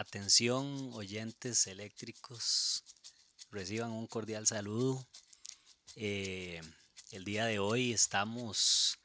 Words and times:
Atención, 0.00 0.92
oyentes 0.94 1.66
eléctricos, 1.66 2.84
reciban 3.50 3.90
un 3.90 4.06
cordial 4.06 4.46
saludo. 4.46 5.06
Eh, 5.94 6.62
el 7.10 7.26
día 7.26 7.44
de 7.44 7.58
hoy 7.58 7.92
estamos 7.92 8.98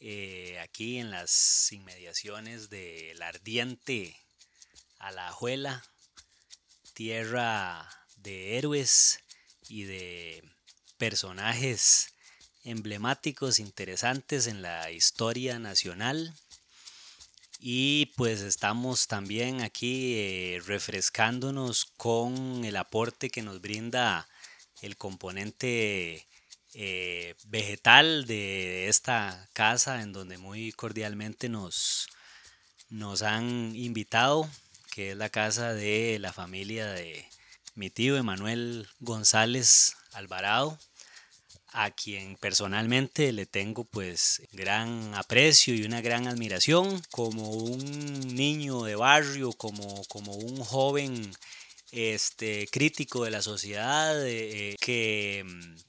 eh, 0.00 0.58
aquí 0.60 0.98
en 0.98 1.10
las 1.10 1.72
inmediaciones 1.72 2.68
del 2.68 3.22
ardiente 3.22 4.18
Alajuela, 4.98 5.82
tierra 6.92 7.88
de 8.16 8.58
héroes 8.58 9.20
y 9.66 9.84
de 9.84 10.44
personajes 10.98 12.12
emblemáticos, 12.64 13.58
interesantes 13.58 14.46
en 14.46 14.60
la 14.60 14.90
historia 14.90 15.58
nacional. 15.58 16.34
Y 17.60 18.07
pues 18.18 18.40
estamos 18.40 19.06
también 19.06 19.60
aquí 19.60 20.14
eh, 20.16 20.60
refrescándonos 20.66 21.84
con 21.96 22.64
el 22.64 22.76
aporte 22.76 23.30
que 23.30 23.42
nos 23.42 23.60
brinda 23.60 24.26
el 24.82 24.96
componente 24.96 26.26
eh, 26.74 27.36
vegetal 27.44 28.26
de 28.26 28.88
esta 28.88 29.48
casa 29.52 30.02
en 30.02 30.12
donde 30.12 30.36
muy 30.36 30.72
cordialmente 30.72 31.48
nos, 31.48 32.08
nos 32.88 33.22
han 33.22 33.76
invitado, 33.76 34.50
que 34.90 35.12
es 35.12 35.16
la 35.16 35.28
casa 35.28 35.72
de 35.72 36.18
la 36.18 36.32
familia 36.32 36.88
de 36.88 37.24
mi 37.76 37.88
tío 37.88 38.16
Emanuel 38.16 38.88
González 38.98 39.94
Alvarado 40.10 40.76
a 41.72 41.90
quien 41.90 42.36
personalmente 42.36 43.32
le 43.32 43.46
tengo 43.46 43.84
pues 43.84 44.42
gran 44.52 45.14
aprecio 45.14 45.74
y 45.74 45.84
una 45.84 46.00
gran 46.00 46.26
admiración 46.26 47.02
como 47.10 47.50
un 47.50 48.34
niño 48.34 48.82
de 48.82 48.96
barrio, 48.96 49.52
como, 49.52 50.04
como 50.06 50.34
un 50.34 50.58
joven 50.58 51.32
este, 51.90 52.68
crítico 52.70 53.24
de 53.24 53.30
la 53.30 53.42
sociedad, 53.42 54.14
eh, 54.26 54.76
que, 54.80 55.44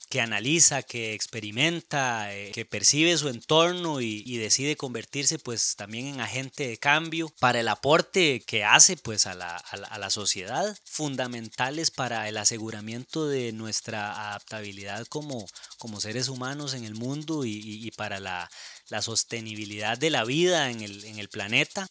que, 0.09 0.21
analiza, 0.21 0.81
que 0.83 1.13
experimenta, 1.13 2.33
eh, 2.33 2.51
que 2.53 2.65
percibe 2.65 3.17
su 3.17 3.29
entorno 3.29 4.01
y, 4.01 4.37
decide 4.39 4.77
convertirse 4.77 5.37
pues 5.37 5.75
también 5.75 6.07
en 6.07 6.21
agente 6.21 6.67
de 6.67 6.77
cambio 6.77 7.29
para 7.39 7.59
el 7.59 7.67
aporte 7.67 8.41
que 8.45 8.63
hace 8.63 8.95
pues 8.95 9.25
a 9.25 9.33
la, 9.33 9.57
a 9.57 9.99
la, 9.99 10.09
sociedad, 10.09 10.77
fundamentales 10.85 11.91
para 11.91 12.29
el 12.29 12.37
aseguramiento 12.37 13.27
de 13.27 13.51
nuestra 13.51 14.29
adaptabilidad 14.29 15.05
como, 15.07 15.45
como 15.77 15.99
seres 15.99 16.29
humanos 16.29 16.73
en 16.73 16.85
el 16.85 16.95
mundo 16.95 17.43
y, 17.43 17.59
y 17.61 17.91
para 17.91 18.21
la, 18.21 18.49
la, 18.87 19.01
sostenibilidad 19.01 19.97
de 19.97 20.09
la 20.09 20.23
vida 20.23 20.71
en 20.71 20.81
el, 20.81 21.03
en 21.03 21.19
el 21.19 21.27
planeta. 21.27 21.89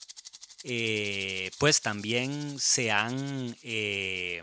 Eh, 0.64 1.50
pues 1.58 1.80
también 1.80 2.58
se 2.58 2.90
han 2.90 3.56
eh, 3.62 4.42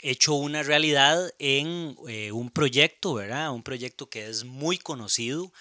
hecho 0.00 0.34
una 0.34 0.62
realidad 0.62 1.32
en 1.38 1.96
eh, 2.08 2.30
un 2.32 2.50
proyecto, 2.50 3.14
¿verdad? 3.14 3.52
Un 3.52 3.62
proyecto 3.62 4.08
que 4.08 4.28
es 4.28 4.44
muy 4.44 4.78
conocido, 4.78 5.52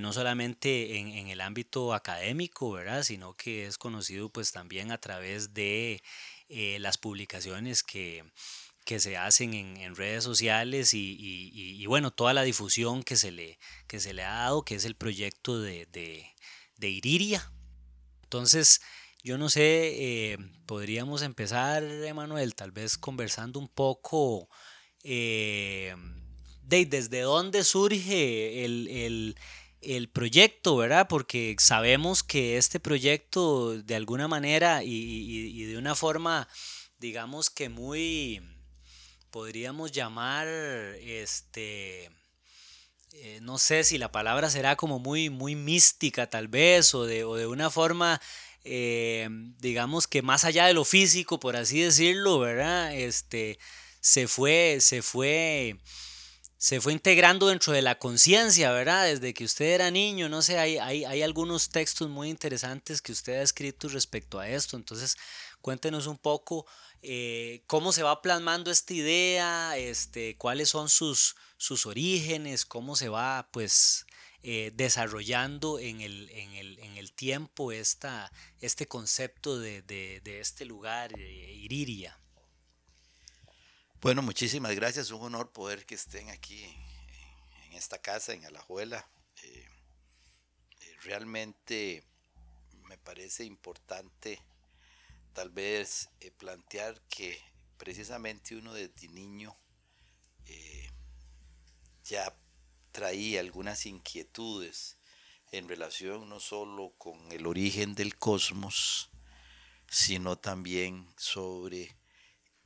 no 0.00 0.12
solamente 0.12 0.98
en, 0.98 1.28
el 1.28 1.40
ámbito 1.40 1.94
académico, 1.94 2.72
¿verdad? 2.72 3.04
Sino 3.04 3.34
que 3.34 3.66
es 3.66 3.78
conocido 3.78 4.28
pues 4.28 4.50
también 4.50 4.90
a 4.90 4.98
través 4.98 5.54
de 5.54 6.02
las 6.48 6.98
publicaciones 6.98 7.84
que, 7.84 8.24
que 8.84 8.98
se 8.98 9.16
hacen 9.16 9.54
en, 9.54 9.94
redes 9.94 10.24
sociales 10.24 10.94
y, 10.94 11.86
bueno, 11.86 12.10
toda 12.10 12.34
la 12.34 12.42
difusión 12.42 13.04
que 13.04 13.16
se 13.16 13.30
le, 13.30 13.60
que 13.86 14.00
se 14.00 14.14
le 14.14 14.24
ha 14.24 14.32
dado, 14.32 14.64
que 14.64 14.74
es 14.74 14.84
el 14.84 14.96
proyecto 14.96 15.60
de, 15.60 15.86
de, 15.86 16.26
de 16.76 16.88
Iriria. 16.88 17.52
Entonces, 18.24 18.80
yo 19.22 19.36
no 19.36 19.50
sé, 19.50 20.32
eh, 20.32 20.38
podríamos 20.66 21.22
empezar, 21.22 21.82
Emanuel, 21.82 22.54
tal 22.54 22.70
vez 22.70 22.96
conversando 22.96 23.58
un 23.58 23.68
poco 23.68 24.48
eh, 25.02 25.94
de 26.62 26.86
desde 26.86 27.22
dónde 27.22 27.64
surge 27.64 28.64
el, 28.64 29.34
proyecto, 30.12 30.76
¿verdad? 30.76 31.08
Porque 31.08 31.56
sabemos 31.58 32.22
que 32.22 32.58
este 32.58 32.78
proyecto 32.78 33.82
de 33.82 33.94
alguna 33.96 34.28
manera 34.28 34.82
y, 34.84 35.64
de 35.64 35.78
una 35.78 35.94
forma, 35.94 36.48
digamos 36.98 37.50
que 37.50 37.68
muy, 37.68 38.40
podríamos 39.30 39.90
llamar, 39.90 40.46
este, 40.46 42.10
eh, 43.12 43.40
no 43.42 43.58
sé 43.58 43.82
si 43.82 43.98
la 43.98 44.12
palabra 44.12 44.50
será 44.50 44.76
como 44.76 44.98
muy, 44.98 45.28
muy 45.30 45.56
mística 45.56 46.28
tal 46.28 46.46
vez, 46.46 46.94
o 46.94 47.04
de, 47.04 47.24
o 47.24 47.34
de 47.34 47.46
una 47.46 47.70
forma 47.70 48.20
eh, 48.64 49.28
digamos 49.58 50.06
que 50.06 50.22
más 50.22 50.44
allá 50.44 50.66
de 50.66 50.74
lo 50.74 50.84
físico, 50.84 51.40
por 51.40 51.56
así 51.56 51.80
decirlo, 51.80 52.38
¿verdad? 52.38 52.94
Este, 52.94 53.58
se 54.00 54.28
fue, 54.28 54.78
se 54.80 55.02
fue, 55.02 55.78
se 56.56 56.80
fue 56.80 56.92
integrando 56.92 57.48
dentro 57.48 57.72
de 57.72 57.82
la 57.82 57.98
conciencia, 57.98 58.72
¿verdad? 58.72 59.06
Desde 59.06 59.34
que 59.34 59.44
usted 59.44 59.66
era 59.66 59.90
niño, 59.90 60.28
no 60.28 60.42
sé, 60.42 60.58
hay, 60.58 60.78
hay, 60.78 61.22
algunos 61.22 61.70
textos 61.70 62.08
muy 62.08 62.28
interesantes 62.28 63.02
que 63.02 63.12
usted 63.12 63.40
ha 63.40 63.42
escrito 63.42 63.88
respecto 63.88 64.38
a 64.38 64.48
esto, 64.48 64.76
entonces 64.76 65.16
cuéntenos 65.60 66.06
un 66.06 66.18
poco 66.18 66.66
eh, 67.02 67.62
cómo 67.66 67.92
se 67.92 68.02
va 68.02 68.22
plasmando 68.22 68.70
esta 68.70 68.94
idea, 68.94 69.76
este, 69.76 70.36
cuáles 70.36 70.70
son 70.70 70.88
sus, 70.88 71.36
sus 71.56 71.86
orígenes, 71.86 72.64
cómo 72.64 72.96
se 72.96 73.08
va, 73.08 73.48
pues, 73.52 74.06
eh, 74.42 74.70
desarrollando 74.74 75.80
en 75.80 76.00
el, 76.00 76.30
en 76.30 76.52
el, 76.54 76.78
en 76.78 76.96
el 76.96 77.12
tiempo 77.12 77.72
esta, 77.72 78.30
este 78.60 78.86
concepto 78.86 79.58
de, 79.58 79.82
de, 79.82 80.40
este 80.40 80.64
lugar, 80.64 81.12
eh, 81.18 81.52
Iriria. 81.54 82.16
Bueno, 84.00 84.22
muchísimas 84.22 84.76
gracias, 84.76 85.10
un 85.10 85.22
honor 85.22 85.50
poder 85.50 85.84
que 85.84 85.96
estén 85.96 86.30
aquí 86.30 86.64
en 87.66 87.72
esta 87.72 87.98
casa, 87.98 88.32
en 88.32 88.44
Alajuela. 88.44 89.08
Eh, 89.42 89.66
realmente 91.02 92.04
me 92.84 92.96
parece 92.96 93.44
importante 93.44 94.40
tal 95.32 95.50
vez 95.50 96.10
plantear 96.38 97.00
que 97.08 97.40
precisamente 97.76 98.54
uno 98.54 98.72
desde 98.72 99.08
niño 99.08 99.56
ya 102.04 102.34
traía 102.92 103.40
algunas 103.40 103.86
inquietudes 103.86 104.98
en 105.52 105.68
relación 105.68 106.28
no 106.28 106.40
solo 106.40 106.94
con 106.98 107.32
el 107.32 107.46
origen 107.46 107.94
del 107.94 108.16
cosmos, 108.16 109.10
sino 109.88 110.36
también 110.36 111.08
sobre 111.16 111.96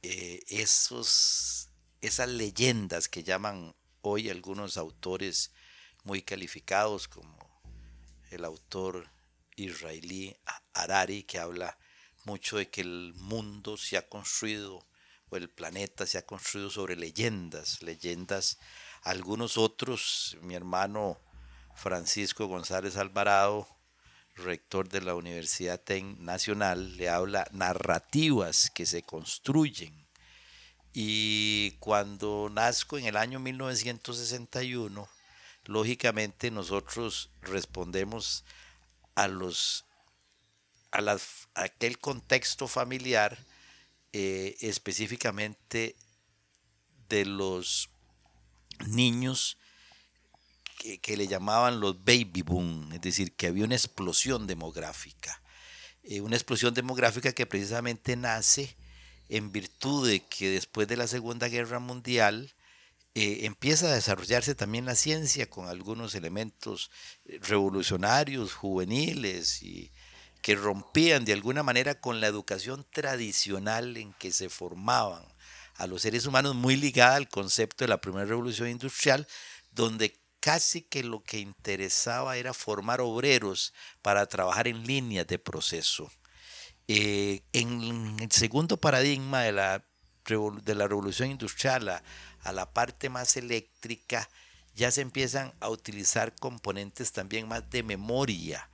eh, 0.02 0.40
esos, 0.48 1.70
esas 2.00 2.28
leyendas 2.28 3.08
que 3.08 3.22
llaman 3.22 3.74
hoy 4.00 4.30
algunos 4.30 4.76
autores 4.76 5.52
muy 6.02 6.22
calificados, 6.22 7.06
como 7.06 7.38
el 8.30 8.44
autor 8.44 9.10
israelí 9.56 10.36
Harari, 10.72 11.22
que 11.22 11.38
habla 11.38 11.78
mucho 12.24 12.56
de 12.56 12.68
que 12.68 12.80
el 12.80 13.14
mundo 13.14 13.76
se 13.76 13.96
ha 13.96 14.08
construido, 14.08 14.86
o 15.28 15.36
el 15.36 15.48
planeta 15.48 16.06
se 16.06 16.18
ha 16.18 16.26
construido 16.26 16.70
sobre 16.70 16.96
leyendas, 16.96 17.80
leyendas 17.82 18.58
algunos 19.02 19.58
otros, 19.58 20.36
mi 20.42 20.54
hermano 20.54 21.18
Francisco 21.74 22.46
González 22.46 22.96
Alvarado, 22.96 23.66
rector 24.36 24.88
de 24.88 25.00
la 25.00 25.14
Universidad 25.14 25.82
Nacional, 26.18 26.96
le 26.96 27.08
habla 27.08 27.46
narrativas 27.52 28.70
que 28.70 28.86
se 28.86 29.02
construyen. 29.02 30.06
Y 30.92 31.72
cuando 31.80 32.50
nazco 32.52 32.98
en 32.98 33.06
el 33.06 33.16
año 33.16 33.40
1961, 33.40 35.08
lógicamente 35.64 36.50
nosotros 36.50 37.30
respondemos 37.40 38.44
a 39.14 39.28
los 39.28 39.84
a, 40.92 41.16
aquel 41.54 41.98
contexto 41.98 42.68
familiar 42.68 43.38
eh, 44.12 44.56
específicamente 44.60 45.96
de 47.08 47.24
los 47.24 47.88
niños 48.86 49.58
que, 51.00 51.16
le 51.16 51.28
llamaban 51.28 51.80
los 51.80 52.04
baby 52.04 52.42
boom, 52.42 52.92
es 52.92 53.00
decir, 53.00 53.34
que 53.36 53.46
había 53.46 53.64
una 53.64 53.76
explosión 53.76 54.46
demográfica. 54.46 55.40
Eh, 56.02 56.20
una 56.20 56.36
explosión 56.36 56.74
demográfica 56.74 57.32
que 57.32 57.46
precisamente 57.46 58.16
nace 58.16 58.76
en 59.28 59.52
virtud 59.52 60.08
de 60.08 60.20
que 60.20 60.50
después 60.50 60.88
de 60.88 60.96
la 60.96 61.06
Segunda 61.06 61.48
Guerra 61.48 61.78
Mundial 61.78 62.52
eh, 63.14 63.40
empieza 63.42 63.86
a 63.86 63.94
desarrollarse 63.94 64.54
también 64.54 64.86
la 64.86 64.96
ciencia 64.96 65.48
con 65.48 65.68
algunos 65.68 66.14
elementos 66.14 66.90
eh, 67.26 67.38
revolucionarios, 67.42 68.52
juveniles 68.52 69.62
y 69.62 69.92
que 70.40 70.56
rompían 70.56 71.24
de 71.24 71.34
alguna 71.34 71.62
manera 71.62 72.00
con 72.00 72.20
la 72.20 72.26
educación 72.26 72.84
tradicional 72.90 73.96
en 73.96 74.12
que 74.14 74.32
se 74.32 74.48
formaban 74.48 75.31
a 75.82 75.88
los 75.88 76.02
seres 76.02 76.26
humanos 76.26 76.54
muy 76.54 76.76
ligada 76.76 77.16
al 77.16 77.28
concepto 77.28 77.82
de 77.82 77.88
la 77.88 78.00
primera 78.00 78.24
revolución 78.24 78.68
industrial, 78.68 79.26
donde 79.72 80.16
casi 80.38 80.82
que 80.82 81.02
lo 81.02 81.24
que 81.24 81.40
interesaba 81.40 82.36
era 82.36 82.54
formar 82.54 83.00
obreros 83.00 83.74
para 84.00 84.26
trabajar 84.26 84.68
en 84.68 84.86
líneas 84.86 85.26
de 85.26 85.40
proceso. 85.40 86.08
Eh, 86.86 87.42
en 87.52 88.16
el 88.20 88.30
segundo 88.30 88.76
paradigma 88.76 89.42
de 89.42 89.50
la, 89.50 89.84
de 90.62 90.74
la 90.76 90.86
revolución 90.86 91.32
industrial 91.32 91.88
a, 91.88 92.52
la 92.52 92.72
parte 92.72 93.08
más 93.08 93.36
eléctrica, 93.36 94.30
ya 94.76 94.92
se 94.92 95.00
empiezan 95.00 95.52
a 95.58 95.68
utilizar 95.68 96.32
componentes 96.36 97.10
también 97.10 97.48
más 97.48 97.68
de 97.70 97.82
memoria 97.82 98.70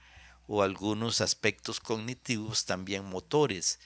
o 0.46 0.62
algunos 0.62 1.22
aspectos 1.22 1.80
cognitivos 1.80 2.66
también 2.66 3.06
motores. 3.06 3.78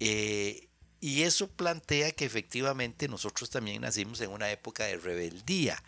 Eh, 0.00 0.70
y 1.02 1.24
eso 1.24 1.48
plantea 1.48 2.12
que 2.12 2.24
efectivamente 2.24 3.08
nosotros 3.08 3.50
también 3.50 3.82
nacimos 3.82 4.20
en 4.20 4.30
una 4.30 4.52
época 4.52 4.84
de 4.84 4.96
rebeldía, 4.98 5.82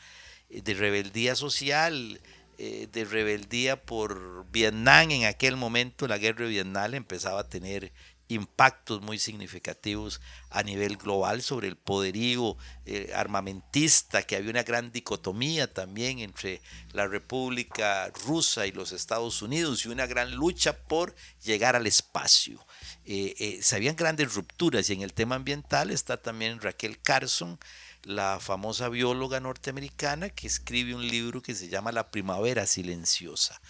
eh, 0.50 0.60
de 0.60 0.74
rebeldía 0.74 1.36
social, 1.36 2.20
eh, 2.58 2.88
de 2.90 3.04
rebeldía 3.04 3.80
por 3.80 4.44
Vietnam. 4.50 5.12
En 5.12 5.26
aquel 5.26 5.54
momento 5.54 6.08
la 6.08 6.18
guerra 6.18 6.46
de 6.46 6.50
Vietnam 6.50 6.94
empezaba 6.94 7.42
a 7.42 7.48
tener 7.48 7.92
impactos 8.28 9.02
muy 9.02 9.18
significativos 9.18 10.20
a 10.50 10.62
nivel 10.62 10.96
global 10.96 11.42
sobre 11.42 11.68
el 11.68 11.76
poderío 11.76 12.56
eh, 12.86 13.12
armamentista, 13.14 14.22
que 14.22 14.36
había 14.36 14.50
una 14.50 14.62
gran 14.62 14.92
dicotomía 14.92 15.72
también 15.72 16.20
entre 16.20 16.62
la 16.92 17.06
República 17.06 18.10
Rusa 18.24 18.66
y 18.66 18.72
los 18.72 18.92
Estados 18.92 19.42
Unidos 19.42 19.84
y 19.84 19.88
una 19.88 20.06
gran 20.06 20.34
lucha 20.34 20.76
por 20.76 21.14
llegar 21.42 21.76
al 21.76 21.86
espacio. 21.86 22.64
Eh, 23.04 23.34
eh, 23.38 23.58
se 23.62 23.76
habían 23.76 23.96
grandes 23.96 24.34
rupturas 24.34 24.88
y 24.88 24.94
en 24.94 25.02
el 25.02 25.12
tema 25.12 25.34
ambiental 25.34 25.90
está 25.90 26.16
también 26.16 26.60
Raquel 26.60 27.00
Carson, 27.00 27.58
la 28.04 28.38
famosa 28.40 28.88
bióloga 28.88 29.40
norteamericana 29.40 30.28
que 30.30 30.46
escribe 30.46 30.94
un 30.94 31.06
libro 31.06 31.42
que 31.42 31.54
se 31.54 31.68
llama 31.68 31.92
La 31.92 32.10
Primavera 32.10 32.66
Silenciosa. 32.66 33.60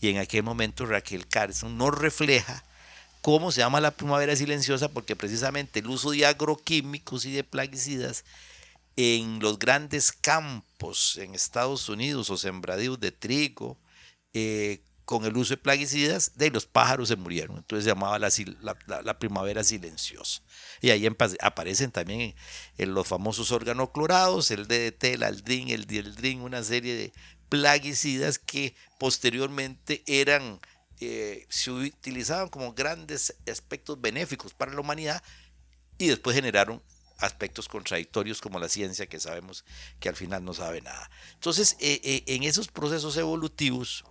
Y 0.00 0.08
en 0.08 0.18
aquel 0.18 0.42
momento 0.42 0.86
Raquel 0.86 1.26
Carson 1.26 1.76
nos 1.76 1.96
refleja 1.96 2.64
cómo 3.24 3.50
se 3.50 3.62
llama 3.62 3.80
la 3.80 3.90
primavera 3.90 4.36
silenciosa, 4.36 4.90
porque 4.90 5.16
precisamente 5.16 5.78
el 5.78 5.86
uso 5.86 6.10
de 6.10 6.26
agroquímicos 6.26 7.24
y 7.24 7.32
de 7.32 7.42
plaguicidas 7.42 8.22
en 8.96 9.40
los 9.40 9.58
grandes 9.58 10.12
campos 10.12 11.16
en 11.16 11.34
Estados 11.34 11.88
Unidos 11.88 12.28
o 12.28 12.36
sembradíos 12.36 13.00
de 13.00 13.12
trigo, 13.12 13.78
eh, 14.34 14.82
con 15.06 15.24
el 15.24 15.38
uso 15.38 15.54
de 15.54 15.56
plaguicidas, 15.56 16.32
de 16.34 16.50
los 16.50 16.66
pájaros 16.66 17.08
se 17.08 17.16
murieron. 17.16 17.56
Entonces 17.56 17.84
se 17.84 17.90
llamaba 17.92 18.18
la, 18.18 19.18
primavera 19.18 19.64
silenciosa. 19.64 20.42
Y 20.82 20.90
ahí 20.90 21.08
aparecen 21.40 21.92
también 21.92 22.34
en 22.76 22.92
los 22.92 23.08
famosos 23.08 23.52
organoclorados, 23.52 24.50
el 24.50 24.68
DDT, 24.68 25.04
el 25.04 25.22
aldrin, 25.22 25.70
el 25.70 25.86
dieldrin, 25.86 26.42
una 26.42 26.62
serie 26.62 26.94
de 26.94 27.12
plaguicidas 27.48 28.38
que 28.38 28.74
posteriormente 28.98 30.02
eran 30.06 30.60
eh, 31.06 31.46
se 31.48 31.70
utilizaban 31.70 32.48
como 32.48 32.72
grandes 32.72 33.34
aspectos 33.50 34.00
benéficos 34.00 34.54
para 34.54 34.72
la 34.72 34.80
humanidad 34.80 35.22
y 35.98 36.08
después 36.08 36.34
generaron 36.34 36.82
aspectos 37.18 37.68
contradictorios 37.68 38.40
como 38.40 38.58
la 38.58 38.68
ciencia 38.68 39.06
que 39.06 39.20
sabemos 39.20 39.64
que 40.00 40.08
al 40.08 40.16
final 40.16 40.44
no 40.44 40.52
sabe 40.52 40.80
nada. 40.80 41.10
Entonces, 41.34 41.76
eh, 41.80 42.00
eh, 42.02 42.24
en 42.26 42.42
esos 42.42 42.68
procesos 42.68 43.16
evolutivos, 43.16 44.04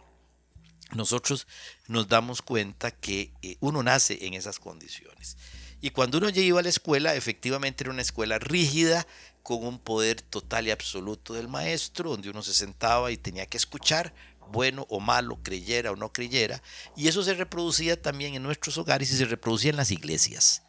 nosotros 0.92 1.48
nos 1.88 2.08
damos 2.08 2.42
cuenta 2.42 2.92
que 2.92 3.32
uno 3.60 3.84
nace 3.84 4.26
en 4.26 4.36
esas 4.36 4.60
condiciones. 4.60 5.38
Y 5.82 5.90
cuando 5.90 6.18
uno 6.20 6.30
iba 6.30 6.60
a 6.60 6.64
la 6.64 6.70
escuela, 6.70 7.16
efectivamente 7.16 7.84
era 7.84 7.92
una 7.92 8.02
escuela 8.02 8.40
rígida, 8.40 9.06
con 9.44 9.66
un 9.66 9.78
poder 9.78 10.22
total 10.22 10.68
y 10.68 10.72
absoluto 10.72 11.34
del 11.34 11.50
maestro, 11.50 12.12
donde 12.12 12.30
uno 12.30 12.42
se 12.42 12.54
sentaba 12.54 13.12
y 13.12 13.18
tenía 13.18 13.46
que 13.46 13.58
escuchar, 13.58 14.14
bueno 14.52 14.86
o 14.90 15.00
malo, 15.00 15.40
creyera 15.42 15.92
o 15.92 15.96
no 15.96 16.12
creyera, 16.12 16.62
y 16.96 17.08
eso 17.08 17.24
se 17.24 17.34
reproducía 17.34 18.02
también 18.02 18.36
en 18.36 18.44
nuestros 18.44 18.78
hogares 18.78 19.12
y 19.12 19.18
se 19.18 19.26
reproducía 19.26 19.72
en 19.72 19.78
las 19.78 19.92
iglesias. 19.92 20.64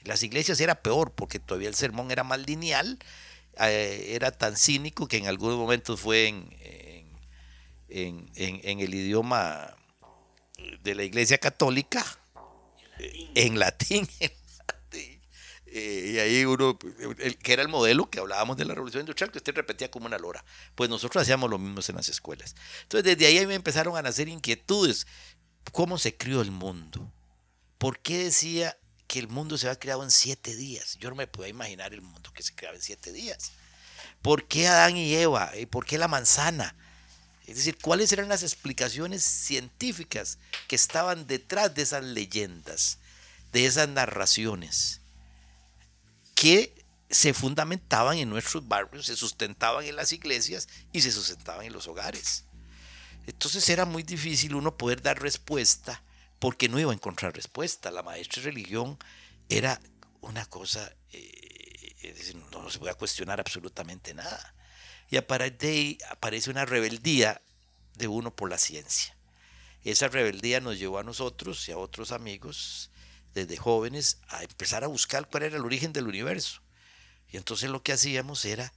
En 0.00 0.08
las 0.08 0.22
iglesias 0.22 0.60
era 0.60 0.76
peor 0.76 1.12
porque 1.12 1.38
todavía 1.38 1.68
el 1.68 1.74
sermón 1.74 2.10
era 2.10 2.24
más 2.24 2.40
lineal, 2.40 2.98
eh, 3.58 4.08
era 4.10 4.30
tan 4.30 4.56
cínico 4.56 5.08
que 5.08 5.16
en 5.16 5.26
algunos 5.26 5.56
momentos 5.56 6.00
fue 6.00 6.28
en, 6.28 6.48
en, 7.88 8.80
el 8.80 8.94
idioma 8.94 9.74
de 10.82 10.94
la 10.94 11.02
iglesia 11.02 11.38
católica, 11.38 12.04
en 13.34 13.58
latín, 13.58 14.08
Eh, 15.78 16.12
y 16.14 16.18
ahí 16.18 16.44
uno, 16.46 16.78
el, 17.18 17.36
que 17.36 17.52
era 17.52 17.60
el 17.60 17.68
modelo 17.68 18.08
que 18.08 18.18
hablábamos 18.18 18.56
de 18.56 18.64
la 18.64 18.72
revolución 18.72 19.02
industrial, 19.02 19.30
que 19.30 19.36
usted 19.36 19.54
repetía 19.54 19.90
como 19.90 20.06
una 20.06 20.16
lora. 20.16 20.42
Pues 20.74 20.88
nosotros 20.88 21.20
hacíamos 21.20 21.50
lo 21.50 21.58
mismo 21.58 21.82
en 21.86 21.96
las 21.96 22.08
escuelas. 22.08 22.56
Entonces 22.84 23.04
desde 23.04 23.26
ahí 23.26 23.46
me 23.46 23.54
empezaron 23.54 23.94
a 23.94 24.00
nacer 24.00 24.26
inquietudes. 24.28 25.06
¿Cómo 25.72 25.98
se 25.98 26.16
crió 26.16 26.40
el 26.40 26.50
mundo? 26.50 27.12
¿Por 27.76 27.98
qué 27.98 28.24
decía 28.24 28.78
que 29.06 29.18
el 29.18 29.28
mundo 29.28 29.58
se 29.58 29.66
había 29.66 29.78
creado 29.78 30.02
en 30.02 30.10
siete 30.10 30.56
días? 30.56 30.96
Yo 30.98 31.10
no 31.10 31.16
me 31.16 31.26
podía 31.26 31.50
imaginar 31.50 31.92
el 31.92 32.00
mundo 32.00 32.32
que 32.32 32.42
se 32.42 32.54
creaba 32.54 32.76
en 32.76 32.82
siete 32.82 33.12
días. 33.12 33.52
¿Por 34.22 34.48
qué 34.48 34.68
Adán 34.68 34.96
y 34.96 35.14
Eva? 35.14 35.52
¿Y 35.58 35.66
por 35.66 35.84
qué 35.84 35.98
la 35.98 36.08
manzana? 36.08 36.74
Es 37.46 37.56
decir, 37.56 37.76
¿cuáles 37.82 38.10
eran 38.12 38.30
las 38.30 38.42
explicaciones 38.42 39.22
científicas 39.22 40.38
que 40.68 40.76
estaban 40.76 41.26
detrás 41.26 41.74
de 41.74 41.82
esas 41.82 42.02
leyendas, 42.02 42.98
de 43.52 43.66
esas 43.66 43.90
narraciones? 43.90 45.02
Que 46.36 46.84
se 47.10 47.32
fundamentaban 47.32 48.18
en 48.18 48.28
nuestros 48.28 48.68
barrios, 48.68 49.06
se 49.06 49.16
sustentaban 49.16 49.84
en 49.84 49.96
las 49.96 50.12
iglesias 50.12 50.68
y 50.92 51.00
se 51.00 51.10
sustentaban 51.10 51.64
en 51.64 51.72
los 51.72 51.88
hogares. 51.88 52.44
Entonces 53.26 53.68
era 53.70 53.86
muy 53.86 54.02
difícil 54.02 54.54
uno 54.54 54.76
poder 54.76 55.02
dar 55.02 55.20
respuesta 55.20 56.04
porque 56.38 56.68
no 56.68 56.78
iba 56.78 56.92
a 56.92 56.94
encontrar 56.94 57.34
respuesta. 57.34 57.90
La 57.90 58.02
maestra 58.02 58.42
de 58.42 58.50
religión 58.50 58.98
era 59.48 59.80
una 60.20 60.44
cosa, 60.44 60.92
eh, 61.12 62.14
no 62.52 62.70
se 62.70 62.78
puede 62.78 62.94
cuestionar 62.94 63.40
absolutamente 63.40 64.12
nada. 64.12 64.54
Y 65.08 65.16
a 65.16 65.26
partir 65.26 65.98
aparece 66.10 66.50
una 66.50 66.66
rebeldía 66.66 67.40
de 67.94 68.08
uno 68.08 68.36
por 68.36 68.50
la 68.50 68.58
ciencia. 68.58 69.16
Esa 69.84 70.08
rebeldía 70.08 70.60
nos 70.60 70.78
llevó 70.78 70.98
a 70.98 71.04
nosotros 71.04 71.66
y 71.68 71.72
a 71.72 71.78
otros 71.78 72.12
amigos 72.12 72.90
desde 73.36 73.58
jóvenes 73.58 74.18
a 74.28 74.42
empezar 74.42 74.82
a 74.82 74.86
buscar 74.86 75.28
cuál 75.28 75.44
era 75.44 75.56
el 75.58 75.64
origen 75.64 75.92
del 75.92 76.08
universo. 76.08 76.62
Y 77.28 77.36
entonces 77.36 77.68
lo 77.68 77.82
que 77.82 77.92
hacíamos 77.92 78.44
era 78.46 78.72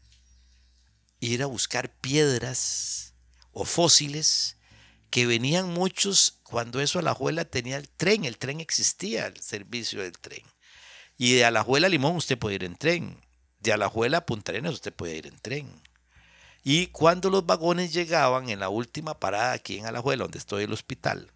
ir 1.21 1.41
a 1.41 1.45
buscar 1.45 1.89
piedras 1.89 3.13
o 3.53 3.63
fósiles 3.63 4.57
que 5.09 5.25
venían 5.25 5.69
muchos 5.69 6.39
cuando 6.43 6.81
eso 6.81 6.99
Alajuela 6.99 7.45
tenía 7.45 7.77
el 7.77 7.87
tren, 7.87 8.25
el 8.25 8.37
tren 8.37 8.59
existía, 8.59 9.27
el 9.27 9.39
servicio 9.39 10.01
del 10.01 10.19
tren. 10.19 10.43
Y 11.17 11.35
de 11.35 11.45
Alajuela 11.45 11.87
a 11.87 11.89
Limón 11.89 12.17
usted 12.17 12.37
puede 12.37 12.55
ir 12.55 12.63
en 12.65 12.75
tren, 12.75 13.17
de 13.61 13.71
Alajuela 13.71 14.17
a 14.17 14.25
Punta 14.25 14.51
Arenas 14.51 14.73
usted 14.73 14.93
puede 14.93 15.15
ir 15.15 15.27
en 15.27 15.39
tren. 15.39 15.67
Y 16.63 16.87
cuando 16.87 17.29
los 17.29 17.45
vagones 17.45 17.93
llegaban 17.93 18.49
en 18.49 18.59
la 18.59 18.67
última 18.67 19.17
parada 19.19 19.53
aquí 19.53 19.77
en 19.77 19.85
Alajuela, 19.85 20.23
donde 20.25 20.37
estoy 20.37 20.65
el 20.65 20.73
hospital, 20.73 21.31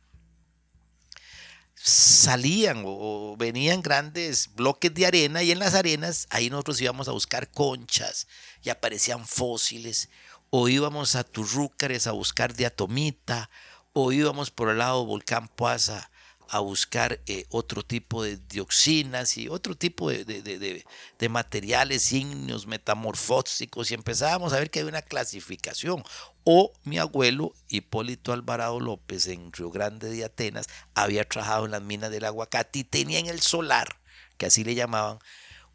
salían 1.86 2.84
o, 2.86 3.36
venían 3.38 3.82
grandes 3.82 4.56
bloques 4.56 4.94
de 4.94 5.06
arena 5.06 5.44
y 5.44 5.52
en 5.52 5.60
las 5.60 5.74
arenas 5.74 6.28
ahí 6.30 6.50
nosotros 6.50 6.80
íbamos 6.80 7.10
a 7.10 7.12
buscar 7.12 7.52
conchas 7.52 8.28
y 8.62 8.70
aparecían 8.70 9.28
fósiles 9.28 10.10
o 10.50 10.70
íbamos 10.70 11.16
a 11.18 11.26
Turrúcares 11.26 12.08
a 12.08 12.14
buscar 12.14 12.54
diatomita 12.54 13.50
o 13.92 14.14
íbamos 14.14 14.50
por 14.50 14.70
el 14.70 14.78
lado 14.78 15.06
volcán 15.06 15.50
Puasa 15.50 16.10
a 16.48 16.60
buscar 16.60 17.20
eh, 17.26 17.46
otro 17.50 17.84
tipo 17.84 18.24
de 18.24 18.38
dioxinas 18.38 19.38
y 19.38 19.50
otro 19.50 19.76
tipo 19.76 20.10
de, 20.10 20.24
de, 20.24 21.30
materiales 21.30 22.12
ígneos 22.12 22.68
metamorfósicos 22.68 23.90
y 23.90 23.96
empezábamos 23.96 24.54
a 24.54 24.60
ver 24.60 24.70
que 24.70 24.80
hay 24.80 24.86
una 24.86 25.02
clasificación. 25.02 26.04
O 26.44 26.74
mi 26.84 26.98
abuelo 26.98 27.54
Hipólito 27.70 28.34
Alvarado 28.34 28.80
López 28.80 29.28
en 29.28 29.52
Río 29.54 29.70
Grande 29.70 30.10
de 30.10 30.26
Atenas 30.26 30.68
había 30.94 31.28
trabajado 31.28 31.66
en 31.66 31.72
las 31.72 31.82
minas 31.82 32.12
del 32.12 32.26
aguacate 32.26 32.80
y 32.80 32.84
tenía 32.84 33.20
en 33.20 33.28
el 33.28 33.42
solar, 33.42 34.00
que 34.38 34.48
así 34.48 34.64
le 34.64 34.76
llamaban, 34.76 35.20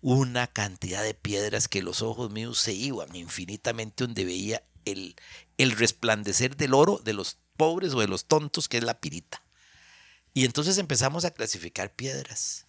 una 0.01 0.47
cantidad 0.47 1.03
de 1.03 1.15
piedras 1.15 1.69
que 1.69 1.83
los 1.83 2.03
ojos 2.03 2.31
míos 2.31 2.59
se 2.59 2.73
iban 2.73 3.15
infinitamente 3.17 4.05
donde 4.05 4.25
veía 4.25 4.63
el, 4.85 5.17
el 5.57 5.73
resplandecer 5.73 6.57
del 6.57 6.75
oro 6.75 7.01
de 7.03 7.15
los 7.15 7.39
pobres 7.57 7.95
o 7.95 8.01
de 8.01 8.09
los 8.09 8.27
tontos, 8.27 8.69
que 8.69 8.79
es 8.79 8.85
la 8.85 9.01
pirita. 9.01 9.43
Y 10.35 10.45
entonces 10.45 10.79
empezamos 10.79 11.25
a 11.25 11.33
clasificar 11.33 11.95
piedras. 11.95 12.67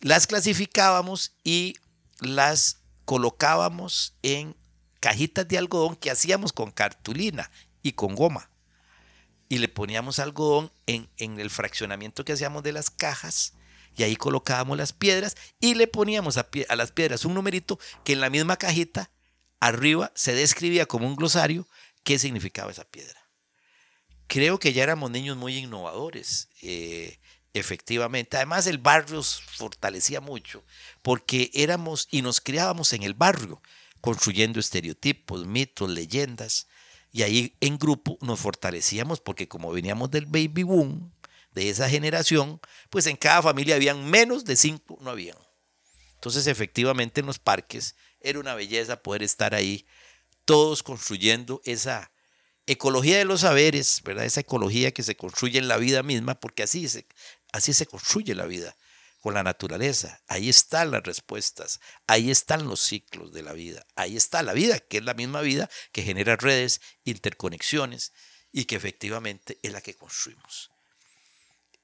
Las 0.00 0.26
clasificábamos 0.26 1.34
y 1.44 1.74
las 2.20 2.78
colocábamos 3.04 4.14
en 4.22 4.56
cajitas 5.00 5.48
de 5.48 5.58
algodón 5.58 5.96
que 5.96 6.10
hacíamos 6.10 6.52
con 6.52 6.70
cartulina 6.70 7.50
y 7.82 7.92
con 7.92 8.14
goma. 8.14 8.50
Y 9.48 9.58
le 9.58 9.68
poníamos 9.68 10.18
algodón 10.18 10.70
en, 10.86 11.08
el 11.18 11.50
fraccionamiento 11.50 12.24
que 12.24 12.32
hacíamos 12.32 12.62
de 12.62 12.72
las 12.72 12.90
cajas 12.90 13.54
y 13.96 14.04
ahí 14.04 14.14
colocábamos 14.14 14.78
las 14.78 14.92
piedras 14.92 15.36
y 15.58 15.74
le 15.74 15.88
poníamos 15.88 16.36
a, 16.36 16.48
a 16.68 16.76
las 16.76 16.92
piedras 16.92 17.24
un 17.24 17.34
numerito 17.34 17.78
que 18.04 18.12
en 18.12 18.20
la 18.20 18.30
misma 18.30 18.56
cajita 18.56 19.10
arriba 19.58 20.12
se 20.14 20.34
describía 20.34 20.86
como 20.86 21.08
un 21.08 21.16
glosario 21.16 21.66
qué 22.04 22.18
significaba 22.18 22.70
esa 22.70 22.84
piedra 22.84 23.20
creo 24.30 24.60
que 24.60 24.72
ya 24.72 24.84
éramos 24.84 25.10
niños 25.10 25.36
muy 25.36 25.56
innovadores. 25.58 26.48
Eh, 26.62 27.18
efectivamente. 27.52 28.36
Además, 28.36 28.66
el 28.68 28.78
barrio 28.78 29.22
fortalecía 29.22 30.20
mucho 30.20 30.64
porque 31.02 31.50
éramos 31.52 32.06
y 32.10 32.22
nos 32.22 32.40
criábamos 32.40 32.92
en 32.92 33.02
el 33.02 33.14
barrio, 33.14 33.60
construyendo 34.00 34.60
estereotipos, 34.60 35.46
mitos, 35.46 35.90
leyendas. 35.90 36.66
Y 37.12 37.22
ahí 37.22 37.56
en 37.60 37.78
grupo 37.78 38.18
nos 38.20 38.40
fortalecíamos 38.40 39.20
porque 39.20 39.48
como 39.48 39.72
veníamos 39.72 40.10
del 40.10 40.26
baby 40.26 40.62
boom, 40.62 41.12
de 41.52 41.68
esa 41.68 41.88
generación, 41.88 42.60
pues 42.90 43.06
en 43.06 43.16
cada 43.16 43.42
familia 43.42 43.74
habían 43.74 44.08
menos 44.08 44.44
de 44.44 44.56
cinco, 44.56 44.98
no 45.00 45.10
habían. 45.10 45.36
Entonces, 46.14 46.46
efectivamente, 46.46 47.20
en 47.20 47.26
los 47.26 47.38
parques 47.38 47.96
era 48.20 48.38
una 48.38 48.54
belleza 48.54 49.02
poder 49.02 49.22
estar 49.22 49.54
ahí, 49.54 49.86
todos 50.44 50.82
construyendo 50.82 51.60
esa 51.64 52.12
ecología 52.66 53.18
de 53.18 53.24
los 53.24 53.40
saberes, 53.40 54.02
¿verdad? 54.04 54.24
Esa 54.24 54.40
ecología 54.40 54.92
que 54.92 55.02
se 55.02 55.16
construye 55.16 55.58
en 55.58 55.68
la 55.68 55.76
vida 55.76 56.02
misma, 56.02 56.38
porque 56.38 56.62
así 56.62 56.88
se, 56.88 57.06
así 57.52 57.72
se 57.72 57.86
construye 57.86 58.34
la 58.34 58.46
vida, 58.46 58.76
con 59.20 59.34
la 59.34 59.42
naturaleza. 59.42 60.20
Ahí 60.26 60.48
están 60.48 60.90
las 60.90 61.02
respuestas, 61.02 61.80
ahí 62.06 62.30
están 62.30 62.66
los 62.66 62.80
ciclos 62.80 63.32
de 63.32 63.42
la 63.42 63.52
vida, 63.52 63.86
ahí 63.94 64.16
está 64.16 64.42
la 64.42 64.52
vida, 64.52 64.78
que 64.80 64.98
es 64.98 65.04
la 65.04 65.14
misma 65.14 65.42
vida 65.42 65.68
que 65.92 66.02
genera 66.02 66.36
redes, 66.36 66.80
interconexiones 67.04 68.12
y 68.52 68.64
que 68.64 68.76
efectivamente 68.76 69.58
es 69.62 69.72
la 69.72 69.80
que 69.80 69.94
construimos. 69.94 70.70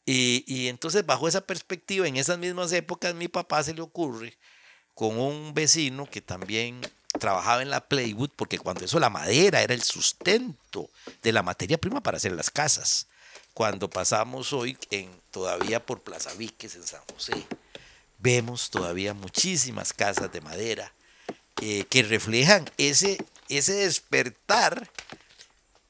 Y, 0.08 0.68
entonces 0.68 1.04
bajo 1.04 1.26
esa 1.26 1.40
perspectiva, 1.40 2.06
en 2.06 2.16
esas 2.16 2.38
mismas 2.38 2.72
épocas, 2.72 3.14
mi 3.14 3.26
papá 3.26 3.62
se 3.64 3.74
le 3.74 3.82
ocurre 3.82 4.38
con 4.94 5.18
un 5.18 5.52
vecino 5.52 6.08
que 6.08 6.20
también 6.20 6.80
trabajaba 7.18 7.60
en 7.60 7.70
la 7.70 7.88
Playwood, 7.88 8.30
porque 8.36 8.58
cuando 8.58 8.84
eso 8.84 9.00
la 9.00 9.10
madera 9.10 9.62
era 9.62 9.74
el 9.74 9.82
sustento 9.82 10.90
de 11.22 11.32
la 11.32 11.42
materia 11.42 11.78
prima 11.78 12.02
para 12.02 12.18
hacer 12.18 12.32
las 12.32 12.50
casas. 12.50 13.08
Cuando 13.56 13.88
pasamos 13.88 14.52
hoy 14.52 14.76
en, 14.90 15.10
todavía 15.30 15.80
por 15.86 16.02
Plaza 16.02 16.34
Víquez 16.34 16.74
en 16.74 16.82
San 16.82 17.00
José, 17.10 17.46
vemos 18.18 18.68
todavía 18.68 19.14
muchísimas 19.14 19.94
casas 19.94 20.30
de 20.30 20.42
madera 20.42 20.92
eh, 21.62 21.86
que 21.88 22.02
reflejan 22.02 22.70
ese, 22.76 23.16
ese 23.48 23.72
despertar, 23.72 24.90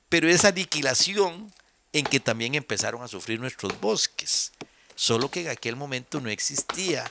pero 0.09 0.29
esa 0.29 0.47
aniquilación 0.47 1.53
en 1.93 2.05
que 2.05 2.21
también 2.21 2.55
empezaron 2.55 3.03
a 3.03 3.09
sufrir 3.09 3.41
nuestros 3.41 3.81
bosques. 3.81 4.53
Solo 4.95 5.29
que 5.29 5.41
en 5.41 5.49
aquel 5.49 5.75
momento 5.75 6.21
no 6.21 6.31
existía 6.31 7.11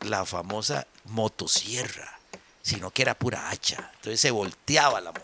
la 0.00 0.26
famosa 0.26 0.86
motosierra, 1.04 2.18
sino 2.60 2.90
que 2.90 3.00
era 3.00 3.14
pura 3.14 3.48
hacha. 3.48 3.90
Entonces 3.94 4.20
se 4.20 4.30
volteaba 4.30 5.00
la. 5.00 5.14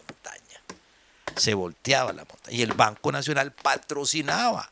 Se 1.40 1.54
volteaba 1.54 2.12
la 2.12 2.26
montaña. 2.26 2.54
Y 2.54 2.60
el 2.60 2.74
Banco 2.74 3.10
Nacional 3.10 3.50
patrocinaba, 3.50 4.70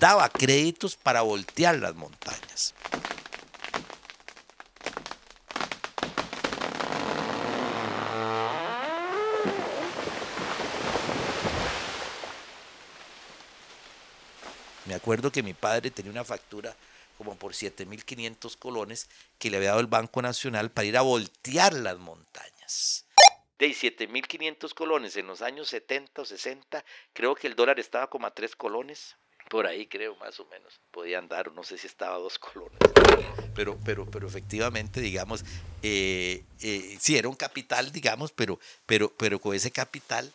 daba 0.00 0.28
créditos 0.28 0.96
para 0.96 1.22
voltear 1.22 1.76
las 1.76 1.94
montañas. 1.94 2.74
Me 14.86 14.94
acuerdo 14.96 15.30
que 15.30 15.44
mi 15.44 15.54
padre 15.54 15.92
tenía 15.92 16.10
una 16.10 16.24
factura 16.24 16.74
como 17.16 17.36
por 17.36 17.52
7.500 17.52 18.58
colones 18.58 19.08
que 19.38 19.48
le 19.48 19.58
había 19.58 19.68
dado 19.68 19.80
el 19.80 19.86
Banco 19.86 20.20
Nacional 20.20 20.72
para 20.72 20.88
ir 20.88 20.98
a 20.98 21.02
voltear 21.02 21.72
las 21.72 21.98
montañas. 21.98 23.03
De 23.58 23.68
7.500 23.68 24.74
colones 24.74 25.16
en 25.16 25.26
los 25.26 25.42
años 25.42 25.68
70 25.68 26.22
o 26.22 26.24
60, 26.24 26.84
creo 27.12 27.34
que 27.34 27.46
el 27.46 27.54
dólar 27.54 27.78
estaba 27.78 28.08
como 28.08 28.26
a 28.26 28.34
3 28.34 28.56
colones. 28.56 29.16
Por 29.48 29.66
ahí 29.66 29.86
creo, 29.86 30.16
más 30.16 30.40
o 30.40 30.46
menos. 30.46 30.80
Podían 30.90 31.28
dar, 31.28 31.52
no 31.52 31.62
sé 31.62 31.78
si 31.78 31.86
estaba 31.86 32.16
a 32.16 32.18
2 32.18 32.38
colones. 32.38 32.78
Pero, 33.54 33.78
pero, 33.84 34.06
pero 34.06 34.26
efectivamente, 34.26 35.00
digamos, 35.00 35.44
eh, 35.82 36.44
eh, 36.60 36.96
sí, 36.98 37.16
era 37.16 37.28
un 37.28 37.36
capital, 37.36 37.92
digamos, 37.92 38.32
pero, 38.32 38.58
pero, 38.86 39.12
pero 39.16 39.38
con 39.38 39.54
ese 39.54 39.70
capital 39.70 40.32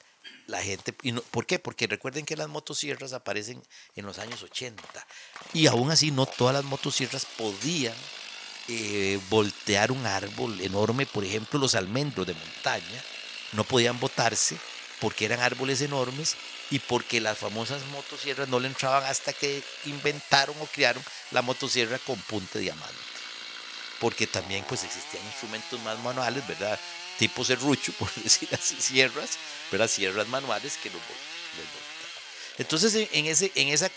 la 0.48 0.62
gente, 0.62 0.94
y 1.04 1.12
¿por 1.14 1.46
qué? 1.46 1.60
Porque 1.60 1.88
recuerden 1.88 2.26
que 2.26 2.36
las 2.36 2.50
motosierras 2.50 3.14
aparecen 3.14 3.62
en 3.96 4.06
los 4.06 4.18
años 4.20 4.42
80 4.42 4.84
y 5.54 5.68
aún 5.68 5.92
así 5.92 6.12
no 6.12 6.26
todas 6.26 6.56
las 6.56 6.64
motosierras 6.64 7.26
podían 7.26 7.94
voltear 9.30 9.92
un 9.92 10.06
árbol 10.06 10.60
enorme, 10.62 11.06
por 11.06 11.24
ejemplo 11.24 11.60
los 11.60 11.76
almendros 11.76 12.28
de 12.28 12.34
montaña, 12.34 13.04
no 13.54 13.64
podían 13.64 14.00
botarse 14.00 14.58
porque 15.00 15.26
eran 15.26 15.40
árboles 15.40 15.82
enormes 15.82 16.36
y 16.70 16.80
porque 16.80 17.22
las 17.22 17.38
famosas 17.38 17.84
motosierras 17.88 18.48
no 18.50 18.60
le 18.60 18.68
entraban 18.68 19.04
hasta 19.06 19.34
que 19.34 19.64
inventaron 19.86 20.56
o 20.60 20.66
crearon 20.66 21.04
la 21.32 21.42
motosierra 21.42 21.98
con 22.00 22.20
punte 22.20 22.60
diamante. 22.60 22.96
Porque 24.00 24.28
también 24.28 24.64
pues 24.68 24.84
existían 24.84 25.26
instrumentos 25.26 25.80
más 25.82 25.98
manuales, 26.00 26.46
¿verdad? 26.48 26.80
tipo 27.20 27.44
serrucho, 27.44 27.92
por 28.00 28.12
decir 28.16 28.50
así, 28.54 28.76
sierras, 28.80 29.38
¿verdad? 29.72 29.88
Sierras 29.88 30.28
manuales 30.30 30.78
que 30.82 30.90
los, 30.90 31.02
Entonces, 32.58 33.10
en, 33.12 33.26
ese, 33.26 33.52
en 33.56 33.68
esa 33.68 33.92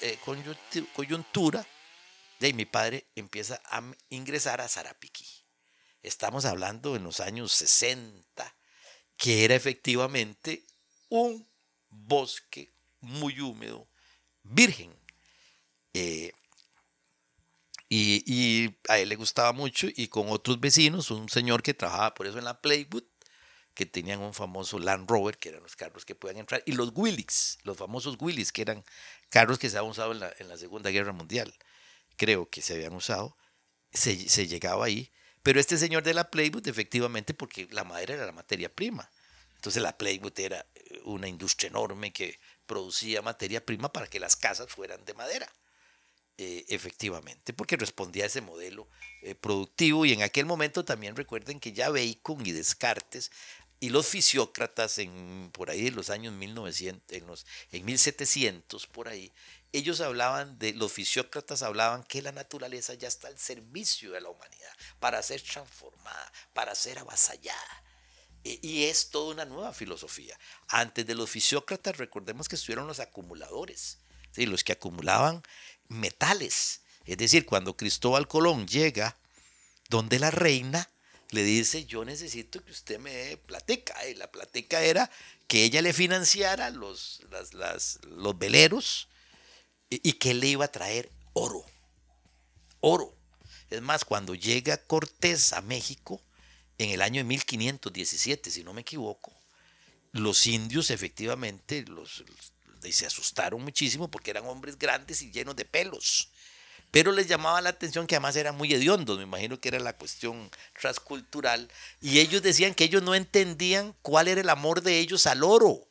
eh, 0.00 0.18
coyuntura, 0.94 1.66
de 2.42 2.52
mi 2.52 2.64
padre 2.64 3.06
empieza 3.14 3.62
a 3.66 3.80
ingresar 4.10 4.60
a 4.60 4.68
Zarapiquí. 4.68 5.24
Estamos 6.02 6.44
hablando 6.44 6.96
en 6.96 7.04
los 7.04 7.20
años 7.20 7.52
60, 7.52 8.56
que 9.16 9.44
era 9.44 9.54
efectivamente 9.54 10.66
un 11.08 11.48
bosque 11.88 12.72
muy 13.00 13.38
húmedo, 13.38 13.88
virgen. 14.42 14.92
Eh, 15.94 16.32
y, 17.88 18.74
a 18.88 18.98
él 18.98 19.10
le 19.10 19.16
gustaba 19.16 19.52
mucho 19.52 19.86
y 19.94 20.08
con 20.08 20.28
otros 20.30 20.58
vecinos, 20.58 21.12
un 21.12 21.28
señor 21.28 21.62
que 21.62 21.74
trabajaba 21.74 22.14
por 22.14 22.26
eso 22.26 22.38
en 22.38 22.44
la 22.44 22.60
Playwood, 22.60 23.04
que 23.74 23.86
tenían 23.86 24.18
un 24.18 24.34
famoso 24.34 24.80
Land 24.80 25.08
Rover, 25.08 25.38
que 25.38 25.50
eran 25.50 25.62
los 25.62 25.76
carros 25.76 26.04
que 26.04 26.16
podían 26.16 26.38
entrar, 26.38 26.62
y 26.66 26.72
los 26.72 26.90
Willys, 26.92 27.58
los 27.62 27.76
famosos 27.76 28.16
Willys, 28.18 28.50
que 28.50 28.62
eran 28.62 28.84
carros 29.28 29.60
que 29.60 29.70
se 29.70 29.78
habían 29.78 29.92
usado 29.92 30.12
en 30.12 30.48
la 30.48 30.56
Segunda 30.56 30.90
Guerra 30.90 31.12
Mundial, 31.12 31.54
creo 32.16 32.48
que 32.48 32.62
se 32.62 32.74
habían 32.74 32.94
usado, 32.94 33.36
se, 33.92 34.28
se, 34.28 34.46
llegaba 34.46 34.86
ahí, 34.86 35.10
pero 35.42 35.60
este 35.60 35.76
señor 35.78 36.02
de 36.02 36.14
la 36.14 36.30
Playwood, 36.30 36.68
efectivamente, 36.68 37.34
porque 37.34 37.68
la 37.70 37.84
madera 37.84 38.14
era 38.14 38.26
la 38.26 38.32
materia 38.32 38.68
prima, 38.68 39.10
entonces 39.56 39.82
la 39.82 39.96
Playwood 39.96 40.38
era 40.40 40.66
una 41.04 41.28
industria 41.28 41.68
enorme 41.68 42.12
que 42.12 42.38
producía 42.66 43.22
materia 43.22 43.64
prima 43.64 43.92
para 43.92 44.06
que 44.06 44.20
las 44.20 44.36
casas 44.36 44.70
fueran 44.70 45.04
de 45.04 45.14
madera. 45.14 45.52
Eh, 46.38 46.64
efectivamente, 46.68 47.52
porque 47.52 47.76
respondía 47.76 48.24
a 48.24 48.26
ese 48.26 48.40
modelo 48.40 48.88
eh, 49.20 49.34
productivo 49.34 50.06
y 50.06 50.12
en 50.12 50.22
aquel 50.22 50.46
momento 50.46 50.82
también 50.82 51.14
recuerden 51.14 51.60
que 51.60 51.72
ya 51.72 51.90
Bacon 51.90 52.44
y 52.46 52.52
Descartes 52.52 53.30
y 53.82 53.88
los 53.88 54.06
fisiócratas 54.06 54.98
en, 54.98 55.50
por 55.52 55.68
ahí 55.68 55.88
en 55.88 55.96
los 55.96 56.08
años 56.08 56.32
1900, 56.34 57.16
en, 57.16 57.26
los, 57.26 57.44
en 57.72 57.84
1700, 57.84 58.86
por 58.86 59.08
ahí, 59.08 59.32
ellos 59.72 60.00
hablaban 60.00 60.56
de, 60.60 60.72
los 60.72 60.92
fisiócratas 60.92 61.64
hablaban 61.64 62.04
que 62.04 62.22
la 62.22 62.30
naturaleza 62.30 62.94
ya 62.94 63.08
está 63.08 63.26
al 63.26 63.40
servicio 63.40 64.12
de 64.12 64.20
la 64.20 64.28
humanidad, 64.28 64.72
para 65.00 65.20
ser 65.20 65.40
transformada, 65.40 66.32
para 66.54 66.76
ser 66.76 67.00
avasallada. 67.00 67.82
E, 68.44 68.60
y 68.62 68.84
es 68.84 69.10
toda 69.10 69.34
una 69.34 69.46
nueva 69.46 69.72
filosofía. 69.72 70.38
Antes 70.68 71.04
de 71.04 71.16
los 71.16 71.28
fisiócratas, 71.28 71.96
recordemos 71.96 72.48
que 72.48 72.54
estuvieron 72.54 72.86
los 72.86 73.00
acumuladores, 73.00 73.98
¿sí? 74.30 74.46
los 74.46 74.62
que 74.62 74.74
acumulaban 74.74 75.42
metales. 75.88 76.82
Es 77.04 77.18
decir, 77.18 77.46
cuando 77.46 77.76
Cristóbal 77.76 78.28
Colón 78.28 78.68
llega 78.68 79.16
donde 79.88 80.20
la 80.20 80.30
reina, 80.30 80.88
le 81.32 81.42
dice, 81.44 81.86
yo 81.86 82.04
necesito 82.04 82.62
que 82.62 82.72
usted 82.72 82.98
me 82.98 83.12
dé 83.12 83.36
plateca. 83.38 84.06
Y 84.06 84.14
la 84.14 84.30
plateca 84.30 84.82
era 84.82 85.10
que 85.48 85.64
ella 85.64 85.80
le 85.82 85.92
financiara 85.92 86.70
los, 86.70 87.22
los 88.02 88.38
veleros 88.38 89.08
y, 89.88 90.12
que 90.14 90.34
le 90.34 90.48
iba 90.48 90.66
a 90.66 90.72
traer 90.72 91.10
oro. 91.32 91.64
Oro. 92.80 93.16
Es 93.70 93.80
más, 93.80 94.04
cuando 94.04 94.34
llega 94.34 94.76
Cortés 94.76 95.54
a 95.54 95.62
México, 95.62 96.22
en 96.76 96.90
el 96.90 97.00
año 97.00 97.20
de 97.20 97.24
1517, 97.24 98.50
si 98.50 98.62
no 98.62 98.74
me 98.74 98.82
equivoco, 98.82 99.32
los 100.12 100.46
indios 100.46 100.90
efectivamente, 100.90 101.82
los, 101.86 102.24
se 102.90 103.06
asustaron 103.06 103.62
muchísimo 103.62 104.10
porque 104.10 104.30
eran 104.30 104.46
hombres 104.46 104.78
grandes 104.78 105.22
y 105.22 105.30
llenos 105.30 105.56
de 105.56 105.64
pelos. 105.64 106.30
Pero 106.92 107.10
les 107.10 107.26
llamaba 107.26 107.62
la 107.62 107.70
atención 107.70 108.06
que 108.06 108.16
además 108.16 108.36
eran 108.36 108.54
muy 108.54 108.72
hediondos, 108.72 109.16
me 109.16 109.24
imagino 109.24 109.58
que 109.58 109.68
era 109.68 109.80
la 109.80 109.96
cuestión 109.96 110.50
transcultural. 110.78 111.70
Y 112.02 112.20
ellos 112.20 112.42
decían 112.42 112.74
que 112.74 112.84
ellos 112.84 113.02
no 113.02 113.14
entendían 113.14 113.96
cuál 114.02 114.28
era 114.28 114.42
el 114.42 114.50
amor 114.50 114.82
de 114.82 114.98
ellos 114.98 115.26
al 115.26 115.42
oro. 115.42 115.88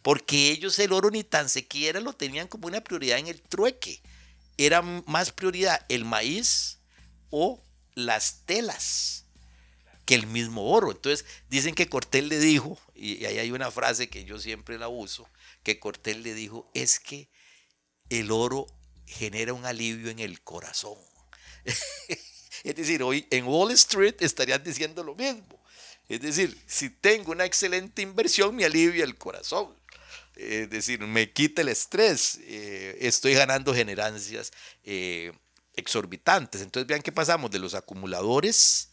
Porque 0.00 0.52
ellos 0.52 0.78
el 0.78 0.92
oro 0.92 1.10
ni 1.10 1.24
tan 1.24 1.48
siquiera 1.48 1.98
lo 1.98 2.12
tenían 2.12 2.46
como 2.46 2.68
una 2.68 2.82
prioridad 2.82 3.18
en 3.18 3.26
el 3.26 3.42
trueque. 3.42 4.00
Era 4.56 4.80
más 4.80 5.32
prioridad 5.32 5.84
el 5.88 6.04
maíz 6.04 6.78
o 7.30 7.60
las 7.96 8.42
telas 8.46 9.26
que 10.04 10.14
el 10.14 10.28
mismo 10.28 10.70
oro. 10.70 10.92
Entonces 10.92 11.26
dicen 11.48 11.74
que 11.74 11.88
Cortés 11.88 12.22
le 12.22 12.38
dijo, 12.38 12.78
y 12.94 13.24
ahí 13.24 13.38
hay 13.40 13.50
una 13.50 13.72
frase 13.72 14.08
que 14.08 14.24
yo 14.24 14.38
siempre 14.38 14.78
la 14.78 14.86
uso, 14.86 15.28
que 15.64 15.80
Cortés 15.80 16.18
le 16.18 16.32
dijo 16.32 16.70
es 16.74 17.00
que 17.00 17.28
el 18.08 18.30
oro 18.30 18.68
genera 19.12 19.52
un 19.52 19.64
alivio 19.64 20.10
en 20.10 20.18
el 20.18 20.40
corazón. 20.42 20.98
es 22.64 22.74
decir, 22.74 23.02
hoy 23.02 23.26
en 23.30 23.46
Wall 23.46 23.70
Street 23.72 24.16
estarían 24.20 24.62
diciendo 24.64 25.04
lo 25.04 25.14
mismo. 25.14 25.62
Es 26.08 26.20
decir, 26.20 26.60
si 26.66 26.90
tengo 26.90 27.32
una 27.32 27.44
excelente 27.44 28.02
inversión, 28.02 28.54
me 28.56 28.64
alivia 28.64 29.04
el 29.04 29.16
corazón. 29.16 29.74
Es 30.34 30.68
decir, 30.70 31.00
me 31.00 31.30
quita 31.30 31.62
el 31.62 31.68
estrés. 31.68 32.38
Eh, 32.42 32.98
estoy 33.00 33.34
ganando 33.34 33.74
generancias 33.74 34.52
eh, 34.84 35.32
exorbitantes. 35.74 36.60
Entonces 36.62 36.86
vean 36.86 37.02
que 37.02 37.12
pasamos 37.12 37.50
de 37.50 37.58
los 37.58 37.74
acumuladores 37.74 38.90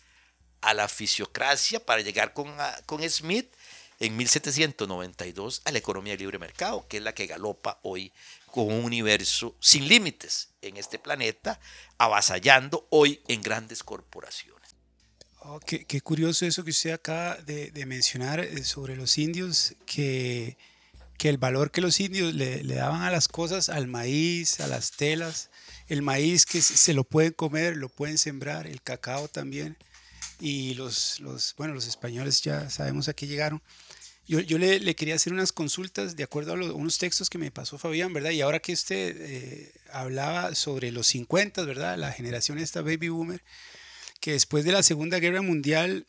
a 0.61 0.73
la 0.73 0.87
fisiocracia 0.87 1.83
para 1.83 2.01
llegar 2.01 2.33
con, 2.33 2.53
con 2.85 3.07
Smith 3.09 3.53
en 3.99 4.15
1792 4.15 5.61
a 5.65 5.71
la 5.71 5.77
economía 5.77 6.13
de 6.13 6.19
libre 6.19 6.39
mercado, 6.39 6.87
que 6.87 6.97
es 6.97 7.03
la 7.03 7.13
que 7.13 7.27
galopa 7.27 7.79
hoy 7.83 8.11
con 8.51 8.71
un 8.71 8.85
universo 8.85 9.55
sin 9.59 9.87
límites 9.87 10.49
en 10.61 10.77
este 10.77 10.99
planeta, 10.99 11.59
avasallando 11.97 12.87
hoy 12.89 13.21
en 13.27 13.41
grandes 13.41 13.83
corporaciones. 13.83 14.75
Oh, 15.41 15.59
qué, 15.61 16.01
curioso 16.01 16.45
eso 16.45 16.63
que 16.63 16.71
usted 16.71 16.91
acaba 16.91 17.35
de, 17.35 17.71
mencionar 17.85 18.41
eh, 18.41 18.63
sobre 18.63 18.95
los 18.97 19.17
indios, 19.17 19.73
que, 19.85 20.57
que, 21.17 21.29
el 21.29 21.37
valor 21.37 21.71
que 21.71 21.79
los 21.79 21.99
indios 22.01 22.33
le, 22.33 22.63
le, 22.63 22.75
daban 22.75 23.03
a 23.03 23.11
las 23.11 23.29
cosas, 23.29 23.69
al 23.69 23.87
maíz, 23.87 24.59
a 24.59 24.67
las 24.67 24.91
telas, 24.91 25.49
el 25.87 26.01
maíz 26.01 26.45
que 26.45 26.61
se 26.61 26.93
lo 26.93 27.05
pueden 27.05 27.31
comer, 27.31 27.77
lo 27.77 27.87
pueden 27.87 28.17
sembrar, 28.17 28.67
el 28.67 28.81
cacao 28.81 29.29
también, 29.29 29.77
y 30.39 30.73
los, 30.75 31.19
los 31.19 31.55
bueno, 31.57 31.73
los 31.73 31.87
españoles 31.87 32.41
ya 32.41 32.69
sabemos 32.69 33.07
a 33.07 33.13
qué 33.13 33.25
llegaron, 33.25 33.61
yo, 34.29 34.59
le, 34.59 34.95
quería 34.95 35.15
hacer 35.15 35.33
unas 35.33 35.51
consultas 35.51 36.15
de 36.15 36.23
acuerdo 36.23 36.53
a 36.53 36.73
unos 36.73 36.99
textos 36.99 37.31
que 37.31 37.39
me 37.39 37.49
pasó 37.49 37.79
Fabián, 37.79 38.13
¿verdad? 38.13 38.29
Y 38.29 38.41
ahora 38.41 38.59
que 38.59 38.73
usted 38.73 39.15
eh, 39.19 39.73
hablaba 39.91 40.53
sobre 40.53 40.91
los 40.91 41.07
50, 41.07 41.63
¿verdad? 41.65 41.97
La 41.97 42.11
generación 42.11 42.59
esta 42.59 42.83
baby 42.83 43.09
boomer, 43.09 43.41
que 44.19 44.33
después 44.33 44.63
de 44.65 44.71
la 44.71 44.83
Segunda 44.83 45.17
Guerra 45.17 45.41
Mundial 45.41 46.05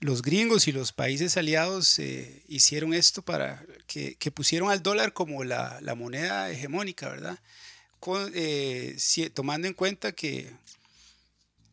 los 0.00 0.20
gringos 0.20 0.68
y 0.68 0.72
los 0.72 0.92
países 0.92 1.38
aliados 1.38 1.98
eh, 1.98 2.42
hicieron 2.48 2.92
esto 2.92 3.22
para 3.22 3.64
que, 3.86 4.14
pusieron 4.30 4.70
al 4.70 4.82
dólar 4.82 5.14
como 5.14 5.42
la, 5.42 5.80
moneda 5.96 6.50
hegemónica, 6.50 7.08
¿verdad? 7.08 7.38
Eh, 8.34 8.98
tomando 9.32 9.66
en 9.66 9.72
cuenta 9.72 10.12
que 10.12 10.50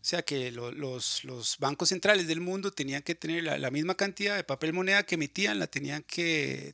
o 0.02 0.04
sea 0.04 0.24
que 0.24 0.52
los, 0.52 1.24
los, 1.24 1.58
bancos 1.60 1.90
centrales 1.90 2.28
del 2.28 2.42
mundo 2.42 2.72
tenían 2.72 3.04
que 3.04 3.14
tener 3.14 3.44
la, 3.44 3.70
misma 3.70 3.94
cantidad 3.94 4.36
de 4.36 4.44
papel 4.44 4.74
moneda 4.74 5.04
que 5.04 5.14
emitían, 5.14 5.60
la 5.60 5.68
tenían 5.68 6.02
que 6.02 6.74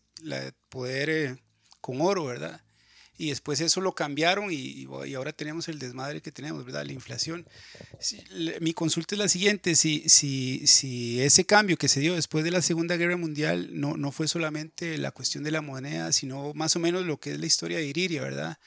poder 0.69 1.09
eh, 1.09 1.37
con 1.81 1.99
oro, 1.99 2.23
¿verdad? 2.23 2.61
Y 3.17 3.29
después 3.29 3.59
eso 3.59 3.81
lo 3.81 3.93
cambiaron 3.93 4.49
y, 4.49 4.87
y, 5.05 5.13
ahora 5.15 5.33
tenemos 5.33 5.67
el 5.67 5.77
desmadre 5.77 6.21
que 6.21 6.31
tenemos, 6.31 6.63
¿verdad? 6.63 6.85
La 6.85 6.93
inflación. 6.93 7.45
mi 8.61 8.73
consulta 8.73 9.15
es 9.15 9.19
la 9.19 9.27
siguiente, 9.27 9.75
si, 9.75 10.07
si, 10.07 10.65
si 10.65 11.21
ese 11.21 11.45
cambio 11.45 11.77
que 11.77 11.89
se 11.89 11.99
dio 11.99 12.15
después 12.15 12.45
de 12.45 12.51
la 12.51 12.61
Segunda 12.61 12.95
Guerra 12.95 13.17
Mundial 13.17 13.69
no, 13.73 13.97
no 13.97 14.13
fue 14.13 14.29
solamente 14.29 14.97
la 14.97 15.11
cuestión 15.11 15.43
de 15.43 15.51
la 15.51 15.61
moneda, 15.61 16.13
sino 16.13 16.53
más 16.53 16.77
o 16.77 16.79
menos 16.79 17.05
lo 17.05 17.19
que 17.19 17.33
es 17.33 17.39
la 17.39 17.45
historia 17.45 17.79
de 17.79 17.87
Iriria, 17.87 18.21
¿verdad? 18.21 18.57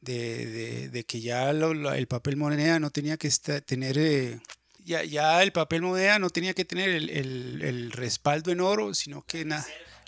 De, 0.00 1.04
que 1.06 1.20
ya 1.20 1.50
el 1.50 2.06
papel 2.06 2.36
moneda 2.36 2.78
no 2.78 2.90
tenía 2.90 3.16
que 3.16 3.30
tener, 3.64 3.98
eh, 3.98 4.40
ya, 4.84 5.04
ya, 5.04 5.42
el 5.42 5.52
papel 5.52 5.82
moneda 5.82 6.18
no 6.18 6.30
tenía 6.30 6.54
que 6.54 6.64
tener 6.64 6.88
el, 6.88 7.92
respaldo 7.92 8.50
en 8.50 8.60
oro, 8.60 8.94
sino 8.94 9.22
que 9.22 9.44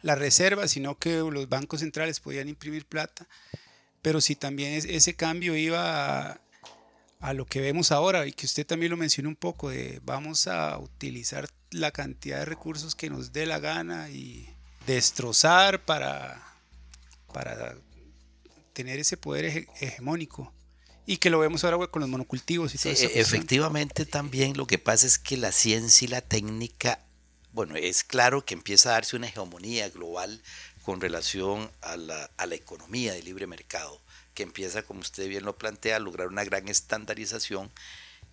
la 0.02 0.14
reserva, 0.14 0.68
sino 0.68 0.98
que 0.98 1.18
los 1.18 1.48
bancos 1.48 1.80
centrales 1.80 2.20
podían 2.20 2.48
imprimir 2.48 2.86
plata. 2.86 3.26
Pero 4.02 4.20
si 4.20 4.34
también 4.34 4.72
ese 4.72 5.14
cambio 5.14 5.56
iba 5.56 6.40
a, 7.20 7.32
lo 7.34 7.46
que 7.46 7.60
vemos 7.60 7.92
ahora 7.92 8.26
y 8.26 8.32
que 8.32 8.46
usted 8.46 8.66
también 8.66 8.90
lo 8.90 8.96
mencionó 8.96 9.28
un 9.28 9.36
poco, 9.36 9.70
de 9.70 10.00
vamos 10.04 10.48
a 10.48 10.76
utilizar 10.78 11.48
la 11.70 11.92
cantidad 11.92 12.40
de 12.40 12.44
recursos 12.44 12.96
que 12.96 13.08
nos 13.08 13.32
dé 13.32 13.46
la 13.46 13.60
gana 13.60 14.10
y 14.10 14.48
destrozar 14.86 15.84
para, 15.84 16.42
para 17.32 17.76
tener 18.72 18.98
ese 18.98 19.16
poder 19.16 19.66
hegemónico 19.80 20.52
y 21.06 21.16
que 21.16 21.30
lo 21.30 21.38
vemos 21.38 21.64
ahora 21.64 21.86
con 21.88 22.00
los 22.00 22.08
monocultivos 22.08 22.74
y 22.74 22.78
todo 22.78 22.92
eso. 22.92 23.08
Efectivamente 23.14 24.06
también 24.06 24.56
lo 24.56 24.66
que 24.66 24.78
pasa 24.78 25.06
es 25.06 25.18
que 25.18 25.36
la 25.36 25.52
ciencia 25.52 26.06
y 26.06 26.08
la 26.08 26.20
técnica, 26.20 27.04
bueno, 27.52 27.76
es 27.76 28.04
claro 28.04 28.44
que 28.44 28.54
empieza 28.54 28.90
a 28.90 28.92
darse 28.92 29.16
una 29.16 29.28
hegemonía 29.28 29.88
global 29.90 30.42
con 30.82 31.00
relación 31.00 31.70
a 31.80 31.96
la, 31.96 32.30
a 32.36 32.46
la 32.46 32.54
economía 32.54 33.12
de 33.12 33.22
libre 33.22 33.46
mercado, 33.46 34.00
que 34.34 34.42
empieza, 34.42 34.82
como 34.82 35.00
usted 35.00 35.28
bien 35.28 35.44
lo 35.44 35.56
plantea, 35.56 35.96
a 35.96 36.00
lograr 36.00 36.28
una 36.28 36.44
gran 36.44 36.68
estandarización 36.68 37.70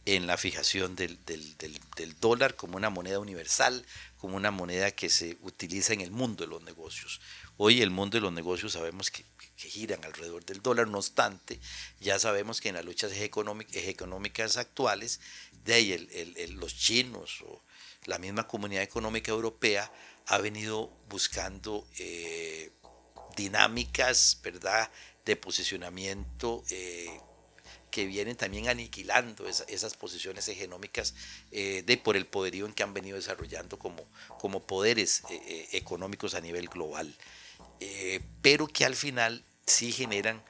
en 0.06 0.28
la 0.28 0.38
fijación 0.38 0.96
del, 0.96 1.24
del, 1.26 1.58
del, 1.58 1.80
del, 1.96 2.20
dólar 2.20 2.56
como 2.56 2.78
una 2.78 2.90
moneda 2.90 3.20
universal, 3.20 3.86
como 4.18 4.38
una 4.38 4.50
moneda 4.50 4.92
que 4.92 5.10
se 5.10 5.38
utiliza 5.42 5.94
en 5.94 6.02
el 6.02 6.12
mundo 6.12 6.44
de 6.44 6.50
los 6.50 6.64
negocios. 6.64 7.22
Hoy 7.62 7.82
el 7.82 7.90
mundo 7.90 8.16
de 8.16 8.22
los 8.22 8.32
negocios 8.32 8.72
sabemos 8.72 9.12
que 9.12 9.26
giran 9.58 10.06
alrededor 10.06 10.46
del 10.46 10.62
dólar. 10.62 10.88
No 10.88 11.00
obstante, 11.00 11.60
ya 12.00 12.18
sabemos 12.18 12.62
que 12.62 12.70
en 12.70 12.76
las 12.76 12.86
luchas 12.86 13.12
económicas 13.12 14.56
actuales, 14.56 15.20
de 15.66 15.74
ahí 15.74 16.10
los 16.52 16.78
chinos 16.78 17.42
o 17.42 17.62
la 18.06 18.18
misma 18.18 18.48
comunidad 18.48 18.82
económica 18.82 19.32
europea 19.32 19.92
ha 20.28 20.38
venido 20.38 20.90
buscando 21.10 21.86
eh, 21.98 22.72
dinámicas, 23.36 24.40
¿verdad?, 24.42 24.90
de 25.26 25.36
posicionamiento 25.36 26.64
eh, 26.70 27.20
que 27.92 28.06
vienen 28.06 28.38
también 28.38 28.70
aniquilando 28.70 29.46
esas 29.50 29.98
posiciones 29.98 30.48
económicas 30.48 31.14
eh, 31.52 31.84
de 31.86 31.98
por 31.98 32.16
el 32.16 32.26
poderío 32.26 32.66
en 32.68 32.72
que 32.72 32.84
han 32.84 32.94
venido 32.94 33.18
desarrollando 33.18 33.78
como 33.78 34.66
poderes 34.66 35.24
económicos 35.74 36.36
a 36.36 36.40
nivel 36.40 36.70
global. 36.70 37.14
Pero 38.42 38.68
que 38.68 38.86
al 38.86 38.96
final 38.96 39.44
sí 39.66 39.92
generan 39.92 40.44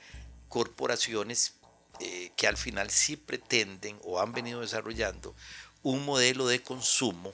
corporaciones 0.47 1.53
eh, 1.99 2.31
que 2.37 2.47
al 2.47 2.55
final 2.55 2.89
sí 2.89 3.17
pretenden 3.17 3.99
o 4.03 4.21
han 4.21 4.31
venido 4.31 4.61
desarrollando 4.61 5.35
un 5.83 6.05
modelo 6.05 6.47
de 6.47 6.63
consumo 6.63 7.33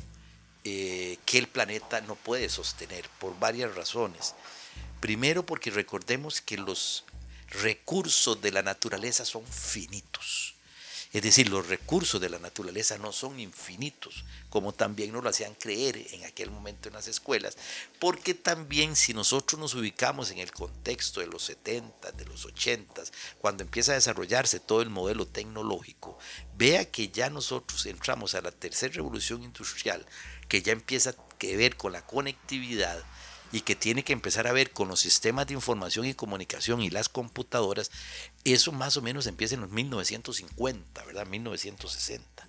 eh, 0.64 1.20
que 1.26 1.38
el 1.38 1.48
planeta 1.48 2.02
no 2.02 2.16
puede 2.16 2.50
sostener 2.50 3.08
por 3.20 3.38
varias 3.38 3.76
razones. 3.76 4.34
Primero 5.02 5.46
porque 5.46 5.70
recordemos 5.70 6.42
que 6.42 6.58
los 6.58 7.06
recursos 7.50 8.42
de 8.42 8.52
la 8.52 8.64
naturaleza 8.64 9.24
son 9.24 9.46
finitos. 9.46 10.55
Es 11.16 11.22
decir, 11.22 11.48
los 11.48 11.70
recursos 11.70 12.20
de 12.20 12.28
la 12.28 12.40
naturaleza 12.40 12.98
no 12.98 13.14
son 13.14 13.40
infinitos, 13.40 14.26
como 14.50 14.74
también 14.74 15.14
nos 15.14 15.24
lo 15.24 15.30
hacían 15.30 15.54
creer 15.56 15.96
en 16.12 16.26
aquel 16.26 16.52
momento 16.52 16.90
en 16.90 16.96
las 16.96 17.08
escuelas, 17.08 17.56
porque 18.02 18.34
también 18.34 18.98
si 18.98 19.14
nosotros 19.14 19.58
nos 19.58 19.76
ubicamos 19.76 20.32
en 20.32 20.40
el 20.40 20.52
contexto 20.52 21.22
de 21.22 21.28
los 21.28 21.44
70, 21.44 22.12
de 22.12 22.26
los 22.26 22.44
80, 22.44 23.02
cuando 23.40 23.64
empieza 23.64 23.94
a 23.94 23.96
desarrollarse 23.96 24.60
todo 24.60 24.82
el 24.82 24.90
modelo 24.90 25.26
tecnológico, 25.26 26.20
vea 26.58 26.92
que 26.92 27.08
ya 27.08 27.30
nosotros 27.30 27.86
entramos 27.86 28.36
a 28.36 28.42
la 28.42 28.52
tercera 28.52 28.96
revolución 28.96 29.42
industrial, 29.42 30.06
que 30.50 30.64
ya 30.64 30.74
empieza 30.74 31.12
a 31.12 31.16
ver 31.40 31.78
con 31.78 31.94
la 31.94 32.06
conectividad, 32.06 33.02
y 33.56 33.62
que 33.62 33.76
tiene 33.76 34.04
que 34.04 34.12
empezar 34.12 34.48
a 34.48 34.52
ver 34.52 34.72
con 34.72 34.90
los 34.90 35.00
sistemas 35.00 35.48
de 35.48 35.54
información 35.54 36.06
y 36.06 36.14
comunicación 36.14 36.82
y 36.82 36.90
las 36.90 37.08
computadoras, 37.08 37.90
eso 38.54 38.72
más 38.72 38.96
o 38.98 39.02
menos 39.02 39.28
empieza 39.28 39.56
en 39.56 39.62
los 39.62 39.72
1950, 39.72 41.04
¿verdad? 41.06 41.26
1960. 41.26 42.48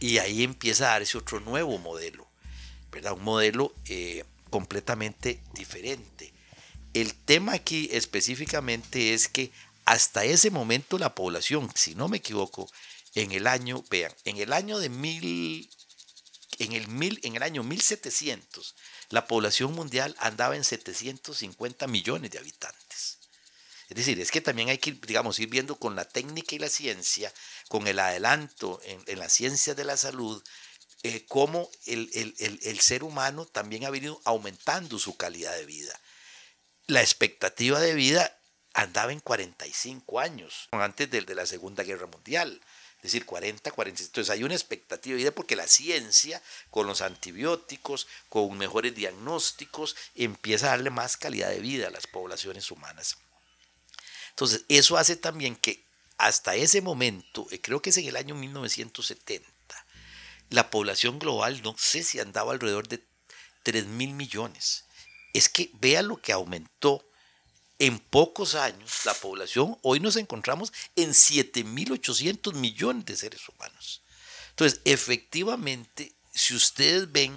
Y 0.00 0.18
ahí 0.18 0.42
empieza 0.42 0.86
a 0.86 0.98
darse 0.98 1.18
otro 1.18 1.40
nuevo 1.40 1.78
modelo, 1.78 2.26
¿verdad? 2.90 3.12
Un 3.12 3.24
modelo 3.24 3.74
eh, 3.86 4.24
completamente 4.50 5.42
diferente. 5.52 6.32
El 6.94 7.14
tema 7.14 7.52
aquí 7.52 7.88
específicamente 7.92 9.12
es 9.12 9.28
que 9.28 9.52
hasta 9.84 10.24
ese 10.24 10.50
momento 10.50 10.98
la 10.98 11.14
población, 11.14 11.70
si 11.74 11.94
no 11.94 12.08
me 12.08 12.18
equivoco, 12.18 12.70
en 13.14 13.32
el 13.32 13.46
año, 13.46 13.84
vean, 13.90 14.12
en 14.24 14.38
el 14.38 14.52
año 14.52 14.78
de 14.78 14.88
mil, 14.88 15.70
en 16.58 16.72
el 16.72 16.88
mil, 16.88 17.20
en 17.22 17.36
el 17.36 17.42
año 17.42 17.62
1700, 17.62 18.74
la 19.10 19.26
población 19.26 19.72
mundial 19.74 20.14
andaba 20.18 20.56
en 20.56 20.64
750 20.64 21.86
millones 21.86 22.30
de 22.30 22.38
habitantes. 22.38 22.87
Es 23.88 23.96
decir, 23.96 24.20
es 24.20 24.30
que 24.30 24.40
también 24.40 24.68
hay 24.68 24.78
que, 24.78 24.92
digamos, 24.92 25.38
ir 25.38 25.48
viendo 25.48 25.76
con 25.76 25.96
la 25.96 26.06
técnica 26.06 26.54
y 26.54 26.58
la 26.58 26.68
ciencia, 26.68 27.32
con 27.68 27.86
el 27.86 27.98
adelanto 27.98 28.80
en, 28.84 29.18
la 29.18 29.28
ciencia 29.28 29.74
de 29.74 29.84
la 29.84 29.96
salud, 29.96 30.42
eh, 31.02 31.24
cómo 31.26 31.70
el, 31.86 32.80
ser 32.80 33.02
humano 33.02 33.46
también 33.46 33.84
ha 33.84 33.90
venido 33.90 34.20
aumentando 34.24 34.98
su 34.98 35.16
calidad 35.16 35.54
de 35.56 35.64
vida. 35.64 35.98
La 36.86 37.00
expectativa 37.00 37.80
de 37.80 37.94
vida 37.94 38.38
andaba 38.74 39.12
en 39.12 39.20
45 39.20 40.20
años, 40.20 40.68
antes 40.72 41.10
de 41.10 41.34
la 41.34 41.46
Segunda 41.46 41.82
Guerra 41.82 42.06
Mundial 42.06 42.60
es 42.98 43.12
decir, 43.12 43.26
40, 43.26 43.70
40. 43.70 44.02
Entonces 44.02 44.30
hay 44.30 44.42
una 44.42 44.54
expectativa 44.54 45.12
de 45.12 45.22
vida 45.22 45.30
porque 45.30 45.54
la 45.54 45.68
ciencia, 45.68 46.42
con 46.70 46.88
los 46.88 47.00
antibióticos, 47.00 48.08
con 48.28 48.58
mejores 48.58 48.92
diagnósticos, 48.94 49.94
empieza 50.16 50.66
a 50.66 50.70
darle 50.70 50.90
más 50.90 51.16
calidad 51.16 51.50
de 51.50 51.60
vida 51.60 51.86
a 51.86 51.90
las 51.90 52.08
poblaciones 52.08 52.72
humanas. 52.72 53.18
Entonces, 54.38 54.64
eso 54.68 54.96
hace 54.96 55.16
también 55.16 55.56
que 55.56 55.84
hasta 56.16 56.54
ese 56.54 56.80
momento, 56.80 57.48
eh, 57.50 57.60
creo 57.60 57.82
que 57.82 57.90
es 57.90 57.96
en 57.96 58.06
el 58.06 58.14
año 58.14 58.36
1970, 58.36 59.44
la 60.50 60.70
población 60.70 61.18
global, 61.18 61.60
no 61.64 61.74
sé 61.76 62.04
si 62.04 62.20
andaba 62.20 62.52
alrededor 62.52 62.86
de 62.86 63.02
3 63.64 63.86
mil 63.86 64.14
millones. 64.14 64.84
Es 65.34 65.48
que 65.48 65.72
vea 65.80 66.02
lo 66.02 66.18
que 66.18 66.30
aumentó 66.30 67.04
en 67.80 67.98
pocos 67.98 68.54
años 68.54 69.00
la 69.04 69.14
población. 69.14 69.76
Hoy 69.82 69.98
nos 69.98 70.14
encontramos 70.14 70.72
en 70.94 71.10
7.800 71.10 72.54
millones 72.54 73.06
de 73.06 73.16
seres 73.16 73.40
humanos. 73.48 74.02
Entonces, 74.50 74.80
efectivamente, 74.84 76.14
si 76.32 76.54
ustedes 76.54 77.10
ven, 77.10 77.34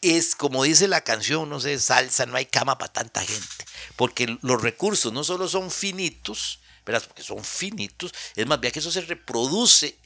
es 0.00 0.34
como 0.34 0.64
dice 0.64 0.88
la 0.88 1.02
canción, 1.02 1.48
no 1.48 1.60
sé, 1.60 1.78
salsa, 1.78 2.26
no 2.26 2.36
hay 2.36 2.46
cama 2.46 2.78
para 2.78 2.92
tanta 2.92 3.22
gente. 3.22 3.64
Porque 3.96 4.38
los 4.42 4.62
recursos 4.62 5.12
no 5.12 5.24
solo 5.24 5.48
son 5.48 5.70
finitos, 5.70 6.60
¿verdad? 6.86 7.02
Porque 7.06 7.22
son 7.22 7.44
finitos, 7.44 8.12
es 8.34 8.46
más 8.46 8.60
bien 8.60 8.72
que 8.72 8.78
eso 8.78 8.90
se 8.90 9.02
reproduce 9.02 9.96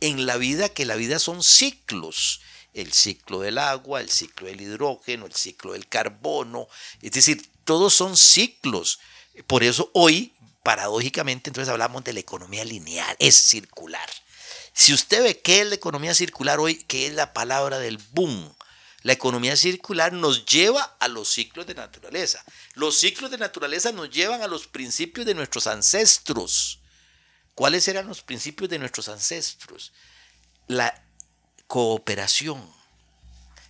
en 0.00 0.26
la 0.26 0.36
vida, 0.36 0.68
que 0.68 0.84
la 0.84 0.96
vida 0.96 1.18
son 1.18 1.42
ciclos 1.42 2.40
el 2.74 2.92
ciclo 2.92 3.40
del 3.40 3.58
agua, 3.58 4.00
el 4.00 4.10
ciclo 4.10 4.48
del 4.48 4.60
hidrógeno, 4.60 5.26
el 5.26 5.34
ciclo 5.34 5.72
del 5.72 5.88
carbono, 5.88 6.68
es 7.00 7.12
decir, 7.12 7.48
todos 7.64 7.94
son 7.94 8.16
ciclos. 8.16 8.98
Por 9.46 9.62
eso 9.62 9.90
hoy, 9.94 10.34
paradójicamente, 10.62 11.50
entonces 11.50 11.70
hablamos 11.70 12.04
de 12.04 12.12
la 12.12 12.20
economía 12.20 12.64
lineal, 12.64 13.16
es 13.18 13.36
circular. 13.36 14.08
Si 14.72 14.92
usted 14.92 15.22
ve 15.22 15.40
qué 15.40 15.60
es 15.60 15.68
la 15.68 15.76
economía 15.76 16.14
circular 16.14 16.58
hoy, 16.58 16.74
qué 16.74 17.06
es 17.06 17.14
la 17.14 17.32
palabra 17.32 17.78
del 17.78 17.98
boom, 18.10 18.52
la 19.04 19.12
economía 19.12 19.54
circular 19.54 20.14
nos 20.14 20.46
lleva 20.46 20.96
a 20.98 21.08
los 21.08 21.28
ciclos 21.28 21.66
de 21.66 21.74
naturaleza. 21.74 22.42
Los 22.72 22.98
ciclos 22.98 23.30
de 23.30 23.36
naturaleza 23.36 23.92
nos 23.92 24.08
llevan 24.08 24.40
a 24.40 24.46
los 24.46 24.66
principios 24.66 25.26
de 25.26 25.34
nuestros 25.34 25.66
ancestros. 25.66 26.80
¿Cuáles 27.54 27.86
eran 27.86 28.08
los 28.08 28.22
principios 28.22 28.70
de 28.70 28.78
nuestros 28.78 29.10
ancestros? 29.10 29.92
La 30.68 31.04
cooperación, 31.66 32.66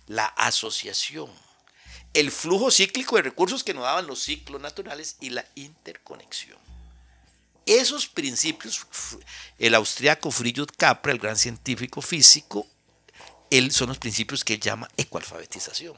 la 0.07 0.25
asociación, 0.25 1.29
el 2.13 2.31
flujo 2.31 2.71
cíclico 2.71 3.17
de 3.17 3.23
recursos 3.23 3.61
que 3.61 3.73
nos 3.73 3.83
daban 3.83 4.07
los 4.07 4.21
ciclos 4.21 4.61
naturales 4.61 5.17
y 5.19 5.31
la 5.31 5.45
interconexión. 5.55 6.57
Esos 7.65 8.07
principios, 8.07 8.87
el 9.59 9.75
austriaco 9.75 10.31
Friedrich 10.31 10.71
Capra, 10.77 11.11
el 11.11 11.19
gran 11.19 11.35
científico 11.35 12.01
físico, 12.01 12.65
él 13.49 13.71
son 13.71 13.89
los 13.89 13.97
principios 13.97 14.43
que 14.43 14.55
él 14.55 14.59
llama 14.59 14.89
ecoalfabetización. 14.97 15.95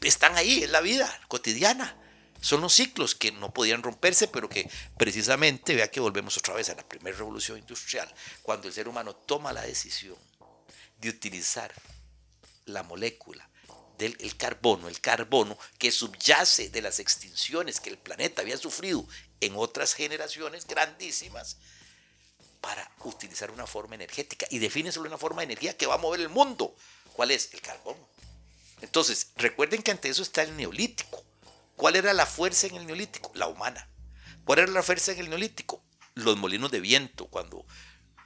Están 0.00 0.36
ahí, 0.36 0.62
en 0.62 0.72
la 0.72 0.80
vida 0.80 1.08
cotidiana. 1.28 1.96
Son 2.40 2.60
los 2.60 2.72
ciclos 2.72 3.16
que 3.16 3.32
no 3.32 3.52
podían 3.52 3.82
romperse, 3.82 4.28
pero 4.28 4.48
que 4.48 4.70
precisamente, 4.96 5.74
vea 5.74 5.90
que 5.90 5.98
volvemos 5.98 6.36
otra 6.36 6.54
vez 6.54 6.70
a 6.70 6.76
la 6.76 6.86
primera 6.86 7.16
revolución 7.16 7.58
industrial, 7.58 8.12
cuando 8.42 8.68
el 8.68 8.74
ser 8.74 8.86
humano 8.86 9.16
toma 9.16 9.52
la 9.52 9.62
decisión 9.62 10.16
de 11.00 11.08
utilizar 11.08 11.74
la 12.66 12.84
molécula 12.84 13.48
del 13.98 14.36
carbono, 14.36 14.86
el 14.86 15.00
carbono 15.00 15.58
que 15.76 15.90
subyace 15.90 16.70
de 16.70 16.82
las 16.82 17.00
extinciones 17.00 17.80
que 17.80 17.90
el 17.90 17.98
planeta 17.98 18.42
había 18.42 18.56
sufrido 18.56 19.04
en 19.40 19.54
otras 19.56 19.94
generaciones 19.94 20.66
grandísimas, 20.66 21.56
para 22.60 22.90
utilizar 23.04 23.50
una 23.50 23.66
forma 23.66 23.94
energética 23.94 24.46
y 24.50 24.58
define 24.58 24.92
sobre 24.92 25.08
una 25.08 25.18
forma 25.18 25.40
de 25.40 25.46
energía 25.46 25.76
que 25.76 25.86
va 25.86 25.94
a 25.94 25.98
mover 25.98 26.20
el 26.20 26.28
mundo. 26.28 26.74
¿Cuál 27.12 27.30
es? 27.30 27.52
El 27.52 27.60
carbono. 27.60 28.08
Entonces, 28.80 29.32
recuerden 29.36 29.82
que 29.82 29.90
ante 29.90 30.08
eso 30.08 30.22
está 30.22 30.42
el 30.42 30.56
neolítico. 30.56 31.24
¿Cuál 31.76 31.96
era 31.96 32.12
la 32.12 32.26
fuerza 32.26 32.66
en 32.66 32.76
el 32.76 32.86
neolítico? 32.86 33.30
La 33.34 33.46
humana. 33.46 33.88
¿Cuál 34.44 34.60
era 34.60 34.72
la 34.72 34.82
fuerza 34.82 35.12
en 35.12 35.20
el 35.20 35.28
neolítico? 35.28 35.82
Los 36.14 36.36
molinos 36.36 36.70
de 36.70 36.80
viento, 36.80 37.26
cuando 37.26 37.64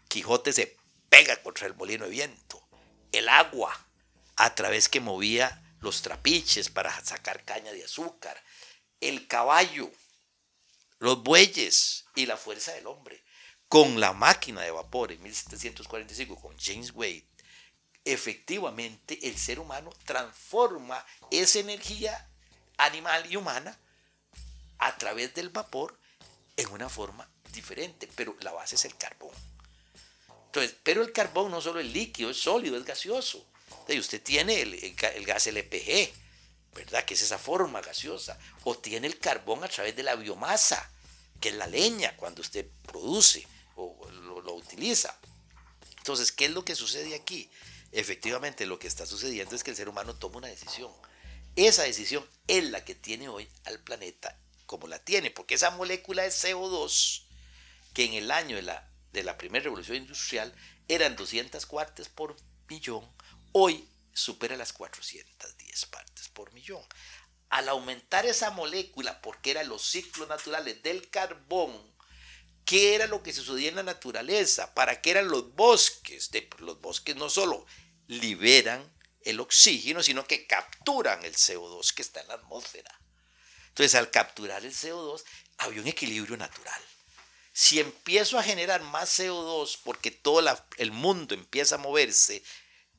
Quijote 0.08 0.52
se 0.52 0.76
pega 1.08 1.42
contra 1.42 1.66
el 1.66 1.74
molino 1.74 2.04
de 2.04 2.10
viento. 2.10 2.66
El 3.12 3.28
agua, 3.28 3.86
a 4.36 4.54
través 4.54 4.88
que 4.88 5.00
movía 5.00 5.62
los 5.80 6.02
trapiches 6.02 6.70
para 6.70 6.98
sacar 7.04 7.44
caña 7.44 7.72
de 7.72 7.84
azúcar. 7.84 8.42
El 9.00 9.26
caballo, 9.26 9.90
los 10.98 11.22
bueyes 11.22 12.04
y 12.14 12.26
la 12.26 12.36
fuerza 12.36 12.72
del 12.72 12.86
hombre. 12.86 13.21
Con 13.72 14.00
la 14.00 14.12
máquina 14.12 14.60
de 14.60 14.70
vapor 14.70 15.12
en 15.12 15.22
1745, 15.22 16.38
con 16.38 16.54
James 16.58 16.92
Wade, 16.94 17.24
efectivamente 18.04 19.18
el 19.26 19.38
ser 19.38 19.58
humano 19.58 19.88
transforma 20.04 21.02
esa 21.30 21.60
energía 21.60 22.28
animal 22.76 23.24
y 23.32 23.36
humana 23.36 23.78
a 24.76 24.98
través 24.98 25.32
del 25.32 25.48
vapor 25.48 25.98
en 26.58 26.68
una 26.68 26.90
forma 26.90 27.26
diferente, 27.50 28.10
pero 28.14 28.36
la 28.42 28.52
base 28.52 28.74
es 28.74 28.84
el 28.84 28.94
carbón. 28.98 29.34
Entonces, 30.48 30.76
pero 30.82 31.00
el 31.00 31.12
carbón 31.12 31.50
no 31.50 31.62
solo 31.62 31.80
es 31.80 31.86
líquido, 31.86 32.28
es 32.28 32.42
sólido, 32.42 32.76
es 32.76 32.84
gaseoso. 32.84 33.42
Usted 33.88 34.22
tiene 34.22 34.60
el, 34.60 34.74
el, 34.74 35.24
gas 35.24 35.46
LPG, 35.46 36.12
¿verdad? 36.74 37.06
Que 37.06 37.14
es 37.14 37.22
esa 37.22 37.38
forma 37.38 37.80
gaseosa. 37.80 38.38
O 38.64 38.76
tiene 38.76 39.06
el 39.06 39.18
carbón 39.18 39.64
a 39.64 39.68
través 39.68 39.96
de 39.96 40.02
la 40.02 40.14
biomasa, 40.14 40.90
que 41.40 41.48
es 41.48 41.54
la 41.54 41.66
leña 41.66 42.14
cuando 42.18 42.42
usted 42.42 42.66
produce 42.84 43.46
utiliza. 44.72 45.16
Entonces, 45.98 46.32
¿qué 46.32 46.46
es 46.46 46.50
lo 46.50 46.64
que 46.64 46.74
sucede 46.74 47.14
aquí? 47.14 47.50
Efectivamente, 47.92 48.66
lo 48.66 48.78
que 48.78 48.88
está 48.88 49.06
sucediendo 49.06 49.54
es 49.54 49.62
que 49.62 49.70
el 49.70 49.76
ser 49.76 49.88
humano 49.88 50.14
toma 50.14 50.38
una 50.38 50.48
decisión 50.48 50.90
esa 51.56 51.82
decisión 51.82 52.26
es 52.48 52.64
la 52.70 52.84
que 52.84 52.94
tiene 52.94 53.28
hoy 53.28 53.48
al 53.64 53.78
planeta 53.80 54.38
como 54.66 54.86
la 54.86 54.98
tiene, 54.98 55.30
porque 55.30 55.54
esa 55.54 55.70
molécula 55.70 56.22
de 56.22 56.30
CO2, 56.30 57.24
que 57.92 58.04
en 58.04 58.14
el 58.14 58.30
año 58.30 58.56
de 58.56 58.62
la, 58.62 58.90
de 59.12 59.22
la 59.22 59.36
primera 59.36 59.64
revolución 59.64 59.98
industrial 59.98 60.54
eran 60.88 61.14
200 61.14 61.66
partes 61.66 62.08
por 62.08 62.34
millón, 62.68 63.06
hoy 63.52 63.86
supera 64.14 64.56
las 64.56 64.72
410 64.72 65.86
partes 65.86 66.28
por 66.28 66.52
millón. 66.54 66.82
Al 67.50 67.68
aumentar 67.68 68.24
esa 68.24 68.50
molécula, 68.50 69.20
porque 69.20 69.50
eran 69.50 69.68
los 69.68 69.82
ciclos 69.82 70.26
naturales 70.26 70.82
del 70.82 71.10
carbón, 71.10 71.91
¿qué 72.64 72.94
era 72.94 73.06
lo 73.06 73.22
que 73.22 73.32
sucedía 73.32 73.68
en 73.68 73.76
la 73.76 73.82
naturaleza? 73.82 74.74
¿Para 74.74 75.00
qué 75.00 75.10
eran 75.10 75.28
los 75.28 75.54
bosques? 75.54 76.30
De, 76.30 76.48
los 76.58 76.80
bosques 76.80 77.16
no 77.16 77.30
solo 77.30 77.66
liberan 78.06 78.92
el 79.22 79.40
oxígeno, 79.40 80.02
sino 80.02 80.26
que 80.26 80.46
capturan 80.46 81.24
el 81.24 81.34
CO2 81.34 81.94
que 81.94 82.02
está 82.02 82.20
en 82.20 82.28
la 82.28 82.34
atmósfera. 82.34 82.98
Entonces, 83.68 83.94
al 83.94 84.10
capturar 84.10 84.64
el 84.64 84.72
CO2, 84.72 85.24
había 85.58 85.80
un 85.80 85.88
equilibrio 85.88 86.36
natural. 86.36 86.80
Si 87.54 87.80
empiezo 87.80 88.38
a 88.38 88.42
generar 88.42 88.82
más 88.82 89.18
CO2 89.18 89.78
porque 89.84 90.10
todo 90.10 90.42
el 90.78 90.92
mundo 90.92 91.34
empieza 91.34 91.76
a 91.76 91.78
moverse, 91.78 92.42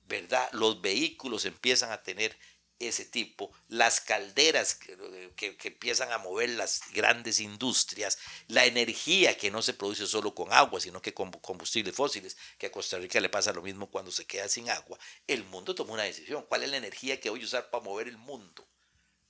¿verdad? 0.05 0.49
Los 0.51 0.81
vehículos 0.81 1.45
empiezan 1.45 1.91
a 1.91 2.03
tener 2.03 2.37
ese 2.79 3.05
tipo, 3.05 3.51
las 3.69 4.01
calderas 4.01 4.75
que, 4.75 5.57
empiezan 5.63 6.11
a 6.11 6.17
mover 6.17 6.49
las 6.49 6.81
grandes 6.91 7.39
industrias, 7.39 8.17
la 8.47 8.65
energía 8.65 9.37
que 9.37 9.51
no 9.51 9.61
se 9.61 9.73
produce 9.73 10.07
solo 10.07 10.35
con 10.35 10.51
agua, 10.51 10.79
sino 10.79 11.01
que 11.01 11.13
con 11.13 11.31
combustibles 11.31 11.95
fósiles, 11.95 12.37
que 12.57 12.67
a 12.67 12.71
Costa 12.71 12.97
Rica 12.97 13.19
le 13.19 13.29
pasa 13.29 13.53
lo 13.53 13.61
mismo 13.61 13.89
cuando 13.89 14.11
se 14.11 14.25
queda 14.25 14.49
sin 14.49 14.69
agua, 14.69 14.97
el 15.27 15.43
mundo 15.45 15.75
toma 15.75 15.93
una 15.93 16.03
decisión. 16.03 16.45
¿Cuál 16.47 16.63
es 16.63 16.69
la 16.69 16.77
energía 16.77 17.19
que 17.19 17.29
voy 17.29 17.41
a 17.41 17.45
usar 17.45 17.69
para 17.69 17.83
mover 17.83 18.07
el 18.07 18.17
mundo? 18.17 18.67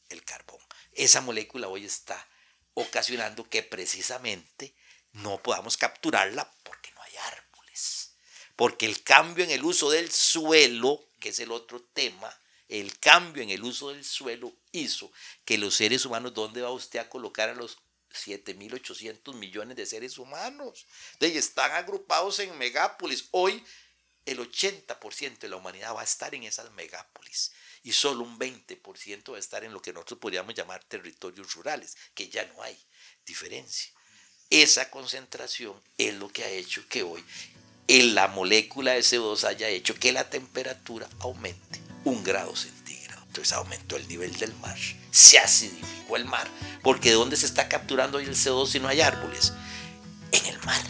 El 0.10 0.23
carbón. 0.23 0.60
Esa 0.91 1.21
molécula 1.21 1.67
hoy 1.67 1.86
está 1.86 2.27
ocasionando 2.73 3.47
que 3.49 3.63
precisamente 3.63 4.75
no 5.13 5.41
podamos 5.41 5.77
capturarla 5.77 6.51
porque 6.63 6.91
no 6.91 7.01
hay 7.01 7.15
árboles. 7.17 8.15
Porque 8.56 8.86
el 8.86 9.03
cambio 9.03 9.43
en 9.43 9.51
el 9.51 9.63
uso 9.63 9.89
del 9.89 10.12
suelo, 10.12 11.08
que 11.19 11.29
es 11.29 11.39
el 11.39 11.51
otro 11.51 11.82
tema, 11.82 12.36
el 12.74 12.98
cambio 12.98 13.44
en 13.44 13.52
el 13.52 13.64
uso 13.64 13.90
del 13.90 14.04
suelo 14.04 14.52
hizo 14.72 15.12
que 15.46 15.60
los 15.60 15.76
seres 15.76 16.06
humanos, 16.06 16.34
¿dónde 16.34 16.64
va 16.64 16.72
usted 16.72 16.98
a 16.98 17.08
colocar 17.08 17.48
a 17.50 17.54
los 17.54 17.78
7.800 18.12 19.36
millones 19.36 19.78
de 19.78 19.86
seres 19.86 20.18
humanos? 20.18 20.88
De 21.20 21.28
están 21.38 21.72
agrupados 21.74 22.40
en 22.40 22.58
megápolis. 22.58 23.26
Hoy 23.30 23.64
el 24.26 24.40
80% 24.40 25.38
de 25.38 25.50
la 25.50 25.58
humanidad 25.58 25.94
va 25.94 26.02
a 26.02 26.06
estar 26.06 26.34
en 26.34 26.46
esas 26.46 26.72
megápolis 26.72 27.52
y 27.84 27.92
solo 27.92 28.24
un 28.24 28.40
20% 28.40 29.32
va 29.32 29.36
a 29.36 29.40
estar 29.40 29.64
en 29.64 29.72
lo 29.72 29.80
que 29.80 29.94
nosotros 29.94 30.20
podríamos 30.20 30.56
llamar 30.56 30.84
territorios 30.84 31.54
rurales, 31.54 31.96
que 32.16 32.28
ya 32.30 32.44
no 32.56 32.64
hay 32.64 32.76
diferencia. 33.24 33.94
Esa 34.50 34.90
concentración 34.90 35.80
es 36.00 36.16
lo 36.16 36.28
que 36.30 36.44
ha 36.44 36.50
hecho 36.50 36.84
que 36.90 37.04
hoy 37.04 37.24
en 37.88 38.16
la 38.16 38.30
molécula 38.30 38.94
de 38.94 39.02
CO2 39.02 39.44
haya 39.44 39.70
hecho 39.70 39.94
que 39.94 40.12
la 40.12 40.28
temperatura 40.28 41.08
aumente 41.20 41.92
un 42.04 42.24
grado 42.24 42.56
centígrado. 42.56 43.24
Entonces 43.28 43.54
aumentó 43.54 43.96
el 43.96 44.08
nivel 44.08 44.34
del 44.38 44.54
mar, 44.56 44.78
se 45.12 45.39
acidificó 45.39 46.18
el 46.18 46.26
mar, 46.26 46.48
porque 46.84 47.10
¿de 47.10 47.16
dónde 47.16 47.36
se 47.36 47.46
está 47.46 47.68
capturando 47.68 48.20
el 48.20 48.36
CO2 48.36 48.68
si 48.68 48.80
no 48.80 48.88
hay 48.88 49.02
árboles? 49.02 49.54
En 50.32 50.46
el 50.46 50.60
mar. 50.63 50.82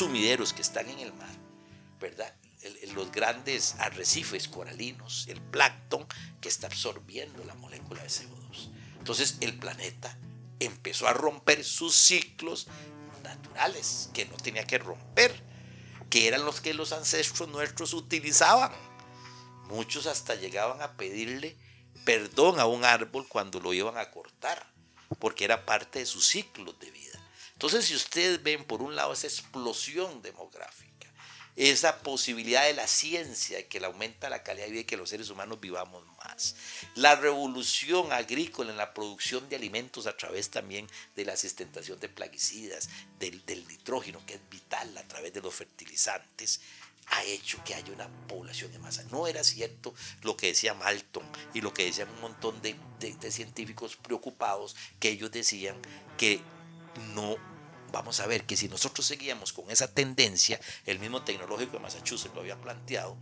Sumideros 0.00 0.54
que 0.54 0.62
están 0.62 0.88
en 0.88 0.98
el 1.00 1.12
mar, 1.12 1.28
¿verdad? 2.00 2.34
los 2.94 3.12
grandes 3.12 3.74
arrecifes 3.78 4.48
coralinos, 4.48 5.26
el 5.28 5.42
plancton 5.42 6.06
que 6.40 6.48
está 6.48 6.68
absorbiendo 6.68 7.44
la 7.44 7.54
molécula 7.54 8.02
de 8.02 8.08
CO2. 8.08 8.70
Entonces 8.98 9.36
el 9.40 9.58
planeta 9.58 10.16
empezó 10.58 11.06
a 11.06 11.12
romper 11.12 11.62
sus 11.64 11.94
ciclos 11.94 12.66
naturales 13.22 14.08
que 14.14 14.24
no 14.24 14.36
tenía 14.38 14.64
que 14.64 14.78
romper, 14.78 15.38
que 16.08 16.28
eran 16.28 16.46
los 16.46 16.62
que 16.62 16.72
los 16.72 16.92
ancestros 16.92 17.50
nuestros 17.50 17.92
utilizaban. 17.92 18.72
Muchos 19.68 20.06
hasta 20.06 20.34
llegaban 20.34 20.80
a 20.80 20.96
pedirle 20.96 21.58
perdón 22.06 22.58
a 22.58 22.64
un 22.64 22.86
árbol 22.86 23.28
cuando 23.28 23.60
lo 23.60 23.74
iban 23.74 23.98
a 23.98 24.10
cortar, 24.10 24.66
porque 25.18 25.44
era 25.44 25.66
parte 25.66 25.98
de 25.98 26.06
sus 26.06 26.26
ciclos 26.26 26.78
de 26.80 26.90
vida. 26.90 27.09
Entonces, 27.60 27.84
si 27.84 27.94
ustedes 27.94 28.42
ven 28.42 28.64
por 28.64 28.80
un 28.80 28.96
lado 28.96 29.12
esa 29.12 29.26
explosión 29.26 30.22
demográfica, 30.22 31.06
esa 31.56 31.98
posibilidad 31.98 32.64
de 32.64 32.72
la 32.72 32.86
ciencia 32.86 33.68
que 33.68 33.80
le 33.80 33.84
aumenta 33.84 34.30
la 34.30 34.42
calidad 34.42 34.64
de 34.64 34.70
vida 34.70 34.80
y 34.80 34.84
que 34.84 34.96
los 34.96 35.10
seres 35.10 35.28
humanos 35.28 35.60
vivamos 35.60 36.02
más, 36.24 36.56
la 36.94 37.16
revolución 37.16 38.12
agrícola 38.12 38.70
en 38.70 38.78
la 38.78 38.94
producción 38.94 39.46
de 39.50 39.56
alimentos 39.56 40.06
a 40.06 40.16
través 40.16 40.48
también 40.48 40.86
de 41.16 41.26
la 41.26 41.36
sustentación 41.36 42.00
de 42.00 42.08
plaguicidas, 42.08 42.88
del, 43.18 43.44
nitrógeno 43.68 44.24
que 44.24 44.36
es 44.36 44.40
vital 44.48 44.96
a 44.96 45.06
través 45.06 45.34
de 45.34 45.42
los 45.42 45.54
fertilizantes, 45.54 46.62
ha 47.08 47.22
hecho 47.24 47.62
que 47.62 47.74
haya 47.74 47.92
una 47.92 48.08
población 48.26 48.72
de 48.72 48.78
masa. 48.78 49.04
No 49.10 49.26
era 49.26 49.44
cierto 49.44 49.94
lo 50.22 50.34
que 50.34 50.46
decía 50.46 50.72
Malton 50.72 51.30
y 51.52 51.60
lo 51.60 51.74
que 51.74 51.84
decían 51.84 52.08
un 52.08 52.22
montón 52.22 52.62
de 52.62 52.74
científicos 53.30 53.96
preocupados, 53.96 54.76
que 54.98 55.10
ellos 55.10 55.30
decían 55.30 55.76
que 56.16 56.42
no 57.14 57.36
vamos 57.92 58.20
a 58.20 58.26
ver 58.26 58.44
que 58.44 58.56
si 58.56 58.68
nosotros 58.68 59.06
seguíamos 59.06 59.52
con 59.52 59.70
esa 59.70 59.92
tendencia, 59.92 60.60
el 60.86 60.98
mismo 60.98 61.22
tecnológico 61.22 61.72
de 61.72 61.80
Massachusetts 61.80 62.34
lo 62.34 62.40
había 62.40 62.60
planteado, 62.60 63.16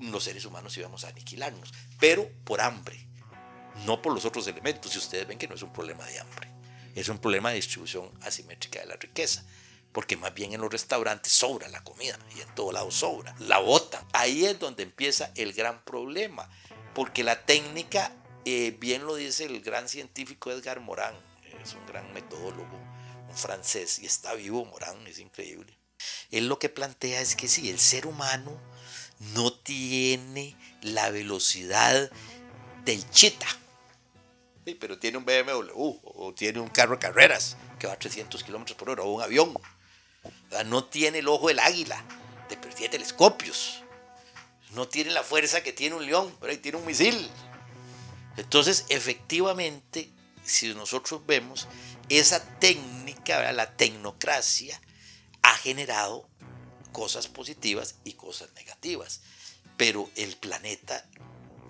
los 0.00 0.24
seres 0.24 0.44
humanos 0.44 0.76
íbamos 0.76 1.04
a 1.04 1.08
aniquilarnos, 1.08 1.72
pero 1.98 2.28
por 2.44 2.60
hambre, 2.60 3.06
no 3.86 4.00
por 4.02 4.12
los 4.12 4.24
otros 4.24 4.46
elementos. 4.46 4.94
Y 4.94 4.98
ustedes 4.98 5.26
ven 5.26 5.38
que 5.38 5.48
no 5.48 5.54
es 5.54 5.62
un 5.62 5.72
problema 5.72 6.04
de 6.06 6.20
hambre, 6.20 6.48
es 6.94 7.08
un 7.08 7.18
problema 7.18 7.50
de 7.50 7.56
distribución 7.56 8.10
asimétrica 8.22 8.80
de 8.80 8.86
la 8.86 8.96
riqueza. 8.96 9.44
Porque 9.92 10.16
más 10.16 10.34
bien 10.34 10.52
en 10.52 10.60
los 10.60 10.72
restaurantes 10.72 11.32
sobra 11.32 11.68
la 11.68 11.84
comida 11.84 12.18
y 12.36 12.40
en 12.40 12.52
todo 12.56 12.72
lado 12.72 12.90
sobra. 12.90 13.32
La 13.38 13.60
bota. 13.60 14.04
Ahí 14.12 14.44
es 14.44 14.58
donde 14.58 14.82
empieza 14.82 15.30
el 15.36 15.52
gran 15.52 15.84
problema. 15.84 16.50
Porque 16.96 17.22
la 17.22 17.46
técnica, 17.46 18.10
eh, 18.44 18.76
bien 18.80 19.06
lo 19.06 19.14
dice 19.14 19.44
el 19.44 19.60
gran 19.60 19.88
científico 19.88 20.50
Edgar 20.50 20.80
Morán, 20.80 21.14
es 21.62 21.74
un 21.74 21.86
gran 21.86 22.12
metodólogo, 22.12 22.76
francés 23.34 23.98
y 23.98 24.06
está 24.06 24.34
vivo, 24.34 24.64
Morán, 24.64 25.06
es 25.06 25.18
increíble. 25.18 25.76
Él 26.30 26.48
lo 26.48 26.58
que 26.58 26.68
plantea 26.68 27.20
es 27.20 27.36
que 27.36 27.48
si 27.48 27.70
el 27.70 27.78
ser 27.78 28.06
humano 28.06 28.58
no 29.34 29.52
tiene 29.52 30.56
la 30.82 31.10
velocidad 31.10 32.10
del 32.84 33.08
chita, 33.10 33.46
pero 34.80 34.98
tiene 34.98 35.18
un 35.18 35.24
BMW 35.24 35.70
o 35.74 36.34
tiene 36.34 36.60
un 36.60 36.68
carro 36.68 36.98
carreras 36.98 37.56
que 37.78 37.86
va 37.86 37.94
a 37.94 37.98
300 37.98 38.42
kilómetros 38.42 38.76
por 38.76 38.90
hora 38.90 39.02
o 39.02 39.12
un 39.12 39.22
avión, 39.22 39.54
no 40.66 40.84
tiene 40.84 41.18
el 41.18 41.28
ojo 41.28 41.48
del 41.48 41.58
águila, 41.58 42.02
pero 42.48 42.74
tiene 42.74 42.90
telescopios, 42.90 43.82
no 44.72 44.88
tiene 44.88 45.10
la 45.10 45.22
fuerza 45.22 45.62
que 45.62 45.72
tiene 45.72 45.96
un 45.96 46.06
león, 46.06 46.34
pero 46.40 46.58
tiene 46.58 46.78
un 46.78 46.86
misil. 46.86 47.30
Entonces, 48.36 48.86
efectivamente, 48.88 50.10
si 50.44 50.74
nosotros 50.74 51.24
vemos, 51.26 51.68
esa 52.08 52.44
técnica, 52.58 53.03
la 53.24 53.76
tecnocracia, 53.76 54.80
ha 55.42 55.56
generado 55.56 56.28
cosas 56.92 57.28
positivas 57.28 57.96
y 58.04 58.14
cosas 58.14 58.50
negativas. 58.54 59.20
Pero 59.76 60.08
el 60.14 60.36
planeta, 60.36 61.04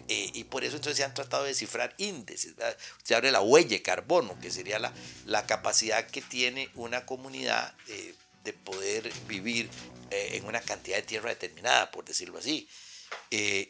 eh, 0.08 0.30
y 0.34 0.44
por 0.44 0.64
eso 0.64 0.76
entonces 0.76 0.98
se 0.98 1.04
han 1.04 1.14
tratado 1.14 1.44
de 1.44 1.50
descifrar 1.50 1.94
índices. 1.98 2.54
Se 3.02 3.14
abre 3.14 3.32
la 3.32 3.40
huella 3.40 3.70
de 3.70 3.82
carbono, 3.82 4.38
que 4.40 4.50
sería 4.50 4.78
la, 4.78 4.92
la 5.24 5.46
capacidad 5.46 6.06
que 6.06 6.22
tiene 6.22 6.68
una 6.74 7.06
comunidad 7.06 7.74
eh, 7.88 8.14
de 8.44 8.52
poder 8.52 9.10
vivir 9.26 9.70
eh, 10.10 10.30
en 10.32 10.44
una 10.44 10.60
cantidad 10.60 10.96
de 10.96 11.02
tierra 11.02 11.30
determinada, 11.30 11.90
por 11.90 12.04
decirlo 12.04 12.38
así. 12.38 12.68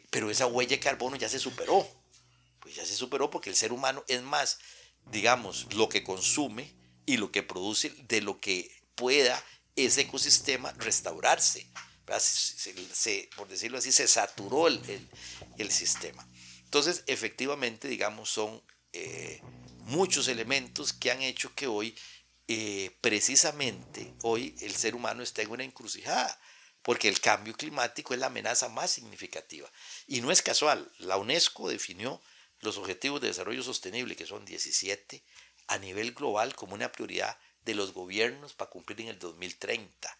pero 0.09 0.29
esa 0.29 0.47
huella 0.47 0.71
de 0.71 0.79
carbono 0.79 1.15
ya 1.15 1.29
se 1.29 1.39
superó. 1.39 1.87
Pues 2.59 2.75
ya 2.75 2.85
se 2.85 2.95
superó 2.95 3.29
porque 3.29 3.49
el 3.49 3.55
ser 3.55 3.71
humano 3.71 4.03
es 4.07 4.21
más 4.23 4.57
digamos, 5.11 5.67
lo 5.73 5.89
que 5.89 6.03
consume 6.03 6.71
y 7.05 7.17
lo 7.17 7.31
que 7.31 7.43
produce 7.43 7.89
de 8.07 8.21
lo 8.21 8.39
que 8.39 8.71
pueda 8.95 9.41
ese 9.75 10.01
ecosistema 10.01 10.71
restaurarse. 10.73 11.67
Se, 12.19 13.29
por 13.35 13.47
decirlo 13.47 13.79
así, 13.79 13.91
se 13.91 14.07
saturó 14.07 14.67
el, 14.67 14.79
el, 15.57 15.71
sistema. 15.71 16.27
Entonces, 16.63 17.03
efectivamente, 17.07 17.87
digamos, 17.87 18.29
son 18.29 18.61
eh, 18.93 19.41
muchos 19.85 20.27
elementos 20.27 20.93
que 20.93 21.11
han 21.11 21.21
hecho 21.23 21.53
que 21.55 21.67
hoy, 21.67 21.95
eh, 22.47 22.95
precisamente, 23.01 24.13
hoy 24.21 24.55
el 24.61 24.75
ser 24.75 24.93
humano 24.93 25.23
esté 25.23 25.41
en 25.41 25.51
una 25.51 25.63
encrucijada, 25.63 26.39
porque 26.83 27.09
el 27.09 27.19
cambio 27.19 27.55
climático 27.55 28.13
es 28.13 28.19
la 28.19 28.27
amenaza 28.27 28.69
más 28.69 28.91
significativa. 28.91 29.69
Y 30.05 30.21
no 30.21 30.31
es 30.31 30.43
casual, 30.43 30.91
la 30.99 31.17
UNESCO 31.17 31.69
definió 31.69 32.21
los 32.59 32.77
Objetivos 32.77 33.19
de 33.21 33.27
Desarrollo 33.27 33.63
Sostenible, 33.63 34.15
que 34.15 34.27
son 34.27 34.45
17, 34.45 35.23
a 35.67 35.77
nivel 35.77 36.13
global 36.13 36.55
como 36.55 36.75
una 36.75 36.91
prioridad 36.91 37.37
de 37.63 37.75
los 37.75 37.93
gobiernos 37.93 38.53
para 38.53 38.69
cumplir 38.69 39.01
en 39.01 39.07
el 39.09 39.19
2030. 39.19 40.17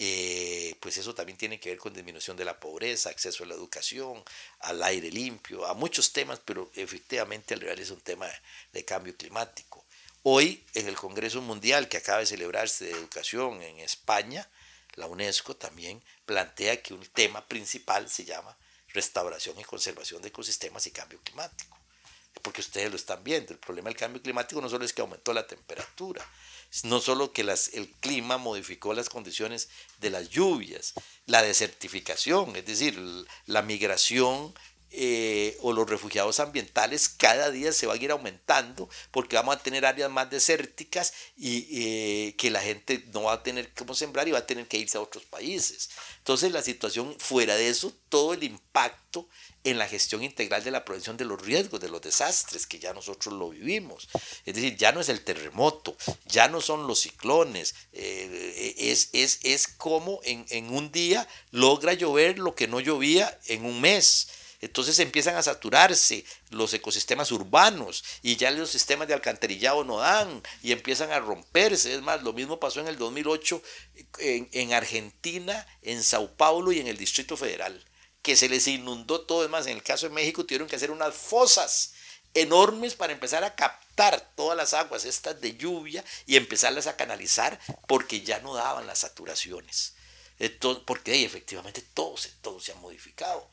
Eh, 0.00 0.76
pues 0.80 0.96
eso 0.96 1.14
también 1.14 1.36
tiene 1.36 1.58
que 1.58 1.70
ver 1.70 1.78
con 1.78 1.92
disminución 1.92 2.36
de 2.36 2.44
la 2.44 2.60
pobreza, 2.60 3.10
acceso 3.10 3.42
a 3.42 3.46
la 3.46 3.54
educación, 3.54 4.22
al 4.60 4.82
aire 4.84 5.10
limpio, 5.10 5.66
a 5.66 5.74
muchos 5.74 6.12
temas, 6.12 6.40
pero 6.44 6.70
efectivamente 6.74 7.54
al 7.54 7.60
real 7.60 7.78
es 7.78 7.90
un 7.90 8.00
tema 8.00 8.28
de 8.72 8.84
cambio 8.84 9.16
climático. 9.16 9.84
Hoy, 10.22 10.64
en 10.74 10.86
el 10.86 10.96
Congreso 10.96 11.40
Mundial 11.42 11.88
que 11.88 11.96
acaba 11.96 12.20
de 12.20 12.26
celebrarse 12.26 12.84
de 12.84 12.92
educación 12.92 13.60
en 13.62 13.78
España, 13.80 14.48
la 14.94 15.06
UNESCO 15.06 15.56
también 15.56 16.02
plantea 16.26 16.82
que 16.82 16.94
un 16.94 17.04
tema 17.06 17.46
principal 17.46 18.08
se 18.08 18.24
llama 18.24 18.56
restauración 18.88 19.58
y 19.58 19.64
conservación 19.64 20.22
de 20.22 20.28
ecosistemas 20.28 20.86
y 20.86 20.90
cambio 20.90 21.20
climático. 21.22 21.77
Porque 22.42 22.60
ustedes 22.60 22.90
lo 22.90 22.96
están 22.96 23.22
viendo, 23.24 23.52
el 23.52 23.58
problema 23.58 23.88
del 23.88 23.98
cambio 23.98 24.22
climático 24.22 24.60
no 24.60 24.68
solo 24.68 24.84
es 24.84 24.92
que 24.92 25.00
aumentó 25.00 25.32
la 25.32 25.46
temperatura, 25.46 26.24
no 26.84 27.00
solo 27.00 27.32
que 27.32 27.44
las, 27.44 27.74
el 27.74 27.88
clima 27.88 28.38
modificó 28.38 28.94
las 28.94 29.08
condiciones 29.08 29.68
de 30.00 30.10
las 30.10 30.28
lluvias, 30.28 30.94
la 31.26 31.42
desertificación, 31.42 32.54
es 32.56 32.66
decir, 32.66 32.98
la 33.46 33.62
migración 33.62 34.54
eh, 34.90 35.56
o 35.60 35.72
los 35.72 35.88
refugiados 35.88 36.40
ambientales 36.40 37.10
cada 37.10 37.50
día 37.50 37.72
se 37.72 37.86
van 37.86 37.98
a 37.98 38.02
ir 38.02 38.10
aumentando 38.10 38.88
porque 39.10 39.36
vamos 39.36 39.56
a 39.56 39.62
tener 39.62 39.84
áreas 39.84 40.10
más 40.10 40.30
desérticas 40.30 41.12
y 41.36 41.66
eh, 41.70 42.34
que 42.36 42.50
la 42.50 42.60
gente 42.60 43.04
no 43.12 43.24
va 43.24 43.34
a 43.34 43.42
tener 43.42 43.72
cómo 43.74 43.94
sembrar 43.94 44.28
y 44.28 44.32
va 44.32 44.38
a 44.38 44.46
tener 44.46 44.66
que 44.66 44.78
irse 44.78 44.96
a 44.96 45.02
otros 45.02 45.24
países. 45.24 45.90
Entonces 46.18 46.52
la 46.52 46.62
situación 46.62 47.14
fuera 47.18 47.54
de 47.56 47.68
eso, 47.68 47.92
todo 48.08 48.32
el 48.32 48.44
impacto 48.44 49.28
en 49.64 49.78
la 49.78 49.88
gestión 49.88 50.22
integral 50.22 50.64
de 50.64 50.70
la 50.70 50.84
prevención 50.84 51.16
de 51.16 51.24
los 51.24 51.42
riesgos, 51.42 51.80
de 51.80 51.90
los 51.90 52.00
desastres, 52.00 52.66
que 52.66 52.78
ya 52.78 52.94
nosotros 52.94 53.34
lo 53.34 53.50
vivimos. 53.50 54.08
Es 54.46 54.54
decir, 54.54 54.76
ya 54.76 54.92
no 54.92 55.00
es 55.00 55.08
el 55.08 55.22
terremoto, 55.22 55.96
ya 56.24 56.48
no 56.48 56.60
son 56.60 56.86
los 56.86 57.00
ciclones, 57.00 57.74
eh, 57.92 58.74
es, 58.78 59.10
es, 59.12 59.40
es 59.42 59.68
como 59.68 60.20
en, 60.24 60.46
en 60.48 60.72
un 60.72 60.90
día 60.92 61.28
logra 61.50 61.92
llover 61.92 62.38
lo 62.38 62.54
que 62.54 62.68
no 62.68 62.80
llovía 62.80 63.38
en 63.46 63.64
un 63.64 63.80
mes 63.80 64.28
entonces 64.60 64.98
empiezan 64.98 65.36
a 65.36 65.42
saturarse 65.42 66.24
los 66.50 66.72
ecosistemas 66.74 67.30
urbanos 67.30 68.02
y 68.22 68.36
ya 68.36 68.50
los 68.50 68.70
sistemas 68.70 69.06
de 69.06 69.14
alcantarillado 69.14 69.84
no 69.84 69.98
dan 69.98 70.42
y 70.62 70.72
empiezan 70.72 71.12
a 71.12 71.20
romperse. 71.20 71.94
Es 71.94 72.02
más, 72.02 72.22
lo 72.22 72.32
mismo 72.32 72.58
pasó 72.58 72.80
en 72.80 72.88
el 72.88 72.98
2008 72.98 73.62
en, 74.18 74.48
en 74.52 74.72
Argentina, 74.72 75.66
en 75.82 76.02
Sao 76.02 76.34
Paulo 76.36 76.72
y 76.72 76.80
en 76.80 76.88
el 76.88 76.96
Distrito 76.96 77.36
Federal, 77.36 77.84
que 78.22 78.34
se 78.34 78.48
les 78.48 78.66
inundó 78.66 79.20
todo. 79.20 79.44
Es 79.44 79.50
más, 79.50 79.66
en 79.66 79.76
el 79.76 79.82
caso 79.84 80.08
de 80.08 80.14
México 80.14 80.44
tuvieron 80.44 80.66
que 80.66 80.76
hacer 80.76 80.90
unas 80.90 81.14
fosas 81.14 81.92
enormes 82.34 82.94
para 82.94 83.12
empezar 83.12 83.44
a 83.44 83.54
captar 83.54 84.32
todas 84.34 84.56
las 84.56 84.74
aguas 84.74 85.04
estas 85.04 85.40
de 85.40 85.56
lluvia 85.56 86.04
y 86.26 86.36
empezarlas 86.36 86.86
a 86.88 86.96
canalizar 86.96 87.58
porque 87.86 88.22
ya 88.22 88.40
no 88.40 88.54
daban 88.54 88.88
las 88.88 88.98
saturaciones. 89.00 89.94
Entonces, 90.40 90.82
porque 90.84 91.24
efectivamente 91.24 91.82
todo 91.94 92.16
todo 92.42 92.60
se 92.60 92.72
ha 92.72 92.76
modificado. 92.76 93.48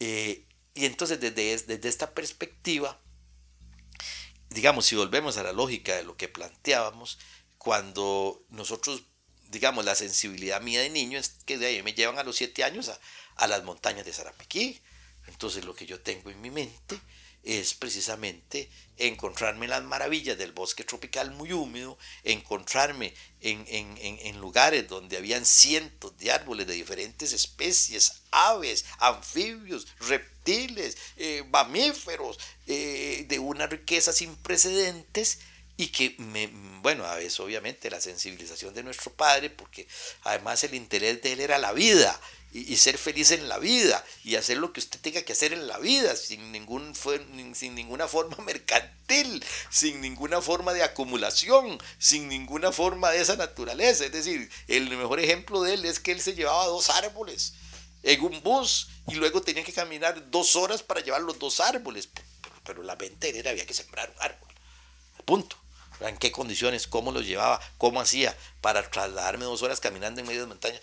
Eh, 0.00 0.46
y 0.74 0.84
entonces 0.84 1.20
desde, 1.20 1.56
desde 1.58 1.88
esta 1.88 2.14
perspectiva, 2.14 3.00
digamos, 4.50 4.86
si 4.86 4.96
volvemos 4.96 5.36
a 5.36 5.42
la 5.42 5.52
lógica 5.52 5.96
de 5.96 6.04
lo 6.04 6.16
que 6.16 6.28
planteábamos, 6.28 7.18
cuando 7.58 8.44
nosotros, 8.50 9.02
digamos, 9.50 9.84
la 9.84 9.94
sensibilidad 9.94 10.60
mía 10.60 10.80
de 10.80 10.90
niño 10.90 11.18
es 11.18 11.30
que 11.44 11.58
de 11.58 11.66
ahí 11.66 11.82
me 11.82 11.94
llevan 11.94 12.18
a 12.18 12.22
los 12.22 12.36
siete 12.36 12.64
años 12.64 12.88
a, 12.88 12.98
a 13.36 13.46
las 13.48 13.64
montañas 13.64 14.06
de 14.06 14.12
Sarapiquí. 14.12 14.80
Entonces 15.26 15.64
lo 15.64 15.74
que 15.74 15.86
yo 15.86 16.00
tengo 16.00 16.30
en 16.30 16.40
mi 16.40 16.50
mente 16.50 17.00
es 17.48 17.72
precisamente 17.72 18.68
encontrarme 18.98 19.68
las 19.68 19.82
maravillas 19.82 20.36
del 20.36 20.52
bosque 20.52 20.84
tropical 20.84 21.30
muy 21.30 21.52
húmedo, 21.52 21.96
encontrarme 22.22 23.14
en, 23.40 24.38
lugares 24.38 24.86
donde 24.86 25.16
habían 25.16 25.46
cientos 25.46 26.16
de 26.18 26.30
árboles 26.30 26.66
de 26.66 26.74
diferentes 26.74 27.32
especies, 27.32 28.22
aves, 28.30 28.84
anfibios, 28.98 29.86
reptiles, 30.00 30.98
eh, 31.16 31.42
mamíferos, 31.50 32.38
eh, 32.66 33.24
de 33.26 33.38
una 33.38 33.66
riqueza 33.66 34.12
sin 34.12 34.36
precedentes 34.36 35.38
y 35.78 35.88
que, 35.88 36.16
me, 36.18 36.48
bueno, 36.82 37.06
a 37.06 37.14
veces 37.14 37.40
obviamente 37.40 37.88
la 37.88 38.00
sensibilización 38.00 38.74
de 38.74 38.82
nuestro 38.82 39.12
padre, 39.12 39.48
porque 39.48 39.86
además 40.22 40.64
el 40.64 40.74
interés 40.74 41.22
de 41.22 41.32
él 41.32 41.40
era 41.40 41.56
la 41.56 41.72
vida, 41.72 42.20
y, 42.52 42.76
ser 42.76 42.96
feliz 42.96 43.30
en 43.30 43.48
la 43.48 43.58
vida 43.58 44.04
y 44.24 44.36
hacer 44.36 44.56
lo 44.56 44.72
que 44.72 44.80
usted 44.80 44.98
tenga 45.00 45.22
que 45.22 45.32
hacer 45.32 45.52
en 45.52 45.66
la 45.66 45.78
vida 45.78 46.16
sin, 46.16 46.50
ningún, 46.50 46.94
sin 47.54 47.74
ninguna 47.74 48.08
forma 48.08 48.36
mercantil, 48.44 49.44
sin 49.70 50.00
ninguna 50.00 50.40
forma 50.40 50.72
de 50.72 50.82
acumulación, 50.82 51.78
sin 51.98 52.28
ninguna 52.28 52.72
forma 52.72 53.10
de 53.10 53.20
esa 53.20 53.36
naturaleza. 53.36 54.06
Es 54.06 54.12
decir, 54.12 54.50
el 54.66 54.88
mejor 54.96 55.20
ejemplo 55.20 55.62
de 55.62 55.74
él 55.74 55.84
es 55.84 56.00
que 56.00 56.12
él 56.12 56.20
se 56.20 56.34
llevaba 56.34 56.66
dos 56.66 56.90
árboles 56.90 57.54
en 58.02 58.20
un 58.22 58.42
bus 58.42 58.88
y 59.08 59.14
luego 59.14 59.42
tenía 59.42 59.64
que 59.64 59.72
caminar 59.72 60.30
dos 60.30 60.56
horas 60.56 60.82
para 60.82 61.00
llevar 61.00 61.22
los 61.22 61.38
dos 61.38 61.60
árboles. 61.60 62.08
Pero, 62.64 62.82
la 62.82 62.96
venta 62.96 63.26
era 63.26 63.50
había 63.50 63.66
que 63.66 63.74
sembrar 63.74 64.12
un 64.14 64.22
árbol. 64.22 64.48
Punto. 65.24 65.56
¿En 66.00 66.16
qué 66.16 66.30
condiciones? 66.30 66.86
¿Cómo 66.86 67.10
lo 67.10 67.22
llevaba? 67.22 67.60
¿Cómo 67.76 68.00
hacía 68.00 68.36
para 68.60 68.88
trasladarme 68.88 69.46
dos 69.46 69.62
horas 69.62 69.80
caminando 69.80 70.20
en 70.20 70.26
medio 70.28 70.42
de 70.42 70.46
montañas? 70.46 70.80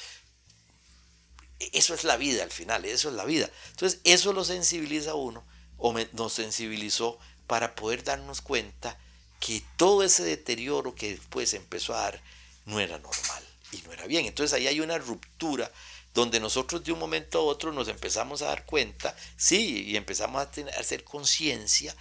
Eso 1.60 1.94
es 1.94 2.04
la 2.04 2.18
vida 2.18 2.44
al 2.44 2.52
final, 2.52 2.86
eso 2.86 3.10
es 3.10 3.16
la 3.16 3.26
vida. 3.26 3.50
Entonces, 3.72 4.00
eso 4.04 4.34
lo 4.34 4.44
sensibiliza 4.44 5.12
a 5.12 5.16
uno, 5.16 5.44
o 5.78 5.94
nos 6.14 6.34
sensibilizó 6.34 7.18
para 7.48 7.76
poder 7.76 8.04
darnos 8.04 8.42
cuenta 8.42 8.98
que 9.40 9.62
todo 9.78 10.04
ese 10.04 10.24
deterioro 10.24 10.96
que 10.96 11.12
después 11.12 11.54
empezó 11.54 11.94
a 11.94 12.02
dar 12.02 12.22
no 12.66 12.80
era 12.80 12.98
normal 12.98 13.44
y 13.72 13.78
no 13.84 13.94
era 13.94 14.08
bien. 14.08 14.26
Entonces 14.26 14.54
ahí 14.54 14.68
hay 14.68 14.80
una 14.80 14.98
ruptura 14.98 15.72
donde 16.14 16.40
nosotros 16.40 16.84
de 16.84 16.92
un 16.92 17.00
momento 17.00 17.40
a 17.40 17.44
otro 17.44 17.72
nos 17.74 17.88
empezamos 17.88 18.42
a 18.42 18.48
dar 18.48 18.66
cuenta, 18.66 19.16
sí, 19.36 19.84
y 19.84 19.98
empezamos 19.98 20.42
a, 20.42 20.50
tener, 20.50 20.74
a 20.76 20.80
hacer 20.80 21.04
conciencia 21.04 21.96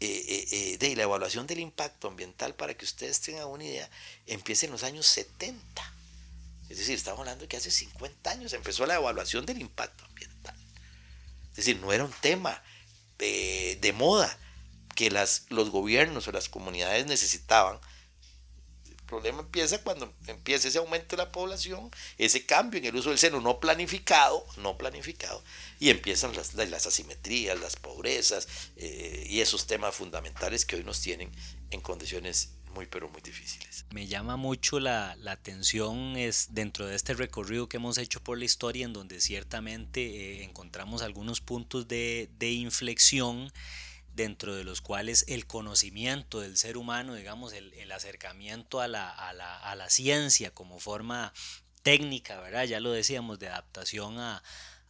eh, 0.00 0.24
eh, 0.28 0.46
eh, 0.50 0.78
de 0.78 0.96
la 0.96 1.04
evaluación 1.04 1.46
del 1.46 1.60
impacto 1.60 2.08
ambiental, 2.08 2.54
para 2.54 2.74
que 2.74 2.84
ustedes 2.84 3.20
tengan 3.20 3.46
una 3.46 3.64
idea, 3.64 3.88
empieza 4.26 4.66
en 4.66 4.72
los 4.72 4.82
años 4.82 5.06
70 5.06 5.94
es 6.70 6.78
decir, 6.78 6.94
estamos 6.94 7.20
hablando 7.20 7.42
de 7.42 7.48
que 7.48 7.56
hace 7.56 7.70
50 7.70 8.30
años 8.30 8.52
empezó 8.52 8.86
la 8.86 8.94
evaluación 8.94 9.44
del 9.44 9.60
impacto 9.60 10.04
ambiental. 10.04 10.54
Es 11.50 11.56
decir, 11.56 11.80
no 11.80 11.92
era 11.92 12.04
un 12.04 12.14
tema 12.20 12.62
de, 13.18 13.92
moda 13.96 14.38
que 14.94 15.10
las, 15.10 15.46
los 15.48 15.70
gobiernos 15.70 16.28
o 16.28 16.32
las 16.32 16.48
comunidades 16.48 17.06
necesitaban. 17.06 17.80
El 18.88 18.96
problema 19.04 19.40
empieza 19.40 19.82
cuando 19.82 20.14
empieza 20.28 20.68
ese 20.68 20.78
aumento 20.78 21.16
de 21.16 21.24
la 21.24 21.32
población, 21.32 21.90
ese 22.18 22.46
cambio 22.46 22.78
en 22.78 22.86
el 22.86 22.94
uso 22.94 23.08
del 23.08 23.18
seno 23.18 23.40
no 23.40 23.58
planificado, 23.58 24.46
no 24.58 24.78
planificado, 24.78 25.42
y 25.80 25.90
empiezan 25.90 26.36
las, 26.36 26.54
las 26.54 26.86
asimetrías, 26.86 27.58
las 27.58 27.74
pobrezas 27.74 28.46
eh, 28.76 29.26
y 29.28 29.40
esos 29.40 29.66
temas 29.66 29.96
fundamentales 29.96 30.64
que 30.64 30.76
hoy 30.76 30.84
nos 30.84 31.00
tienen 31.00 31.32
en 31.70 31.80
condiciones 31.80 32.50
muy 32.70 32.86
pero 32.86 33.08
muy 33.08 33.20
difíciles. 33.20 33.86
Me 33.90 34.06
llama 34.06 34.36
mucho 34.36 34.80
la, 34.80 35.16
atención 35.26 36.16
es 36.16 36.48
dentro 36.50 36.86
de 36.86 36.96
este 36.96 37.14
recorrido 37.14 37.68
que 37.68 37.76
hemos 37.76 37.98
hecho 37.98 38.22
por 38.22 38.38
la 38.38 38.44
historia 38.44 38.84
en 38.84 38.92
donde 38.92 39.20
ciertamente 39.20 40.00
eh, 40.00 40.44
encontramos 40.44 41.02
algunos 41.02 41.40
puntos 41.40 41.88
de, 41.88 42.28
inflexión 42.40 43.52
dentro 44.14 44.54
de 44.54 44.64
los 44.64 44.80
cuales 44.80 45.24
el 45.28 45.46
conocimiento 45.46 46.40
del 46.40 46.56
ser 46.56 46.76
humano, 46.76 47.14
digamos, 47.14 47.52
el, 47.52 47.92
acercamiento 47.92 48.80
a 48.80 48.88
la, 48.88 49.10
a, 49.10 49.32
la, 49.32 49.56
a 49.56 49.74
la, 49.74 49.90
ciencia 49.90 50.52
como 50.52 50.78
forma 50.78 51.32
técnica, 51.82 52.40
¿verdad? 52.40 52.64
Ya 52.64 52.80
lo 52.80 52.92
decíamos, 52.92 53.38
de 53.38 53.48
adaptación 53.48 54.18
a, 54.18 54.42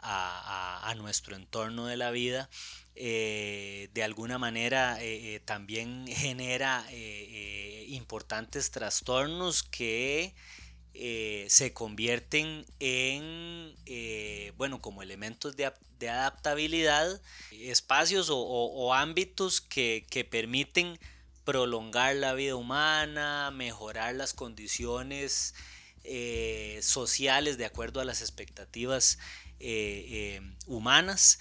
a, 0.03 0.95
nuestro 0.97 1.37
entorno 1.37 1.87
de 1.87 1.97
la 1.97 2.11
vida, 2.11 2.49
eh, 2.97 3.89
de 3.95 4.03
alguna 4.03 4.37
manera 4.37 5.01
eh, 5.01 5.37
eh, 5.37 5.41
también 5.41 6.07
genera 6.09 6.85
importantes 7.87 8.71
trastornos 8.71 9.63
que 9.63 10.35
se 11.49 11.73
convierten 11.73 12.67
en, 12.79 13.75
bueno, 14.57 14.81
como 14.83 15.03
elementos 15.03 15.57
de, 15.57 15.73
adaptabilidad, 16.09 17.21
espacios 17.53 18.29
o, 18.31 18.95
ámbitos 18.95 19.61
que, 19.61 20.07
que 20.11 20.25
permiten 20.25 20.99
prolongar 21.45 22.17
la 22.17 22.35
vida 22.35 22.55
humana, 22.55 23.51
mejorar 23.51 24.15
las 24.15 24.35
condiciones 24.35 25.55
sociales 26.83 27.57
de 27.57 27.65
acuerdo 27.65 28.01
a 28.01 28.05
las 28.05 28.21
expectativas 28.21 29.19
humanas 30.67 31.39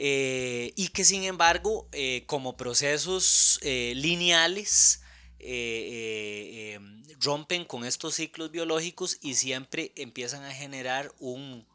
eh, 0.00 0.72
y 0.76 0.90
que 0.90 1.04
sin 1.04 1.24
embargo, 1.24 1.88
eh, 1.90 2.22
como 2.26 2.56
procesos 2.56 3.58
eh, 3.62 3.94
lineales, 3.96 5.02
rompen 7.20 7.64
con 7.64 7.84
estos 7.84 8.14
ciclos 8.14 8.52
biológicos 8.52 9.18
y 9.22 9.34
siempre 9.34 9.90
empiezan 9.96 10.44
a 10.44 10.54
generar 10.54 11.12
un, 11.18 11.66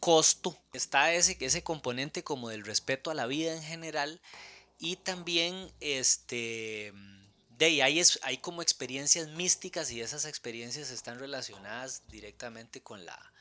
costo. 0.00 0.54
Está 0.74 1.14
ese, 1.14 1.38
ese 1.40 1.62
componente 1.62 2.22
como 2.22 2.50
del 2.50 2.62
respeto 2.62 3.10
a 3.10 3.14
la 3.14 3.26
vida 3.26 3.54
en 3.54 3.62
general 3.62 4.20
y 4.78 4.96
también 4.96 5.72
este, 5.80 6.92
hay, 7.58 8.02
hay 8.22 8.38
como 8.38 8.60
experiencias 8.60 9.28
místicas 9.28 9.90
y 9.90 10.02
esas 10.02 10.26
experiencias 10.26 10.90
están 10.90 11.18
relacionadas 11.18 12.02
directamente 12.08 12.82
con 12.82 13.06
la, 13.06 13.32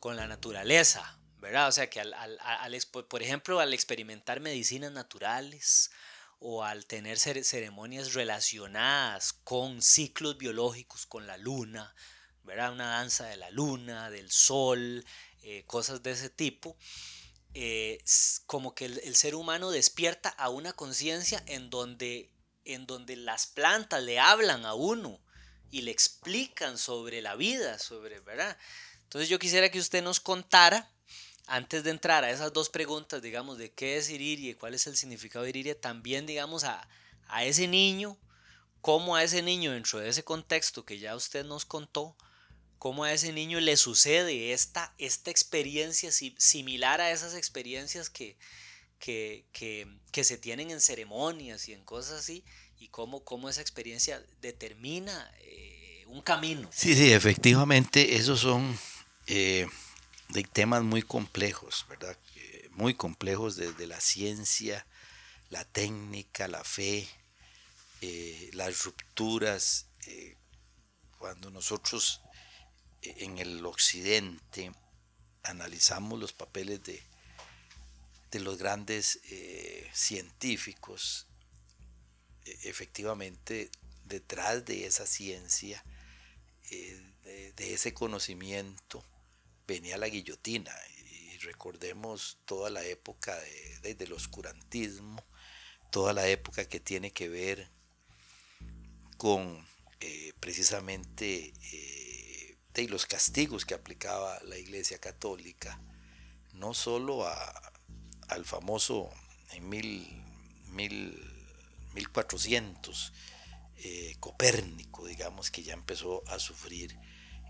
con 0.00 0.16
la 0.16 0.26
naturaleza, 0.26 1.16
¿verdad? 1.44 1.68
O 1.68 1.72
sea 1.72 1.90
que, 1.90 2.00
al, 2.00 2.80
por 3.06 3.22
ejemplo, 3.22 3.60
al 3.60 3.74
experimentar 3.74 4.40
medicinas 4.40 4.90
naturales 4.92 5.90
o 6.38 6.64
al 6.64 6.86
tener 6.86 7.18
ceremonias 7.18 8.14
relacionadas 8.14 9.34
con 9.34 9.82
ciclos 9.82 10.38
biológicos, 10.38 11.04
con 11.04 11.26
la 11.26 11.36
luna, 11.36 11.94
¿verdad? 12.44 12.72
Una 12.72 12.92
danza 12.92 13.26
de 13.26 13.36
la 13.36 13.50
luna, 13.50 14.08
del 14.08 14.30
sol, 14.30 15.04
eh, 15.42 15.64
cosas 15.66 16.02
de 16.02 16.12
ese 16.12 16.30
tipo, 16.30 16.78
eh, 17.52 18.02
como 18.46 18.74
que 18.74 18.86
el, 18.86 19.14
ser 19.14 19.34
humano 19.34 19.70
despierta 19.70 20.30
a 20.30 20.48
una 20.48 20.72
conciencia 20.72 21.42
en 21.46 21.68
donde, 21.68 22.32
en 22.64 22.86
donde 22.86 23.16
las 23.16 23.46
plantas 23.48 24.02
le 24.02 24.18
hablan 24.18 24.64
a 24.64 24.72
uno 24.72 25.20
y 25.70 25.82
le 25.82 25.90
explican 25.90 26.78
sobre 26.78 27.20
la 27.20 27.34
vida, 27.34 27.78
sobre, 27.78 28.20
¿verdad? 28.20 28.56
Entonces 29.02 29.28
yo 29.28 29.38
quisiera 29.38 29.70
que 29.70 29.78
usted 29.78 30.02
nos 30.02 30.20
contara, 30.20 30.90
antes 31.46 31.84
de 31.84 31.90
entrar 31.90 32.24
a 32.24 32.30
esas 32.30 32.52
dos 32.52 32.68
preguntas, 32.70 33.22
digamos, 33.22 33.58
de 33.58 33.70
qué 33.72 33.96
es 33.96 34.10
Iriria 34.10 34.50
y 34.50 34.54
cuál 34.54 34.74
es 34.74 34.86
el 34.86 34.96
significado 34.96 35.44
de 35.44 35.50
Iriria, 35.50 35.78
también, 35.78 36.26
digamos, 36.26 36.64
a, 36.64 36.88
a 37.28 37.44
ese 37.44 37.68
niño, 37.68 38.16
cómo 38.80 39.16
a 39.16 39.22
ese 39.22 39.42
niño 39.42 39.72
dentro 39.72 40.00
de 40.00 40.08
ese 40.08 40.24
contexto 40.24 40.84
que 40.84 40.98
ya 40.98 41.16
usted 41.16 41.44
nos 41.44 41.64
contó, 41.64 42.16
cómo 42.78 43.04
a 43.04 43.12
ese 43.12 43.32
niño 43.32 43.60
le 43.60 43.76
sucede 43.76 44.52
esta, 44.52 44.94
esta 44.98 45.30
experiencia 45.30 46.10
similar 46.12 47.00
a 47.00 47.10
esas 47.10 47.34
experiencias 47.34 48.10
que, 48.10 48.36
que, 48.98 49.44
que, 50.12 50.24
se 50.24 50.38
tienen 50.38 50.70
en 50.70 50.80
ceremonias 50.80 51.68
y 51.68 51.72
en 51.72 51.84
cosas 51.84 52.20
así, 52.20 52.44
y 52.78 52.88
cómo, 52.88 53.24
cómo 53.24 53.48
esa 53.48 53.60
experiencia 53.60 54.22
determina 54.40 55.32
eh, 55.40 56.04
un 56.08 56.20
camino. 56.20 56.68
Sí, 56.72 56.94
sí, 56.94 57.12
efectivamente, 57.12 58.16
esos 58.16 58.40
son 58.40 58.78
eh, 59.26 59.66
de 60.28 60.42
temas 60.42 60.82
muy 60.82 61.02
complejos, 61.02 61.86
¿verdad? 61.88 62.18
Eh, 62.36 62.68
muy 62.72 62.94
complejos 62.94 63.56
desde 63.56 63.86
la 63.86 64.00
ciencia, 64.00 64.86
la 65.50 65.64
técnica, 65.64 66.48
la 66.48 66.64
fe, 66.64 67.08
las 68.52 68.84
rupturas. 68.84 69.86
cuando 71.18 71.50
nosotros 71.50 72.20
en 73.00 73.38
el 73.38 73.64
occidente 73.64 74.72
analizamos 75.42 76.18
los 76.18 76.32
papeles 76.32 76.82
de, 76.82 77.02
de 78.34 78.40
los 78.40 78.58
grandes 78.58 79.20
eh, 79.30 79.88
científicos, 79.92 81.28
e, 82.44 82.68
efectivamente 82.68 83.70
detrás 84.04 84.64
de 84.64 84.86
esa 84.86 85.06
ciencia, 85.06 85.84
eh, 86.70 87.52
de, 87.56 87.74
ese 87.74 87.94
conocimiento, 87.94 89.04
venía 89.66 89.98
la 89.98 90.08
guillotina. 90.08 90.72
Y 91.10 91.38
recordemos 91.38 92.38
toda 92.44 92.70
la 92.70 92.84
época 92.84 93.36
de, 93.82 93.94
del 93.94 94.12
oscurantismo, 94.12 95.22
toda 95.90 96.12
la 96.12 96.26
época 96.28 96.66
que 96.68 96.80
tiene 96.80 97.12
que 97.12 97.28
ver 97.28 97.70
con 99.16 99.66
eh, 100.00 100.32
precisamente 100.40 101.52
y 102.82 102.88
los 102.88 103.06
castigos 103.06 103.64
que 103.64 103.74
aplicaba 103.74 104.40
la 104.44 104.58
Iglesia 104.58 104.98
Católica, 104.98 105.80
no 106.54 106.74
solo 106.74 107.26
a, 107.26 107.72
al 108.28 108.44
famoso 108.44 109.10
en 109.52 109.68
mil, 109.68 110.22
mil, 110.72 111.22
1400 111.94 113.12
eh, 113.76 114.16
Copérnico, 114.18 115.06
digamos, 115.06 115.50
que 115.50 115.62
ya 115.62 115.74
empezó 115.74 116.22
a 116.28 116.38
sufrir 116.38 116.98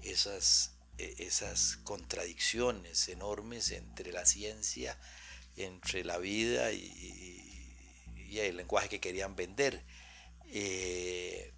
esas, 0.02 0.73
esas 0.98 1.76
contradicciones 1.78 3.08
enormes 3.08 3.70
entre 3.70 4.12
la 4.12 4.24
ciencia, 4.26 4.98
entre 5.56 6.04
la 6.04 6.18
vida 6.18 6.72
y, 6.72 7.40
el 8.34 8.56
lenguaje 8.56 8.88
que 8.88 9.00
querían 9.00 9.36
vender. 9.36 9.84
Eh, 10.46 11.54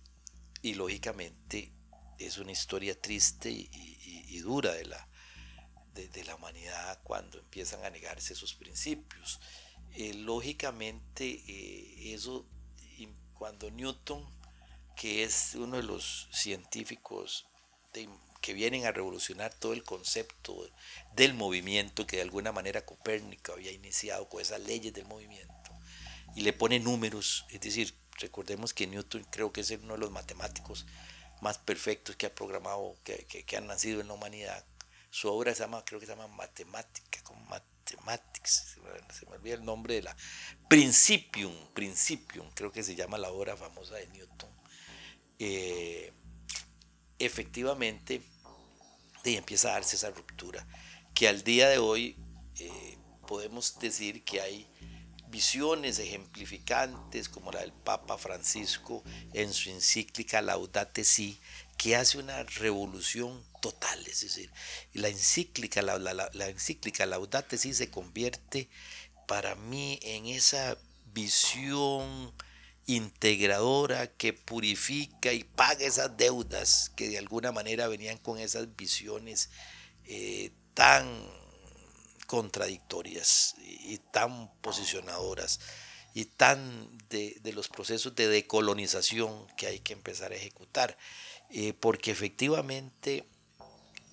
y 0.61 0.75
lógicamente 0.75 1.73
es 2.19 2.37
una 2.37 2.53
historia 2.53 3.01
triste 3.01 3.51
y, 3.51 4.39
dura 4.41 4.75
de 4.75 4.85
la, 4.85 5.09
de, 5.95 6.25
la 6.25 6.37
humanidad 6.37 7.01
cuando 7.03 7.39
empiezan 7.39 7.83
a 7.85 7.91
negarse 7.91 8.35
esos 8.35 8.55
principios. 8.55 9.41
Eh, 9.95 10.13
lógicamente, 10.13 11.43
eh, 11.49 12.15
eso, 12.15 12.47
cuando 13.33 13.71
Newton, 13.71 14.25
que 14.95 15.25
es 15.25 15.55
uno 15.55 15.79
de 15.79 15.83
los 15.83 16.29
científicos 16.31 17.47
que 18.41 18.55
vienen 18.55 18.87
a 18.87 18.93
revolucionar 18.93 19.53
todo 19.55 19.73
el 19.73 19.83
concepto 19.85 20.69
del 21.15 21.35
movimiento 21.35 22.07
que 22.07 22.17
de 22.17 22.23
alguna 22.23 22.53
manera 22.53 22.85
Copérnico 22.85 23.53
había 23.53 23.73
iniciado 23.73 24.29
con 24.29 24.41
esas 24.41 24.61
leyes 24.61 24.93
del 24.93 25.07
movimiento, 25.07 25.55
y 26.35 26.43
le 26.43 26.53
pone 26.53 26.79
números, 26.81 27.47
es 27.51 27.61
decir, 27.61 27.95
recordemos 28.19 28.75
que 28.75 28.87
Newton 28.87 29.27
creo 29.31 29.53
que 29.53 29.63
es 29.63 29.71
uno 29.71 29.95
de 29.95 30.01
los 30.01 30.11
matemáticos 30.11 30.87
más 31.41 31.59
perfectos 31.59 32.17
que 32.17 32.27
ha 32.27 32.35
programado, 32.35 32.97
que, 33.05 33.27
que, 33.27 33.57
han 33.57 33.67
nacido 33.67 34.01
en 34.01 34.09
la 34.09 34.15
humanidad. 34.15 34.65
Su 35.11 35.29
obra 35.29 35.55
se 35.55 35.61
llama, 35.61 35.85
creo 35.85 36.01
que 36.01 36.07
se 36.07 36.13
llama 36.13 36.29
Matemática, 36.29 37.23
como 37.23 37.45
Mathematics, 37.47 38.77
se 39.13 39.27
me 39.27 39.37
olvida 39.37 39.55
el 39.55 39.65
nombre 39.65 39.95
de 39.95 40.03
la 40.03 40.17
Principium, 40.69 41.55
Principium, 41.73 42.51
creo 42.55 42.73
que 42.73 42.83
se 42.83 42.95
llama 42.95 43.19
la 43.19 43.31
obra 43.31 43.57
famosa 43.57 43.95
de 43.97 44.07
Newton. 44.09 44.51
Eh, 45.39 46.13
efectivamente, 47.19 48.23
y 49.25 49.37
empieza 49.37 49.71
a 49.71 49.73
darse 49.73 49.97
esa 49.97 50.11
ruptura, 50.11 50.67
que 51.15 51.29
al 51.29 51.43
día 51.43 51.69
de 51.69 51.79
hoy 51.79 52.17
eh, 52.59 52.99
podemos 53.27 53.79
decir 53.79 54.25
que 54.25 54.41
hay 54.41 54.69
visiones 55.29 55.99
ejemplificantes 55.99 57.29
como 57.29 57.51
la 57.51 57.61
del 57.61 57.73
Papa 57.73 58.17
Francisco 58.17 59.03
en 59.33 59.53
su 59.53 59.71
encíclica 59.71 60.41
Laudate 60.41 61.05
Si, 61.05 61.39
que 61.77 61.97
hace 61.97 62.19
una 62.19 62.43
revolución 62.45 63.45
total, 63.61 64.07
es 64.07 64.21
decir, 64.21 64.51
la 64.93 65.09
encíclica, 65.09 65.83
la, 65.83 65.99
la, 65.99 66.49
encíclica 66.49 67.05
Laudate 67.07 67.59
Si 67.59 67.75
se 67.75 67.91
convierte 67.91 68.69
para 69.27 69.57
mí 69.57 69.99
en 70.03 70.27
esa 70.27 70.79
visión 71.13 72.33
integradora 72.87 74.07
que 74.07 74.33
purifica 74.33 75.33
y 75.33 75.45
paga 75.45 75.85
esas 75.85 76.17
deudas 76.17 76.93
que 76.95 77.09
de 77.09 77.19
alguna 77.19 77.53
manera 77.53 77.89
venían 77.89 78.19
con 78.19 78.39
esas 78.39 78.77
visiones 78.77 79.51
eh, 80.05 80.53
tan 80.75 81.07
contradictorias 82.27 83.57
y, 83.59 83.99
tan 84.13 84.53
posicionadoras 84.61 85.61
y 86.15 86.25
tan 86.25 86.97
de, 87.09 87.41
los 87.53 87.69
procesos 87.69 88.15
de 88.15 88.29
decolonización 88.29 89.47
que 89.57 89.67
hay 89.67 89.81
que 89.81 89.93
empezar 89.93 90.33
a 90.33 90.37
ejecutar. 90.37 90.97
Eh, 91.51 91.73
porque 91.75 92.11
efectivamente 92.11 93.25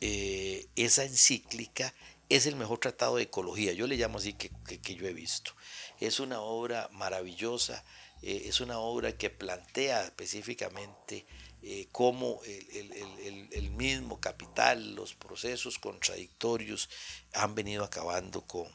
eh, 0.01 0.67
esa 0.75 1.03
encíclica 1.03 1.93
es 2.29 2.45
el 2.45 2.55
mejor 2.55 2.79
tratado 2.79 3.17
de 3.17 3.23
ecología, 3.23 3.73
yo 3.73 3.87
le 3.87 3.95
llamo 3.95 4.17
así 4.17 4.33
que, 4.33 4.51
que, 4.81 4.95
yo 4.95 5.07
he 5.07 5.13
visto. 5.13 5.55
Es 5.99 6.19
una 6.19 6.41
obra 6.41 6.89
maravillosa, 6.91 7.83
eh, 8.25 8.43
es 8.47 8.61
una 8.61 8.79
obra 8.79 9.17
que 9.17 9.29
plantea 9.29 10.05
específicamente 10.05 11.25
eh, 11.61 11.89
cómo 11.91 12.39
el, 12.45 13.69
mismo 13.71 14.21
capital, 14.21 14.95
los 14.95 15.13
procesos 15.13 15.77
contradictorios 15.77 16.89
han 17.33 17.53
venido 17.53 17.83
acabando 17.83 18.45
con, 18.47 18.71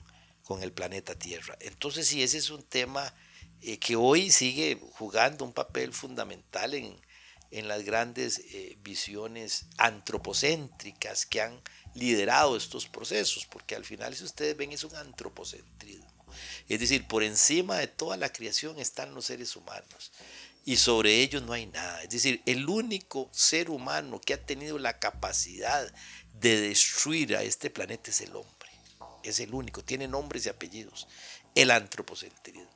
el 0.63 0.73
planeta 0.73 1.15
Tierra. 1.15 1.57
Entonces, 1.61 2.07
sí, 2.09 2.23
ese 2.23 2.39
es 2.39 2.49
un 2.49 2.63
tema 2.63 3.15
eh, 3.61 3.79
que 3.79 3.97
hoy 3.97 4.31
sigue 4.31 4.79
jugando 4.93 5.45
un 5.45 5.53
papel 5.53 5.93
fundamental 5.93 6.75
en, 6.75 6.99
las 7.51 7.83
grandes 7.83 8.43
visiones 8.83 9.67
antropocéntricas 9.79 11.25
que 11.25 11.41
han 11.41 11.63
liderado 11.95 12.59
estos 12.59 12.87
procesos, 12.87 13.47
porque 13.47 13.75
al 13.75 13.87
final, 13.87 14.15
si 14.15 14.25
ustedes 14.25 14.55
ven, 14.55 14.73
es 14.73 14.85
un 14.85 14.95
antropocentrismo. 14.95 16.18
Es 16.69 16.81
decir, 16.81 17.07
por 17.07 17.23
encima 17.23 17.77
de 17.77 17.87
toda 17.87 18.17
la 18.17 18.33
creación 18.33 18.79
están 18.79 19.15
los 19.15 19.27
seres 19.27 19.57
humanos 19.57 20.13
y 20.65 20.77
sobre 20.77 21.23
ellos 21.23 21.43
no 21.43 21.55
hay 21.55 21.65
nada. 21.65 22.03
Es 22.03 22.11
decir, 22.11 22.43
el 22.45 22.69
único 22.69 23.31
ser 23.33 23.71
humano 23.71 24.21
que 24.21 24.35
ha 24.35 24.45
tenido 24.45 24.79
la 24.79 24.99
capacidad 24.99 25.91
de 26.35 26.61
destruir 26.61 27.35
a 27.37 27.43
este 27.43 27.71
planeta 27.71 28.11
es 28.11 28.21
el 28.21 28.37
hombre. 28.37 28.69
Es 29.23 29.41
el 29.41 29.55
único, 29.55 29.83
tiene 29.83 30.09
nombres 30.09 30.45
y 30.45 30.51
apellidos. 30.51 31.09
El 31.55 31.71
antropocentrismo. 31.71 32.69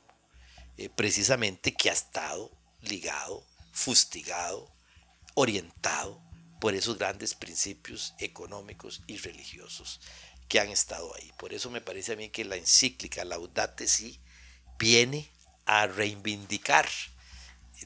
Eh, 0.79 0.89
precisamente 0.89 1.75
que 1.75 1.91
ha 1.91 1.93
estado 1.93 2.51
ligado, 2.81 3.45
fustigado, 3.73 4.73
orientado 5.35 6.19
por 6.63 6.75
esos 6.75 6.97
grandes 6.97 7.35
principios 7.35 8.15
económicos 8.19 9.03
y 9.07 9.19
religiosos 9.19 10.01
que 10.53 10.61
han 10.61 10.69
estado 10.69 11.11
ahí. 11.15 11.33
Por 11.39 11.55
eso 11.55 11.71
me 11.71 11.81
parece 11.81 12.13
a 12.13 12.17
mí 12.17 12.29
que 12.29 12.45
la 12.45 12.57
encíclica 12.57 13.25
Laudate 13.25 13.89
Si 13.89 14.21
viene 14.79 15.31
a 15.65 15.87
reivindicar 15.87 16.87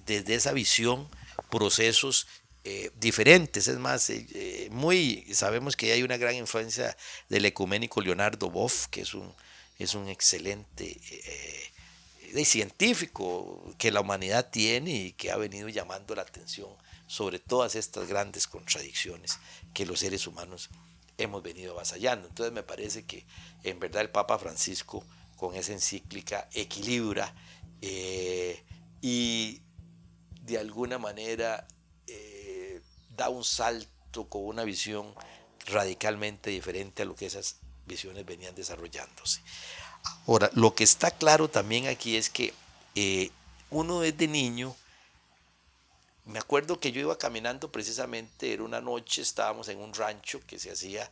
desde 0.05 0.35
esa 0.35 0.51
visión 0.51 1.09
procesos 1.49 2.27
eh, 2.65 2.91
diferentes. 2.97 3.69
Es 3.69 3.79
más, 3.79 4.11
eh, 4.11 4.27
eh, 4.35 4.69
muy 4.73 5.33
sabemos 5.33 5.77
que 5.77 5.93
hay 5.93 6.03
una 6.03 6.17
gran 6.17 6.35
influencia 6.35 6.97
del 7.29 7.45
ecuménico 7.45 8.01
Leonardo 8.01 8.51
Boff, 8.51 8.89
que 8.89 9.03
es 9.03 9.15
un, 9.15 9.33
es 9.79 9.95
un 9.95 10.09
excelente 10.09 11.01
científico 12.45 13.77
que 13.79 13.93
la 13.93 14.01
humanidad 14.01 14.51
tiene 14.51 14.91
y 14.91 15.13
que 15.13 15.31
ha 15.31 15.37
venido 15.37 15.69
llamando 15.69 16.17
la 16.17 16.23
atención 16.23 16.71
sobre 17.07 17.39
todas 17.39 17.77
estas 17.77 18.09
grandes 18.09 18.49
contradicciones 18.49 19.39
que 19.73 19.87
los 19.87 20.01
seres 20.01 20.27
humanos 20.27 20.69
hemos 21.19 21.43
venido 21.43 21.73
avasallando. 21.73 22.29
Entonces 22.29 22.53
me 22.53 22.63
parece 22.63 23.05
que 23.05 23.27
en 23.63 23.79
verdad 23.79 24.03
el 24.03 24.11
Papa 24.11 24.39
Francisco 24.39 25.05
con 25.37 25.55
esa 25.55 25.73
encíclica 25.73 26.49
equilibra 26.53 27.35
y 29.03 29.61
de 30.43 30.59
alguna 30.59 30.99
manera 30.99 31.67
eh, 32.07 32.81
da 33.17 33.29
un 33.29 33.45
salto 33.45 34.29
con 34.29 34.45
una 34.45 34.65
visión 34.65 35.15
radicalmente 35.67 36.51
diferente 36.51 37.03
a 37.03 37.05
lo 37.05 37.15
que 37.15 37.27
esas 37.27 37.57
visiones 37.87 38.25
venían 38.25 38.55
desarrollándose. 38.55 39.43
Ahora, 40.27 40.51
lo 40.55 40.75
que 40.75 40.85
está 40.85 41.11
claro 41.11 41.49
también 41.49 41.89
aquí 41.89 42.17
es 42.17 42.31
que 42.31 42.55
eh, 42.95 43.31
uno 43.71 44.01
desde 44.01 44.29
niño, 44.29 44.77
me 46.27 46.39
acuerdo 46.39 46.79
que 46.79 46.93
yo 46.93 47.01
iba 47.01 47.19
caminando 47.19 47.71
precisamente, 47.73 48.53
era 48.53 48.63
una 48.63 48.81
noche, 48.81 49.23
estábamos 49.23 49.69
en 49.69 49.79
un 49.79 49.95
rancho 49.95 50.41
que 50.47 50.59
se 50.59 50.71
hacía 50.71 51.11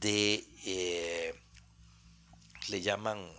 de, 0.00 0.46
eh, 0.64 1.34
le 2.68 2.80
llaman 2.80 3.30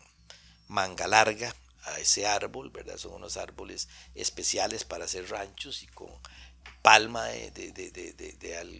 manga 0.67 1.07
larga 1.07 1.55
a 1.85 1.99
ese 1.99 2.27
árbol, 2.27 2.69
¿verdad? 2.69 2.97
Son 2.97 3.13
unos 3.13 3.37
árboles 3.37 3.87
especiales 4.13 4.83
para 4.83 5.05
hacer 5.05 5.29
ranchos 5.29 5.83
y 5.83 5.87
con 5.87 6.09
palma 6.81 7.25
de, 7.25 7.71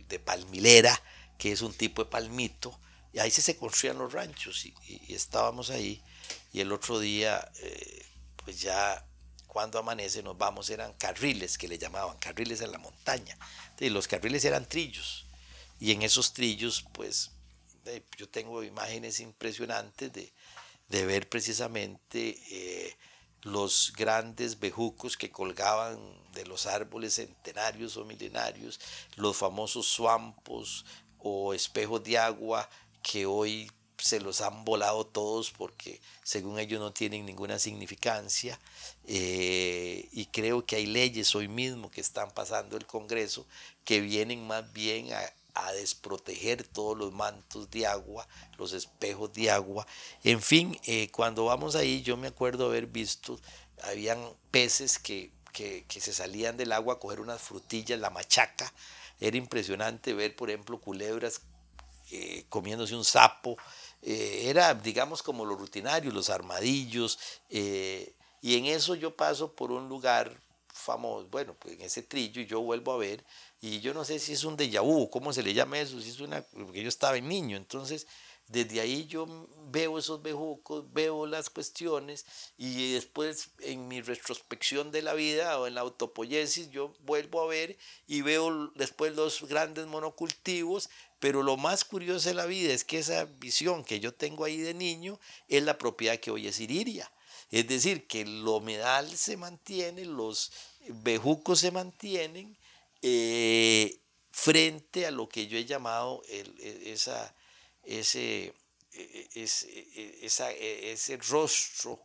de 0.08 0.20
palmilera, 0.20 1.02
que 1.38 1.52
es 1.52 1.62
un 1.62 1.74
tipo 1.74 2.04
de 2.04 2.10
palmito, 2.10 2.80
y 3.16 3.20
ahí 3.20 3.32
se 3.32 3.56
construían 3.56 3.98
los 3.98 4.12
ranchos 4.12 4.66
y, 4.66 5.14
estábamos 5.14 5.70
ahí. 5.70 6.04
Y 6.52 6.60
el 6.60 6.74
otro 6.74 7.00
día, 7.00 7.50
eh, 7.62 8.06
pues 8.44 8.60
ya 8.60 9.06
cuando 9.56 9.80
amanece 9.80 10.22
nos 10.22 10.38
vamos, 10.38 10.70
eran 10.70 10.92
carriles 10.96 11.58
que 11.58 11.70
le 11.70 11.78
llamaban, 11.78 12.18
carriles 12.18 12.60
en 12.60 12.74
la 12.74 12.78
montaña. 12.78 13.38
Y 13.80 13.88
los 13.88 14.06
carriles 14.06 14.44
eran 14.44 14.68
trillos. 14.68 15.26
Y 15.80 15.94
en 15.94 16.02
esos 16.02 16.34
trillos, 16.34 16.84
pues 16.92 17.32
yo 18.18 18.28
tengo 18.28 18.64
imágenes 18.64 19.22
impresionantes 19.22 20.12
de, 20.12 20.34
ver 21.06 21.30
precisamente 21.30 22.38
eh, 22.52 22.98
los 23.44 23.94
grandes 23.96 24.60
bejucos 24.60 25.16
que 25.16 25.32
colgaban 25.32 26.00
de 26.34 26.46
los 26.46 26.66
árboles 26.66 27.14
centenarios 27.16 27.96
o 27.96 28.04
milenarios, 28.04 28.82
los 29.16 29.38
famosos 29.38 29.88
suampos 29.88 30.86
o 31.18 31.54
espejos 31.54 32.04
de 32.04 32.18
agua 32.18 32.70
que 33.02 33.26
hoy 33.26 33.72
se 33.98 34.20
los 34.20 34.42
han 34.42 34.66
volado 34.66 35.06
todos 35.06 35.52
porque 35.52 36.02
según 36.24 36.60
ellos 36.60 36.80
no 36.80 36.92
tienen 36.92 37.26
ninguna 37.26 37.60
significancia 37.60 38.60
eh, 39.08 40.08
y 40.12 40.26
creo 40.28 40.66
que 40.66 40.78
hay 40.78 40.86
leyes 40.86 41.36
hoy 41.36 41.48
mismo 41.48 41.92
que 41.92 42.02
están 42.02 42.32
pasando 42.32 42.78
el 42.78 42.86
Congreso 42.86 43.46
que 43.84 44.02
vienen 44.02 44.46
más 44.46 44.72
bien 44.74 45.10
a, 45.14 45.32
desproteger 45.74 46.68
todos 46.68 46.98
los 46.98 47.14
mantos 47.14 47.72
de 47.72 47.88
agua, 47.88 48.28
los 48.58 48.74
espejos 48.74 49.32
de 49.32 49.50
agua. 49.50 49.88
En 50.22 50.42
fin, 50.42 50.78
eh, 50.86 51.10
cuando 51.12 51.46
vamos 51.46 51.76
ahí 51.76 52.02
yo 52.02 52.18
me 52.18 52.28
acuerdo 52.28 52.66
haber 52.66 52.88
visto, 52.88 53.40
habían 53.84 54.20
peces 54.52 55.00
que, 55.00 55.32
que, 55.54 55.86
que 55.88 56.02
se 56.02 56.14
salían 56.14 56.58
del 56.58 56.74
agua 56.74 56.96
a 56.96 57.00
coger 57.00 57.22
unas 57.22 57.42
frutillas, 57.42 57.98
la 58.00 58.10
machaca. 58.10 58.74
Era 59.22 59.38
impresionante 59.38 60.14
ver, 60.14 60.36
por 60.36 60.50
ejemplo, 60.50 60.78
culebras 60.82 61.42
eh, 62.12 62.46
comiéndose 62.50 62.96
un 62.96 63.04
sapo. 63.04 63.58
Eh, 64.08 64.50
era, 64.50 64.76
digamos, 64.76 65.24
como 65.24 65.46
lo 65.46 65.56
rutinario, 65.56 66.12
los 66.12 66.30
armadillos. 66.30 67.18
Eh, 67.50 68.14
y 68.42 68.56
en 68.56 68.66
eso 68.66 68.94
yo 68.94 69.16
paso 69.16 69.52
por 69.52 69.72
un 69.72 69.90
lugar 69.90 70.32
famoso, 70.72 71.28
bueno, 71.32 71.56
pues 71.58 71.74
en 71.74 71.82
ese 71.82 72.04
trillo 72.04 72.40
y 72.42 72.46
yo 72.46 72.62
vuelvo 72.62 72.92
a 72.94 72.98
ver, 72.98 73.24
y 73.62 73.80
yo 73.80 73.94
no 73.94 74.06
sé 74.06 74.20
si 74.20 74.34
es 74.34 74.44
un 74.44 74.56
déjà 74.56 74.82
vu, 74.82 75.10
cómo 75.10 75.34
se 75.34 75.42
le 75.42 75.54
llama 75.54 75.80
eso, 75.80 76.00
si 76.00 76.10
es 76.10 76.20
una, 76.20 76.42
porque 76.42 76.84
yo 76.84 76.90
estaba 76.90 77.18
en 77.18 77.28
niño, 77.28 77.58
entonces 77.58 78.06
desde 78.48 78.80
ahí 78.80 79.06
yo 79.08 79.48
veo 79.72 79.98
esos 79.98 80.22
bejucos, 80.22 80.86
veo 80.94 81.26
las 81.26 81.50
cuestiones 81.50 82.26
y 82.58 82.94
después 82.94 83.50
en 83.60 83.88
mi 83.88 84.02
retrospección 84.02 84.92
de 84.92 85.02
la 85.02 85.14
vida 85.14 85.60
o 85.60 85.68
en 85.68 85.76
la 85.76 85.82
autopoiesis 85.82 86.70
yo 86.70 86.94
vuelvo 87.02 87.42
a 87.42 87.48
ver 87.48 87.78
y 88.08 88.22
veo 88.22 88.72
después 88.76 89.16
los 89.16 89.44
grandes 89.48 89.88
monocultivos, 89.88 90.90
pero 91.20 91.44
lo 91.44 91.58
más 91.58 91.84
curioso 91.84 92.30
de 92.30 92.36
la 92.36 92.46
vida 92.46 92.74
es 92.74 92.84
que 92.84 93.00
esa 93.00 93.26
visión 93.26 93.84
que 93.84 94.00
yo 94.00 94.14
tengo 94.14 94.46
ahí 94.46 94.58
de 94.58 94.74
niño 94.74 95.20
es 95.48 95.64
la 95.64 95.78
propiedad 95.78 96.20
que 96.20 96.32
hoy 96.32 96.48
es 96.48 96.60
Iriria. 96.60 97.12
Es 97.52 97.68
decir, 97.68 98.08
que 98.08 98.22
el 98.22 98.48
humedal 98.48 99.16
se 99.16 99.38
mantiene, 99.38 100.06
los 100.06 100.52
bejucos 100.88 101.60
se 101.60 101.72
mantienen 101.72 102.58
eh, 103.02 104.00
frente 104.32 105.06
a 105.06 105.12
lo 105.12 105.30
que 105.30 105.48
yo 105.48 105.58
he 105.58 105.66
llamado 105.66 106.22
e, 106.28 106.44
esa 106.86 107.35
ese, 107.86 108.54
e, 108.94 109.30
e, 109.36 109.46
e, 109.46 110.92
ese 110.92 111.18
rostro 111.18 112.02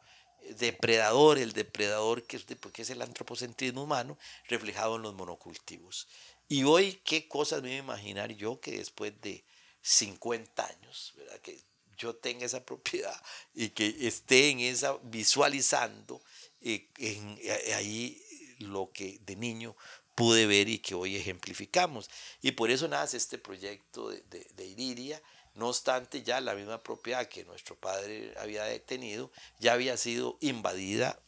depredador, 0.58 1.38
el 1.38 1.52
depredador 1.52 2.24
que 2.24 2.36
es, 2.36 2.44
porque 2.58 2.82
es 2.82 2.90
el 2.90 3.02
antropocentrismo 3.02 3.84
humano, 3.84 4.18
reflejado 4.48 4.96
en 4.96 5.02
los 5.02 5.14
monocultivos. 5.14 6.08
Y 6.48 6.64
hoy, 6.64 7.00
¿qué 7.04 7.28
cosas 7.28 7.62
me 7.62 7.68
voy 7.68 7.76
a 7.76 7.80
imaginar 7.80 8.32
yo 8.32 8.60
que 8.60 8.72
después 8.72 9.12
de 9.20 9.44
50 9.82 10.66
años, 10.66 11.14
¿verdad? 11.16 11.40
que 11.40 11.60
yo 11.96 12.16
tenga 12.16 12.46
esa 12.46 12.64
propiedad 12.66 13.14
y 13.54 13.70
que 13.70 14.06
esté 14.06 14.50
en 14.50 14.60
esa, 14.60 14.96
visualizando 15.02 16.22
eh, 16.60 16.88
en, 16.98 17.38
eh, 17.42 17.74
ahí 17.74 18.22
lo 18.58 18.90
que 18.92 19.18
de 19.20 19.36
niño 19.36 19.76
pude 20.14 20.46
ver 20.46 20.68
y 20.68 20.80
que 20.80 20.94
hoy 20.94 21.16
ejemplificamos. 21.16 22.10
Y 22.42 22.52
por 22.52 22.70
eso 22.70 22.88
nace 22.88 23.16
este 23.16 23.38
proyecto 23.38 24.10
de, 24.10 24.22
de, 24.22 24.46
de 24.54 24.66
Iriria, 24.66 25.22
no 25.54 25.68
obstante, 25.68 26.22
ya 26.22 26.40
la 26.40 26.54
misma 26.54 26.82
propiedad 26.82 27.26
que 27.26 27.44
nuestro 27.44 27.76
padre 27.76 28.32
había 28.38 28.64
detenido 28.64 29.30
ya 29.58 29.72
había 29.72 29.96
sido 29.96 30.36
invadida 30.40 31.18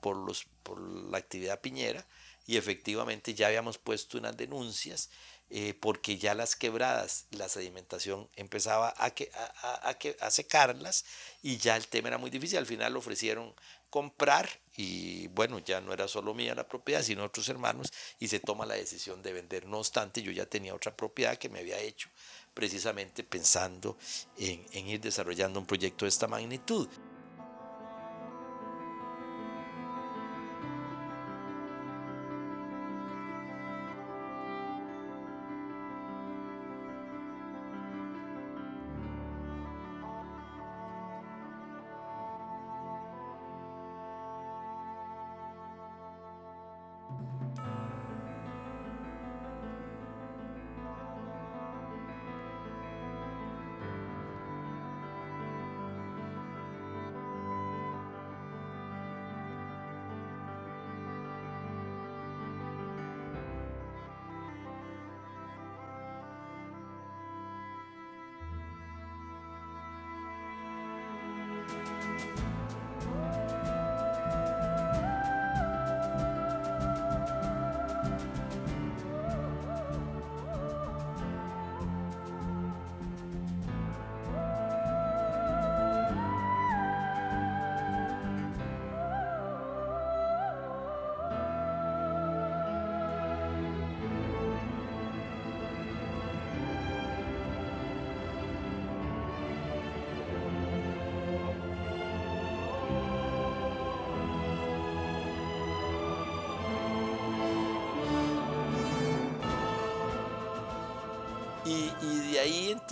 por, 0.00 0.16
los, 0.16 0.44
por 0.62 0.80
la 0.80 1.18
actividad 1.18 1.60
piñera 1.60 2.06
y 2.46 2.56
efectivamente 2.56 3.34
ya 3.34 3.48
habíamos 3.48 3.78
puesto 3.78 4.18
unas 4.18 4.36
denuncias 4.36 5.10
eh, 5.50 5.72
porque 5.80 6.18
ya 6.18 6.34
las 6.34 6.56
quebradas, 6.56 7.24
la 7.30 7.48
sedimentación 7.48 8.28
empezaba 8.36 8.92
a, 8.98 9.10
que, 9.12 9.30
a, 9.32 9.96
a, 10.20 10.30
secarlas 10.30 11.06
y 11.42 11.56
ya 11.56 11.74
el 11.76 11.88
tema 11.88 12.08
era 12.08 12.18
muy 12.18 12.28
difícil. 12.28 12.58
Al 12.58 12.66
final 12.66 12.94
ofrecieron 12.96 13.54
comprar 13.88 14.46
y 14.76 15.28
bueno, 15.28 15.58
ya 15.58 15.80
no 15.80 15.94
era 15.94 16.06
solo 16.06 16.34
mía 16.34 16.54
la 16.54 16.68
propiedad, 16.68 17.02
sino 17.02 17.24
otros 17.24 17.48
hermanos 17.48 17.90
y 18.18 18.28
se 18.28 18.40
toma 18.40 18.66
la 18.66 18.74
decisión 18.74 19.22
de 19.22 19.32
vender. 19.32 19.64
No 19.64 19.78
obstante, 19.78 20.22
yo 20.22 20.32
ya 20.32 20.44
tenía 20.44 20.74
otra 20.74 20.94
propiedad 20.94 21.38
que 21.38 21.48
me 21.48 21.60
había 21.60 21.78
hecho 21.78 22.10
precisamente 22.58 23.22
pensando 23.22 23.96
en, 24.36 24.66
en 24.72 24.88
ir 24.88 25.00
desarrollando 25.00 25.60
un 25.60 25.64
proyecto 25.64 26.04
de 26.04 26.08
esta 26.08 26.26
magnitud. 26.26 26.88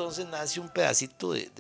Entonces 0.07 0.27
nace 0.27 0.61
un 0.61 0.69
pedacito 0.69 1.33
de, 1.33 1.51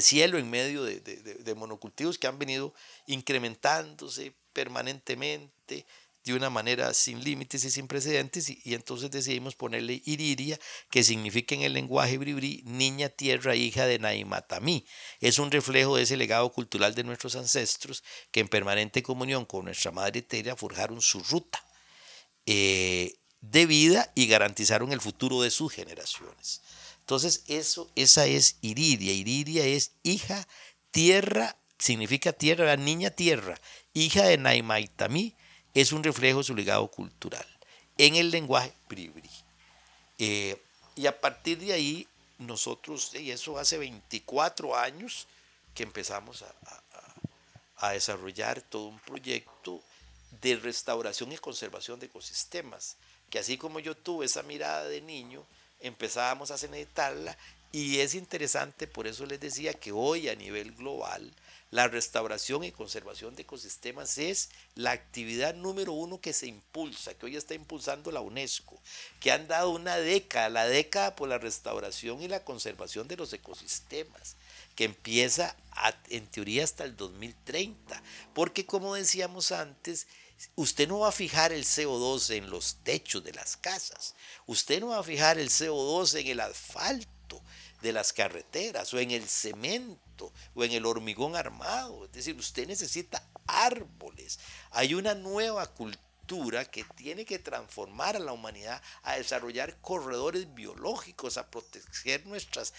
cielo 0.00 0.38
en 0.38 0.48
medio 0.48 0.84
de, 0.84 1.54
monocultivos 1.56 2.16
que 2.16 2.28
han 2.28 2.38
venido 2.38 2.72
incrementándose 3.08 4.32
permanentemente, 4.52 5.84
de 6.24 6.34
una 6.34 6.48
manera 6.48 6.94
sin 6.94 7.24
límites 7.24 7.64
y 7.64 7.70
sin 7.70 7.88
precedentes 7.88 8.50
y, 8.50 8.60
entonces 8.74 9.10
decidimos 9.10 9.56
ponerle 9.56 10.00
Iriria, 10.04 10.60
que 10.92 11.02
significa 11.02 11.56
en 11.56 11.62
el 11.62 11.72
lenguaje 11.72 12.18
bribri 12.18 12.62
niña 12.64 13.08
tierra 13.08 13.56
hija 13.56 13.86
de 13.86 13.98
Naimatamí. 13.98 14.86
Es 15.18 15.40
un 15.40 15.50
reflejo 15.50 15.96
de 15.96 16.04
ese 16.04 16.16
legado 16.16 16.52
cultural 16.52 16.94
de 16.94 17.02
nuestros 17.02 17.34
ancestros 17.34 18.04
que 18.30 18.38
en 18.38 18.46
permanente 18.46 19.02
comunión 19.02 19.44
con 19.44 19.64
nuestra 19.64 19.90
madre 19.90 20.22
tierra 20.22 20.54
forjaron 20.54 21.00
su 21.00 21.18
ruta 21.18 21.64
eh, 22.50 23.17
de 23.40 23.66
vida 23.66 24.10
y 24.14 24.26
garantizaron 24.26 24.92
el 24.92 25.00
futuro 25.00 25.42
de 25.42 25.50
sus 25.50 25.72
generaciones. 25.72 26.62
Entonces 27.00 27.44
eso, 27.46 27.90
esa 27.94 28.26
es 28.26 28.56
Iridia. 28.60 29.12
Iridia 29.12 29.64
es 29.64 29.92
hija, 30.02 30.46
tierra, 30.90 31.56
significa 31.78 32.32
tierra, 32.32 32.66
la 32.66 32.76
niña 32.76 33.10
tierra, 33.10 33.58
hija 33.94 34.24
de 34.24 34.38
Naimatamí 34.38 35.34
es 35.74 35.92
un 35.92 36.02
reflejo 36.02 36.38
de 36.38 36.44
su 36.44 36.54
legado 36.54 36.88
cultural 36.90 37.46
en 37.96 38.16
el 38.16 38.30
lenguaje 38.30 38.72
bribri. 38.88 39.30
Eh, 40.18 40.60
y 40.96 41.06
a 41.06 41.20
partir 41.20 41.58
de 41.58 41.72
ahí, 41.72 42.08
nosotros, 42.38 43.14
y 43.14 43.30
eso 43.30 43.58
hace 43.58 43.78
24 43.78 44.76
años 44.76 45.26
que 45.74 45.82
empezamos 45.82 46.42
a, 46.42 47.92
desarrollar 47.92 48.60
todo 48.60 48.86
un 48.86 48.98
proyecto 48.98 49.80
de 50.42 50.56
restauración 50.56 51.30
y 51.30 51.38
conservación 51.38 52.00
de 52.00 52.06
ecosistemas, 52.06 52.96
que 53.30 53.38
así 53.38 53.56
como 53.56 53.80
yo 53.80 53.96
tuve 53.96 54.26
esa 54.26 54.42
mirada 54.42 54.84
de 54.84 55.00
niño, 55.00 55.44
empezábamos 55.80 56.50
a 56.50 56.58
cementarla 56.58 57.36
y 57.70 57.98
es 58.00 58.14
interesante, 58.14 58.86
por 58.86 59.06
eso 59.06 59.26
les 59.26 59.40
decía 59.40 59.74
que 59.74 59.92
hoy 59.92 60.28
a 60.28 60.34
nivel 60.34 60.72
global 60.72 61.32
la 61.70 61.86
restauración 61.86 62.64
y 62.64 62.72
conservación 62.72 63.36
de 63.36 63.42
ecosistemas 63.42 64.16
es 64.16 64.48
la 64.74 64.92
actividad 64.92 65.54
número 65.54 65.92
uno 65.92 66.18
que 66.18 66.32
se 66.32 66.46
impulsa, 66.46 67.12
que 67.12 67.26
hoy 67.26 67.36
está 67.36 67.52
impulsando 67.52 68.10
la 68.10 68.22
UNESCO, 68.22 68.80
que 69.20 69.32
han 69.32 69.48
dado 69.48 69.70
una 69.70 69.98
década, 69.98 70.48
la 70.48 70.66
década 70.66 71.14
por 71.14 71.28
la 71.28 71.36
restauración 71.36 72.22
y 72.22 72.28
la 72.28 72.42
conservación 72.42 73.06
de 73.06 73.16
los 73.16 73.34
ecosistemas, 73.34 74.36
que 74.74 74.84
empieza 74.84 75.54
en 76.08 76.26
teoría 76.28 76.64
hasta 76.64 76.84
el 76.84 76.96
2030, 76.96 78.02
porque 78.32 78.64
como 78.64 78.94
decíamos 78.94 79.52
antes, 79.52 80.06
usted 80.54 80.88
no 80.88 81.00
va 81.00 81.08
a 81.08 81.12
fijar 81.12 81.52
el 81.52 81.64
CO2 81.64 82.36
en 82.36 82.50
los 82.50 82.76
techos 82.82 83.24
de 83.24 83.32
las 83.32 83.56
casas, 83.56 84.14
usted 84.46 84.80
no 84.80 84.88
va 84.88 84.98
a 84.98 85.02
fijar 85.04 85.38
el 85.38 85.50
CO2 85.50 86.20
en 86.20 86.26
el 86.28 86.40
asfalto 86.40 87.42
de 87.82 87.92
las 87.92 88.12
carreteras 88.12 88.92
o 88.94 88.98
en 88.98 89.10
el 89.10 89.28
cemento 89.28 90.32
o 90.54 90.64
en 90.64 90.72
el 90.72 90.86
hormigón 90.86 91.36
armado. 91.36 92.04
Es 92.06 92.12
decir, 92.12 92.36
usted 92.36 92.66
necesita 92.66 93.22
árboles. 93.46 94.38
Hay 94.70 94.94
una 94.94 95.14
nueva 95.14 95.66
cultura 95.66 96.07
que 96.70 96.84
tiene 96.94 97.24
que 97.24 97.38
transformar 97.38 98.16
a 98.16 98.18
la 98.18 98.32
humanidad, 98.32 98.82
a 99.02 99.16
desarrollar 99.16 99.80
corredores 99.80 100.52
biológicos, 100.54 101.38
a 101.38 101.50
proteger 101.50 102.26
nuestras, 102.26 102.74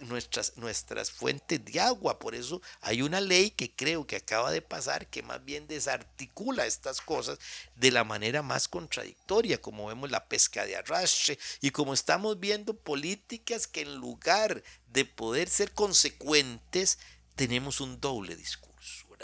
nuestras, 0.00 0.56
nuestras 0.58 1.10
fuentes 1.10 1.64
de 1.64 1.80
agua. 1.80 2.18
Por 2.18 2.34
eso 2.34 2.60
hay 2.82 3.00
una 3.00 3.20
ley 3.20 3.52
que 3.52 3.74
creo 3.74 4.06
que 4.06 4.16
acaba 4.16 4.50
de 4.50 4.60
pasar 4.60 5.06
que 5.06 5.22
más 5.22 5.42
bien 5.44 5.66
desarticula 5.66 6.66
estas 6.66 7.00
cosas 7.00 7.38
de 7.74 7.90
la 7.90 8.04
manera 8.04 8.42
más 8.42 8.68
contradictoria, 8.68 9.60
como 9.60 9.86
vemos 9.86 10.10
la 10.10 10.26
pesca 10.26 10.66
de 10.66 10.76
arrastre 10.76 11.38
y 11.62 11.70
como 11.70 11.94
estamos 11.94 12.38
viendo 12.38 12.76
políticas 12.76 13.66
que 13.66 13.82
en 13.82 13.96
lugar 13.96 14.62
de 14.88 15.04
poder 15.06 15.48
ser 15.48 15.72
consecuentes, 15.72 16.98
tenemos 17.34 17.80
un 17.80 17.98
doble 17.98 18.36
discurso. 18.36 18.69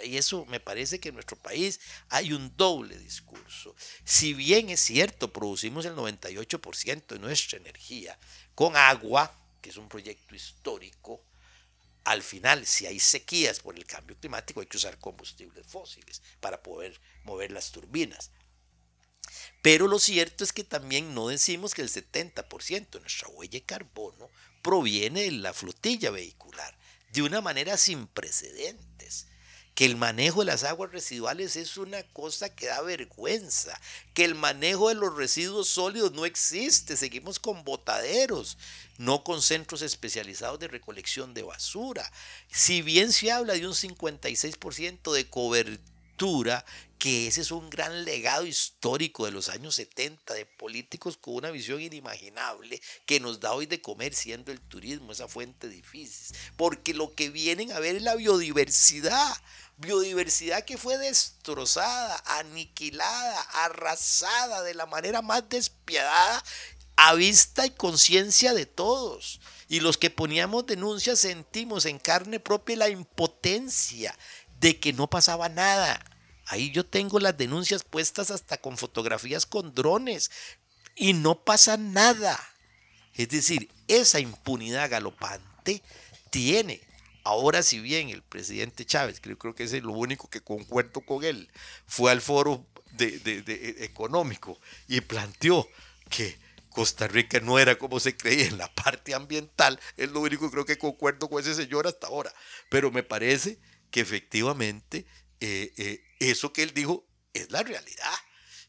Y 0.05 0.16
eso 0.16 0.44
me 0.47 0.61
parece 0.61 1.01
que 1.01 1.09
en 1.09 1.14
nuestro 1.14 1.36
país 1.36 1.80
hay 2.09 2.32
un 2.32 2.57
doble 2.57 2.99
discurso. 2.99 3.74
Si 4.05 4.34
bien 4.34 4.70
es 4.70 4.80
cierto, 4.80 5.32
producimos 5.32 5.84
el 5.86 5.94
98% 5.94 7.07
de 7.07 7.18
nuestra 7.18 7.59
energía 7.59 8.18
con 8.55 8.76
agua, 8.76 9.32
que 9.61 9.70
es 9.70 9.76
un 9.76 9.88
proyecto 9.88 10.34
histórico, 10.34 11.22
al 12.05 12.22
final, 12.22 12.66
si 12.66 12.86
hay 12.86 13.01
sequías 13.01 13.59
por 13.59 13.76
el 13.76 13.84
cambio 13.84 14.16
climático, 14.16 14.61
hay 14.61 14.66
que 14.66 14.76
usar 14.76 14.97
combustibles 14.99 15.66
fósiles 15.66 16.22
para 16.38 16.62
poder 16.62 17.01
mover 17.24 17.51
las 17.51 17.72
turbinas. 17.72 18.30
Pero 19.61 19.88
lo 19.88 19.99
cierto 19.99 20.44
es 20.44 20.53
que 20.53 20.62
también 20.62 21.14
no 21.14 21.26
decimos 21.26 21.74
que 21.74 21.82
el 21.82 21.88
70% 21.88 22.90
de 22.90 23.01
nuestra 23.01 23.28
huella 23.28 23.59
de 23.59 23.64
carbono 23.64 24.30
proviene 24.62 25.22
de 25.22 25.32
la 25.32 25.53
flotilla 25.53 26.12
vehicular, 26.12 26.78
de 27.11 27.22
una 27.22 27.40
manera 27.40 27.76
sin 27.76 28.07
precedentes 28.07 29.26
que 29.76 29.84
el 29.84 29.96
manejo 29.96 30.40
de 30.40 30.46
las 30.46 30.64
aguas 30.64 30.90
residuales 30.90 31.54
es 31.54 31.76
una 31.76 32.02
cosa 32.02 32.48
que 32.48 32.66
da 32.66 32.80
vergüenza, 32.80 33.78
que 34.14 34.24
el 34.24 34.34
manejo 34.34 34.88
de 34.88 34.94
los 34.94 35.14
residuos 35.14 35.68
sólidos 35.68 36.12
no 36.12 36.24
existe, 36.24 36.96
seguimos 36.96 37.38
con 37.38 37.62
botaderos, 37.62 38.56
no 38.96 39.22
con 39.22 39.42
centros 39.42 39.82
especializados 39.82 40.58
de 40.58 40.68
recolección 40.68 41.34
de 41.34 41.42
basura. 41.42 42.10
Si 42.50 42.80
bien 42.80 43.12
se 43.12 43.30
habla 43.30 43.52
de 43.52 43.66
un 43.66 43.74
56% 43.74 45.12
de 45.12 45.28
cobertura, 45.28 46.64
que 46.98 47.26
ese 47.26 47.42
es 47.42 47.50
un 47.50 47.68
gran 47.68 48.06
legado 48.06 48.46
histórico 48.46 49.26
de 49.26 49.32
los 49.32 49.50
años 49.50 49.74
70 49.74 50.32
de 50.32 50.46
políticos 50.46 51.18
con 51.18 51.34
una 51.34 51.50
visión 51.50 51.82
inimaginable 51.82 52.80
que 53.04 53.20
nos 53.20 53.40
da 53.40 53.52
hoy 53.52 53.66
de 53.66 53.82
comer 53.82 54.14
siendo 54.14 54.50
el 54.50 54.60
turismo 54.60 55.12
esa 55.12 55.28
fuente 55.28 55.68
difícil, 55.68 56.34
porque 56.56 56.94
lo 56.94 57.14
que 57.14 57.28
vienen 57.28 57.72
a 57.72 57.80
ver 57.80 57.96
es 57.96 58.02
la 58.02 58.14
biodiversidad 58.14 59.36
biodiversidad 59.78 60.64
que 60.64 60.78
fue 60.78 60.98
destrozada, 60.98 62.22
aniquilada, 62.26 63.40
arrasada 63.64 64.62
de 64.62 64.74
la 64.74 64.86
manera 64.86 65.22
más 65.22 65.48
despiadada 65.48 66.42
a 66.96 67.14
vista 67.14 67.66
y 67.66 67.70
conciencia 67.70 68.54
de 68.54 68.66
todos. 68.66 69.40
Y 69.68 69.80
los 69.80 69.98
que 69.98 70.10
poníamos 70.10 70.66
denuncias 70.66 71.20
sentimos 71.20 71.86
en 71.86 71.98
carne 71.98 72.40
propia 72.40 72.76
la 72.76 72.88
impotencia 72.88 74.16
de 74.60 74.80
que 74.80 74.92
no 74.92 75.08
pasaba 75.08 75.48
nada. 75.48 76.02
Ahí 76.46 76.70
yo 76.70 76.86
tengo 76.86 77.18
las 77.18 77.36
denuncias 77.36 77.82
puestas 77.82 78.30
hasta 78.30 78.58
con 78.58 78.78
fotografías 78.78 79.46
con 79.46 79.74
drones 79.74 80.30
y 80.94 81.12
no 81.12 81.44
pasa 81.44 81.76
nada. 81.76 82.38
Es 83.14 83.28
decir, 83.28 83.70
esa 83.88 84.20
impunidad 84.20 84.90
galopante 84.90 85.82
tiene 86.30 86.86
Ahora, 87.26 87.64
si 87.64 87.80
bien 87.80 88.10
el 88.10 88.22
presidente 88.22 88.86
Chávez, 88.86 89.18
que 89.18 89.30
yo 89.30 89.36
creo 89.36 89.52
que 89.52 89.64
es 89.64 89.72
lo 89.82 89.90
único 89.90 90.30
que 90.30 90.42
concuerdo 90.42 91.00
con 91.00 91.24
él, 91.24 91.50
fue 91.84 92.12
al 92.12 92.20
foro 92.20 92.64
de, 92.92 93.74
económico 93.80 94.60
y 94.86 95.00
planteó 95.00 95.68
que 96.08 96.38
Costa 96.70 97.08
Rica 97.08 97.40
no 97.40 97.58
era 97.58 97.78
como 97.78 97.98
se 97.98 98.16
creía 98.16 98.46
en 98.46 98.58
la 98.58 98.72
parte 98.72 99.12
ambiental, 99.12 99.80
es 99.96 100.08
lo 100.12 100.20
único 100.20 100.46
que 100.46 100.52
creo 100.52 100.64
que 100.66 100.78
concuerdo 100.78 101.28
con 101.28 101.42
ese 101.42 101.56
señor 101.56 101.88
hasta 101.88 102.06
ahora. 102.06 102.32
Pero 102.70 102.92
me 102.92 103.02
parece 103.02 103.58
que 103.90 104.02
efectivamente 104.02 105.04
eh, 105.40 105.72
eh, 105.78 106.04
eso 106.20 106.52
que 106.52 106.62
él 106.62 106.74
dijo 106.74 107.08
es 107.34 107.50
la 107.50 107.64
realidad. 107.64 108.14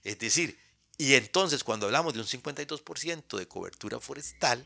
Es 0.04 0.18
decir, 0.18 0.60
y 0.98 1.14
entonces 1.14 1.64
cuando 1.64 1.86
hablamos 1.86 2.16
de 2.16 2.22
un 2.22 2.26
52% 2.26 3.38
de 3.38 3.48
cobertura 3.48 4.00
forestal, 4.00 4.66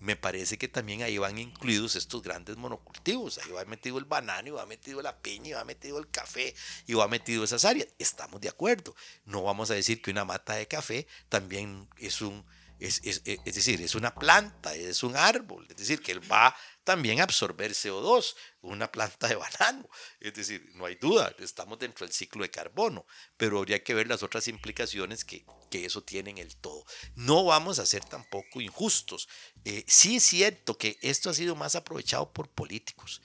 me 0.00 0.16
parece 0.16 0.56
que 0.56 0.66
también 0.66 1.02
ahí 1.02 1.18
van 1.18 1.38
incluidos 1.38 1.94
estos 1.94 2.22
grandes 2.22 2.56
monocultivos. 2.56 3.38
Ahí 3.38 3.52
va 3.52 3.64
metido 3.66 3.98
el 3.98 4.06
banano, 4.06 4.48
y 4.48 4.50
va 4.52 4.66
metido 4.66 5.02
la 5.02 5.18
piña, 5.18 5.50
y 5.50 5.52
va 5.52 5.64
metido 5.64 5.98
el 5.98 6.08
café, 6.10 6.54
y 6.86 6.94
va 6.94 7.06
metido 7.06 7.44
esas 7.44 7.64
áreas. 7.66 7.88
Estamos 7.98 8.40
de 8.40 8.48
acuerdo. 8.48 8.96
No 9.26 9.42
vamos 9.42 9.70
a 9.70 9.74
decir 9.74 10.00
que 10.00 10.10
una 10.10 10.24
mata 10.24 10.54
de 10.54 10.66
café 10.66 11.06
también 11.28 11.88
es 11.98 12.22
un, 12.22 12.44
es, 12.80 13.00
es, 13.04 13.22
es, 13.24 13.54
decir, 13.54 13.80
es 13.80 13.94
una 13.94 14.14
planta, 14.14 14.74
es 14.74 15.02
un 15.02 15.16
árbol, 15.16 15.66
es 15.68 15.76
decir, 15.76 16.00
que 16.02 16.12
él 16.12 16.32
va 16.32 16.56
también 16.84 17.20
a 17.20 17.24
absorber 17.24 17.72
CO2, 17.72 18.34
una 18.62 18.90
planta 18.90 19.28
de 19.28 19.36
banano. 19.36 19.88
Es 20.18 20.34
decir, 20.34 20.70
no 20.74 20.86
hay 20.86 20.96
duda, 20.96 21.34
estamos 21.38 21.78
dentro 21.78 22.06
del 22.06 22.14
ciclo 22.14 22.42
de 22.42 22.50
carbono, 22.50 23.06
pero 23.36 23.58
habría 23.58 23.84
que 23.84 23.94
ver 23.94 24.08
las 24.08 24.22
otras 24.22 24.48
implicaciones 24.48 25.24
que, 25.24 25.44
que 25.70 25.84
eso 25.84 26.02
tiene 26.02 26.30
en 26.30 26.38
el 26.38 26.56
todo. 26.56 26.84
No 27.14 27.44
vamos 27.44 27.78
a 27.78 27.86
ser 27.86 28.04
tampoco 28.04 28.60
injustos. 28.60 29.28
Eh, 29.64 29.84
sí 29.86 30.16
es 30.16 30.24
cierto 30.24 30.78
que 30.78 30.98
esto 31.02 31.30
ha 31.30 31.34
sido 31.34 31.54
más 31.54 31.74
aprovechado 31.74 32.32
por 32.32 32.48
políticos, 32.48 33.22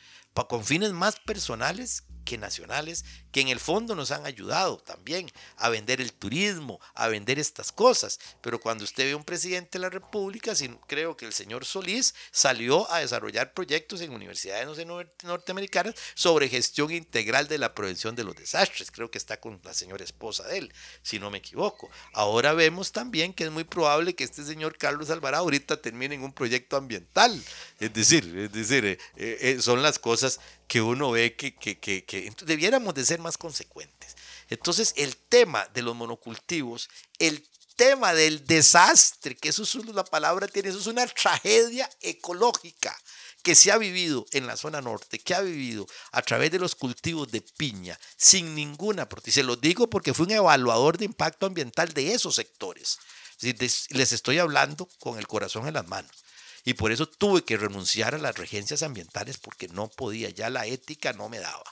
con 0.50 0.66
fines 0.66 0.92
más 0.92 1.20
personales 1.22 2.04
que 2.26 2.38
nacionales, 2.38 3.06
que 3.32 3.42
en 3.42 3.48
el 3.48 3.60
fondo 3.60 3.96
nos 3.96 4.12
han 4.12 4.26
ayudado 4.26 4.78
también 4.78 5.32
a 5.58 5.70
vender 5.70 6.02
el 6.02 6.12
turismo, 6.12 6.80
a 6.94 7.08
vender 7.08 7.40
estas 7.40 7.72
cosas. 7.72 8.20
Pero 8.42 8.60
cuando 8.60 8.84
usted 8.84 9.06
ve 9.06 9.16
un 9.16 9.24
presidente 9.24 9.78
de 9.78 9.84
la 9.84 9.90
República, 9.90 10.54
creo 10.88 11.16
que 11.16 11.26
el 11.26 11.34
señor 11.34 11.66
Solís 11.66 12.16
salió 12.32 12.92
a 12.92 13.00
desarrollar 13.00 13.54
proyectos 13.54 14.02
en 14.02 14.12
universidades 14.12 14.86
norteamericanas 15.24 15.96
sobre 16.16 16.50
gestión 16.50 16.92
integral 16.92 17.48
de 17.48 17.58
la 17.58 17.74
prevención 17.74 18.16
de 18.16 18.24
los 18.24 18.36
desastres. 18.36 18.92
Creo 18.92 19.12
que 19.12 19.18
está 19.18 19.40
con 19.40 19.62
la 19.64 19.74
señora 19.74 20.04
esposa 20.04 20.48
de 20.48 20.58
él, 20.58 20.74
si 21.04 21.20
no 21.20 21.30
me 21.30 21.38
equivoco. 21.38 21.90
Ahora 22.14 22.54
vemos 22.54 22.92
también 22.92 23.34
que 23.34 23.46
es 23.46 23.52
muy 23.52 23.64
probable 23.64 24.16
que 24.16 24.24
este 24.24 24.44
señor 24.44 24.78
Carlos 24.78 25.10
Alvarado 25.10 25.44
ahorita 25.44 25.82
termine 25.82 26.16
en 26.16 26.24
un 26.24 26.34
proyecto 26.34 26.78
ambiental. 26.78 27.42
Es 27.80 27.94
decir, 27.94 28.36
es 28.38 28.52
decir, 28.52 28.86
eh, 28.86 28.98
eh, 29.16 29.58
son 29.62 29.84
las 29.84 30.00
cosas 30.00 30.40
que 30.68 30.82
uno 30.82 31.12
ve 31.12 31.36
que, 31.36 31.56
que, 31.56 31.80
que, 31.80 32.04
que 32.04 32.34
debiéramos 32.46 32.94
de 32.94 33.06
ser 33.06 33.20
más 33.20 33.38
consecuentes. 33.38 34.16
Entonces, 34.50 34.94
el 34.98 35.16
tema 35.16 35.68
de 35.74 35.82
los 35.82 35.96
monocultivos, 35.96 36.90
el 37.20 37.48
tema 37.76 38.14
del 38.14 38.46
desastre, 38.46 39.36
que 39.36 39.50
eso 39.50 39.64
es 39.64 39.76
la 39.88 40.06
palabra 40.06 40.48
tiene, 40.48 40.70
eso 40.70 40.80
es 40.80 40.88
una 40.88 41.06
tragedia 41.08 41.90
ecológica 42.02 42.96
que 43.44 43.54
se 43.54 43.72
ha 43.72 43.78
vivido 43.78 44.26
en 44.32 44.48
la 44.48 44.58
zona 44.58 44.82
norte, 44.82 45.20
que 45.20 45.36
ha 45.36 45.42
vivido 45.42 45.86
a 46.12 46.24
través 46.24 46.50
de 46.52 46.58
los 46.58 46.74
cultivos 46.74 47.32
de 47.32 47.42
piña, 47.42 48.00
sin 48.18 48.56
ninguna 48.56 49.08
protección. 49.08 49.44
Se 49.44 49.48
lo 49.48 49.56
digo 49.56 49.88
porque 49.88 50.16
fui 50.16 50.26
un 50.26 50.32
evaluador 50.32 50.98
de 50.98 51.06
impacto 51.06 51.46
ambiental 51.46 51.94
de 51.94 52.14
esos 52.14 52.36
sectores. 52.36 52.98
Les 53.42 54.12
estoy 54.12 54.40
hablando 54.40 54.88
con 54.98 55.20
el 55.20 55.28
corazón 55.28 55.68
en 55.68 55.76
las 55.76 55.88
manos. 55.88 56.25
Y 56.66 56.74
por 56.74 56.92
eso 56.92 57.08
tuve 57.08 57.44
que 57.44 57.58
renunciar 57.58 58.16
a 58.16 58.18
las 58.18 58.38
regencias 58.38 58.82
ambientales 58.82 59.38
porque 59.38 59.68
no 59.68 59.88
podía, 59.88 60.32
ya 60.32 60.50
la 60.50 60.66
ética 60.66 61.14
no 61.14 61.30
me 61.30 61.38
daba, 61.38 61.64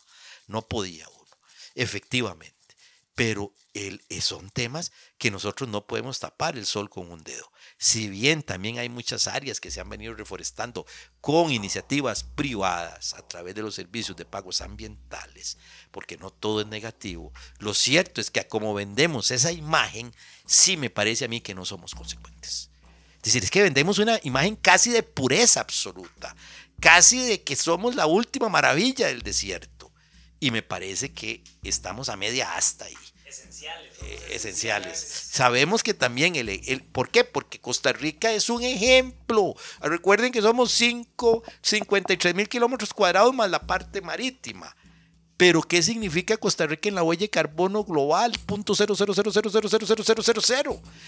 no 0.47 0.67
podía 0.67 1.09
uno, 1.09 1.37
efectivamente. 1.73 2.53
Pero 3.15 3.53
el, 3.73 4.01
son 4.21 4.49
temas 4.49 4.91
que 5.17 5.31
nosotros 5.31 5.69
no 5.69 5.85
podemos 5.85 6.19
tapar 6.19 6.57
el 6.57 6.65
sol 6.65 6.89
con 6.89 7.11
un 7.11 7.23
dedo. 7.23 7.51
Si 7.77 8.07
bien 8.07 8.43
también 8.43 8.77
hay 8.77 8.89
muchas 8.89 9.27
áreas 9.27 9.59
que 9.59 9.71
se 9.71 9.81
han 9.81 9.89
venido 9.89 10.13
reforestando 10.13 10.85
con 11.21 11.51
iniciativas 11.51 12.23
privadas 12.23 13.13
a 13.13 13.27
través 13.27 13.55
de 13.55 13.61
los 13.61 13.75
servicios 13.75 14.15
de 14.17 14.25
pagos 14.25 14.61
ambientales, 14.61 15.57
porque 15.91 16.17
no 16.17 16.29
todo 16.29 16.61
es 16.61 16.67
negativo, 16.67 17.33
lo 17.57 17.73
cierto 17.73 18.21
es 18.21 18.29
que 18.29 18.47
como 18.47 18.73
vendemos 18.73 19.31
esa 19.31 19.51
imagen, 19.51 20.13
sí 20.45 20.77
me 20.77 20.89
parece 20.91 21.25
a 21.25 21.29
mí 21.29 21.41
que 21.41 21.55
no 21.55 21.65
somos 21.65 21.95
consecuentes. 21.95 22.72
Es 23.23 23.31
decir, 23.31 23.43
es 23.45 23.51
que 23.51 23.63
vendemos 23.63 23.99
una 23.99 24.19
imagen 24.23 24.57
casi 24.57 24.91
de 24.91 25.01
pureza 25.01 25.61
absoluta, 25.61 26.35
casi 26.81 27.25
de 27.25 27.41
que 27.41 27.55
somos 27.55 27.95
la 27.95 28.05
última 28.05 28.49
maravilla 28.49 29.07
del 29.07 29.21
desierto. 29.21 29.93
Y 30.41 30.51
me 30.51 30.61
parece 30.61 31.13
que 31.13 31.41
estamos 31.63 32.09
a 32.09 32.17
media 32.17 32.53
hasta 32.55 32.83
ahí. 32.83 32.97
Eh, 34.01 34.19
esenciales. 34.31 34.99
Sabemos 34.99 35.83
que 35.83 35.93
también 35.93 36.35
el, 36.35 36.49
el, 36.49 36.83
¿Por 36.83 37.09
qué? 37.09 37.23
Porque 37.23 37.61
Costa 37.61 37.93
Rica 37.93 38.31
es 38.33 38.49
un 38.49 38.61
ejemplo. 38.61 39.55
Recuerden 39.79 40.33
que 40.33 40.41
somos 40.41 40.73
5, 40.73 41.43
53 41.61 42.35
mil 42.35 42.49
kilómetros 42.49 42.93
cuadrados 42.93 43.33
más 43.33 43.49
la 43.49 43.65
parte 43.65 44.01
marítima. 44.01 44.75
Pero 45.43 45.61
¿qué 45.61 45.83
significa 45.83 46.37
Costa 46.37 46.65
Rica 46.65 46.87
en 46.87 46.95
la 46.95 47.03
huella 47.03 47.23
de 47.23 47.29
carbono 47.29 47.83
global? 47.83 48.31
Punto 48.45 48.71
Es 48.71 48.79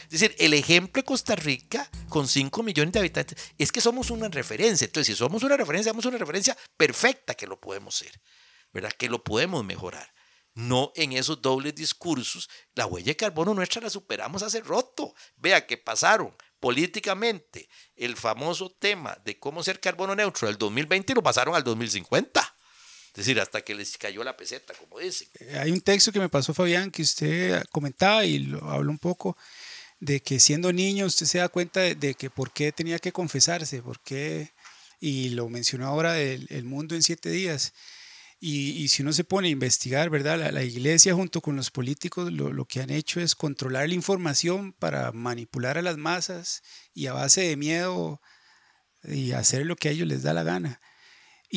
decir, 0.10 0.36
el 0.38 0.54
ejemplo 0.54 1.02
de 1.02 1.06
Costa 1.06 1.38
Rica 1.38 1.90
con 2.10 2.28
5 2.28 2.62
millones 2.62 2.92
de 2.92 3.00
habitantes 3.00 3.54
es 3.58 3.72
que 3.72 3.80
somos 3.80 4.12
una 4.12 4.28
referencia. 4.28 4.84
Entonces, 4.84 5.16
si 5.16 5.18
somos 5.18 5.44
una 5.44 5.56
referencia, 5.56 5.92
somos 5.92 6.04
una 6.04 6.18
referencia 6.18 6.58
perfecta 6.76 7.36
que 7.36 7.48
lo 7.48 7.62
podemos 7.62 7.96
ser, 7.96 8.12
¿verdad? 8.74 8.92
Que 8.92 9.08
lo 9.08 9.24
podemos 9.24 9.64
mejorar 9.64 10.14
no 10.54 10.92
en 10.98 11.14
esos 11.14 11.42
dobles 11.42 11.74
discursos. 11.74 12.50
La 12.74 12.88
huella 12.88 13.12
de 13.12 13.16
carbono 13.16 13.54
nuestra 13.54 13.84
la 13.84 13.90
superamos 13.90 14.44
hace 14.44 14.60
roto. 14.60 15.14
Vea 15.38 15.66
que 15.66 15.78
pasaron 15.78 16.36
políticamente 16.60 17.70
el 17.96 18.18
famoso 18.18 18.70
tema 18.70 19.18
de 19.24 19.40
cómo 19.40 19.64
ser 19.64 19.80
carbono 19.80 20.14
neutro 20.14 20.50
del 20.50 20.58
2020 20.58 21.14
y 21.14 21.16
lo 21.16 21.24
pasaron 21.24 21.56
al 21.56 21.64
2050. 21.64 22.55
Es 23.16 23.26
decir, 23.26 23.40
hasta 23.40 23.62
que 23.62 23.74
les 23.74 23.98
cayó 23.98 24.24
la 24.24 24.36
peseta, 24.36 24.74
como 24.74 25.00
dicen. 25.00 25.28
Eh, 25.40 25.58
hay 25.58 25.72
un 25.72 25.82
texto 25.82 26.12
que 26.12 26.20
me 26.20 26.30
pasó 26.30 26.54
Fabián 26.54 26.92
que 26.92 27.02
usted 27.02 27.64
comentaba 27.72 28.26
y 28.26 28.40
lo 28.40 28.70
habló 28.70 28.92
un 28.92 29.00
poco 29.00 29.38
de 30.00 30.22
que 30.22 30.40
siendo 30.40 30.74
niño 30.74 31.06
usted 31.06 31.26
se 31.26 31.38
da 31.38 31.48
cuenta 31.50 31.80
de, 31.80 32.14
que 32.16 32.30
por 32.30 32.52
qué 32.52 32.72
tenía 32.72 33.00
que 33.00 33.14
confesarse, 33.14 33.82
por 33.82 34.02
qué, 34.02 34.52
y 35.00 35.30
lo 35.30 35.50
mencionó 35.50 35.88
ahora 35.88 36.20
el 36.20 36.64
mundo 36.66 36.96
en 36.96 37.04
siete 37.04 37.30
días. 37.30 37.74
Y, 38.48 38.90
si 38.90 39.02
uno 39.02 39.14
se 39.14 39.24
pone 39.24 39.48
a 39.48 39.52
investigar, 39.52 40.10
¿verdad? 40.10 40.52
La, 40.52 40.64
iglesia 40.64 41.16
junto 41.16 41.42
con 41.42 41.56
los 41.56 41.72
políticos 41.72 42.32
lo, 42.32 42.52
lo, 42.54 42.66
que 42.66 42.82
han 42.82 42.90
hecho 42.90 43.20
es 43.20 43.34
controlar 43.34 43.88
la 43.88 43.96
información 43.96 44.74
para 44.74 45.12
manipular 45.14 45.78
a 45.78 45.82
las 45.82 45.98
masas 45.98 46.62
y 46.94 47.08
a 47.08 47.14
base 47.14 47.42
de 47.42 47.56
miedo 47.56 48.22
y 49.04 49.32
hacer 49.32 49.66
lo 49.66 49.76
que 49.76 49.88
a 49.90 49.92
ellos 49.92 50.08
les 50.08 50.24
da 50.24 50.34
la 50.34 50.44
gana. 50.44 50.82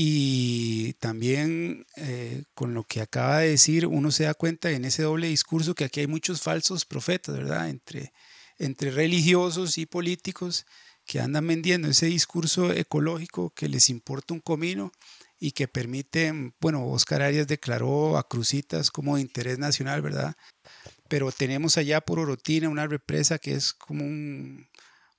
Y 0.01 0.93
también 1.01 1.85
eh, 1.97 2.45
con 2.55 2.73
lo 2.73 2.85
que 2.85 3.01
acaba 3.01 3.41
de 3.41 3.49
decir, 3.49 3.85
uno 3.85 4.13
se 4.13 4.23
da 4.23 4.35
cuenta 4.35 4.71
en 4.71 4.85
ese 4.85 5.03
doble 5.03 5.27
discurso 5.27 5.75
que 5.75 5.83
aquí 5.83 5.99
hay 5.99 6.07
muchos 6.07 6.41
falsos 6.41 6.85
profetas, 6.85 7.37
¿verdad? 7.37 7.69
Entre, 7.69 8.13
entre 8.59 8.93
religiosos 8.93 9.77
y 9.77 9.87
políticos 9.87 10.67
que 11.05 11.19
andan 11.19 11.49
vendiendo 11.49 11.89
ese 11.89 12.07
discurso 12.07 12.71
ecológico 12.71 13.51
que 13.51 13.69
les 13.69 13.91
importa 13.91 14.35
un 14.35 14.41
comino 14.41 14.93
y 15.41 15.51
que 15.51 15.67
permiten, 15.67 16.55
bueno, 16.61 16.87
Oscar 16.87 17.23
Arias 17.23 17.49
declaró 17.49 18.19
a 18.19 18.29
Crucitas 18.29 18.93
como 18.93 19.17
de 19.17 19.23
interés 19.23 19.59
nacional, 19.59 20.01
¿verdad? 20.01 20.37
Pero 21.09 21.33
tenemos 21.33 21.77
allá 21.77 22.01
por 22.03 22.21
Orotina 22.21 22.69
una 22.69 22.87
represa 22.87 23.41
que 23.41 23.55
es 23.55 23.73
como 23.73 24.05
un, 24.05 24.69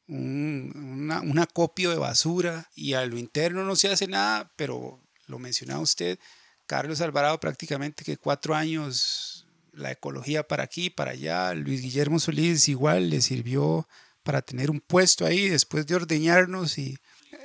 un, 0.10 1.39
acopio 1.39 1.91
de 1.91 1.97
basura 1.97 2.70
y 2.76 2.93
a 2.93 3.05
lo 3.05 3.18
interno 3.18 3.64
no 3.64 3.76
se 3.76 3.89
hace 3.89 4.07
nada, 4.07 4.51
pero 4.55 4.99
lo 5.28 5.39
mencionaba 5.39 5.80
usted, 5.80 6.20
Carlos 6.66 7.01
Alvarado 7.01 7.39
prácticamente 7.39 8.03
que 8.03 8.18
cuatro 8.18 8.55
años 8.55 9.47
la 9.74 9.91
ecología 9.91 10.43
para 10.43 10.64
aquí, 10.64 10.89
para 10.89 11.12
allá, 11.12 11.53
Luis 11.53 11.82
Guillermo 11.82 12.20
Solís 12.20 12.68
igual 12.68 13.10
le 13.10 13.22
sirvió 13.22 13.88
para 14.24 14.41
tener 14.41 14.70
un 14.70 14.82
puesto 14.82 15.26
ahí 15.26 15.47
después 15.47 15.86
de 15.88 15.95
ordeñarnos 15.95 16.78
y 16.78 16.97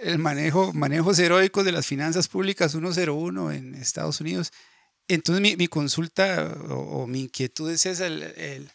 el 0.02 0.18
manejo, 0.18 0.72
manejos 0.72 1.18
heroicos 1.18 1.64
de 1.64 1.72
las 1.72 1.86
finanzas 1.86 2.28
públicas 2.28 2.72
101 2.72 3.52
en 3.52 3.74
Estados 3.74 4.20
Unidos. 4.20 4.52
Entonces 5.06 5.42
mi, 5.42 5.56
mi 5.56 5.68
consulta 5.68 6.56
o, 6.70 7.06
mi 7.06 7.22
inquietud 7.22 7.70
es 7.70 7.86
esa, 7.86 8.06
el, 8.06 8.70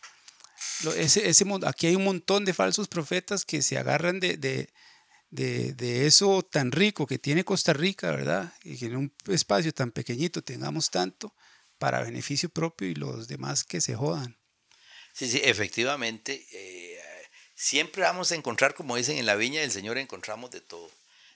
ese, 0.95 1.29
ese, 1.29 1.45
aquí 1.65 1.87
hay 1.87 1.95
un 1.95 2.03
montón 2.03 2.45
de 2.45 2.53
falsos 2.53 2.87
profetas 2.87 3.45
que 3.45 3.61
se 3.61 3.77
agarran 3.77 4.19
de, 4.19 4.37
de, 4.37 4.69
de, 5.29 5.73
de, 5.73 6.07
eso 6.07 6.41
tan 6.43 6.71
rico 6.71 7.05
que 7.05 7.19
tiene 7.19 7.43
Costa 7.43 7.73
Rica, 7.73 8.11
¿verdad? 8.11 8.53
Y 8.63 8.77
que 8.77 8.85
en 8.85 8.95
un 8.95 9.13
espacio 9.27 9.73
tan 9.73 9.91
pequeñito 9.91 10.41
tengamos 10.41 10.89
tanto 10.89 11.33
para 11.77 12.01
beneficio 12.01 12.49
propio 12.49 12.87
y 12.87 12.95
los 12.95 13.27
demás 13.27 13.63
que 13.63 13.81
se 13.81 13.95
jodan. 13.95 14.37
Sí, 15.13 15.29
sí, 15.29 15.41
efectivamente. 15.43 16.45
Eh, 16.51 17.01
siempre 17.55 18.03
vamos 18.03 18.31
a 18.31 18.35
encontrar, 18.35 18.73
como 18.73 18.95
dicen, 18.95 19.17
en 19.17 19.25
la 19.25 19.35
viña 19.35 19.61
del 19.61 19.71
Señor 19.71 19.97
encontramos 19.97 20.51
de 20.51 20.61
todo. 20.61 20.91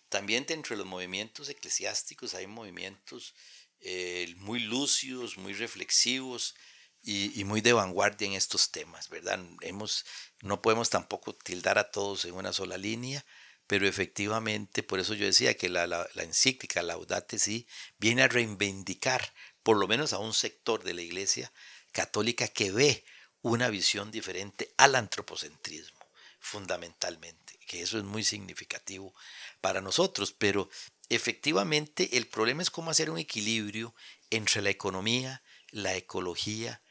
También 0.09 0.45
dentro 0.45 0.75
de 0.75 0.77
los 0.77 0.87
movimientos 0.87 1.49
eclesiásticos 1.49 2.33
hay 2.35 2.45
movimientos 2.47 3.33
eh, 3.81 4.33
muy 4.37 4.59
lúcidos, 4.59 5.37
muy 5.37 5.53
reflexivos 5.53 6.55
y, 7.03 7.43
muy 7.43 7.61
de 7.61 7.73
vanguardia 7.73 8.27
en 8.27 8.33
estos 8.33 8.71
temas, 8.71 9.09
¿verdad? 9.09 9.39
Hemos, 9.61 10.05
no 10.41 10.61
podemos 10.61 10.89
tampoco 10.89 11.33
tildar 11.33 11.77
a 11.77 11.91
todos 11.91 12.23
en 12.25 12.33
una 12.33 12.53
sola 12.53 12.77
línea, 12.77 13.25
pero 13.67 13.87
efectivamente, 13.87 14.83
por 14.83 14.99
eso 14.99 15.13
yo 15.13 15.25
decía 15.25 15.55
que 15.55 15.69
la, 15.69 15.85
la, 15.85 16.07
la 16.13 16.23
encíclica 16.23 16.81
Laudate 16.81 17.39
Si 17.39 17.67
viene 17.97 18.23
a 18.23 18.27
reivindicar, 18.27 19.33
por 19.63 19.77
lo 19.77 19.87
menos 19.87 20.13
a 20.13 20.19
un 20.19 20.33
sector 20.33 20.83
de 20.83 20.93
la 20.93 21.01
iglesia 21.01 21.51
católica 21.91 22.47
que 22.47 22.71
ve 22.71 23.03
una 23.41 23.69
visión 23.69 24.09
diferente 24.09 24.73
al 24.77 24.95
antropocentrismo, 24.95 25.99
fundamentalmente, 26.39 27.59
que 27.67 27.81
eso 27.81 27.97
es 27.97 28.05
muy 28.05 28.23
significativo 28.23 29.13
para 29.59 29.81
nosotros, 29.81 30.31
pero 30.31 30.69
efectivamente 31.09 32.17
el 32.17 32.27
problema 32.27 32.61
es 32.61 32.71
cómo 32.71 32.91
hacer 32.91 33.09
un 33.09 33.17
equilibrio 33.17 33.93
entre 34.29 34.61
la 34.61 34.69
economía, 34.69 35.43
la 35.71 35.95
ecología 35.95 36.81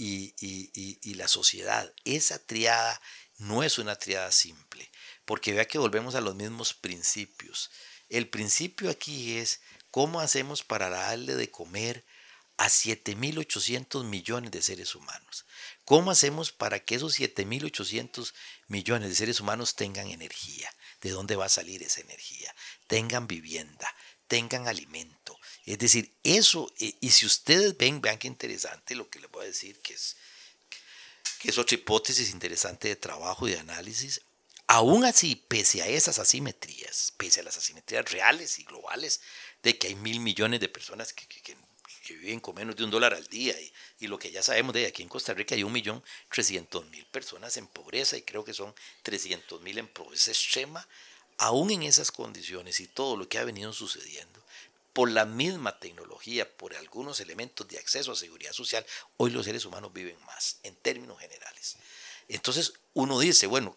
y, 0.00 1.14
la 1.14 1.28
sociedad. 1.28 1.92
Esa 2.04 2.38
triada 2.38 3.00
no 3.38 3.62
es 3.62 3.78
una 3.78 3.96
triada 3.96 4.32
simple, 4.32 4.90
porque 5.24 5.52
vea 5.52 5.68
que 5.68 5.78
volvemos 5.78 6.14
a 6.14 6.20
los 6.20 6.34
mismos 6.34 6.74
principios. 6.74 7.70
El 8.08 8.28
principio 8.28 8.90
aquí 8.90 9.36
es 9.36 9.60
cómo 9.90 10.20
hacemos 10.20 10.62
para 10.62 10.88
darle 10.88 11.34
de 11.34 11.50
comer 11.50 12.04
a 12.56 12.68
7.800 12.68 14.04
millones 14.04 14.50
de 14.50 14.62
seres 14.62 14.94
humanos. 14.94 15.46
¿Cómo 15.84 16.10
hacemos 16.10 16.52
para 16.52 16.80
que 16.80 16.96
esos 16.96 17.18
7.800 17.18 18.34
millones 18.68 19.08
de 19.08 19.14
seres 19.14 19.40
humanos 19.40 19.76
tengan 19.76 20.08
energía? 20.08 20.70
de 21.00 21.10
dónde 21.10 21.36
va 21.36 21.46
a 21.46 21.50
salir 21.50 21.82
esa 21.82 22.00
energía. 22.00 22.54
Tengan 22.86 23.26
vivienda, 23.26 23.94
tengan 24.26 24.68
alimento. 24.68 25.38
Es 25.72 25.78
decir, 25.78 26.12
eso, 26.24 26.72
y 26.78 27.10
si 27.10 27.26
ustedes 27.26 27.76
ven, 27.76 28.00
vean 28.00 28.18
qué 28.18 28.26
interesante 28.26 28.96
lo 28.96 29.08
que 29.08 29.20
les 29.20 29.30
voy 29.30 29.44
a 29.44 29.48
decir, 29.48 29.78
que 29.78 29.94
es, 29.94 30.16
que 31.40 31.50
es 31.50 31.58
otra 31.58 31.76
hipótesis 31.76 32.30
interesante 32.30 32.88
de 32.88 32.96
trabajo 32.96 33.46
y 33.46 33.52
de 33.52 33.60
análisis. 33.60 34.20
Aún 34.66 35.04
así, 35.04 35.36
pese 35.36 35.80
a 35.82 35.86
esas 35.86 36.18
asimetrías, 36.18 37.12
pese 37.16 37.40
a 37.40 37.44
las 37.44 37.56
asimetrías 37.56 38.10
reales 38.10 38.58
y 38.58 38.64
globales, 38.64 39.20
de 39.62 39.78
que 39.78 39.86
hay 39.86 39.94
mil 39.94 40.18
millones 40.18 40.58
de 40.58 40.68
personas 40.68 41.12
que, 41.12 41.26
viven 42.08 42.40
con 42.40 42.56
menos 42.56 42.74
de 42.74 42.82
un 42.82 42.90
dólar 42.90 43.14
al 43.14 43.26
día, 43.28 43.54
y, 44.00 44.08
lo 44.08 44.18
que 44.18 44.32
ya 44.32 44.42
sabemos 44.42 44.74
de 44.74 44.86
aquí 44.86 45.04
en 45.04 45.08
Costa 45.08 45.34
Rica 45.34 45.54
hay 45.54 45.62
un 45.62 45.72
millón 45.72 46.02
trescientos 46.28 46.84
mil 46.86 47.06
personas 47.06 47.56
en 47.56 47.68
pobreza, 47.68 48.16
y 48.16 48.22
creo 48.22 48.44
que 48.44 48.54
son 48.54 48.74
trescientos 49.04 49.60
mil 49.60 49.78
en 49.78 49.86
pobreza 49.86 50.32
extrema, 50.32 50.86
aún 51.38 51.70
en 51.70 51.84
esas 51.84 52.10
condiciones 52.10 52.80
y 52.80 52.88
todo 52.88 53.16
lo 53.16 53.28
que 53.28 53.38
ha 53.38 53.44
venido 53.44 53.72
sucediendo, 53.72 54.39
por 54.92 55.10
la 55.10 55.24
misma 55.24 55.78
tecnología, 55.78 56.50
por 56.56 56.74
algunos 56.74 57.20
elementos 57.20 57.66
de 57.68 57.78
acceso 57.78 58.12
a 58.12 58.16
seguridad 58.16 58.52
social, 58.52 58.84
hoy 59.16 59.30
los 59.30 59.44
seres 59.44 59.64
humanos 59.64 59.92
viven 59.92 60.18
más, 60.24 60.58
en 60.62 60.74
términos 60.76 61.20
generales. 61.20 61.76
Entonces 62.28 62.74
uno 62.94 63.18
dice, 63.18 63.46
bueno, 63.46 63.76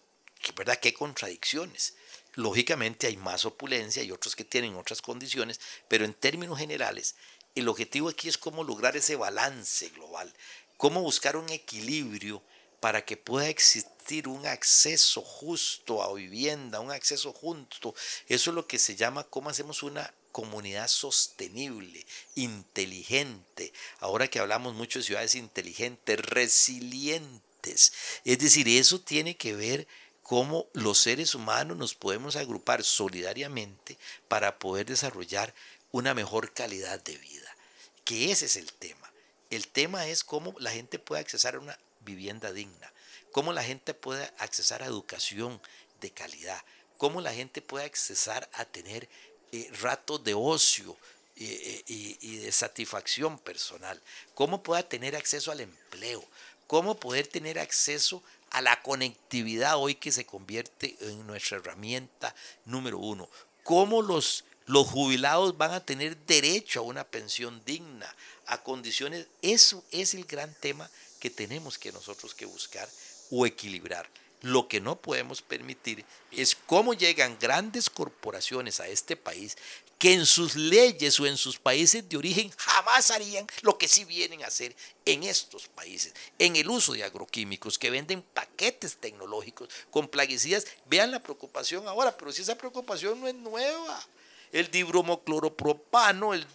¿verdad? 0.56 0.78
¿Qué 0.80 0.92
contradicciones? 0.92 1.94
Lógicamente 2.34 3.06
hay 3.06 3.16
más 3.16 3.44
opulencia 3.44 4.02
y 4.02 4.10
otros 4.10 4.34
que 4.34 4.44
tienen 4.44 4.74
otras 4.76 5.00
condiciones, 5.00 5.60
pero 5.88 6.04
en 6.04 6.14
términos 6.14 6.58
generales, 6.58 7.14
el 7.54 7.68
objetivo 7.68 8.08
aquí 8.08 8.28
es 8.28 8.36
cómo 8.36 8.64
lograr 8.64 8.96
ese 8.96 9.16
balance 9.16 9.88
global, 9.90 10.32
cómo 10.76 11.00
buscar 11.00 11.36
un 11.36 11.48
equilibrio 11.50 12.42
para 12.80 13.04
que 13.04 13.16
pueda 13.16 13.48
existir 13.48 14.28
un 14.28 14.46
acceso 14.46 15.22
justo 15.22 16.02
a 16.02 16.12
vivienda, 16.12 16.80
un 16.80 16.90
acceso 16.90 17.32
justo. 17.32 17.94
Eso 18.28 18.50
es 18.50 18.54
lo 18.54 18.66
que 18.66 18.78
se 18.78 18.96
llama 18.96 19.24
cómo 19.24 19.48
hacemos 19.48 19.82
una 19.82 20.12
comunidad 20.34 20.88
sostenible, 20.88 22.04
inteligente. 22.34 23.72
Ahora 24.00 24.26
que 24.26 24.40
hablamos 24.40 24.74
mucho 24.74 24.98
de 24.98 25.04
ciudades 25.04 25.36
inteligentes, 25.36 26.18
resilientes. 26.18 27.92
Es 28.24 28.40
decir, 28.40 28.66
eso 28.66 29.00
tiene 29.00 29.36
que 29.36 29.54
ver 29.54 29.86
cómo 30.24 30.66
los 30.72 30.98
seres 30.98 31.36
humanos 31.36 31.76
nos 31.76 31.94
podemos 31.94 32.34
agrupar 32.34 32.82
solidariamente 32.82 33.96
para 34.26 34.58
poder 34.58 34.86
desarrollar 34.86 35.54
una 35.92 36.14
mejor 36.14 36.52
calidad 36.52 37.00
de 37.00 37.16
vida. 37.16 37.56
Que 38.04 38.32
ese 38.32 38.46
es 38.46 38.56
el 38.56 38.72
tema. 38.72 39.12
El 39.50 39.68
tema 39.68 40.08
es 40.08 40.24
cómo 40.24 40.52
la 40.58 40.72
gente 40.72 40.98
puede 40.98 41.20
accesar 41.20 41.54
a 41.54 41.60
una 41.60 41.78
vivienda 42.00 42.52
digna, 42.52 42.92
cómo 43.30 43.52
la 43.52 43.62
gente 43.62 43.94
puede 43.94 44.24
accesar 44.38 44.82
a 44.82 44.86
educación 44.86 45.62
de 46.00 46.10
calidad, 46.10 46.60
cómo 46.98 47.20
la 47.20 47.32
gente 47.32 47.62
puede 47.62 47.84
accesar 47.84 48.50
a 48.52 48.64
tener 48.64 49.08
eh, 49.54 50.18
de 50.24 50.34
ocio 50.34 50.96
eh, 51.36 51.84
eh, 51.88 52.16
y, 52.20 52.36
de 52.36 52.52
satisfacción 52.52 53.38
personal, 53.38 54.00
cómo 54.34 54.62
pueda 54.62 54.82
tener 54.82 55.16
acceso 55.16 55.52
al 55.52 55.60
empleo, 55.60 56.24
cómo 56.66 56.98
poder 56.98 57.26
tener 57.26 57.58
acceso 57.58 58.22
a 58.50 58.62
la 58.62 58.82
conectividad 58.82 59.76
hoy 59.76 59.96
que 59.96 60.12
se 60.12 60.26
convierte 60.26 60.96
en 61.00 61.26
nuestra 61.26 61.58
herramienta 61.58 62.34
número 62.64 62.98
uno. 62.98 63.28
Cómo 63.64 64.02
los, 64.02 64.44
los 64.66 64.86
jubilados 64.86 65.56
van 65.56 65.72
a 65.72 65.84
tener 65.84 66.16
derecho 66.18 66.80
a 66.80 66.84
una 66.84 67.04
pensión 67.04 67.62
digna, 67.64 68.14
a 68.46 68.62
condiciones. 68.62 69.26
Eso 69.42 69.82
es 69.90 70.14
el 70.14 70.24
gran 70.24 70.54
tema 70.60 70.88
que 71.18 71.30
tenemos 71.30 71.78
que 71.78 71.92
nosotros 71.92 72.34
que 72.34 72.46
buscar 72.46 72.88
o 73.30 73.46
equilibrar. 73.46 74.08
Lo 74.44 74.68
que 74.68 74.78
no 74.78 75.00
podemos 75.00 75.40
permitir 75.40 76.04
es 76.30 76.54
cómo 76.54 76.92
llegan 76.92 77.38
grandes 77.40 77.88
corporaciones 77.88 78.78
a 78.78 78.88
este 78.88 79.16
país 79.16 79.56
que 79.98 80.12
en 80.12 80.26
sus 80.26 80.54
leyes 80.54 81.18
o 81.18 81.24
en 81.24 81.38
sus 81.38 81.58
países 81.58 82.06
de 82.06 82.18
origen 82.18 82.52
jamás 82.58 83.10
harían 83.10 83.46
lo 83.62 83.78
que 83.78 83.88
sí 83.88 84.04
vienen 84.04 84.42
a 84.44 84.48
hacer 84.48 84.76
en 85.06 85.22
estos 85.22 85.68
países, 85.68 86.12
en 86.38 86.56
el 86.56 86.68
uso 86.68 86.92
de 86.92 87.04
agroquímicos, 87.04 87.78
que 87.78 87.88
venden 87.88 88.20
paquetes 88.20 88.98
tecnológicos 88.98 89.70
con 89.90 90.08
plaguicidas. 90.08 90.66
Vean 90.84 91.10
la 91.10 91.22
preocupación 91.22 91.88
ahora, 91.88 92.14
pero 92.14 92.30
si 92.30 92.42
esa 92.42 92.58
preocupación 92.58 93.22
no 93.22 93.28
es 93.28 93.34
nueva. 93.34 94.06
El 94.52 94.70
dibromocloropropano, 94.70 96.34
el 96.34 96.46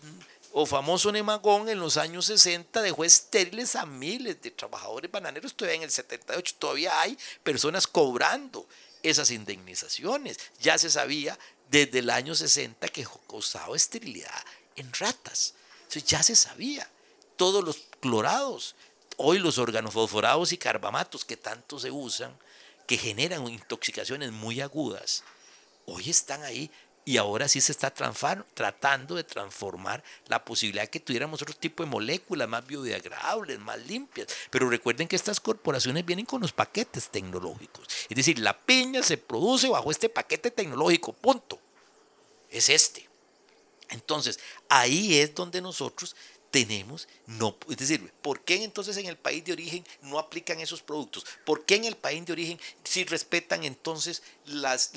o 0.52 0.66
famoso 0.66 1.12
Nemagón 1.12 1.70
en 1.70 1.80
los 1.80 1.98
años 1.98 2.26
60 2.26 2.82
dejó 2.82 3.04
estériles 3.04 3.76
a 3.76 3.86
miles 3.86 4.42
de 4.42 4.52
trabajadores 4.52 5.12
bananeros. 5.12 5.54
Todavía 5.56 5.78
en 5.78 5.84
el 5.84 5.92
78 5.92 6.56
todavía 6.58 7.00
hay 7.00 7.18
personas 7.44 7.88
cobrando 7.88 8.68
esas 9.04 9.32
indemnizaciones. 9.32 10.40
Ya 10.60 10.78
se 10.78 10.90
sabía 10.90 11.38
desde 11.70 12.00
el 12.00 12.10
año 12.10 12.36
60 12.36 12.88
que 12.88 13.08
causaba 13.28 13.76
esterilidad 13.76 14.44
en 14.76 14.92
ratas. 14.94 15.54
ya 16.06 16.24
se 16.24 16.36
sabía. 16.36 16.90
Todos 17.36 17.64
los 17.64 17.78
clorados, 18.00 18.76
hoy 19.18 19.40
los 19.40 19.58
organofosforados 19.58 20.52
y 20.52 20.58
carbamatos 20.58 21.26
que 21.26 21.38
tanto 21.38 21.80
se 21.80 21.92
usan, 21.92 22.38
que 22.86 22.98
generan 22.98 23.48
intoxicaciones 23.48 24.32
muy 24.32 24.62
agudas, 24.62 25.24
hoy 25.86 26.10
están 26.10 26.44
ahí 26.44 26.70
y 27.10 27.18
ahora 27.18 27.48
sí 27.48 27.60
se 27.60 27.72
está 27.72 27.92
tratando 27.92 29.16
de 29.16 29.24
transformar 29.24 30.04
la 30.28 30.46
posibilidad 30.46 30.84
de 30.84 30.92
que 30.92 31.00
tuviéramos 31.00 31.42
otro 31.42 31.56
tipo 31.56 31.82
de 31.82 31.90
moléculas 31.90 32.48
más 32.48 32.68
biodegradables, 32.68 33.58
más 33.58 33.84
limpias. 33.88 34.28
Pero 34.52 34.70
recuerden 34.70 35.08
que 35.08 35.16
estas 35.16 35.40
corporaciones 35.40 36.06
vienen 36.06 36.28
con 36.28 36.40
los 36.40 36.52
paquetes 36.52 37.10
tecnológicos. 37.10 37.88
Es 38.08 38.16
decir, 38.16 38.38
la 38.38 38.56
piña 38.56 39.02
se 39.02 39.18
produce 39.18 39.70
bajo 39.70 39.90
este 39.90 40.08
paquete 40.08 40.52
tecnológico, 40.52 41.12
punto. 41.12 41.60
Es 42.52 42.70
este. 42.70 43.10
Entonces, 43.90 44.40
ahí 44.70 45.18
es 45.18 45.34
donde 45.34 45.64
nosotros 45.64 46.16
tenemos, 46.52 47.08
no, 47.28 47.56
es 47.70 47.78
decir, 47.78 48.12
¿por 48.22 48.42
qué 48.42 48.64
entonces 48.64 48.98
en 48.98 49.06
el 49.06 49.18
país 49.18 49.44
de 49.46 49.54
origen 49.54 49.86
no 50.02 50.18
aplican 50.18 50.60
esos 50.60 50.82
productos? 50.82 51.26
¿Por 51.46 51.66
qué 51.66 51.76
en 51.76 51.86
el 51.86 51.96
país 51.96 52.26
de 52.26 52.34
origen 52.34 52.60
sí 52.84 53.04
respetan 53.04 53.64
entonces 53.64 54.24
las, 54.46 54.92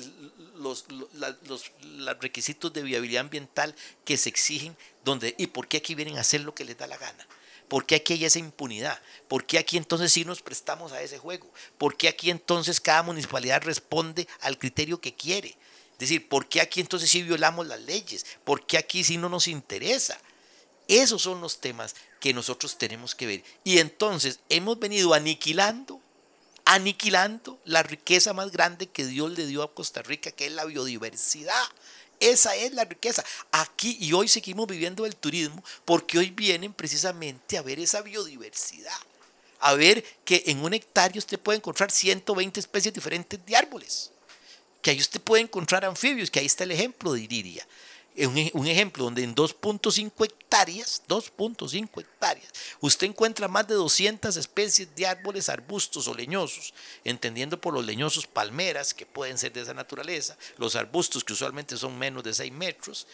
los, 0.55 0.85
los, 0.89 1.71
requisitos 2.19 2.73
de 2.73 2.81
viabilidad 2.81 3.21
ambiental 3.21 3.75
que 4.03 4.17
se 4.17 4.29
exigen? 4.29 4.75
Donde, 5.05 5.35
¿Y 5.37 5.47
por 5.47 5.67
qué 5.67 5.77
aquí 5.77 5.95
vienen 5.95 6.17
a 6.17 6.21
hacer 6.21 6.41
lo 6.41 6.55
que 6.55 6.65
les 6.65 6.77
da 6.77 6.87
la 6.87 6.97
gana? 6.97 7.27
¿Por 7.67 7.85
qué 7.85 7.95
aquí 7.95 8.13
hay 8.13 8.25
esa 8.25 8.39
impunidad? 8.39 8.99
¿Por 9.27 9.45
qué 9.45 9.57
aquí 9.57 9.77
entonces 9.77 10.11
sí 10.11 10.25
nos 10.25 10.41
prestamos 10.41 10.91
a 10.91 11.01
ese 11.01 11.17
juego? 11.17 11.49
¿Por 11.77 11.97
qué 11.97 12.07
aquí 12.07 12.29
entonces 12.29 12.81
cada 12.81 13.03
municipalidad 13.03 13.61
responde 13.63 14.27
al 14.41 14.57
criterio 14.57 14.99
que 14.99 15.13
quiere? 15.13 15.49
Es 15.93 15.99
decir, 15.99 16.27
¿por 16.27 16.47
qué 16.47 16.61
aquí 16.61 16.81
entonces 16.81 17.09
sí 17.09 17.21
violamos 17.21 17.67
las 17.67 17.81
leyes? 17.81 18.25
¿Por 18.43 18.65
qué 18.65 18.77
aquí 18.77 19.03
sí 19.03 19.17
no 19.17 19.29
nos 19.29 19.47
interesa? 19.47 20.19
Esos 20.87 21.21
son 21.21 21.41
los 21.41 21.59
temas 21.59 21.95
que 22.19 22.33
nosotros 22.33 22.77
tenemos 22.77 23.15
que 23.15 23.25
ver. 23.25 23.43
Y 23.63 23.79
entonces 23.79 24.39
hemos 24.49 24.79
venido 24.79 25.13
aniquilando, 25.13 26.01
aniquilando 26.65 27.59
la 27.65 27.83
riqueza 27.83 28.33
más 28.33 28.51
grande 28.51 28.87
que 28.87 29.05
Dios 29.05 29.31
le 29.31 29.45
dio 29.45 29.63
a 29.63 29.73
Costa 29.73 30.01
Rica, 30.01 30.31
que 30.31 30.47
es 30.47 30.51
la 30.51 30.65
biodiversidad. 30.65 31.67
Esa 32.19 32.55
es 32.55 32.73
la 32.73 32.85
riqueza. 32.85 33.23
Aquí 33.51 33.97
y 33.99 34.13
hoy 34.13 34.27
seguimos 34.27 34.67
viviendo 34.67 35.05
el 35.05 35.15
turismo 35.15 35.63
porque 35.85 36.17
hoy 36.17 36.29
vienen 36.29 36.73
precisamente 36.73 37.57
a 37.57 37.61
ver 37.61 37.79
esa 37.79 38.01
biodiversidad. 38.01 38.97
A 39.59 39.73
ver 39.75 40.03
que 40.25 40.43
en 40.47 40.63
un 40.63 40.73
hectárea 40.73 41.19
usted 41.19 41.39
puede 41.39 41.57
encontrar 41.57 41.91
120 41.91 42.59
especies 42.59 42.93
diferentes 42.93 43.45
de 43.45 43.55
árboles. 43.55 44.11
Que 44.81 44.91
ahí 44.91 44.99
usted 44.99 45.21
puede 45.21 45.43
encontrar 45.43 45.85
anfibios, 45.85 46.29
que 46.29 46.39
ahí 46.39 46.45
está 46.45 46.65
el 46.65 46.71
ejemplo 46.71 47.13
de 47.13 47.21
Iriria 47.21 47.65
un, 48.15 48.67
ejemplo 48.67 49.03
donde 49.03 49.23
en 49.23 49.35
2.5 49.35 50.25
hectáreas, 50.25 51.01
2.5 51.07 52.01
hectáreas, 52.01 52.47
usted 52.79 53.07
encuentra 53.07 53.47
más 53.47 53.67
de 53.67 53.73
200 53.75 54.37
especies 54.37 54.95
de 54.95 55.07
árboles, 55.07 55.49
arbustos 55.49 56.07
o 56.07 56.13
leñosos, 56.13 56.73
entendiendo 57.03 57.59
por 57.59 57.73
los 57.73 57.85
leñosos 57.85 58.27
palmeras, 58.27 58.93
que 58.93 59.05
pueden 59.05 59.37
ser 59.37 59.53
de 59.53 59.61
esa 59.61 59.73
naturaleza, 59.73 60.37
los 60.57 60.75
arbustos 60.75 61.23
que 61.23 61.33
usualmente 61.33 61.77
son 61.77 61.97
menos 61.97 62.23
de 62.23 62.33
6 62.33 62.51
metros, 62.51 63.07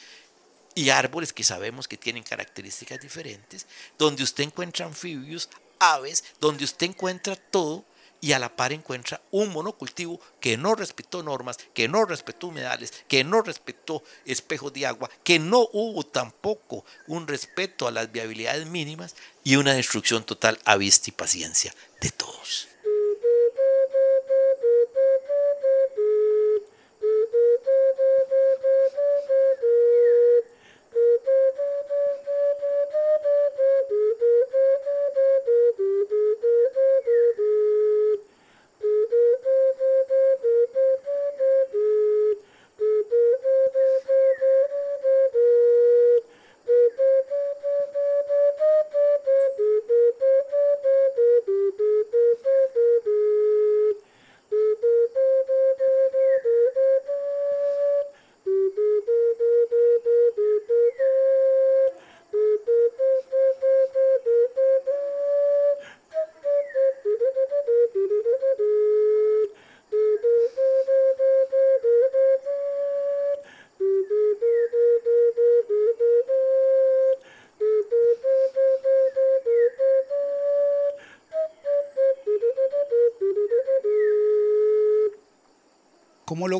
y 0.76 0.89
árboles 0.89 1.34
que 1.34 1.43
sabemos 1.43 1.88
que 1.88 1.97
tienen 1.97 2.24
características 2.24 3.00
diferentes, 3.00 3.66
donde 3.97 4.24
usted 4.24 4.43
encuentra 4.43 4.86
anfibios, 4.86 5.50
aves, 5.80 6.24
donde 6.39 6.66
usted 6.66 6.88
encuentra 6.88 7.36
todo 7.36 7.86
y 8.22 8.34
a 8.34 8.40
la 8.40 8.56
par 8.56 8.74
encuentra 8.74 9.22
un 9.32 9.50
monocultivo 9.50 10.20
que 10.40 10.58
no 10.58 10.76
respetó 10.76 11.24
normas, 11.24 11.58
que 11.74 11.88
no 11.88 12.06
respetó 12.06 12.48
humedales, 12.48 12.94
que 13.08 13.24
no 13.24 13.42
respetó 13.42 14.04
espejos 14.26 14.74
de 14.74 14.86
agua, 14.86 15.10
que 15.24 15.40
no 15.40 15.68
hubo 15.72 16.04
tampoco 16.04 16.86
un 17.08 17.28
respeto 17.28 17.88
a 17.88 17.92
las 17.92 18.12
viabilidades 18.12 18.66
mínimas 18.68 19.16
y 19.44 19.56
una 19.56 19.74
destrucción 19.74 20.24
total 20.24 20.60
a 20.66 20.78
vista 20.78 21.10
y 21.10 21.14
paciencia 21.14 21.74
de 22.02 22.12
todos. 22.12 22.68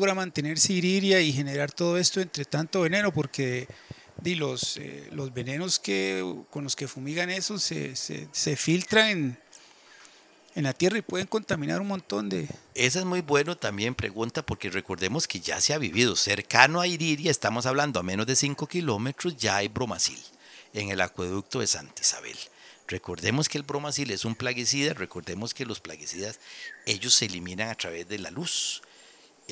Logra 0.00 0.14
mantenerse 0.14 0.72
Iriria 0.72 1.20
y 1.20 1.30
generar 1.30 1.70
todo 1.72 1.98
esto 1.98 2.22
entre 2.22 2.46
tanto 2.46 2.80
veneno, 2.80 3.12
porque 3.12 3.68
di, 4.22 4.34
los, 4.34 4.78
eh, 4.78 5.06
los 5.12 5.34
venenos 5.34 5.78
que, 5.78 6.24
con 6.48 6.64
los 6.64 6.74
que 6.74 6.88
fumigan 6.88 7.28
eso 7.28 7.58
se, 7.58 7.94
se, 7.94 8.56
filtran 8.56 9.08
en, 9.10 9.38
en 10.54 10.64
la 10.64 10.72
tierra 10.72 10.96
y 10.96 11.02
pueden 11.02 11.26
contaminar 11.26 11.82
un 11.82 11.88
montón 11.88 12.30
de... 12.30 12.48
Esa 12.74 13.00
es 13.00 13.04
muy 13.04 13.20
bueno 13.20 13.58
también 13.58 13.94
pregunta 13.94 14.40
porque 14.40 14.70
recordemos 14.70 15.28
que 15.28 15.40
ya 15.40 15.60
se 15.60 15.74
ha 15.74 15.78
vivido 15.78 16.16
cercano 16.16 16.80
a 16.80 16.86
Iriria, 16.86 17.30
estamos 17.30 17.66
hablando 17.66 18.00
a 18.00 18.02
menos 18.02 18.26
de 18.26 18.36
5 18.36 18.66
kilómetros, 18.68 19.36
ya 19.36 19.56
hay 19.56 19.68
bromacil 19.68 20.18
en 20.72 20.88
el 20.88 21.02
acueducto 21.02 21.60
de 21.60 21.66
Santa 21.66 22.00
Isabel. 22.00 22.38
Recordemos 22.88 23.50
que 23.50 23.58
el 23.58 23.64
bromacil 23.64 24.10
es 24.12 24.24
un 24.24 24.34
plaguicida, 24.34 24.94
recordemos 24.94 25.52
que 25.52 25.66
los 25.66 25.78
plaguicidas 25.78 26.40
ellos 26.86 27.14
se 27.14 27.26
eliminan 27.26 27.68
a 27.68 27.74
través 27.74 28.08
de 28.08 28.18
la 28.18 28.30
luz. 28.30 28.80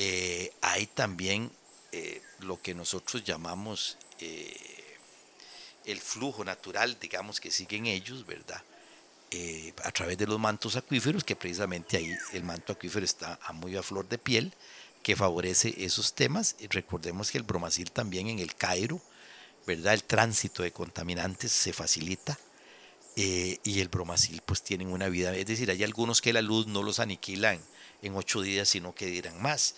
Eh, 0.01 0.53
hay 0.61 0.87
también 0.87 1.51
eh, 1.91 2.23
lo 2.39 2.63
que 2.63 2.73
nosotros 2.73 3.25
llamamos 3.25 3.99
eh, 4.21 4.57
el 5.87 5.99
flujo 5.99 6.45
natural, 6.45 6.97
digamos 7.01 7.41
que 7.41 7.51
siguen 7.51 7.87
ellos, 7.87 8.25
¿verdad? 8.25 8.63
A 9.83 9.91
través 9.91 10.17
de 10.17 10.29
los 10.29 10.39
mantos 10.39 10.77
acuíferos, 10.77 11.25
que 11.25 11.35
precisamente 11.35 11.97
ahí 11.97 12.17
el 12.33 12.45
manto 12.45 12.75
acuífero 12.75 13.05
está 13.05 13.41
a 13.43 13.53
muy 13.53 13.77
a 13.77 13.83
flor 13.83 14.09
de 14.09 14.19
piel, 14.19 14.55
que 15.03 15.17
favorece 15.17 15.75
esos 15.79 16.15
temas. 16.15 16.55
Recordemos 16.71 17.33
que 17.33 17.39
el 17.39 17.45
bromacil 17.45 17.91
también 17.91 18.29
en 18.29 18.39
el 18.39 18.55
Cairo, 18.55 19.03
¿verdad? 19.67 19.95
El 19.95 20.05
tránsito 20.05 20.63
de 20.63 20.71
contaminantes 20.71 21.51
se 21.51 21.73
facilita. 21.73 22.39
Y 23.17 23.81
el 23.81 23.89
bromacil 23.89 24.43
pues 24.47 24.63
tienen 24.63 24.93
una 24.93 25.09
vida, 25.09 25.35
es 25.35 25.47
decir, 25.47 25.73
hay 25.73 25.83
algunos 25.83 26.21
que 26.21 26.33
la 26.33 26.41
luz 26.41 26.69
no 26.69 26.85
los 26.85 27.01
aniquilan 27.01 27.61
en 28.03 28.15
ocho 28.15 28.43
días, 28.43 28.69
sino 28.69 28.95
que 28.95 29.07
dirán 29.07 29.41
más. 29.41 29.75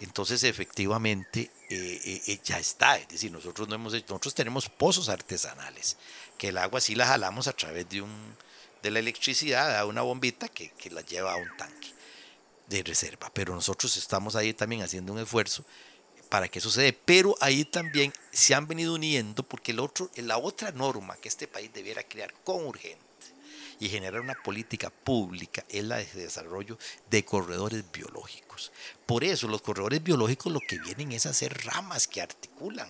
Entonces, 0.00 0.44
efectivamente, 0.44 1.50
eh, 1.70 2.40
ya 2.44 2.58
está. 2.58 2.98
Es 2.98 3.08
decir, 3.08 3.32
nosotros 3.32 3.68
no 3.68 3.74
hemos 3.74 3.92
nosotros 3.92 4.34
tenemos 4.34 4.68
pozos 4.68 5.08
artesanales, 5.08 5.96
que 6.36 6.48
el 6.48 6.58
agua 6.58 6.80
sí 6.80 6.94
la 6.94 7.06
jalamos 7.06 7.48
a 7.48 7.52
través 7.54 7.88
de 7.88 8.02
un, 8.02 8.36
de 8.82 8.90
la 8.90 8.98
electricidad 8.98 9.78
a 9.78 9.86
una 9.86 10.02
bombita 10.02 10.48
que, 10.48 10.70
que 10.70 10.90
la 10.90 11.00
lleva 11.00 11.32
a 11.32 11.36
un 11.36 11.48
tanque 11.56 11.88
de 12.68 12.82
reserva. 12.82 13.30
Pero 13.32 13.54
nosotros 13.54 13.96
estamos 13.96 14.36
ahí 14.36 14.52
también 14.52 14.82
haciendo 14.82 15.12
un 15.12 15.18
esfuerzo 15.18 15.64
para 16.28 16.48
que 16.48 16.58
eso. 16.58 16.70
Pero 17.04 17.34
ahí 17.40 17.64
también 17.64 18.12
se 18.32 18.54
han 18.54 18.66
venido 18.66 18.94
uniendo 18.94 19.42
porque 19.42 19.72
el 19.72 19.80
otro, 19.80 20.10
la 20.16 20.38
otra 20.38 20.72
norma 20.72 21.16
que 21.16 21.28
este 21.28 21.48
país 21.48 21.70
debiera 21.72 22.02
crear 22.02 22.32
con 22.44 22.66
urgente 22.66 23.05
y 23.80 23.88
generar 23.88 24.20
una 24.20 24.34
política 24.34 24.90
pública 24.90 25.64
es 25.68 25.84
la 25.84 25.96
de 25.96 26.06
desarrollo 26.06 26.78
de 27.10 27.24
corredores 27.24 27.84
biológicos. 27.92 28.72
Por 29.04 29.24
eso 29.24 29.48
los 29.48 29.62
corredores 29.62 30.02
biológicos 30.02 30.52
lo 30.52 30.60
que 30.60 30.78
vienen 30.78 31.12
es 31.12 31.26
hacer 31.26 31.64
ramas 31.64 32.06
que 32.06 32.22
articulan 32.22 32.88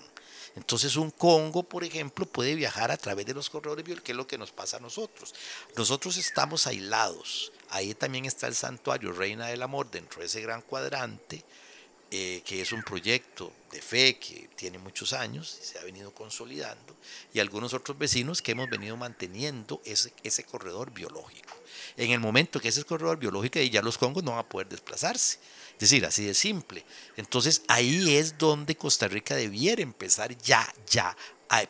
entonces 0.57 0.97
un 0.97 1.11
Congo, 1.11 1.63
por 1.63 1.85
ejemplo, 1.85 2.25
puede 2.25 2.55
viajar 2.55 2.91
a 2.91 2.97
través 2.97 3.27
de 3.27 3.35
los 3.35 3.51
corredores 3.51 3.85
biológicos, 3.85 4.07
que 4.07 4.13
es 4.13 4.17
lo 4.17 4.27
que 4.27 4.39
nos 4.39 4.53
pasa 4.53 4.79
a 4.79 4.81
nosotros. 4.81 5.35
Nosotros 5.77 6.17
estamos 6.17 6.67
aislados. 6.67 7.53
Ahí 7.69 7.95
también 7.95 8.25
está 8.25 8.47
el 8.47 8.55
santuario 8.55 9.13
Reina 9.13 9.49
del 9.49 9.63
Amor 9.63 9.91
dentro 9.91 10.21
de 10.21 10.27
ese 10.27 10.41
gran 10.41 10.63
cuadrante, 10.63 11.45
eh, 12.19 12.41
que 12.47 12.63
es 12.63 12.73
un 12.73 12.83
proyecto 12.83 13.53
de 13.71 13.83
fe 13.83 14.17
que 14.19 14.49
tiene 14.57 14.79
muchos 14.79 15.13
años 15.13 15.59
y 15.61 15.67
se 15.67 15.79
ha 15.79 15.85
venido 15.85 16.15
consolidando, 16.15 16.97
y 17.35 17.41
algunos 17.41 17.75
otros 17.75 17.99
vecinos 17.99 18.41
que 18.41 18.53
hemos 18.53 18.71
venido 18.71 18.97
manteniendo 18.97 19.83
ese, 19.85 20.15
ese 20.23 20.43
corredor 20.43 20.95
biológico. 20.95 21.55
En 21.99 22.13
el 22.13 22.21
momento 22.21 22.59
que 22.59 22.69
ese 22.69 22.85
corredor 22.85 23.19
biológico, 23.19 23.61
ya 23.61 23.83
los 23.83 23.99
congos 23.99 24.25
no 24.25 24.31
van 24.31 24.41
a 24.41 24.49
poder 24.49 24.67
desplazarse. 24.67 25.39
Es 25.73 25.79
decir, 25.79 26.07
así 26.07 26.25
de 26.25 26.33
simple. 26.33 26.87
Entonces 27.19 27.61
ahí 27.69 28.17
es 28.17 28.39
donde 28.39 28.77
Costa 28.77 29.09
Rica 29.09 29.37
debiera 29.37 29.83
empezar 29.83 30.35
ya, 30.39 30.67
ya, 30.89 31.15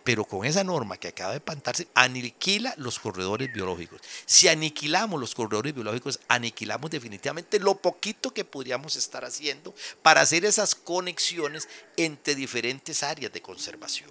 pero 0.05 0.25
con 0.25 0.45
esa 0.45 0.65
norma 0.65 0.97
que 0.97 1.09
acaba 1.09 1.33
de 1.33 1.41
pantarse, 1.41 1.89
aniquila 1.95 2.75
los 2.77 2.99
corredores 2.99 3.53
biológicos. 3.53 4.01
Si 4.25 4.49
aniquilamos 4.49 5.21
los 5.21 5.35
corredores 5.35 5.75
biológicos, 5.75 6.21
aniquilamos 6.29 6.91
definitivamente 6.91 7.59
lo 7.61 7.77
poquito 7.77 8.33
que 8.33 8.45
podríamos 8.45 8.97
estar 8.97 9.25
haciendo 9.25 9.75
para 10.03 10.23
hacer 10.23 10.45
esas 10.45 10.75
conexiones 10.75 11.69
entre 11.97 12.35
diferentes 12.35 13.03
áreas 13.03 13.33
de 13.33 13.43
conservación. 13.43 14.11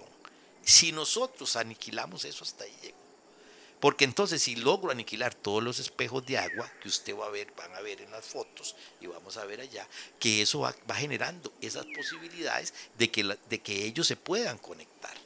Si 0.64 0.92
nosotros 0.92 1.56
aniquilamos 1.56 2.24
eso, 2.24 2.44
hasta 2.44 2.64
ahí 2.64 2.74
llegó. 2.82 2.96
Porque 3.80 4.04
entonces 4.04 4.42
si 4.42 4.56
logro 4.56 4.90
aniquilar 4.90 5.34
todos 5.34 5.62
los 5.62 5.78
espejos 5.78 6.24
de 6.24 6.38
agua 6.38 6.70
que 6.80 6.88
usted 6.88 7.16
va 7.16 7.26
a 7.26 7.30
ver, 7.30 7.52
van 7.56 7.74
a 7.74 7.80
ver 7.80 8.00
en 8.00 8.10
las 8.10 8.24
fotos 8.24 8.74
y 9.00 9.06
vamos 9.06 9.36
a 9.36 9.44
ver 9.44 9.60
allá, 9.60 9.86
que 10.18 10.42
eso 10.42 10.60
va, 10.60 10.74
generando 10.94 11.52
esas 11.60 11.84
posibilidades 11.94 12.72
de 12.98 13.10
que, 13.10 13.38
de 13.48 13.60
que 13.60 13.84
ellos 13.84 14.06
se 14.06 14.16
puedan 14.16 14.58
conectar. 14.58 15.25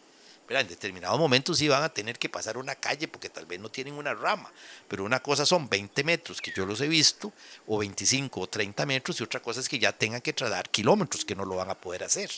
En 0.59 0.67
determinados 0.67 1.17
momentos 1.17 1.59
sí 1.59 1.69
van 1.69 1.85
a 1.85 1.89
tener 1.89 2.19
que 2.19 2.29
pasar 2.29 2.59
una 2.59 2.75
calle 2.75 3.07
porque 3.07 3.29
tal 3.29 3.47
vez 3.47 3.61
no 3.61 3.71
tienen 3.71 3.95
una 3.95 4.15
rama, 4.15 4.53
pero 4.89 5.05
una 5.05 5.21
cosa 5.21 5.47
son 5.47 5.69
20 5.69 6.03
metros 6.03 6.41
que 6.41 6.53
yo 6.55 6.67
los 6.67 6.81
he 6.81 6.89
visto, 6.89 7.33
o 7.69 7.79
25 7.79 8.41
o 8.41 8.49
30 8.49 8.85
metros, 8.85 9.21
y 9.21 9.23
otra 9.23 9.41
cosa 9.41 9.61
es 9.61 9.69
que 9.69 9.79
ya 9.79 9.93
tengan 9.93 10.21
que 10.21 10.33
trasladar 10.33 10.69
kilómetros 10.69 11.25
que 11.25 11.37
no 11.37 11.45
lo 11.45 11.55
van 11.55 11.71
a 11.71 11.81
poder 11.81 12.03
hacer. 12.03 12.31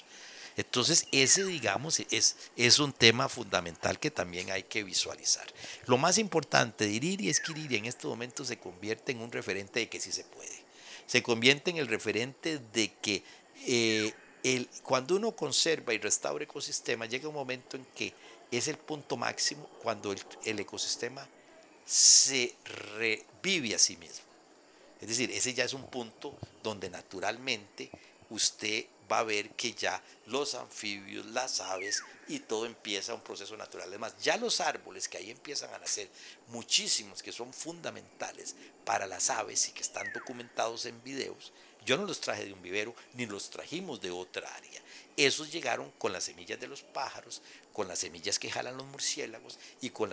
Entonces, 0.58 1.06
ese, 1.10 1.44
digamos, 1.46 2.00
es, 2.10 2.36
es 2.54 2.78
un 2.80 2.92
tema 2.92 3.30
fundamental 3.30 3.98
que 3.98 4.10
también 4.10 4.50
hay 4.50 4.64
que 4.64 4.84
visualizar. 4.84 5.46
Lo 5.86 5.96
más 5.96 6.18
importante 6.18 6.84
de 6.84 6.92
Iriri 6.92 7.30
es 7.30 7.40
que 7.40 7.52
Iriri 7.52 7.76
en 7.76 7.86
este 7.86 8.06
momento 8.06 8.44
se 8.44 8.58
convierte 8.58 9.12
en 9.12 9.22
un 9.22 9.32
referente 9.32 9.80
de 9.80 9.88
que 9.88 10.00
sí 10.00 10.12
se 10.12 10.24
puede. 10.24 10.62
Se 11.06 11.22
convierte 11.22 11.70
en 11.70 11.78
el 11.78 11.88
referente 11.88 12.58
de 12.74 12.92
que 13.00 13.24
eh, 13.66 14.12
el, 14.42 14.68
cuando 14.82 15.16
uno 15.16 15.32
conserva 15.32 15.94
y 15.94 15.98
restaura 15.98 16.44
ecosistema, 16.44 17.06
llega 17.06 17.28
un 17.28 17.34
momento 17.34 17.76
en 17.76 17.84
que 17.94 18.12
es 18.50 18.68
el 18.68 18.76
punto 18.76 19.16
máximo 19.16 19.68
cuando 19.82 20.12
el, 20.12 20.20
el 20.44 20.60
ecosistema 20.60 21.26
se 21.84 22.54
revive 22.96 23.74
a 23.74 23.78
sí 23.78 23.96
mismo. 23.96 24.24
Es 25.00 25.08
decir, 25.08 25.30
ese 25.30 25.52
ya 25.52 25.64
es 25.64 25.74
un 25.74 25.86
punto 25.88 26.36
donde 26.62 26.88
naturalmente 26.88 27.90
usted 28.30 28.86
va 29.10 29.18
a 29.18 29.24
ver 29.24 29.50
que 29.50 29.72
ya 29.72 30.02
los 30.26 30.54
anfibios, 30.54 31.26
las 31.26 31.60
aves 31.60 32.02
y 32.28 32.38
todo 32.38 32.66
empieza 32.66 33.14
un 33.14 33.20
proceso 33.20 33.56
natural. 33.56 33.88
Además, 33.88 34.14
ya 34.22 34.36
los 34.36 34.60
árboles 34.60 35.08
que 35.08 35.18
ahí 35.18 35.30
empiezan 35.30 35.72
a 35.74 35.78
nacer, 35.78 36.08
muchísimos 36.48 37.22
que 37.22 37.32
son 37.32 37.52
fundamentales 37.52 38.54
para 38.84 39.06
las 39.06 39.28
aves 39.28 39.68
y 39.68 39.72
que 39.72 39.82
están 39.82 40.10
documentados 40.12 40.86
en 40.86 41.02
videos, 41.02 41.52
yo 41.84 41.96
no 41.96 42.04
los 42.04 42.20
traje 42.20 42.44
de 42.44 42.52
un 42.52 42.62
vivero 42.62 42.94
ni 43.14 43.26
los 43.26 43.50
trajimos 43.50 44.00
de 44.00 44.10
otra 44.10 44.52
área. 44.54 44.80
Esos 45.16 45.52
llegaron 45.52 45.90
con 45.98 46.12
las 46.12 46.24
semillas 46.24 46.58
de 46.60 46.68
los 46.68 46.82
pájaros, 46.82 47.42
con 47.72 47.88
las 47.88 47.98
semillas 47.98 48.38
que 48.38 48.50
jalan 48.50 48.76
los 48.76 48.86
murciélagos 48.86 49.58
y 49.80 49.90
con 49.90 50.10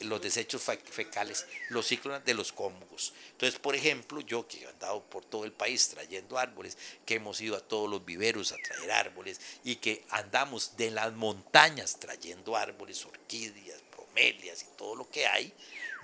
los 0.00 0.22
desechos 0.22 0.62
fecales, 0.62 1.46
los 1.68 1.86
ciclos 1.86 2.24
de 2.24 2.34
los 2.34 2.52
cómugos. 2.52 3.14
Entonces, 3.32 3.58
por 3.58 3.74
ejemplo, 3.74 4.20
yo 4.20 4.46
que 4.46 4.62
he 4.62 4.66
andado 4.66 5.02
por 5.04 5.24
todo 5.24 5.44
el 5.44 5.52
país 5.52 5.88
trayendo 5.88 6.38
árboles, 6.38 6.76
que 7.06 7.14
hemos 7.14 7.40
ido 7.40 7.56
a 7.56 7.60
todos 7.60 7.88
los 7.88 8.04
viveros 8.04 8.52
a 8.52 8.56
traer 8.56 8.92
árboles 8.92 9.40
y 9.64 9.76
que 9.76 10.04
andamos 10.10 10.76
de 10.76 10.90
las 10.90 11.12
montañas 11.12 11.98
trayendo 11.98 12.56
árboles, 12.56 13.04
orquídeas, 13.06 13.80
bromelias 13.90 14.62
y 14.62 14.76
todo 14.76 14.96
lo 14.96 15.08
que 15.08 15.26
hay, 15.26 15.52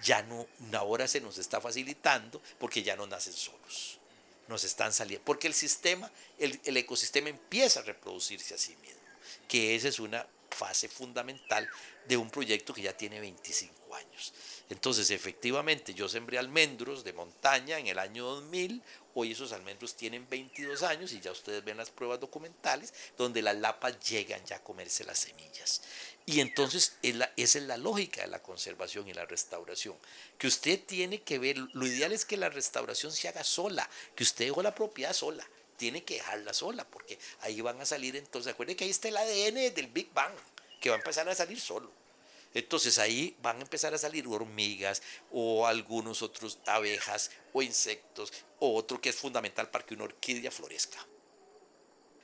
ya 0.02 0.22
no, 0.22 0.46
ahora 0.74 1.08
se 1.08 1.20
nos 1.20 1.38
está 1.38 1.60
facilitando 1.60 2.40
porque 2.58 2.82
ya 2.82 2.96
no 2.96 3.06
nacen 3.06 3.32
solos. 3.32 3.95
Nos 4.48 4.64
están 4.64 4.92
saliendo, 4.92 5.24
porque 5.24 5.46
el 5.46 5.54
sistema, 5.54 6.10
el, 6.38 6.60
el 6.64 6.76
ecosistema 6.76 7.28
empieza 7.28 7.80
a 7.80 7.82
reproducirse 7.82 8.54
a 8.54 8.58
sí 8.58 8.76
mismo, 8.76 9.00
que 9.48 9.74
esa 9.74 9.88
es 9.88 9.98
una 9.98 10.26
fase 10.50 10.88
fundamental 10.88 11.68
de 12.06 12.16
un 12.16 12.30
proyecto 12.30 12.72
que 12.72 12.82
ya 12.82 12.96
tiene 12.96 13.20
25 13.20 13.94
años. 13.94 14.32
Entonces, 14.70 15.10
efectivamente, 15.10 15.94
yo 15.94 16.08
sembré 16.08 16.38
almendros 16.38 17.04
de 17.04 17.12
montaña 17.12 17.78
en 17.78 17.86
el 17.86 17.98
año 17.98 18.24
2000, 18.24 18.82
hoy 19.14 19.32
esos 19.32 19.52
almendros 19.52 19.94
tienen 19.94 20.28
22 20.28 20.82
años 20.82 21.12
y 21.12 21.20
ya 21.20 21.30
ustedes 21.30 21.64
ven 21.64 21.76
las 21.76 21.90
pruebas 21.90 22.20
documentales 22.20 22.92
donde 23.16 23.42
las 23.42 23.56
lapas 23.56 24.00
llegan 24.00 24.44
ya 24.44 24.56
a 24.56 24.62
comerse 24.62 25.04
las 25.04 25.20
semillas. 25.20 25.82
Y 26.28 26.40
entonces 26.40 26.96
esa 27.02 27.58
es 27.58 27.64
la 27.64 27.76
lógica 27.76 28.22
de 28.22 28.26
la 28.26 28.42
conservación 28.42 29.06
y 29.06 29.14
la 29.14 29.26
restauración, 29.26 29.96
que 30.38 30.48
usted 30.48 30.80
tiene 30.84 31.22
que 31.22 31.38
ver, 31.38 31.56
lo 31.56 31.86
ideal 31.86 32.10
es 32.12 32.24
que 32.24 32.36
la 32.36 32.48
restauración 32.48 33.12
se 33.12 33.28
haga 33.28 33.44
sola, 33.44 33.88
que 34.16 34.24
usted 34.24 34.46
dejó 34.46 34.60
la 34.60 34.74
propiedad 34.74 35.12
sola, 35.12 35.48
tiene 35.76 36.02
que 36.02 36.14
dejarla 36.14 36.52
sola, 36.52 36.84
porque 36.84 37.16
ahí 37.40 37.60
van 37.60 37.80
a 37.80 37.86
salir 37.86 38.16
entonces, 38.16 38.52
acuérdense 38.52 38.76
que 38.76 38.84
ahí 38.84 38.90
está 38.90 39.06
el 39.06 39.16
ADN 39.16 39.72
del 39.72 39.86
Big 39.86 40.12
Bang, 40.12 40.34
que 40.80 40.90
va 40.90 40.96
a 40.96 40.98
empezar 40.98 41.28
a 41.28 41.34
salir 41.36 41.60
solo. 41.60 41.92
Entonces 42.54 42.98
ahí 42.98 43.36
van 43.40 43.58
a 43.58 43.62
empezar 43.62 43.94
a 43.94 43.98
salir 43.98 44.26
hormigas 44.26 45.02
o 45.30 45.66
algunos 45.66 46.22
otros 46.22 46.58
abejas 46.66 47.30
o 47.52 47.62
insectos 47.62 48.32
o 48.58 48.74
otro 48.74 49.00
que 49.00 49.10
es 49.10 49.16
fundamental 49.16 49.70
para 49.70 49.86
que 49.86 49.94
una 49.94 50.04
orquídea 50.04 50.50
florezca. 50.50 51.06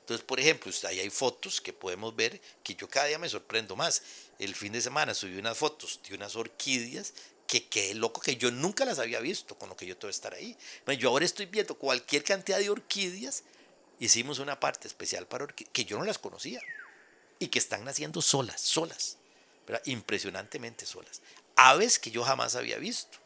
Entonces, 0.03 0.27
por 0.27 0.41
ejemplo, 0.41 0.73
ahí 0.89 0.99
hay 0.99 1.11
fotos 1.11 1.61
que 1.61 1.73
podemos 1.73 2.15
ver 2.17 2.41
que 2.65 2.75
yo 2.75 2.89
cada 2.89 3.07
día 3.07 3.19
me 3.19 3.29
sorprendo 3.29 3.77
más. 3.77 4.03
El 4.41 4.55
fin 4.57 4.73
de 4.73 4.81
semana 4.81 5.15
subí 5.15 5.39
unas 5.39 5.57
fotos 5.57 6.01
de 6.09 6.17
unas 6.17 6.35
orquídeas 6.35 7.15
que 7.47 7.69
qué 7.69 7.95
loco 7.95 8.21
que 8.21 8.37
yo 8.37 8.51
nunca 8.51 8.85
las 8.85 8.99
había 8.99 9.21
visto 9.21 9.57
con 9.57 9.69
lo 9.69 9.77
que 9.77 9.87
yo 9.87 9.97
tengo 9.97 10.09
que 10.09 10.17
estar 10.17 10.35
ahí. 10.35 10.57
Yo 10.99 11.11
ahora 11.11 11.25
estoy 11.25 11.47
viendo 11.47 11.77
cualquier 11.77 12.25
cantidad 12.25 12.59
de 12.59 12.69
orquídeas 12.71 13.45
hicimos 14.01 14.41
una 14.41 14.59
parte 14.59 14.89
especial 14.89 15.29
para 15.29 15.45
orquídeas 15.45 15.73
que 15.73 15.85
yo 15.85 15.99
no 15.99 16.05
las 16.05 16.19
conocía 16.19 16.61
y 17.39 17.47
que 17.47 17.61
están 17.61 17.85
naciendo 17.85 18.23
solas, 18.23 18.61
solas, 18.61 19.19
impresionantemente 19.85 20.85
solas. 20.85 21.23
Aves 21.55 22.01
que 22.01 22.11
yo 22.11 22.25
jamás 22.25 22.57
había 22.57 22.79
visto. 22.79 23.19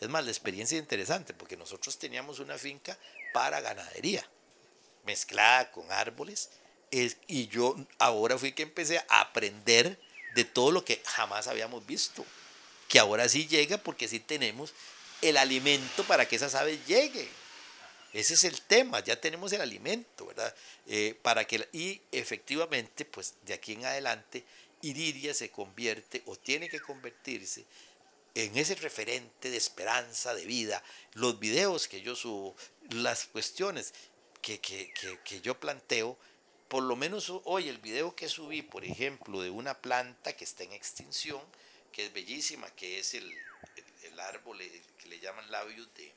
Es 0.00 0.08
más, 0.08 0.24
la 0.24 0.30
experiencia 0.30 0.76
es 0.76 0.82
interesante 0.82 1.34
porque 1.34 1.56
nosotros 1.56 1.98
teníamos 1.98 2.38
una 2.38 2.58
finca 2.58 2.96
para 3.32 3.60
ganadería, 3.60 4.28
mezclada 5.04 5.70
con 5.70 5.90
árboles, 5.90 6.50
y 7.26 7.48
yo 7.48 7.76
ahora 7.98 8.38
fui 8.38 8.52
que 8.52 8.62
empecé 8.62 8.98
a 9.08 9.20
aprender 9.20 9.98
de 10.34 10.44
todo 10.44 10.70
lo 10.70 10.84
que 10.84 11.02
jamás 11.06 11.46
habíamos 11.46 11.86
visto, 11.86 12.24
que 12.88 12.98
ahora 12.98 13.28
sí 13.28 13.46
llega 13.46 13.78
porque 13.78 14.08
sí 14.08 14.20
tenemos 14.20 14.74
el 15.22 15.36
alimento 15.36 16.04
para 16.04 16.26
que 16.26 16.36
esas 16.36 16.54
aves 16.54 16.78
lleguen. 16.86 17.28
Ese 18.12 18.34
es 18.34 18.44
el 18.44 18.60
tema, 18.60 19.00
ya 19.00 19.18
tenemos 19.18 19.52
el 19.52 19.62
alimento, 19.62 20.26
¿verdad? 20.26 20.54
Eh, 20.86 21.18
para 21.22 21.46
que, 21.46 21.66
y 21.72 22.02
efectivamente, 22.12 23.06
pues 23.06 23.34
de 23.46 23.54
aquí 23.54 23.72
en 23.72 23.86
adelante, 23.86 24.44
Iridia 24.82 25.32
se 25.32 25.50
convierte 25.50 26.22
o 26.26 26.36
tiene 26.36 26.68
que 26.68 26.80
convertirse 26.80 27.64
en 28.34 28.56
ese 28.58 28.74
referente 28.74 29.50
de 29.50 29.56
esperanza, 29.56 30.34
de 30.34 30.44
vida. 30.44 30.82
Los 31.14 31.38
videos 31.38 31.88
que 31.88 32.02
yo 32.02 32.14
subo, 32.14 32.54
las 32.90 33.26
cuestiones 33.26 33.94
que, 34.42 34.60
que, 34.60 34.92
que 35.24 35.40
yo 35.40 35.58
planteo, 35.58 36.18
por 36.68 36.82
lo 36.82 36.96
menos 36.96 37.32
hoy 37.44 37.68
el 37.68 37.78
video 37.78 38.14
que 38.16 38.28
subí, 38.28 38.62
por 38.62 38.84
ejemplo, 38.84 39.40
de 39.40 39.50
una 39.50 39.80
planta 39.80 40.34
que 40.36 40.44
está 40.44 40.64
en 40.64 40.72
extinción, 40.72 41.40
que 41.92 42.06
es 42.06 42.12
bellísima, 42.12 42.68
que 42.74 42.98
es 42.98 43.14
el, 43.14 43.30
el, 44.02 44.20
árbol 44.20 44.58
que 44.98 45.08
le 45.08 45.20
llaman 45.20 45.50
labios 45.50 45.88
de... 45.94 46.12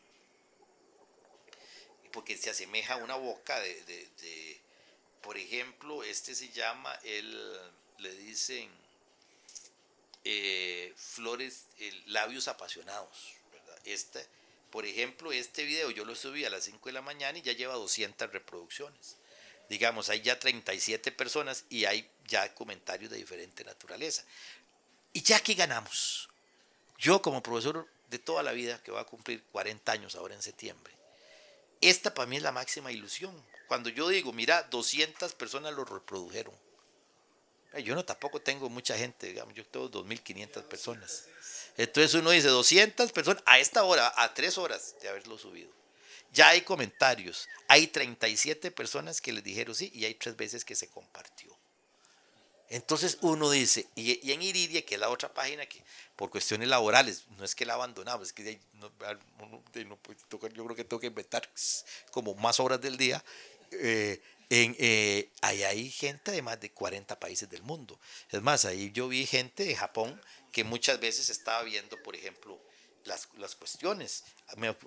porque 2.12 2.38
se 2.38 2.50
asemeja 2.50 2.96
a 2.96 2.98
una 2.98 3.16
boca 3.16 3.60
de, 3.60 3.84
de, 3.84 4.62
por 5.22 5.38
ejemplo, 5.38 6.04
este 6.04 6.34
se 6.36 6.50
llama, 6.50 6.94
el, 7.04 7.60
le 8.00 8.16
dicen 8.16 8.70
eh, 10.24 10.94
flores, 10.96 11.66
labios 12.06 12.48
apasionados. 12.48 13.34
Este, 13.84 14.26
por 14.76 14.86
ejemplo, 14.86 15.32
este 15.32 15.64
video 15.64 15.90
yo 15.90 16.04
lo 16.04 16.16
subí 16.16 16.44
a 16.44 16.50
las 16.50 16.66
5 16.66 16.90
de 16.90 16.92
la 16.92 17.02
mañana 17.02 17.38
y 17.38 17.42
ya 17.42 17.54
lleva 17.54 17.76
200 17.76 18.30
reproducciones 18.30 19.16
digamos, 19.70 20.10
hay 20.10 20.22
ya 20.22 20.38
37 20.38 21.14
personas 21.14 21.64
y 21.70 21.86
hay 21.86 22.12
ya 22.28 22.54
comentarios 22.54 23.10
de 23.10 23.18
diferente 23.18 23.64
naturaleza. 23.64 24.26
Y 25.14 25.22
ya 25.22 25.40
que 25.40 25.54
ganamos, 25.54 26.30
yo 26.98 27.22
como 27.22 27.42
profesor 27.42 27.88
de 28.10 28.20
toda 28.20 28.44
la 28.44 28.52
vida, 28.52 28.84
que 28.84 28.92
va 28.92 29.00
a 29.00 29.06
cumplir 29.06 29.44
40 29.54 29.92
años 29.94 30.16
ahora 30.16 30.36
en 30.36 30.42
septiembre, 30.42 30.94
esta 31.80 32.14
para 32.14 32.28
mí 32.28 32.36
es 32.36 32.44
la 32.44 32.52
máxima 32.52 32.92
ilusión. 32.92 33.34
Cuando 33.70 33.90
yo 33.90 34.10
digo, 34.10 34.34
mira, 34.34 34.64
200 34.64 35.36
personas 35.36 35.74
lo 35.74 35.86
reprodujeron. 35.86 36.54
Yo 37.82 37.96
no 37.96 38.04
tampoco 38.04 38.42
tengo 38.42 38.70
mucha 38.70 38.98
gente, 38.98 39.28
digamos, 39.28 39.54
yo 39.54 39.66
tengo 39.66 39.90
2.500 39.90 40.64
personas. 40.64 41.28
Entonces 41.78 42.14
uno 42.14 42.32
dice, 42.32 42.48
200 42.48 43.12
personas 43.12 43.44
a 43.46 43.60
esta 43.60 43.84
hora, 43.84 44.14
a 44.16 44.34
tres 44.34 44.58
horas 44.58 44.96
de 45.02 45.10
haberlo 45.10 45.38
subido. 45.38 45.70
Ya 46.32 46.50
hay 46.50 46.62
comentarios. 46.62 47.48
Hay 47.68 47.88
37 47.88 48.72
personas 48.72 49.22
que 49.22 49.34
les 49.34 49.44
dijeron 49.44 49.74
sí 49.74 49.92
y 49.94 50.06
hay 50.06 50.16
tres 50.16 50.36
veces 50.36 50.66
que 50.66 50.76
se 50.76 50.88
compartió. 50.88 51.56
Entonces 52.70 53.18
uno 53.22 53.52
dice, 53.52 53.88
y, 53.96 54.32
en 54.32 54.42
Iridia, 54.42 54.84
que 54.84 54.96
es 54.96 55.02
la 55.02 55.10
otra 55.10 55.34
página 55.34 55.66
que 55.66 55.82
por 56.16 56.30
cuestiones 56.30 56.68
laborales, 56.68 57.26
no 57.38 57.46
es 57.46 57.54
que 57.54 57.66
la 57.66 57.76
abandonamos, 57.76 58.28
es 58.28 58.34
que 58.34 58.60
no, 58.74 58.92
yo 60.54 60.66
creo 60.66 60.76
que 60.76 60.84
tengo 60.84 61.00
que 61.00 61.08
inventar 61.08 61.48
como 62.12 62.34
más 62.36 62.60
horas 62.60 62.82
del 62.82 62.98
día. 62.98 63.24
Eh, 63.72 64.22
eh, 64.50 65.30
hay 65.42 65.90
gente 65.90 66.32
de 66.32 66.42
más 66.42 66.60
de 66.60 66.72
40 66.72 67.20
países 67.20 67.50
del 67.50 67.62
mundo. 67.64 68.00
Es 68.32 68.42
más, 68.42 68.66
ahí 68.66 68.92
yo 68.92 69.08
vi 69.08 69.26
gente 69.26 69.64
de 69.64 69.76
Japón 69.76 70.20
que 70.56 70.64
muchas 70.64 71.02
veces 71.02 71.30
estaba 71.30 71.64
viendo, 71.64 72.02
por 72.02 72.16
ejemplo, 72.16 72.58
las, 73.04 73.28
las 73.38 73.56
cuestiones. 73.56 74.24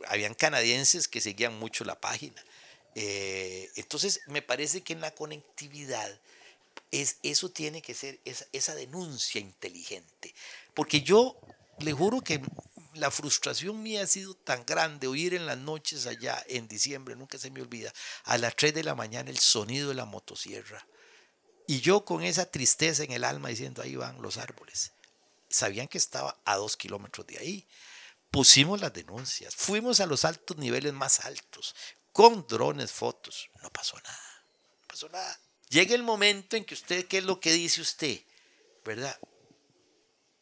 habían 0.06 0.32
canadienses 0.32 1.08
que 1.08 1.20
seguían 1.20 1.58
mucho 1.58 1.84
la 1.84 2.00
página. 2.00 2.42
Eh, 2.94 3.70
entonces, 3.76 4.22
me 4.28 4.40
parece 4.40 4.80
que 4.80 4.94
en 4.94 5.02
la 5.02 5.10
conectividad 5.10 6.18
es, 6.90 7.18
eso 7.22 7.50
tiene 7.50 7.82
que 7.82 7.92
ser 7.92 8.18
esa, 8.24 8.46
esa 8.52 8.74
denuncia 8.74 9.42
inteligente. 9.42 10.34
Porque 10.72 11.02
yo 11.02 11.38
le 11.80 11.92
juro 11.92 12.22
que 12.22 12.40
la 12.94 13.10
frustración 13.10 13.82
mía 13.82 14.04
ha 14.04 14.06
sido 14.06 14.32
tan 14.32 14.64
grande 14.64 15.06
oír 15.06 15.34
en 15.34 15.44
las 15.44 15.58
noches 15.58 16.06
allá 16.06 16.42
en 16.48 16.66
diciembre, 16.66 17.14
nunca 17.14 17.36
se 17.36 17.50
me 17.50 17.60
olvida, 17.60 17.92
a 18.24 18.38
las 18.38 18.56
3 18.56 18.72
de 18.72 18.84
la 18.84 18.94
mañana 18.94 19.28
el 19.28 19.38
sonido 19.38 19.90
de 19.90 19.96
la 19.96 20.06
motosierra. 20.06 20.86
Y 21.66 21.82
yo 21.82 22.06
con 22.06 22.22
esa 22.22 22.50
tristeza 22.50 23.04
en 23.04 23.12
el 23.12 23.22
alma 23.22 23.50
diciendo, 23.50 23.82
ahí 23.82 23.96
van 23.96 24.22
los 24.22 24.38
árboles. 24.38 24.92
Sabían 25.51 25.88
que 25.88 25.99
estaba 25.99 26.38
a 26.44 26.57
dos 26.57 26.76
kilómetros 26.76 27.26
de 27.26 27.38
ahí 27.38 27.68
pusimos 28.30 28.80
las 28.80 28.92
denuncias, 28.92 29.55
fuimos 29.55 30.01
a 30.01 30.07
los 30.07 30.24
altos 30.24 30.57
niveles 30.57 30.92
más 30.92 31.20
altos, 31.20 31.74
con 32.12 32.46
drones, 32.46 32.92
fotos, 32.92 33.51
no 33.62 33.70
pasó 33.70 33.96
nada, 34.01 34.44
no 34.80 34.86
pasó 34.86 35.09
nada. 35.09 35.40
Llega 35.68 35.94
el 35.94 36.03
momento 36.03 36.57
en 36.57 36.64
que 36.64 36.74
usted, 36.74 37.07
¿qué 37.07 37.18
es 37.18 37.24
lo 37.24 37.40
que 37.40 37.53
dice 37.53 37.80
usted? 37.80 38.20
¿Verdad? 38.84 39.18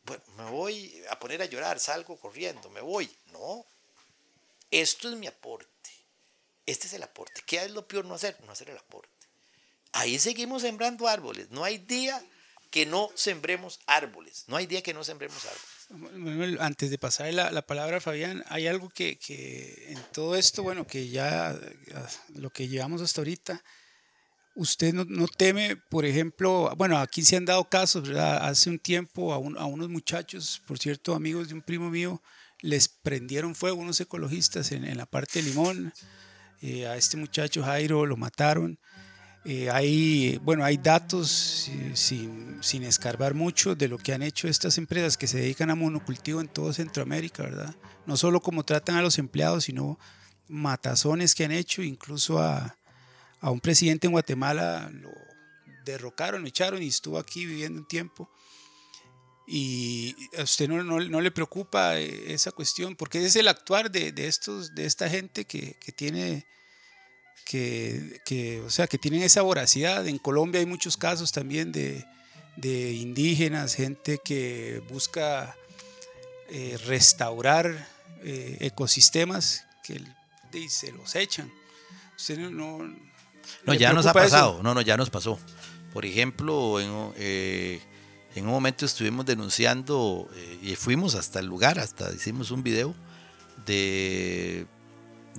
Bueno, 0.05 0.23
me 0.37 0.45
voy 0.51 1.03
a 1.11 1.19
poner 1.19 1.43
a 1.43 1.47
llorar, 1.47 1.81
salgo 1.81 2.17
corriendo, 2.19 2.71
me 2.71 2.81
voy. 2.81 3.11
No, 3.33 3.67
esto 4.71 5.09
es 5.09 5.17
mi 5.17 5.27
aporte. 5.27 5.71
Este 6.65 6.87
es 6.87 6.93
el 6.93 7.03
aporte. 7.03 7.43
¿Qué 7.45 7.65
es 7.65 7.71
lo 7.73 7.87
peor 7.87 8.05
no 8.05 8.15
hacer? 8.15 8.41
No 8.45 8.53
hacer 8.53 8.71
el 8.71 8.79
aporte. 8.79 9.11
Ahí 9.93 10.19
seguimos 10.19 10.63
sembrando 10.63 11.09
árboles. 11.09 11.51
No 11.51 11.65
hay 11.65 11.79
día 11.79 12.25
que 12.77 12.85
no 12.85 13.09
sembremos 13.15 13.81
árboles. 13.87 14.45
No 14.49 14.57
hay 14.57 14.67
día 14.67 14.83
que 14.83 14.93
no 14.93 15.03
sembremos 15.03 15.43
árboles 15.47 15.77
antes 16.61 16.91
de 16.91 16.99
pasar 16.99 17.33
la, 17.33 17.63
palabra 17.63 17.99
a 17.99 18.01
Fabián, 18.01 18.45
hay 18.49 18.67
algo 18.67 18.89
que, 18.89 19.19
en 19.89 19.99
todo 20.13 20.35
esto, 20.37 20.63
bueno, 20.63 20.87
que 20.87 21.09
ya 21.09 21.59
lo 22.35 22.51
que 22.51 22.69
llevamos 22.69 23.03
hasta 23.03 23.21
ahorita, 23.21 23.63
usted 24.57 24.93
no, 24.93 25.29
teme, 25.29 25.77
por 25.77 26.05
ejemplo, 26.05 26.73
bueno, 26.77 26.99
aquí 26.99 27.23
se 27.23 27.37
han 27.37 27.45
dado 27.45 27.69
casos, 27.69 28.09
¿verdad? 28.09 28.49
Hace 28.49 28.71
un 28.71 28.79
tiempo 28.79 29.33
a, 29.33 29.39
unos 29.39 29.89
muchachos, 29.89 30.63
por 30.67 30.79
cierto, 30.79 31.15
amigos 31.15 31.49
de 31.49 31.55
un 31.55 31.63
primo 31.63 31.89
mío, 31.89 32.21
les 32.61 32.89
prendieron 32.89 33.55
fuego 33.55 33.77
unos 33.77 34.01
ecologistas 34.01 34.73
en, 34.73 34.97
la 34.97 35.07
parte 35.07 35.41
de 35.41 35.49
Limón. 35.49 35.93
Eh, 36.63 36.87
a 36.87 36.97
este 36.97 37.17
muchacho 37.17 37.63
Jairo 37.63 38.07
lo 38.07 38.17
mataron. 38.17 38.79
Eh, 39.49 39.71
hay, 39.71 40.39
bueno, 40.43 40.65
hay 40.65 40.77
datos 40.77 41.69
eh, 41.69 41.93
sin, 41.95 42.59
sin, 42.65 42.83
escarbar 42.83 43.35
mucho 43.35 43.77
de 43.77 43.87
lo 43.87 43.97
que 43.97 44.13
han 44.13 44.25
hecho 44.25 44.49
estas 44.49 44.77
empresas 44.77 45.17
que 45.17 45.29
se 45.29 45.39
dedican 45.39 45.71
a 45.71 45.77
monocultivo 45.77 46.41
en 46.41 46.49
todo 46.49 46.73
Centroamérica, 46.73 47.45
¿verdad? 47.45 47.77
No 48.07 48.17
solo 48.17 48.41
como 48.41 48.65
tratan 48.65 48.97
a 48.97 49.03
los 49.03 49.19
empleados, 49.19 49.63
sino 49.65 50.01
matazones 50.49 51.37
que 51.37 51.45
han 51.45 51.53
hecho, 51.53 51.85
incluso 51.85 52.41
a, 52.41 52.77
a 53.41 53.51
un 53.53 53.61
presidente 53.61 54.09
en 54.09 54.15
Guatemala 54.15 54.91
lo 54.93 55.13
derrocaron, 55.85 56.43
lo 56.43 56.49
echaron 56.49 56.83
y 56.83 56.89
estuvo 56.89 57.17
aquí 57.17 57.47
viviendo 57.47 57.79
un 57.79 57.87
tiempo. 57.87 58.29
Y 59.47 60.17
a 60.37 60.43
usted 60.43 60.69
no, 60.69 60.83
no, 60.83 60.99
no 60.99 61.21
le 61.21 61.31
preocupa 61.31 62.01
eh, 62.01 62.33
esa 62.33 62.51
cuestión, 62.51 62.97
porque 62.97 63.25
es 63.25 63.37
el 63.37 63.47
actuar 63.47 63.93
de, 63.93 64.11
de 64.11 64.27
estos, 64.27 64.75
de 64.75 64.87
esta 64.87 65.09
gente 65.09 65.45
que, 65.45 65.79
que 65.79 65.93
tiene 65.93 66.49
que, 67.47 68.63
o 68.67 68.71
sea, 68.71 68.87
que 68.89 68.99
tienen 68.99 69.23
esa 69.23 69.43
voracidad. 69.43 70.07
En 70.07 70.19
Colombia 70.19 70.59
hay 70.61 70.67
muchos 70.67 70.97
casos 70.97 71.31
también 71.33 71.73
de, 71.73 72.05
indígenas, 72.93 73.75
gente 73.75 74.19
que 74.23 74.83
busca 74.89 75.57
eh, 76.51 76.79
restaurar 76.87 77.89
eh, 78.23 78.59
ecosistemas 78.61 79.65
que 79.85 80.01
se 80.69 80.91
los 80.93 81.15
echan. 81.15 81.53
Usted 82.17 82.39
no, 82.39 82.79
no, 83.65 83.75
ya 83.75 83.93
nos 83.93 84.07
ha 84.07 84.13
pasado, 84.13 84.63
no, 84.63 84.75
no, 84.75 84.81
ya 84.81 84.97
nos 84.97 85.11
pasó. 85.11 85.39
Por 85.93 86.05
ejemplo, 86.05 86.81
en, 86.81 87.13
eh, 87.17 87.81
en 88.35 88.47
un 88.47 88.51
momento 88.51 88.85
estuvimos 88.85 89.25
denunciando 89.25 90.29
y 90.63 90.75
fuimos 90.75 91.15
hasta 91.15 91.39
el 91.41 91.47
lugar, 91.47 91.79
hasta 91.79 92.13
hicimos 92.13 92.51
un 92.51 92.63
video 92.63 92.95
de, 93.67 94.67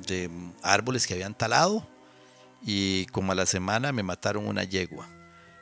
de 0.07 0.29
árboles 0.61 1.05
que 1.05 1.13
habían 1.13 1.35
talado 1.35 1.87
y 2.69 3.05
como 3.07 3.31
a 3.31 3.35
la 3.35 3.45
semana 3.45 3.93
me 3.93 4.03
mataron 4.03 4.45
una 4.45 4.65
yegua. 4.65 5.07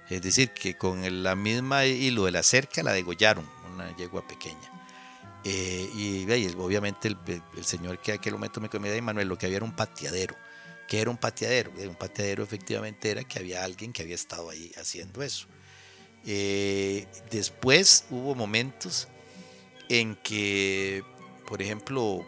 Es 0.10 0.24
decir, 0.24 0.50
que 0.50 0.76
con 0.76 1.24
la 1.24 1.36
misma 1.36 1.86
hilo 1.86 2.26
de 2.26 2.32
la 2.32 2.42
cerca 2.42 2.82
la 2.82 2.94
degollaron, 2.94 3.48
una 3.76 3.96
yegua 3.96 4.28
pequeña. 4.28 4.72
Eh, 5.44 5.88
y, 5.96 6.26
obviamente 6.58 7.08
el, 7.08 7.64
señor 7.64 8.00
que 8.00 8.14
aquel 8.14 8.34
momento 8.34 8.60
me 8.60 8.70
comía, 8.70 9.00
Manuel, 9.04 9.28
lo 9.28 9.38
que 9.38 9.46
había 9.46 9.58
era 9.58 9.66
un 9.66 9.76
pateadero. 9.76 10.36
¿Qué 10.88 11.00
era 11.00 11.12
un 11.12 11.18
pateadero? 11.18 11.72
Un 11.88 11.94
pateadero 11.94 12.44
efectivamente 12.44 13.12
era 13.12 13.24
que 13.24 13.38
había 13.38 13.64
alguien 13.64 13.94
que 13.94 14.02
había 14.02 14.16
estado 14.16 14.50
ahí 14.50 14.72
haciendo 14.76 15.22
eso. 15.22 15.46
Eh, 16.26 17.06
después 17.30 18.06
hubo 18.10 18.34
momentos 18.34 19.08
en 19.90 20.16
que, 20.16 21.04
por 21.48 21.62
ejemplo, 21.62 22.26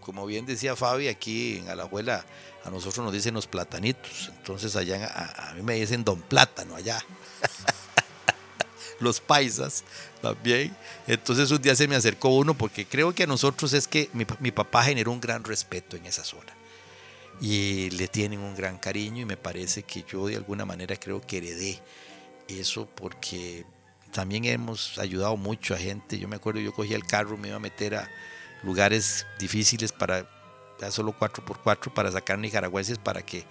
como 0.00 0.26
bien 0.26 0.46
decía 0.46 0.74
Fabi, 0.74 1.06
aquí 1.06 1.58
en 1.58 1.68
Alajuela 1.68 2.26
a 2.66 2.70
nosotros 2.70 3.04
nos 3.04 3.14
dicen 3.14 3.34
los 3.34 3.46
platanitos, 3.46 4.30
entonces 4.36 4.74
allá 4.74 5.06
a, 5.06 5.54
mí 5.54 5.62
me 5.62 5.74
dicen 5.74 6.04
don 6.04 6.20
plátano 6.20 6.74
allá. 6.74 7.02
los 9.00 9.20
paisas 9.20 9.84
también. 10.22 10.74
Entonces 11.06 11.50
un 11.50 11.60
día 11.60 11.76
se 11.76 11.86
me 11.86 11.96
acercó 11.96 12.30
uno 12.30 12.54
porque 12.54 12.86
creo 12.86 13.14
que 13.14 13.24
a 13.24 13.26
nosotros 13.26 13.72
es 13.72 13.86
que 13.86 14.08
mi, 14.14 14.26
mi 14.40 14.50
papá 14.50 14.82
generó 14.84 15.12
un 15.12 15.20
gran 15.20 15.44
respeto 15.44 15.96
en 15.96 16.06
esa 16.06 16.24
zona 16.24 16.52
y 17.40 17.90
le 17.90 18.08
tienen 18.08 18.40
un 18.40 18.56
gran 18.56 18.78
cariño 18.78 19.22
y 19.22 19.24
me 19.26 19.36
parece 19.36 19.82
que 19.82 20.04
yo 20.10 20.26
de 20.26 20.36
alguna 20.36 20.64
manera 20.64 20.96
creo 20.96 21.20
que 21.20 21.36
heredé 21.38 21.80
eso 22.48 22.86
porque 22.86 23.64
también 24.12 24.44
hemos 24.46 24.98
ayudado 24.98 25.36
mucho 25.36 25.74
a 25.74 25.78
gente. 25.78 26.18
Yo 26.18 26.26
me 26.26 26.36
acuerdo, 26.36 26.60
yo 26.60 26.72
cogía 26.72 26.96
el 26.96 27.06
carro, 27.06 27.36
me 27.36 27.48
iba 27.48 27.58
a 27.58 27.60
meter 27.60 27.96
a 27.96 28.10
lugares 28.62 29.26
difíciles 29.38 29.92
para 29.92 30.26
solo 30.90 31.14
4x4 31.18 31.92
para 31.92 32.12
sacar 32.12 32.38
nicaragüenses 32.38 32.98
para 32.98 33.22
que 33.22 33.44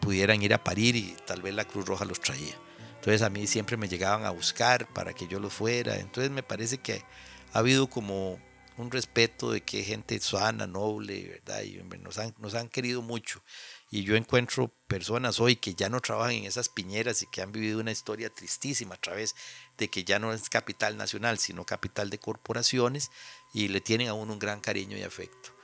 pudieran 0.00 0.42
ir 0.42 0.54
a 0.54 0.62
parir 0.62 0.96
y 0.96 1.16
tal 1.26 1.42
vez 1.42 1.54
la 1.54 1.64
Cruz 1.64 1.86
Roja 1.86 2.04
los 2.04 2.20
traía. 2.20 2.54
Entonces 2.96 3.22
a 3.22 3.30
mí 3.30 3.46
siempre 3.46 3.76
me 3.76 3.88
llegaban 3.88 4.24
a 4.24 4.30
buscar 4.30 4.86
para 4.92 5.12
que 5.12 5.26
yo 5.28 5.40
lo 5.40 5.50
fuera. 5.50 5.96
Entonces 5.96 6.30
me 6.30 6.42
parece 6.42 6.78
que 6.78 7.04
ha 7.52 7.58
habido 7.60 7.88
como 7.88 8.38
un 8.76 8.90
respeto 8.90 9.50
de 9.50 9.60
que 9.60 9.82
gente 9.82 10.18
sana, 10.20 10.66
noble, 10.66 11.40
¿verdad? 11.46 11.62
Y 11.62 11.82
nos 11.98 12.18
han, 12.18 12.34
nos 12.38 12.54
han 12.54 12.68
querido 12.68 13.02
mucho. 13.02 13.42
Y 13.90 14.04
yo 14.04 14.16
encuentro 14.16 14.72
personas 14.86 15.40
hoy 15.40 15.56
que 15.56 15.74
ya 15.74 15.88
no 15.88 16.00
trabajan 16.00 16.34
en 16.34 16.44
esas 16.44 16.68
piñeras 16.68 17.22
y 17.22 17.26
que 17.26 17.42
han 17.42 17.52
vivido 17.52 17.80
una 17.80 17.90
historia 17.90 18.30
tristísima 18.30 18.94
a 18.94 19.00
través 19.00 19.34
de 19.78 19.88
que 19.88 20.04
ya 20.04 20.18
no 20.18 20.32
es 20.32 20.48
capital 20.48 20.96
nacional, 20.96 21.38
sino 21.38 21.64
capital 21.64 22.10
de 22.10 22.18
corporaciones 22.18 23.10
y 23.52 23.68
le 23.68 23.80
tienen 23.80 24.08
a 24.08 24.14
uno 24.14 24.34
un 24.34 24.38
gran 24.38 24.60
cariño 24.60 24.96
y 24.96 25.02
afecto. 25.02 25.57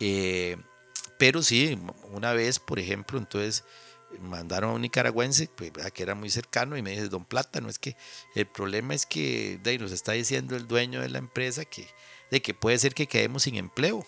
Eh, 0.00 0.56
pero 1.18 1.42
sí, 1.42 1.78
una 2.10 2.32
vez, 2.32 2.58
por 2.58 2.78
ejemplo, 2.78 3.18
entonces 3.18 3.64
mandaron 4.20 4.70
a 4.70 4.72
un 4.74 4.82
nicaragüense, 4.82 5.48
pues, 5.54 5.72
que 5.92 6.02
era 6.02 6.14
muy 6.14 6.30
cercano, 6.30 6.76
y 6.76 6.82
me 6.82 6.90
dice, 6.90 7.08
don 7.08 7.24
Plátano, 7.24 7.68
es 7.68 7.78
que 7.78 7.96
el 8.34 8.46
problema 8.46 8.94
es 8.94 9.06
que 9.06 9.58
de, 9.62 9.78
nos 9.78 9.92
está 9.92 10.12
diciendo 10.12 10.56
el 10.56 10.66
dueño 10.66 11.00
de 11.00 11.08
la 11.08 11.18
empresa 11.18 11.64
que, 11.64 11.88
de 12.30 12.42
que 12.42 12.54
puede 12.54 12.78
ser 12.78 12.94
que 12.94 13.06
quedemos 13.06 13.44
sin 13.44 13.56
empleo, 13.56 14.06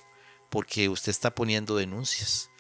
porque 0.50 0.88
usted 0.88 1.10
está 1.10 1.34
poniendo 1.34 1.76
denuncias. 1.76 2.50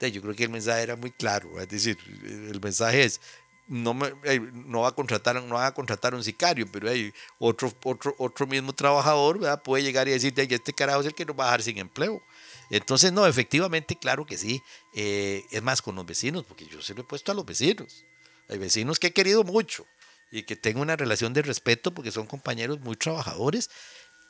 De, 0.00 0.12
yo 0.12 0.20
creo 0.20 0.34
que 0.34 0.44
el 0.44 0.50
mensaje 0.50 0.82
era 0.82 0.96
muy 0.96 1.10
claro, 1.10 1.60
es 1.60 1.68
decir, 1.68 1.98
el 2.22 2.60
mensaje 2.60 3.04
es, 3.04 3.20
no, 3.68 3.94
me, 3.94 4.12
no, 4.52 4.82
va 4.82 4.88
a 4.88 4.92
contratar, 4.92 5.42
no 5.42 5.54
va 5.56 5.66
a 5.66 5.74
contratar 5.74 6.14
un 6.14 6.22
sicario, 6.22 6.70
pero 6.70 6.88
hay 6.88 7.12
otro, 7.38 7.72
otro, 7.84 8.14
otro 8.18 8.46
mismo 8.46 8.72
trabajador 8.72 9.40
puede 9.62 9.82
llegar 9.82 10.06
y 10.06 10.12
decir, 10.12 10.34
este 10.36 10.72
carajo 10.72 11.00
es 11.00 11.06
el 11.06 11.14
que 11.14 11.24
nos 11.24 11.36
va 11.36 11.44
a 11.44 11.46
dejar 11.46 11.62
sin 11.62 11.78
empleo. 11.78 12.22
Entonces, 12.70 13.12
no, 13.12 13.26
efectivamente, 13.26 13.96
claro 13.96 14.26
que 14.26 14.36
sí. 14.36 14.62
Eh, 14.94 15.44
es 15.50 15.62
más, 15.62 15.82
con 15.82 15.94
los 15.96 16.06
vecinos, 16.06 16.44
porque 16.46 16.66
yo 16.66 16.82
se 16.82 16.94
lo 16.94 17.02
he 17.02 17.04
puesto 17.04 17.32
a 17.32 17.34
los 17.34 17.46
vecinos. 17.46 18.04
Hay 18.48 18.58
vecinos 18.58 18.98
que 18.98 19.08
he 19.08 19.12
querido 19.12 19.44
mucho 19.44 19.86
y 20.30 20.42
que 20.42 20.56
tengo 20.56 20.80
una 20.80 20.96
relación 20.96 21.32
de 21.32 21.42
respeto 21.42 21.92
porque 21.92 22.12
son 22.12 22.26
compañeros 22.26 22.80
muy 22.80 22.96
trabajadores. 22.96 23.70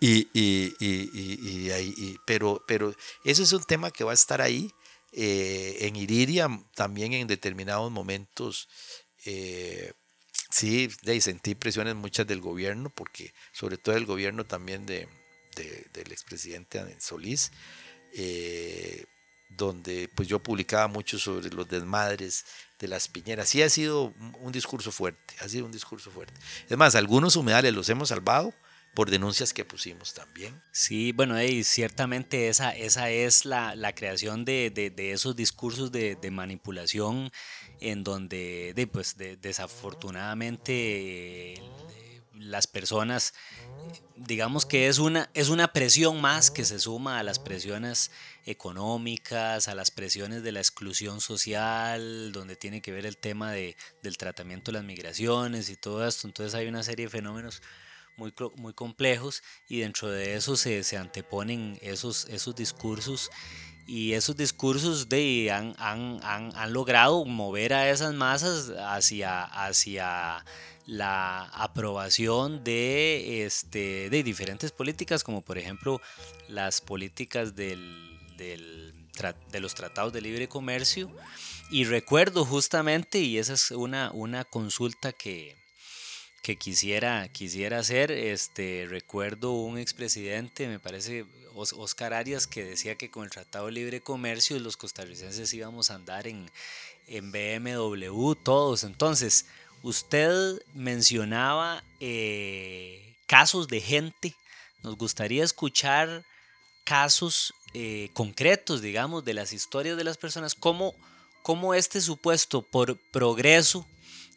Y, 0.00 0.28
y, 0.34 0.74
y, 0.78 1.10
y 1.12 2.16
pero, 2.26 2.62
pero 2.66 2.94
eso 3.24 3.42
es 3.42 3.52
un 3.52 3.64
tema 3.64 3.90
que 3.90 4.04
va 4.04 4.10
a 4.10 4.14
estar 4.14 4.40
ahí. 4.40 4.70
Eh, 5.12 5.86
en 5.86 5.96
Iridia 5.96 6.48
también 6.74 7.14
en 7.14 7.26
determinados 7.26 7.90
momentos 7.90 8.68
eh, 9.24 9.92
sí, 10.50 10.88
de, 11.02 11.20
sentí 11.20 11.54
presiones 11.54 11.94
muchas 11.94 12.26
del 12.26 12.40
gobierno, 12.40 12.90
porque 12.90 13.32
sobre 13.52 13.78
todo 13.78 13.96
el 13.96 14.06
gobierno 14.06 14.44
también 14.44 14.86
de, 14.86 15.08
del 15.92 16.12
expresidente 16.12 16.84
Solís, 17.00 17.50
eh, 18.16 19.04
donde 19.48 20.10
pues 20.14 20.26
yo 20.26 20.38
publicaba 20.38 20.88
mucho 20.88 21.18
sobre 21.18 21.50
los 21.50 21.68
desmadres 21.68 22.44
de 22.78 22.88
las 22.88 23.08
piñeras. 23.08 23.48
Sí 23.48 23.62
ha 23.62 23.70
sido 23.70 24.12
un 24.40 24.52
discurso 24.52 24.90
fuerte, 24.90 25.34
ha 25.40 25.48
sido 25.48 25.66
un 25.66 25.72
discurso 25.72 26.10
fuerte. 26.10 26.34
Es 26.68 26.76
más, 26.76 26.94
algunos 26.94 27.36
humedales 27.36 27.74
los 27.74 27.88
hemos 27.88 28.08
salvado 28.08 28.52
por 28.94 29.10
denuncias 29.10 29.52
que 29.52 29.66
pusimos 29.66 30.14
también. 30.14 30.62
Sí, 30.72 31.12
bueno, 31.12 31.42
y 31.42 31.64
ciertamente 31.64 32.48
esa, 32.48 32.74
esa 32.74 33.10
es 33.10 33.44
la, 33.44 33.92
creación 33.94 34.46
de, 34.46 34.92
esos 34.96 35.36
discursos 35.36 35.92
de, 35.92 36.16
manipulación 36.30 37.30
en 37.80 38.02
donde 38.02 38.88
pues, 38.90 39.16
desafortunadamente 39.16 41.62
las 42.38 42.66
personas, 42.66 43.34
digamos 44.16 44.66
que 44.66 44.88
es 44.88 44.98
una, 44.98 45.30
es 45.34 45.48
una 45.48 45.72
presión 45.72 46.20
más 46.20 46.50
que 46.50 46.64
se 46.64 46.78
suma 46.78 47.18
a 47.18 47.22
las 47.22 47.38
presiones 47.38 48.10
económicas, 48.44 49.68
a 49.68 49.74
las 49.74 49.90
presiones 49.90 50.42
de 50.42 50.52
la 50.52 50.60
exclusión 50.60 51.20
social, 51.20 52.32
donde 52.32 52.56
tiene 52.56 52.82
que 52.82 52.92
ver 52.92 53.06
el 53.06 53.16
tema 53.16 53.52
de, 53.52 53.76
del 54.02 54.16
tratamiento 54.16 54.70
de 54.70 54.78
las 54.78 54.84
migraciones 54.84 55.70
y 55.70 55.76
todo 55.76 56.06
esto. 56.06 56.26
Entonces 56.26 56.54
hay 56.54 56.68
una 56.68 56.82
serie 56.82 57.06
de 57.06 57.10
fenómenos 57.10 57.62
muy, 58.16 58.32
muy 58.56 58.72
complejos 58.72 59.42
y 59.68 59.80
dentro 59.80 60.10
de 60.10 60.34
eso 60.34 60.56
se, 60.56 60.84
se 60.84 60.96
anteponen 60.96 61.78
esos, 61.82 62.26
esos 62.26 62.54
discursos 62.54 63.30
y 63.86 64.14
esos 64.14 64.36
discursos 64.36 65.08
de, 65.08 65.50
han, 65.52 65.74
han, 65.78 66.18
han, 66.24 66.50
han, 66.56 66.72
logrado 66.72 67.24
mover 67.24 67.72
a 67.72 67.88
esas 67.88 68.14
masas 68.14 68.72
hacia, 68.76 69.44
hacia 69.44 70.44
la 70.86 71.44
aprobación 71.46 72.62
de, 72.62 73.44
este, 73.44 74.08
de 74.08 74.22
diferentes 74.22 74.70
políticas, 74.70 75.24
como 75.24 75.42
por 75.42 75.58
ejemplo 75.58 76.00
las 76.48 76.80
políticas 76.80 77.56
del, 77.56 78.18
del, 78.36 78.94
de 79.50 79.60
los 79.60 79.74
tratados 79.74 80.12
de 80.12 80.20
libre 80.20 80.48
comercio. 80.48 81.10
Y 81.70 81.84
recuerdo 81.84 82.44
justamente, 82.44 83.18
y 83.18 83.38
esa 83.38 83.54
es 83.54 83.72
una, 83.72 84.12
una 84.12 84.44
consulta 84.44 85.12
que, 85.12 85.56
que 86.42 86.54
quisiera, 86.56 87.28
quisiera 87.32 87.80
hacer. 87.80 88.12
Este, 88.12 88.86
recuerdo 88.88 89.50
un 89.50 89.78
expresidente, 89.78 90.68
me 90.68 90.78
parece 90.78 91.26
Oscar 91.54 92.14
Arias, 92.14 92.46
que 92.46 92.64
decía 92.64 92.94
que 92.94 93.10
con 93.10 93.24
el 93.24 93.30
Tratado 93.30 93.66
de 93.66 93.72
Libre 93.72 94.00
Comercio 94.00 94.56
los 94.60 94.76
costarricenses 94.76 95.52
íbamos 95.52 95.90
a 95.90 95.96
andar 95.96 96.28
en, 96.28 96.48
en 97.08 97.32
BMW 97.32 98.34
todos. 98.34 98.84
Entonces, 98.84 99.46
usted 99.86 100.60
mencionaba 100.74 101.84
eh, 102.00 103.14
casos 103.26 103.68
de 103.68 103.80
gente. 103.80 104.34
Nos 104.82 104.96
gustaría 104.96 105.44
escuchar 105.44 106.24
casos 106.84 107.54
eh, 107.72 108.10
concretos, 108.12 108.82
digamos, 108.82 109.24
de 109.24 109.34
las 109.34 109.52
historias 109.52 109.96
de 109.96 110.02
las 110.02 110.16
personas, 110.16 110.56
cómo, 110.56 110.94
este 111.74 112.00
supuesto 112.00 112.62
por 112.62 112.98
progreso 113.12 113.86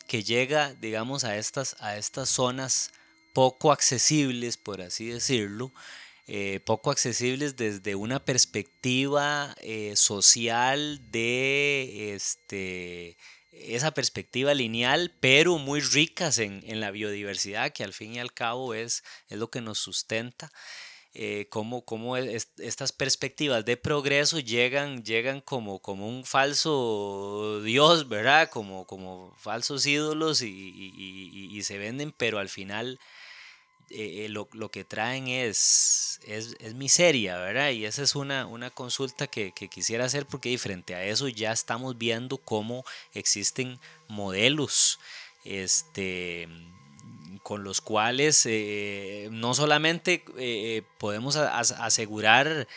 que 0.08 0.24
llega, 0.24 0.76
digamos, 0.76 1.24
a 1.24 1.36
estas, 1.36 1.76
a 1.80 1.98
estas 1.98 2.30
zonas 2.30 2.92
poco 3.34 3.72
accesibles, 3.72 4.56
por 4.56 4.82
así 4.82 5.08
decirlo, 5.08 5.72
eh, 6.28 6.60
poco 6.64 6.92
accesibles 6.92 7.56
desde 7.56 7.96
una 7.96 8.24
perspectiva 8.24 9.56
social 9.96 11.02
de 11.12 12.14
este, 12.14 13.18
esa 13.52 13.92
perspectiva 13.92 14.54
lineal, 14.54 15.14
pero 15.20 15.58
muy 15.58 15.82
ricas 15.82 16.38
en, 16.38 16.64
en, 16.66 16.80
la 16.80 16.92
biodiversidad, 16.92 17.72
que 17.72 17.84
al 17.84 17.94
fin 17.94 18.16
y 18.16 18.20
al 18.20 18.34
cabo 18.34 18.74
es, 18.74 19.04
es 19.28 19.38
lo 19.38 19.50
que 19.50 19.62
nos 19.62 19.80
sustenta. 19.80 20.52
Eh, 21.16 21.48
cómo, 21.50 21.84
cómo 21.86 22.18
estas 22.18 22.92
perspectivas 22.92 23.66
de 23.66 23.78
progreso 23.78 24.40
llegan, 24.40 25.04
llegan 25.04 25.42
como, 25.42 25.80
como 25.80 26.08
un 26.08 26.24
falso 26.24 27.62
Dios, 27.64 28.08
¿verdad? 28.08 28.50
Como, 28.52 28.86
como 28.86 29.36
falsos 29.40 29.88
ídolos 29.88 30.44
y, 30.44 31.62
se 31.64 31.78
venden, 31.80 32.14
pero 32.16 32.38
al 32.38 32.48
final 32.48 33.00
eh, 33.92 34.26
eh, 34.26 34.30
lo, 34.30 34.70
que 34.70 34.84
traen 34.84 35.28
es, 35.28 36.20
es, 36.28 36.56
miseria, 36.76 37.38
¿verdad? 37.38 37.72
Y 37.72 37.86
esa 37.86 38.04
es 38.04 38.16
una, 38.16 38.46
una 38.46 38.70
consulta 38.70 39.26
que, 39.26 39.52
que, 39.52 39.68
quisiera 39.68 40.06
hacer 40.06 40.28
porque 40.28 40.56
frente 40.60 40.94
a 40.94 41.04
eso 41.04 41.28
ya 41.28 41.52
estamos 41.52 41.98
viendo 41.98 42.38
cómo 42.38 42.86
existen 43.14 43.80
modelos 44.08 45.00
este, 45.44 46.48
con 47.42 47.64
los 47.64 47.82
cuales 47.82 48.46
eh, 48.46 49.28
no 49.32 49.56
solamente 49.56 50.24
podemos 51.00 51.36
asegurar 51.36 52.68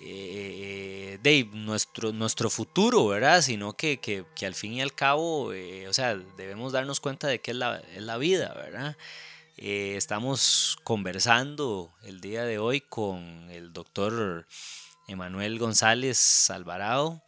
de 0.00 1.48
nuestro, 1.52 2.12
nuestro 2.12 2.48
futuro, 2.48 3.08
¿verdad? 3.08 3.42
Sino 3.42 3.72
que, 3.72 4.24
al 4.42 4.54
fin 4.54 4.74
y 4.74 4.82
al 4.82 4.94
cabo, 4.94 5.46
o 5.88 5.92
sea, 5.92 6.14
debemos 6.36 6.72
darnos 6.72 7.00
cuenta 7.00 7.26
de 7.26 7.40
que 7.40 7.50
es 7.50 7.56
la, 7.56 7.82
es 7.96 8.02
la 8.02 8.18
vida, 8.18 8.54
¿verdad? 8.54 8.96
Estamos 9.60 10.78
conversando 10.84 11.92
el 12.02 12.22
día 12.22 12.44
de 12.44 12.58
hoy 12.58 12.80
con 12.80 13.50
el 13.50 13.74
doctor 13.74 14.46
Emanuel 15.06 15.58
González 15.58 16.48
Alvarado, 16.48 17.22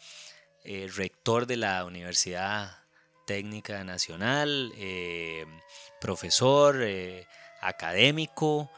rector 0.65 1.47
de 1.47 1.59
la 1.59 1.85
Universidad 1.85 2.79
Técnica 3.27 3.85
Nacional, 3.85 4.73
profesor, 6.01 6.79
eh, 6.83 7.27
académico, 7.61 8.71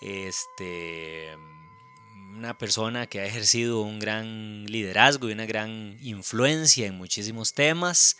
este, 0.00 1.36
una 2.36 2.56
persona 2.58 3.08
que 3.08 3.18
ha 3.20 3.26
ejercido 3.26 3.80
un 3.80 3.98
gran 3.98 4.66
liderazgo 4.66 5.28
y 5.28 5.32
una 5.32 5.46
gran 5.46 5.98
influencia 6.00 6.86
en 6.86 6.94
muchísimos 6.94 7.54
temas. 7.54 8.16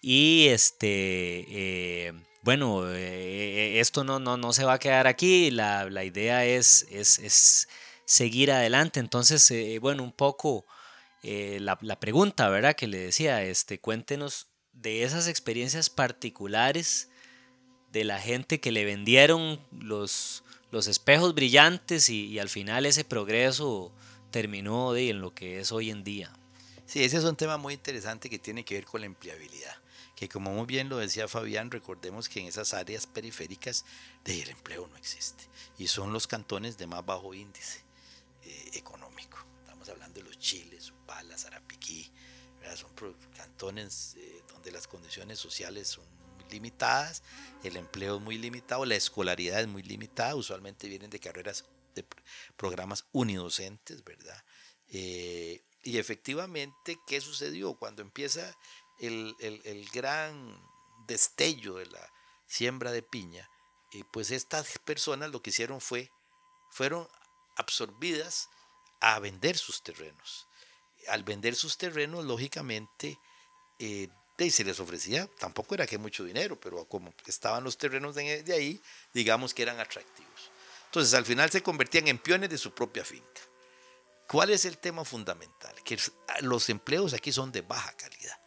Y 0.00 0.48
este, 0.48 1.46
eh, 1.48 2.12
bueno, 2.42 2.84
eh, 2.92 3.80
esto 3.80 4.04
no, 4.04 4.18
no, 4.18 4.36
no, 4.36 4.52
se 4.52 4.64
va 4.64 4.74
a 4.74 4.78
quedar 4.78 5.06
aquí, 5.06 5.50
la, 5.50 5.88
la 5.88 6.04
idea 6.04 6.44
es, 6.44 6.86
es, 6.90 7.18
es, 7.18 7.68
seguir 8.04 8.52
adelante. 8.52 9.00
Entonces, 9.00 9.50
eh, 9.50 9.78
bueno, 9.80 10.02
un 10.02 10.12
poco 10.12 10.66
la, 11.22 11.78
la, 11.80 12.00
pregunta, 12.00 12.48
¿verdad? 12.48 12.74
Que 12.74 12.88
le 12.88 12.98
decía, 12.98 13.42
este, 13.44 13.78
cuéntenos 13.78 14.48
de 14.72 15.04
esas 15.04 15.28
experiencias 15.28 15.88
particulares 15.88 17.08
de 17.92 18.04
la 18.04 18.18
gente 18.18 18.58
que 18.58 18.72
le 18.72 18.84
vendieron 18.84 19.60
los, 19.70 20.42
los 20.70 20.86
espejos 20.86 21.34
brillantes 21.34 22.08
y, 22.08 22.38
al 22.38 22.48
final 22.48 22.86
ese 22.86 23.04
progreso 23.04 23.92
terminó 24.30 24.92
de, 24.92 25.10
en 25.10 25.20
lo 25.20 25.34
que 25.34 25.60
es 25.60 25.70
hoy 25.70 25.90
en 25.90 26.02
día. 26.02 26.32
Sí, 26.86 27.04
ese 27.04 27.18
es 27.18 27.24
un 27.24 27.36
tema 27.36 27.58
muy 27.58 27.74
interesante 27.74 28.30
que 28.30 28.38
tiene 28.38 28.64
que 28.64 28.74
ver 28.74 28.86
con 28.86 29.00
la 29.00 29.06
empleabilidad. 29.06 29.76
Que 30.22 30.28
como 30.28 30.52
muy 30.52 30.66
bien 30.66 30.88
lo 30.88 30.98
decía 30.98 31.26
Fabián, 31.26 31.72
recordemos 31.72 32.28
que 32.28 32.38
en 32.38 32.46
esas 32.46 32.74
áreas 32.74 33.08
periféricas 33.08 33.84
el 34.24 34.50
empleo 34.50 34.86
no 34.86 34.96
existe. 34.96 35.48
Y 35.78 35.88
son 35.88 36.12
los 36.12 36.28
cantones 36.28 36.78
de 36.78 36.86
más 36.86 37.04
bajo 37.04 37.34
índice 37.34 37.80
eh, 38.44 38.70
económico. 38.74 39.44
Estamos 39.62 39.88
hablando 39.88 40.20
de 40.20 40.28
los 40.28 40.38
Chiles, 40.38 40.92
Upala, 40.92 41.36
Zarapiquí. 41.36 42.08
Son 42.76 43.16
cantones 43.36 44.14
eh, 44.16 44.44
donde 44.46 44.70
las 44.70 44.86
condiciones 44.86 45.40
sociales 45.40 45.88
son 45.88 46.04
limitadas, 46.52 47.24
el 47.64 47.76
empleo 47.76 48.18
es 48.18 48.22
muy 48.22 48.38
limitado, 48.38 48.84
la 48.84 48.94
escolaridad 48.94 49.60
es 49.60 49.66
muy 49.66 49.82
limitada, 49.82 50.36
usualmente 50.36 50.86
vienen 50.86 51.10
de 51.10 51.18
carreras, 51.18 51.64
de 51.96 52.06
programas 52.56 53.06
unidocentes, 53.10 54.04
¿verdad? 54.04 54.40
Eh, 54.88 55.64
y 55.82 55.98
efectivamente, 55.98 57.00
¿qué 57.08 57.20
sucedió? 57.20 57.74
Cuando 57.74 58.02
empieza 58.02 58.56
el, 59.06 59.88
gran 59.92 60.60
destello 61.06 61.74
de 61.76 61.86
la 61.86 62.12
siembra 62.46 62.92
de 62.92 63.02
piña, 63.02 63.48
eh, 63.92 64.04
pues 64.12 64.30
estas 64.30 64.78
personas 64.78 65.30
lo 65.30 65.42
que 65.42 65.50
hicieron 65.50 65.80
fue, 65.80 66.10
fueron 66.70 67.08
absorbidas 67.56 68.48
a 69.00 69.18
vender 69.18 69.58
sus 69.58 69.82
terrenos. 69.82 70.46
Al 71.08 71.24
vender 71.24 71.56
sus 71.56 71.76
terrenos, 71.76 72.24
lógicamente, 72.24 73.18
eh, 73.78 74.08
y 74.44 74.50
se 74.50 74.64
les 74.64 74.80
ofrecía, 74.80 75.28
tampoco 75.38 75.74
era 75.74 75.86
que 75.86 75.98
mucho 75.98 76.24
dinero, 76.24 76.58
pero 76.58 76.84
como 76.86 77.14
estaban 77.26 77.64
los 77.64 77.78
terrenos 77.78 78.14
de, 78.14 78.52
ahí, 78.52 78.80
digamos 79.14 79.54
que 79.54 79.62
eran 79.62 79.80
atractivos. 79.80 80.50
Entonces 80.86 81.14
al 81.14 81.24
final 81.24 81.50
se 81.50 81.62
convertían 81.62 82.08
en 82.08 82.18
peones 82.18 82.50
de 82.50 82.58
su 82.58 82.72
propia 82.74 83.04
finca. 83.04 83.40
¿Cuál 84.28 84.50
es 84.50 84.64
el 84.64 84.78
tema 84.78 85.04
fundamental? 85.04 85.74
Que 85.84 85.98
los 86.40 86.68
empleos 86.68 87.12
aquí 87.14 87.32
son 87.32 87.52
de 87.52 87.60
baja 87.62 87.92
calidad. 87.96 88.41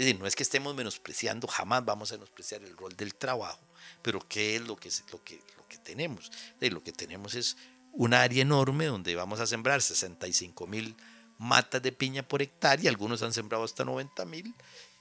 Es 0.00 0.06
decir, 0.06 0.18
no 0.18 0.26
es 0.26 0.34
que 0.34 0.44
estemos 0.44 0.74
menospreciando, 0.74 1.46
jamás 1.46 1.84
vamos 1.84 2.10
a 2.10 2.14
menospreciar 2.14 2.62
el 2.62 2.74
rol 2.74 2.96
del 2.96 3.14
trabajo, 3.14 3.60
pero 4.00 4.26
¿qué 4.26 4.56
es 4.56 4.62
lo 4.62 4.74
que, 4.74 4.90
lo 5.12 5.22
que, 5.22 5.42
lo 5.58 5.68
que 5.68 5.76
tenemos? 5.76 6.32
lo 6.58 6.82
que 6.82 6.90
tenemos 6.90 7.34
es 7.34 7.58
un 7.92 8.14
área 8.14 8.40
enorme 8.40 8.86
donde 8.86 9.14
vamos 9.14 9.40
a 9.40 9.46
sembrar 9.46 9.82
65 9.82 10.66
mil 10.66 10.96
matas 11.36 11.82
de 11.82 11.92
piña 11.92 12.26
por 12.26 12.40
hectárea, 12.40 12.88
algunos 12.88 13.20
han 13.20 13.34
sembrado 13.34 13.62
hasta 13.62 13.84
90 13.84 14.24
mil, 14.24 14.54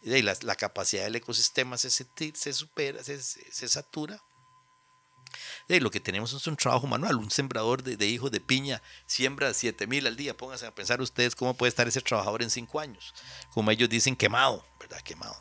la, 0.04 0.36
la, 0.42 0.56
capacidad 0.56 1.06
del 1.06 1.16
ecosistema 1.16 1.78
se, 1.78 1.92
se 1.92 2.52
supera, 2.52 3.02
se, 3.02 3.22
se, 3.22 3.70
satura. 3.70 4.22
Lo 5.70 5.92
que 5.92 6.00
tenemos 6.00 6.34
es 6.34 6.48
un 6.48 6.56
trabajo 6.56 6.88
manual, 6.88 7.18
un 7.18 7.30
sembrador 7.30 7.84
de, 7.84 8.06
hijos 8.08 8.32
de 8.32 8.42
piña 8.42 8.82
siembra 9.06 9.54
7 9.54 9.86
mil 9.86 10.08
al 10.08 10.18
día. 10.18 10.36
Pónganse 10.36 10.66
a 10.66 10.74
pensar 10.74 11.00
ustedes 11.00 11.36
cómo 11.36 11.54
puede 11.54 11.70
estar 11.70 11.88
ese 11.88 12.02
trabajador 12.02 12.42
en 12.42 12.50
5 12.50 12.80
años. 12.80 13.14
Como 13.54 13.70
ellos 13.70 13.88
dicen, 13.88 14.16
quemado, 14.16 14.66
¿verdad? 14.80 15.00
Quemado. 15.02 15.40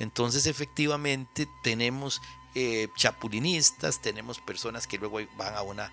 Entonces, 0.00 0.46
efectivamente, 0.46 1.46
tenemos 1.62 2.20
eh, 2.56 2.88
chapulinistas, 2.96 4.02
tenemos 4.02 4.40
personas 4.40 4.88
que 4.88 4.98
luego 4.98 5.20
van 5.36 5.54
a 5.54 5.62
una, 5.62 5.92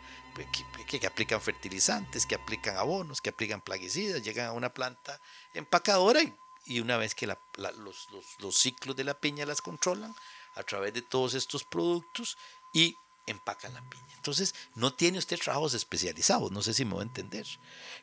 que, 0.87 0.99
que, 0.99 1.05
aplican 1.05 1.39
fertilizantes, 1.39 2.25
que 2.25 2.33
aplican 2.33 2.77
abonos, 2.77 3.21
que 3.21 3.29
aplican 3.29 3.61
plaguicidas, 3.61 4.23
llegan 4.23 4.47
a 4.47 4.53
una 4.53 4.73
planta 4.73 5.21
empacadora 5.53 6.23
y 6.23 6.33
y 6.67 6.81
una 6.81 6.97
vez 6.97 7.15
que 7.15 7.27
los, 7.27 7.37
los, 8.39 8.57
ciclos 8.57 8.95
de 8.95 9.05
la 9.05 9.19
piña 9.19 9.45
las 9.45 9.61
controlan 9.61 10.13
a 10.55 10.63
través 10.63 10.93
de 10.93 11.01
todos 11.01 11.33
estos 11.33 11.63
productos 11.63 12.37
y 12.73 12.93
empacan 13.27 13.73
la 13.73 13.81
piña. 13.89 14.03
Entonces, 14.15 14.55
no 14.75 14.93
tiene 14.93 15.19
usted 15.19 15.39
trabajos 15.39 15.73
especializados, 15.73 16.51
no 16.51 16.61
sé 16.61 16.73
si 16.73 16.83
me 16.83 16.93
voy 16.93 17.01
a 17.01 17.03
entender. 17.03 17.45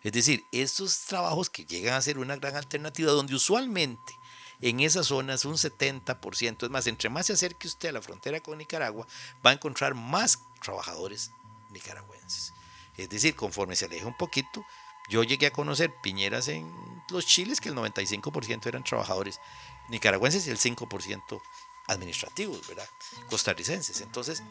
Es 0.02 0.12
decir, 0.12 0.44
estos 0.52 1.00
trabajos 1.00 1.50
que 1.50 1.66
llegan 1.66 1.94
a 1.94 2.02
ser 2.02 2.18
una 2.18 2.36
gran 2.36 2.56
alternativa, 2.56 3.12
donde 3.12 3.34
usualmente 3.34 4.14
en 4.60 4.80
esas 4.80 5.08
zonas 5.08 5.44
un 5.44 5.56
70%, 5.56 6.64
es 6.64 6.70
más, 6.70 6.86
entre 6.86 7.10
más 7.10 7.26
se 7.26 7.34
acerque 7.34 7.66
usted 7.66 7.90
a 7.90 7.92
la 7.92 8.02
frontera 8.02 8.40
con 8.40 8.56
Nicaragua, 8.56 9.06
va 9.44 9.50
a 9.50 9.54
encontrar 9.54 9.94
más 9.94 10.38
trabajadores 10.62 11.30
nicaragüenses. 11.70 12.54
Es 12.96 13.10
decir, 13.10 13.34
conforme 13.34 13.76
se 13.76 13.86
aleja 13.86 14.06
un 14.06 14.16
poquito, 14.16 14.64
yo 15.10 15.22
llegué 15.22 15.46
a 15.46 15.52
conocer 15.52 15.92
piñeras 16.02 16.48
en 16.48 16.72
los 17.10 17.26
chiles 17.26 17.60
que 17.60 17.68
el 17.68 17.74
95% 17.74 18.66
eran 18.66 18.84
trabajadores 18.84 19.40
nicaragüenses 19.88 20.46
y 20.46 20.50
el 20.50 20.58
5% 20.58 21.42
administrativos, 21.86 22.66
¿verdad? 22.68 22.88
Costarricenses. 23.28 24.00
Entonces, 24.00 24.42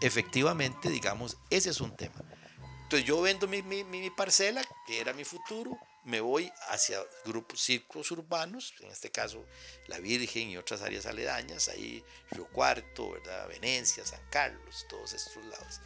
efectivamente, 0.00 0.90
digamos, 0.90 1.36
ese 1.50 1.70
es 1.70 1.80
un 1.80 1.96
tema. 1.96 2.22
Entonces 2.82 3.08
yo 3.08 3.22
vendo 3.22 3.48
mi, 3.48 3.62
mi, 3.62 4.10
parcela, 4.10 4.62
que 4.86 5.00
era 5.00 5.14
mi 5.14 5.24
futuro, 5.24 5.78
me 6.04 6.20
voy 6.20 6.52
hacia 6.68 6.98
grupos, 7.24 7.60
círculos 7.60 8.10
urbanos, 8.10 8.74
en 8.80 8.90
este 8.90 9.10
caso 9.10 9.46
La 9.86 9.98
Virgen 9.98 10.50
y 10.50 10.58
otras 10.58 10.82
áreas 10.82 11.06
aledañas, 11.06 11.68
ahí 11.68 12.04
Río 12.30 12.46
Cuarto, 12.48 13.12
¿verdad? 13.12 13.48
Venecia, 13.48 14.04
San 14.04 14.20
Carlos, 14.28 14.84
todos 14.90 15.14
estos 15.14 15.42
lados. 15.46 15.80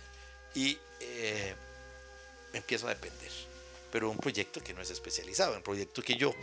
Y 0.55 0.77
eh, 1.01 1.55
empiezo 2.55 2.87
a 2.87 2.91
depender 2.91 3.31
pero 3.97 4.11
un 4.11 4.19
proyecto 4.19 4.62
que 4.62 4.74
no 4.74 4.83
es 4.83 4.91
especializado, 4.91 5.57
un 5.57 5.62
proyecto 5.62 6.03
que 6.03 6.16
yo 6.16 6.35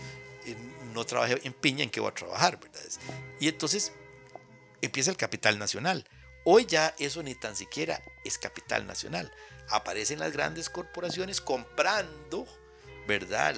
eh, 0.46 0.56
no 0.94 1.06
trabajé 1.06 1.40
en 1.44 1.54
piña, 1.54 1.84
¿en 1.84 1.92
qué 1.92 2.00
voy 2.00 2.10
a 2.10 2.14
trabajar? 2.14 2.60
¿verdad? 2.60 2.82
Y 3.40 3.48
entonces 3.48 3.92
empieza 4.86 5.12
el 5.12 5.18
capital 5.18 5.58
nacional. 5.60 6.06
Hoy 6.46 6.66
ya 6.66 6.94
eso 7.00 7.24
ni 7.24 7.36
tan 7.36 7.56
siquiera 7.56 8.02
es 8.26 8.38
capital 8.38 8.86
nacional. 8.86 9.32
Aparecen 9.70 10.20
las 10.20 10.34
grandes 10.34 10.70
corporaciones 10.70 11.40
comprando, 11.40 12.46
¿verdad? 13.08 13.56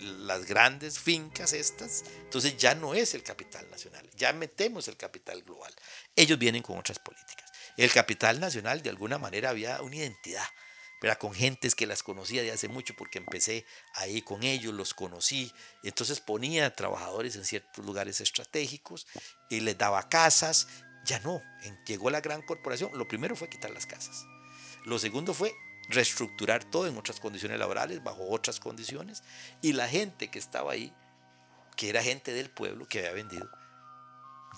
las 0.00 0.46
grandes 0.46 0.98
fincas 0.98 1.52
estas. 1.52 2.04
Entonces 2.20 2.56
ya 2.56 2.74
no 2.74 2.94
es 2.94 3.14
el 3.14 3.22
capital 3.22 3.68
nacional, 3.70 4.08
ya 4.14 4.32
metemos 4.32 4.88
el 4.88 4.96
capital 4.96 5.42
global. 5.42 5.74
Ellos 6.14 6.38
vienen 6.38 6.62
con 6.62 6.78
otras 6.78 6.98
políticas. 6.98 7.50
El 7.76 7.92
capital 7.92 8.40
nacional 8.40 8.82
de 8.82 8.90
alguna 8.90 9.18
manera 9.18 9.50
había 9.50 9.82
una 9.82 9.96
identidad 9.96 10.46
con 11.18 11.32
gentes 11.32 11.74
que 11.74 11.86
las 11.86 12.02
conocía 12.02 12.42
de 12.42 12.50
hace 12.50 12.68
mucho 12.68 12.94
porque 12.96 13.18
empecé 13.18 13.64
ahí 13.94 14.22
con 14.22 14.42
ellos, 14.42 14.74
los 14.74 14.94
conocí, 14.94 15.52
entonces 15.82 16.20
ponía 16.20 16.74
trabajadores 16.74 17.36
en 17.36 17.44
ciertos 17.44 17.84
lugares 17.84 18.20
estratégicos 18.20 19.06
y 19.48 19.60
les 19.60 19.78
daba 19.78 20.08
casas, 20.08 20.66
ya 21.04 21.20
no, 21.20 21.40
llegó 21.86 22.10
la 22.10 22.20
gran 22.20 22.42
corporación, 22.42 22.90
lo 22.94 23.06
primero 23.06 23.36
fue 23.36 23.48
quitar 23.48 23.70
las 23.70 23.86
casas, 23.86 24.24
lo 24.84 24.98
segundo 24.98 25.32
fue 25.32 25.54
reestructurar 25.88 26.64
todo 26.64 26.88
en 26.88 26.96
otras 26.96 27.20
condiciones 27.20 27.58
laborales, 27.58 28.02
bajo 28.02 28.28
otras 28.28 28.58
condiciones, 28.58 29.22
y 29.62 29.72
la 29.72 29.88
gente 29.88 30.28
que 30.28 30.38
estaba 30.38 30.72
ahí, 30.72 30.92
que 31.76 31.88
era 31.88 32.02
gente 32.02 32.32
del 32.32 32.50
pueblo 32.50 32.88
que 32.88 32.98
había 32.98 33.12
vendido, 33.12 33.48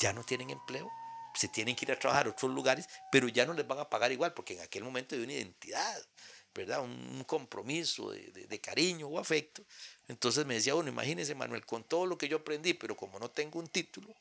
ya 0.00 0.12
no 0.12 0.24
tienen 0.24 0.50
empleo, 0.50 0.90
se 1.38 1.46
tienen 1.46 1.76
que 1.76 1.84
ir 1.84 1.92
a 1.92 1.98
trabajar 1.98 2.26
a 2.26 2.30
otros 2.30 2.52
lugares, 2.52 2.88
pero 3.12 3.28
ya 3.28 3.46
no 3.46 3.52
les 3.52 3.64
van 3.64 3.78
a 3.78 3.88
pagar 3.88 4.10
igual, 4.10 4.34
porque 4.34 4.54
en 4.54 4.60
aquel 4.60 4.82
momento 4.82 5.14
hay 5.14 5.22
una 5.22 5.34
identidad, 5.34 6.06
¿verdad? 6.52 6.82
Un 6.82 7.22
compromiso 7.24 8.10
de, 8.10 8.60
cariño 8.60 9.06
o 9.06 9.20
afecto. 9.20 9.62
Entonces 10.08 10.44
me 10.46 10.54
decía, 10.54 10.74
bueno, 10.74 10.90
imagínese 10.90 11.36
Manuel, 11.36 11.64
con 11.64 11.84
todo 11.84 12.06
lo 12.06 12.18
que 12.18 12.28
yo 12.28 12.38
aprendí, 12.38 12.74
pero 12.74 12.96
como 12.96 13.20
no 13.20 13.30
tengo 13.30 13.60
un 13.60 13.68
título, 13.68 14.12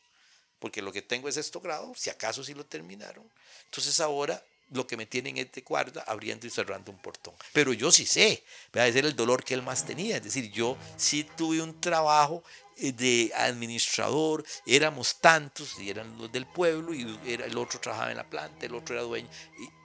porque 0.60 0.84
lo 0.84 0.92
que 0.92 1.02
tengo 1.02 1.28
es 1.28 1.34
sexto 1.34 1.60
grado, 1.60 1.92
si 1.96 2.12
acaso 2.12 2.44
sí 2.44 2.54
lo 2.54 2.68
terminaron, 2.68 3.28
entonces 3.66 4.00
ahora 4.00 4.44
lo 4.70 4.86
que 4.86 4.96
me 4.96 5.08
tienen 5.08 5.38
es 5.38 5.52
de 5.52 5.62
guarda 5.62 6.04
abriendo 6.04 6.46
y 6.46 6.52
cerrando 6.52 6.92
un 6.92 7.00
portón. 7.00 7.34
Pero 7.52 7.74
yo 7.74 7.92
sí 7.92 8.06
sé, 8.06 8.44
ese 8.74 9.00
era 9.00 9.08
el 9.08 9.16
dolor 9.16 9.44
que 9.44 9.56
él 9.56 9.64
más 9.64 9.86
tenía, 9.88 10.18
es 10.18 10.24
decir, 10.24 10.52
yo 10.52 10.78
sí 10.98 11.24
tuve 11.24 11.64
un 11.64 11.82
trabajo 11.82 12.44
de 12.78 13.32
administrador, 13.36 14.46
éramos 14.66 15.20
tantos, 15.20 15.80
y 15.80 15.90
eran 15.90 16.18
los 16.18 16.32
del 16.32 16.46
pueblo, 16.46 16.94
y 16.94 17.20
era, 17.26 17.46
el 17.46 17.58
otro 17.58 17.80
trabajaba 17.80 18.12
en 18.12 18.18
la 18.18 18.30
planta, 18.30 18.66
el 18.66 18.76
otro 18.76 18.96
era 18.96 19.04
dueño, 19.04 19.30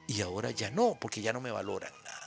y, 0.08 0.14
y 0.14 0.20
ahora 0.22 0.50
ya 0.50 0.70
no, 0.70 0.96
porque 1.00 1.22
ya 1.22 1.32
no 1.32 1.40
me 1.40 1.50
valoran 1.50 1.92
nada. 2.04 2.22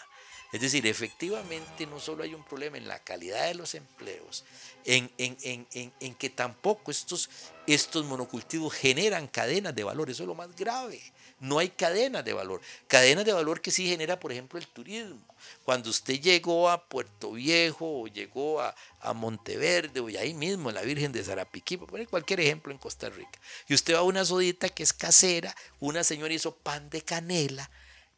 Es 0.52 0.62
decir, 0.62 0.88
efectivamente 0.88 1.86
no 1.86 2.00
solo 2.00 2.24
hay 2.24 2.34
un 2.34 2.46
problema 2.46 2.78
en 2.78 2.88
la 2.88 3.00
calidad 3.00 3.46
de 3.48 3.56
los 3.56 3.76
empleos, 3.76 4.46
en, 4.86 5.12
en, 5.18 6.16
que 6.16 6.30
tampoco 6.30 6.92
estos, 6.92 7.30
estos 7.68 8.06
monocultivos 8.06 8.74
generan 8.74 9.28
cadenas 9.28 9.76
de 9.76 9.84
valor, 9.84 10.10
eso 10.10 10.24
es 10.24 10.28
lo 10.28 10.36
más 10.36 10.56
grave. 10.56 11.02
No 11.40 11.60
hay 11.60 11.70
cadenas 11.70 12.24
de 12.24 12.34
valor. 12.34 12.62
Cadenas 12.88 13.26
de 13.26 13.34
valor 13.34 13.62
que 13.62 13.72
sí 13.72 13.88
genera, 13.88 14.20
por 14.20 14.32
ejemplo, 14.32 14.58
el 14.58 14.68
turismo. 14.68 15.20
Cuando 15.64 15.90
usted 15.90 16.20
llegó 16.20 16.70
a 16.70 16.88
Puerto 16.88 17.34
Viejo 17.34 18.02
o 18.02 18.08
llegó 18.08 18.62
a, 18.62 18.74
a 19.02 19.14
Monteverde 19.14 20.00
o 20.00 20.08
ahí 20.08 20.34
mismo 20.34 20.70
en 20.70 20.76
la 20.76 20.82
Virgen 20.82 21.12
de 21.12 21.24
Zarapiquí, 21.24 21.78
por 21.78 21.90
poner 21.90 22.08
cualquier 22.08 22.40
ejemplo 22.40 22.72
en 22.72 22.78
Costa 22.78 23.10
Rica, 23.10 23.40
y 23.68 23.74
usted 23.74 23.96
va 23.96 24.00
a 24.00 24.04
una 24.04 24.24
sodita 24.24 24.70
que 24.70 24.84
es 24.84 24.94
casera, 24.94 25.56
una 25.80 26.04
señora 26.04 26.34
hizo 26.34 26.56
pan 26.56 26.90
de 26.90 27.02
canela, 27.02 27.70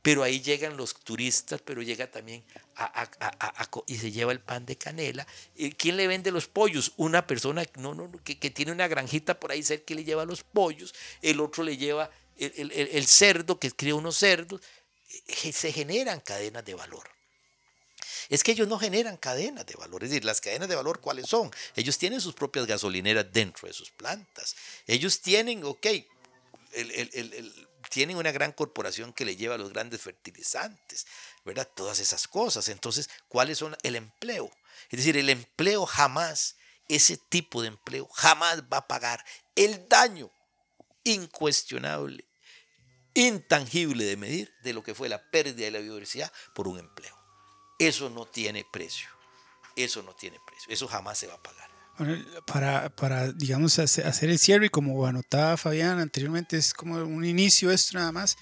pero 0.08 0.24
ahí 0.24 0.40
llegan 0.40 0.78
los 0.78 0.94
turistas, 0.96 1.62
pero 1.62 1.82
llega 1.82 2.10
también 2.10 2.42
y 3.88 3.98
se 3.98 4.12
lleva 4.12 4.32
el 4.32 4.40
pan 4.40 4.66
de 4.66 4.78
canela. 4.78 5.28
¿Quién 5.78 5.98
le 5.98 6.08
vende 6.08 6.32
los 6.32 6.48
pollos? 6.48 6.94
Una 6.96 7.28
persona 7.28 7.66
no, 7.76 7.94
no, 7.94 8.10
que, 8.24 8.36
tiene 8.36 8.72
una 8.72 8.88
granjita 8.88 9.38
por 9.38 9.52
ahí 9.52 9.64
cerca 9.64 9.88
que 9.88 9.96
le 9.96 10.06
lleva 10.06 10.24
los 10.24 10.44
pollos, 10.44 10.94
el 11.22 11.42
otro 11.42 11.64
le 11.64 11.76
lleva 11.76 12.10
el, 12.38 13.08
cerdo, 13.08 13.60
que 13.60 13.72
cría 13.72 13.96
unos 13.96 14.18
cerdos. 14.18 14.62
Eh, 15.28 15.52
se 15.52 15.72
generan 15.72 16.20
cadenas 16.20 16.66
de 16.66 16.74
valor. 16.74 17.10
Es 18.30 18.44
que 18.44 18.52
ellos 18.52 18.68
no 18.68 18.78
generan 18.78 19.18
cadenas 19.18 19.66
de 19.66 19.76
valor. 19.76 20.04
Es 20.04 20.10
decir, 20.10 20.26
las 20.26 20.42
cadenas 20.42 20.68
de 20.68 20.76
valor, 20.76 21.00
¿cuáles 21.00 21.28
son? 21.28 21.50
Ellos 21.76 21.98
tienen 21.98 22.20
sus 22.20 22.34
propias 22.34 22.66
gasolineras 22.66 23.32
dentro 23.32 23.68
de 23.68 23.74
sus 23.74 23.92
plantas. 23.92 24.56
Ellos 24.86 25.22
tienen, 25.22 25.64
ok, 25.64 25.88
el, 26.74 27.68
tienen 27.90 28.18
una 28.18 28.32
gran 28.32 28.52
corporación 28.52 29.14
que 29.14 29.26
le 29.26 29.36
lleva 29.36 29.58
los 29.58 29.72
grandes 29.72 30.02
fertilizantes, 30.02 31.08
¿verdad? 31.46 31.70
Todas 31.76 32.00
esas 32.00 32.28
cosas. 32.28 32.68
Entonces, 32.70 33.10
¿cuáles 33.28 33.58
son 33.58 33.76
el 33.84 33.96
empleo? 33.96 34.52
Es 34.90 35.00
decir, 35.00 35.18
el 35.18 35.30
empleo 35.30 35.86
jamás, 35.86 36.56
ese 36.88 37.18
tipo 37.18 37.62
de 37.62 37.70
empleo, 37.70 38.08
jamás 38.14 38.64
va 38.64 38.78
a 38.78 38.88
pagar 38.88 39.24
el 39.56 39.88
daño 39.88 40.32
incuestionable, 41.04 42.26
intangible 43.18 44.06
de 44.06 44.18
medir 44.18 44.54
de 44.64 44.74
lo 44.74 44.84
que 44.84 44.96
fue 44.96 45.10
la 45.10 45.30
pérdida 45.30 45.66
de 45.66 45.72
la 45.72 45.80
biodiversidad 45.80 46.32
por 46.54 46.68
un 46.68 46.80
empleo. 46.80 47.16
Eso 47.80 48.10
no 48.10 48.26
tiene 48.26 48.66
precio. 48.72 49.10
Eso 49.76 50.02
no 50.04 50.16
tiene 50.16 50.40
precio. 50.46 50.72
Eso 50.72 50.88
jamás 50.88 51.18
se 51.18 51.28
va 51.28 51.36
a 51.36 51.44
pagar 51.44 51.78
para, 52.46 52.90
para, 52.90 53.32
digamos, 53.32 53.80
hacer 53.80 54.30
el 54.30 54.38
cierre, 54.38 54.70
como 54.70 55.06
anotaba 55.08 55.58
Fabián 55.58 56.00
anteriormente, 56.00 56.58
es 56.58 56.74
como 56.74 56.96
un 56.96 57.26
inicio 57.26 57.72
esto 57.72 57.98
nada 57.98 58.12
más. 58.12 58.38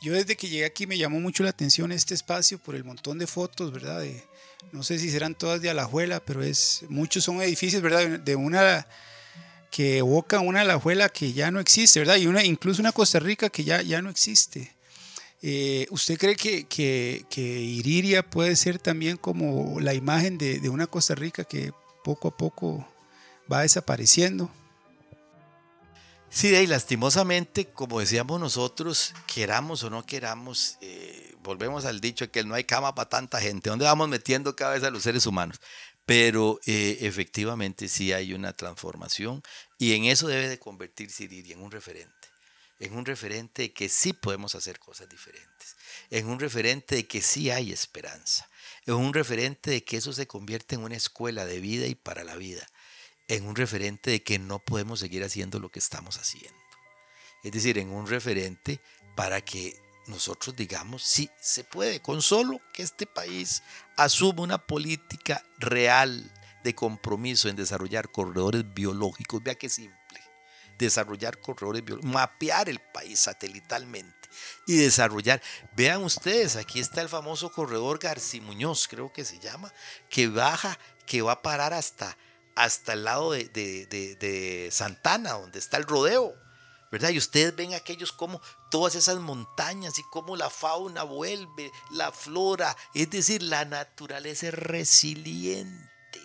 Yo 0.00 0.12
desde 0.12 0.36
que 0.36 0.48
llegué 0.48 0.64
aquí 0.64 0.86
me 0.86 0.96
llamó 0.96 1.20
mucho 1.20 1.42
la 1.42 1.50
atención 1.50 1.92
este 1.92 2.14
espacio 2.14 2.58
por 2.58 2.74
el 2.74 2.84
montón 2.84 3.18
de 3.18 3.26
fotos, 3.26 3.72
¿verdad? 3.72 4.00
De, 4.00 4.24
no 4.72 4.82
sé 4.82 4.98
si 4.98 5.10
serán 5.10 5.34
todas 5.34 5.60
de 5.60 5.70
Alajuela, 5.70 6.20
pero 6.20 6.42
es 6.42 6.84
muchos 6.88 7.24
son 7.24 7.42
edificios, 7.42 7.82
¿verdad? 7.82 8.20
De 8.20 8.36
una 8.36 8.86
que 9.70 9.98
evoca 9.98 10.40
una 10.40 10.62
Alajuela 10.62 11.08
que 11.08 11.32
ya 11.32 11.50
no 11.50 11.60
existe, 11.60 12.00
¿verdad? 12.00 12.16
Y 12.16 12.26
una, 12.26 12.44
incluso 12.44 12.82
una 12.82 12.92
Costa 12.92 13.20
Rica 13.20 13.50
que 13.50 13.64
ya, 13.64 13.82
ya 13.82 14.02
no 14.02 14.10
existe. 14.10 14.74
Eh, 15.42 15.86
¿Usted 15.90 16.18
cree 16.18 16.36
que, 16.36 16.64
que, 16.66 17.24
que, 17.30 17.40
Iriria 17.40 18.22
puede 18.22 18.56
ser 18.56 18.78
también 18.78 19.16
como 19.16 19.80
la 19.80 19.94
imagen 19.94 20.36
de, 20.36 20.60
de 20.60 20.68
una 20.68 20.86
Costa 20.86 21.14
Rica 21.14 21.44
que 21.44 21.72
poco 22.02 22.28
a 22.28 22.36
poco 22.36 22.86
va 23.50 23.62
desapareciendo. 23.62 24.50
Sí, 26.28 26.54
y 26.54 26.66
lastimosamente, 26.68 27.66
como 27.66 27.98
decíamos 27.98 28.38
nosotros, 28.38 29.14
queramos 29.26 29.82
o 29.82 29.90
no 29.90 30.06
queramos, 30.06 30.78
eh, 30.80 31.34
volvemos 31.42 31.84
al 31.84 32.00
dicho 32.00 32.30
que 32.30 32.44
no 32.44 32.54
hay 32.54 32.62
cama 32.62 32.94
para 32.94 33.08
tanta 33.08 33.40
gente. 33.40 33.68
¿Dónde 33.68 33.84
vamos 33.84 34.08
metiendo 34.08 34.54
cada 34.54 34.74
vez 34.74 34.84
a 34.84 34.90
los 34.90 35.02
seres 35.02 35.26
humanos? 35.26 35.60
Pero 36.06 36.58
eh, 36.66 36.98
efectivamente 37.02 37.88
sí 37.88 38.12
hay 38.12 38.34
una 38.34 38.52
transformación 38.52 39.42
y 39.78 39.94
en 39.94 40.04
eso 40.04 40.26
debe 40.26 40.48
de 40.48 40.58
convertirse 40.58 41.24
Iridia 41.24 41.54
en 41.54 41.62
un 41.62 41.70
referente. 41.70 42.14
En 42.78 42.94
un 42.94 43.04
referente 43.04 43.62
de 43.62 43.72
que 43.72 43.88
sí 43.88 44.12
podemos 44.12 44.54
hacer 44.54 44.78
cosas 44.78 45.08
diferentes. 45.08 45.76
En 46.08 46.26
un 46.26 46.40
referente 46.40 46.94
de 46.94 47.06
que 47.06 47.20
sí 47.20 47.50
hay 47.50 47.72
esperanza. 47.72 48.48
En 48.86 48.94
un 48.94 49.12
referente 49.12 49.70
de 49.70 49.84
que 49.84 49.98
eso 49.98 50.12
se 50.12 50.26
convierte 50.26 50.74
en 50.74 50.82
una 50.82 50.96
escuela 50.96 51.44
de 51.44 51.60
vida 51.60 51.86
y 51.86 51.94
para 51.94 52.24
la 52.24 52.36
vida 52.36 52.66
en 53.30 53.46
un 53.46 53.54
referente 53.54 54.10
de 54.10 54.22
que 54.24 54.40
no 54.40 54.58
podemos 54.58 54.98
seguir 54.98 55.22
haciendo 55.22 55.60
lo 55.60 55.70
que 55.70 55.78
estamos 55.78 56.18
haciendo. 56.18 56.58
Es 57.44 57.52
decir, 57.52 57.78
en 57.78 57.90
un 57.90 58.08
referente 58.08 58.80
para 59.14 59.40
que 59.40 59.80
nosotros 60.06 60.56
digamos, 60.56 61.02
sí, 61.02 61.30
se 61.40 61.64
puede, 61.64 62.00
con 62.00 62.22
solo 62.22 62.60
que 62.72 62.82
este 62.82 63.06
país 63.06 63.62
asuma 63.96 64.42
una 64.42 64.58
política 64.58 65.44
real 65.58 66.32
de 66.64 66.74
compromiso 66.74 67.48
en 67.48 67.56
desarrollar 67.56 68.10
corredores 68.10 68.64
biológicos. 68.74 69.42
Vea 69.42 69.54
qué 69.54 69.68
simple. 69.68 69.96
Desarrollar 70.78 71.38
corredores 71.40 71.84
biológicos, 71.84 72.12
mapear 72.12 72.68
el 72.68 72.80
país 72.80 73.20
satelitalmente 73.20 74.28
y 74.66 74.76
desarrollar. 74.76 75.42
Vean 75.76 76.02
ustedes, 76.02 76.56
aquí 76.56 76.80
está 76.80 77.02
el 77.02 77.08
famoso 77.08 77.52
corredor 77.52 77.98
García 77.98 78.42
Muñoz, 78.42 78.88
creo 78.88 79.12
que 79.12 79.24
se 79.24 79.38
llama, 79.38 79.72
que 80.08 80.28
baja, 80.28 80.78
que 81.06 81.22
va 81.22 81.32
a 81.32 81.42
parar 81.42 81.74
hasta 81.74 82.16
hasta 82.54 82.92
el 82.92 83.04
lado 83.04 83.32
de, 83.32 84.68
Santana, 84.70 85.32
donde 85.32 85.58
está 85.58 85.76
el 85.76 85.84
rodeo. 85.84 86.34
¿Verdad? 86.90 87.10
Y 87.10 87.18
ustedes 87.18 87.54
ven 87.54 87.74
aquellos 87.74 88.12
como 88.12 88.40
todas 88.70 88.94
esas 88.94 89.18
montañas 89.18 89.98
y 89.98 90.02
cómo 90.04 90.36
la 90.36 90.50
fauna 90.50 91.04
vuelve, 91.04 91.72
la 91.90 92.12
flora, 92.12 92.76
es 92.94 93.10
decir, 93.10 93.42
la 93.42 93.64
naturaleza 93.64 94.48
es 94.48 94.54
resiliente. 94.54 96.20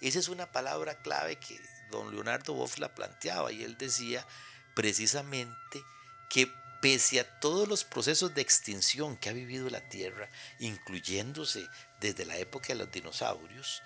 Esa 0.00 0.18
es 0.18 0.28
una 0.28 0.50
palabra 0.52 1.02
clave 1.02 1.36
que 1.36 1.60
don 1.90 2.12
Leonardo 2.12 2.54
Boff 2.54 2.78
la 2.78 2.94
planteaba 2.94 3.52
y 3.52 3.62
él 3.62 3.76
decía 3.78 4.26
precisamente 4.74 5.84
que 6.28 6.52
pese 6.80 7.20
a 7.20 7.40
todos 7.40 7.68
los 7.68 7.84
procesos 7.84 8.34
de 8.34 8.42
extinción 8.42 9.16
que 9.16 9.28
ha 9.28 9.32
vivido 9.32 9.70
la 9.70 9.88
Tierra, 9.88 10.30
incluyéndose 10.58 11.68
desde 12.00 12.26
la 12.26 12.36
época 12.36 12.68
de 12.68 12.76
los 12.76 12.92
dinosaurios, 12.92 13.82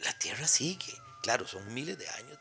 la 0.00 0.12
Tierra 0.18 0.46
sigue. 0.46 1.00
Claro, 1.22 1.46
son 1.46 1.72
miles 1.72 1.98
de 1.98 2.08
años 2.08 2.36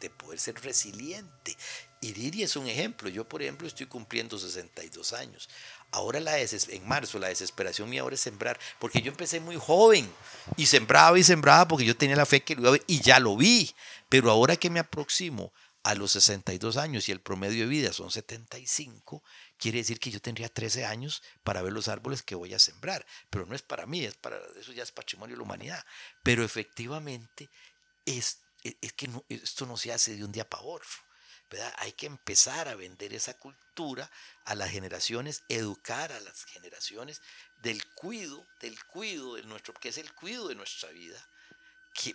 de, 0.00 0.10
poder 0.10 0.40
ser 0.40 0.58
resiliente. 0.62 1.58
Y 2.06 2.42
es 2.42 2.54
un 2.56 2.66
ejemplo. 2.66 3.08
Yo, 3.08 3.26
por 3.26 3.40
ejemplo, 3.40 3.66
estoy 3.66 3.86
cumpliendo 3.86 4.38
62 4.38 5.14
años. 5.14 5.48
Ahora 5.90 6.20
la 6.20 6.38
en 6.38 6.86
marzo 6.86 7.18
la 7.18 7.28
desesperación 7.28 7.88
mía 7.88 8.02
ahora 8.02 8.14
es 8.14 8.20
sembrar, 8.20 8.60
porque 8.78 9.00
yo 9.00 9.10
empecé 9.10 9.40
muy 9.40 9.56
joven 9.56 10.12
y 10.58 10.66
sembraba 10.66 11.18
y 11.18 11.24
sembraba 11.24 11.66
porque 11.66 11.86
yo 11.86 11.96
tenía 11.96 12.16
la 12.16 12.26
fe 12.26 12.42
que 12.42 12.56
lo 12.56 12.60
iba 12.60 12.68
a 12.68 12.72
ver 12.72 12.84
y 12.86 13.00
ya 13.00 13.20
lo 13.20 13.36
vi. 13.38 13.74
Pero 14.10 14.30
ahora 14.30 14.56
que 14.56 14.68
me 14.68 14.80
aproximo 14.80 15.54
a 15.82 15.94
los 15.94 16.12
62 16.12 16.76
años 16.76 17.08
y 17.08 17.12
el 17.12 17.20
promedio 17.20 17.62
de 17.62 17.70
vida 17.70 17.92
son 17.94 18.10
75, 18.10 19.22
quiere 19.56 19.78
decir 19.78 19.98
que 19.98 20.10
yo 20.10 20.20
tendría 20.20 20.50
13 20.50 20.84
años 20.84 21.22
para 21.42 21.62
ver 21.62 21.72
los 21.72 21.88
árboles 21.88 22.22
que 22.22 22.34
voy 22.34 22.52
a 22.52 22.58
sembrar. 22.58 23.06
Pero 23.30 23.46
no 23.46 23.54
es 23.54 23.62
para 23.62 23.86
mí, 23.86 24.04
es 24.04 24.16
para, 24.16 24.36
eso 24.60 24.72
ya 24.72 24.82
es 24.82 24.92
patrimonio 24.92 25.36
de 25.36 25.38
la 25.38 25.44
humanidad. 25.44 25.86
Pero 26.22 26.44
efectivamente 26.44 27.48
es, 28.04 28.40
es 28.62 28.92
que 28.92 29.08
esto 29.30 29.64
no 29.64 29.78
se 29.78 29.90
hace 29.90 30.16
de 30.16 30.24
un 30.24 30.32
día 30.32 30.46
para 30.46 30.64
otro. 30.64 31.03
Hay 31.78 31.92
que 31.92 32.06
empezar 32.06 32.68
a 32.68 32.74
vender 32.74 33.14
esa 33.14 33.34
cultura 33.34 34.10
a 34.44 34.54
las 34.54 34.70
generaciones, 34.70 35.42
educar 35.48 36.12
a 36.12 36.20
las 36.20 36.44
generaciones 36.44 37.22
del 37.62 37.84
cuido, 37.94 38.46
del 38.60 38.82
cuido 38.84 39.34
de 39.34 39.42
nuestro, 39.42 39.74
que 39.74 39.88
es 39.88 39.98
el 39.98 40.12
cuido 40.14 40.48
de 40.48 40.54
nuestra 40.54 40.90
vida, 40.90 41.26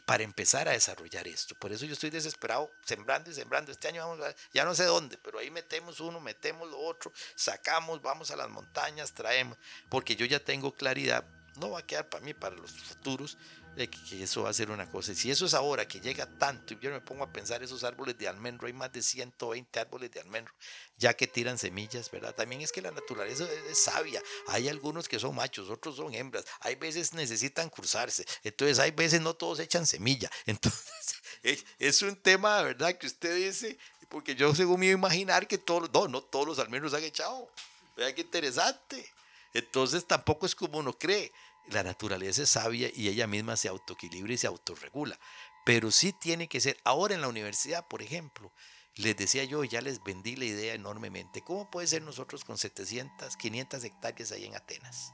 para 0.05 0.23
empezar 0.23 0.67
a 0.67 0.73
desarrollar 0.73 1.27
esto. 1.27 1.55
Por 1.55 1.71
eso 1.71 1.85
yo 1.85 1.93
estoy 1.93 2.09
desesperado, 2.09 2.71
sembrando 2.85 3.31
y 3.31 3.33
sembrando. 3.33 3.71
Este 3.71 3.87
año 3.87 4.07
vamos 4.07 4.25
a, 4.25 4.35
ya 4.53 4.65
no 4.65 4.75
sé 4.75 4.83
dónde, 4.83 5.17
pero 5.17 5.39
ahí 5.39 5.49
metemos 5.49 5.99
uno, 5.99 6.19
metemos 6.19 6.69
lo 6.69 6.79
otro, 6.79 7.11
sacamos, 7.35 8.01
vamos 8.01 8.31
a 8.31 8.35
las 8.35 8.49
montañas, 8.49 9.13
traemos, 9.13 9.57
porque 9.89 10.15
yo 10.15 10.25
ya 10.25 10.39
tengo 10.39 10.73
claridad, 10.73 11.23
no 11.55 11.71
va 11.71 11.79
a 11.79 11.85
quedar 11.85 12.09
para 12.09 12.23
mí, 12.23 12.33
para 12.33 12.55
los 12.55 12.71
futuros, 12.71 13.37
que 13.75 14.23
eso 14.23 14.43
va 14.43 14.49
a 14.49 14.53
ser 14.53 14.71
una 14.71 14.89
cosa. 14.89 15.13
Si 15.15 15.31
eso 15.31 15.45
es 15.45 15.53
ahora 15.53 15.87
que 15.87 16.01
llega 16.01 16.25
tanto, 16.37 16.73
y 16.73 16.79
yo 16.79 16.91
me 16.91 16.99
pongo 17.01 17.23
a 17.23 17.31
pensar 17.31 17.63
esos 17.63 17.83
árboles 17.83 18.17
de 18.17 18.27
almendro, 18.27 18.67
hay 18.67 18.73
más 18.73 18.91
de 18.91 19.01
120 19.01 19.79
árboles 19.79 20.11
de 20.11 20.19
almendro, 20.19 20.53
ya 20.97 21.13
que 21.13 21.27
tiran 21.27 21.57
semillas, 21.57 22.11
¿verdad? 22.11 22.35
También 22.35 22.61
es 22.61 22.71
que 22.71 22.81
la 22.81 22.91
naturaleza 22.91 23.47
es, 23.69 23.79
sabia. 23.79 24.21
Hay 24.47 24.67
algunos 24.67 25.07
que 25.07 25.19
son 25.19 25.35
machos, 25.35 25.69
otros 25.69 25.95
son 25.95 26.13
hembras. 26.13 26.45
Hay 26.61 26.75
veces 26.75 27.13
necesitan 27.13 27.69
cruzarse. 27.69 28.25
Entonces, 28.43 28.79
hay 28.79 28.91
veces 28.91 29.21
no 29.21 29.33
todos 29.33 29.59
echan 29.59 29.85
semilla. 29.85 30.29
Entonces, 30.45 31.63
es 31.77 32.01
un 32.01 32.15
tema, 32.15 32.61
¿verdad? 32.63 32.97
Que 32.97 33.07
usted 33.07 33.35
dice, 33.35 33.77
porque 34.09 34.35
yo 34.35 34.53
según 34.53 34.81
me 34.81 34.87
imaginar 34.87 35.47
que 35.47 35.57
todos, 35.57 35.89
no, 35.93 36.07
no 36.07 36.21
todos 36.21 36.45
los 36.45 36.59
almendros 36.59 36.93
han 36.93 37.03
echado. 37.03 37.49
Vean 37.95 38.13
qué 38.13 38.21
interesante. 38.21 39.09
Entonces, 39.53 40.05
tampoco 40.05 40.45
es 40.45 40.53
como 40.53 40.79
uno 40.79 40.97
cree 40.97 41.31
la 41.67 41.83
naturaleza 41.83 42.43
es 42.43 42.49
sabia 42.49 42.89
y 42.93 43.09
ella 43.09 43.27
misma 43.27 43.55
se 43.57 43.67
autoequilibra 43.67 44.33
y 44.33 44.37
se 44.37 44.47
autorregula. 44.47 45.19
Pero 45.65 45.91
sí 45.91 46.13
tiene 46.13 46.47
que 46.47 46.61
ser, 46.61 46.77
ahora 46.83 47.15
en 47.15 47.21
la 47.21 47.27
universidad, 47.27 47.87
por 47.87 48.01
ejemplo, 48.01 48.51
les 48.95 49.15
decía 49.15 49.43
yo, 49.43 49.63
ya 49.63 49.81
les 49.81 50.03
vendí 50.03 50.35
la 50.35 50.45
idea 50.45 50.73
enormemente, 50.73 51.41
¿cómo 51.41 51.69
puede 51.69 51.87
ser 51.87 52.01
nosotros 52.01 52.43
con 52.43 52.57
700, 52.57 53.37
500 53.37 53.83
hectáreas 53.83 54.31
ahí 54.31 54.45
en 54.45 54.55
Atenas? 54.55 55.13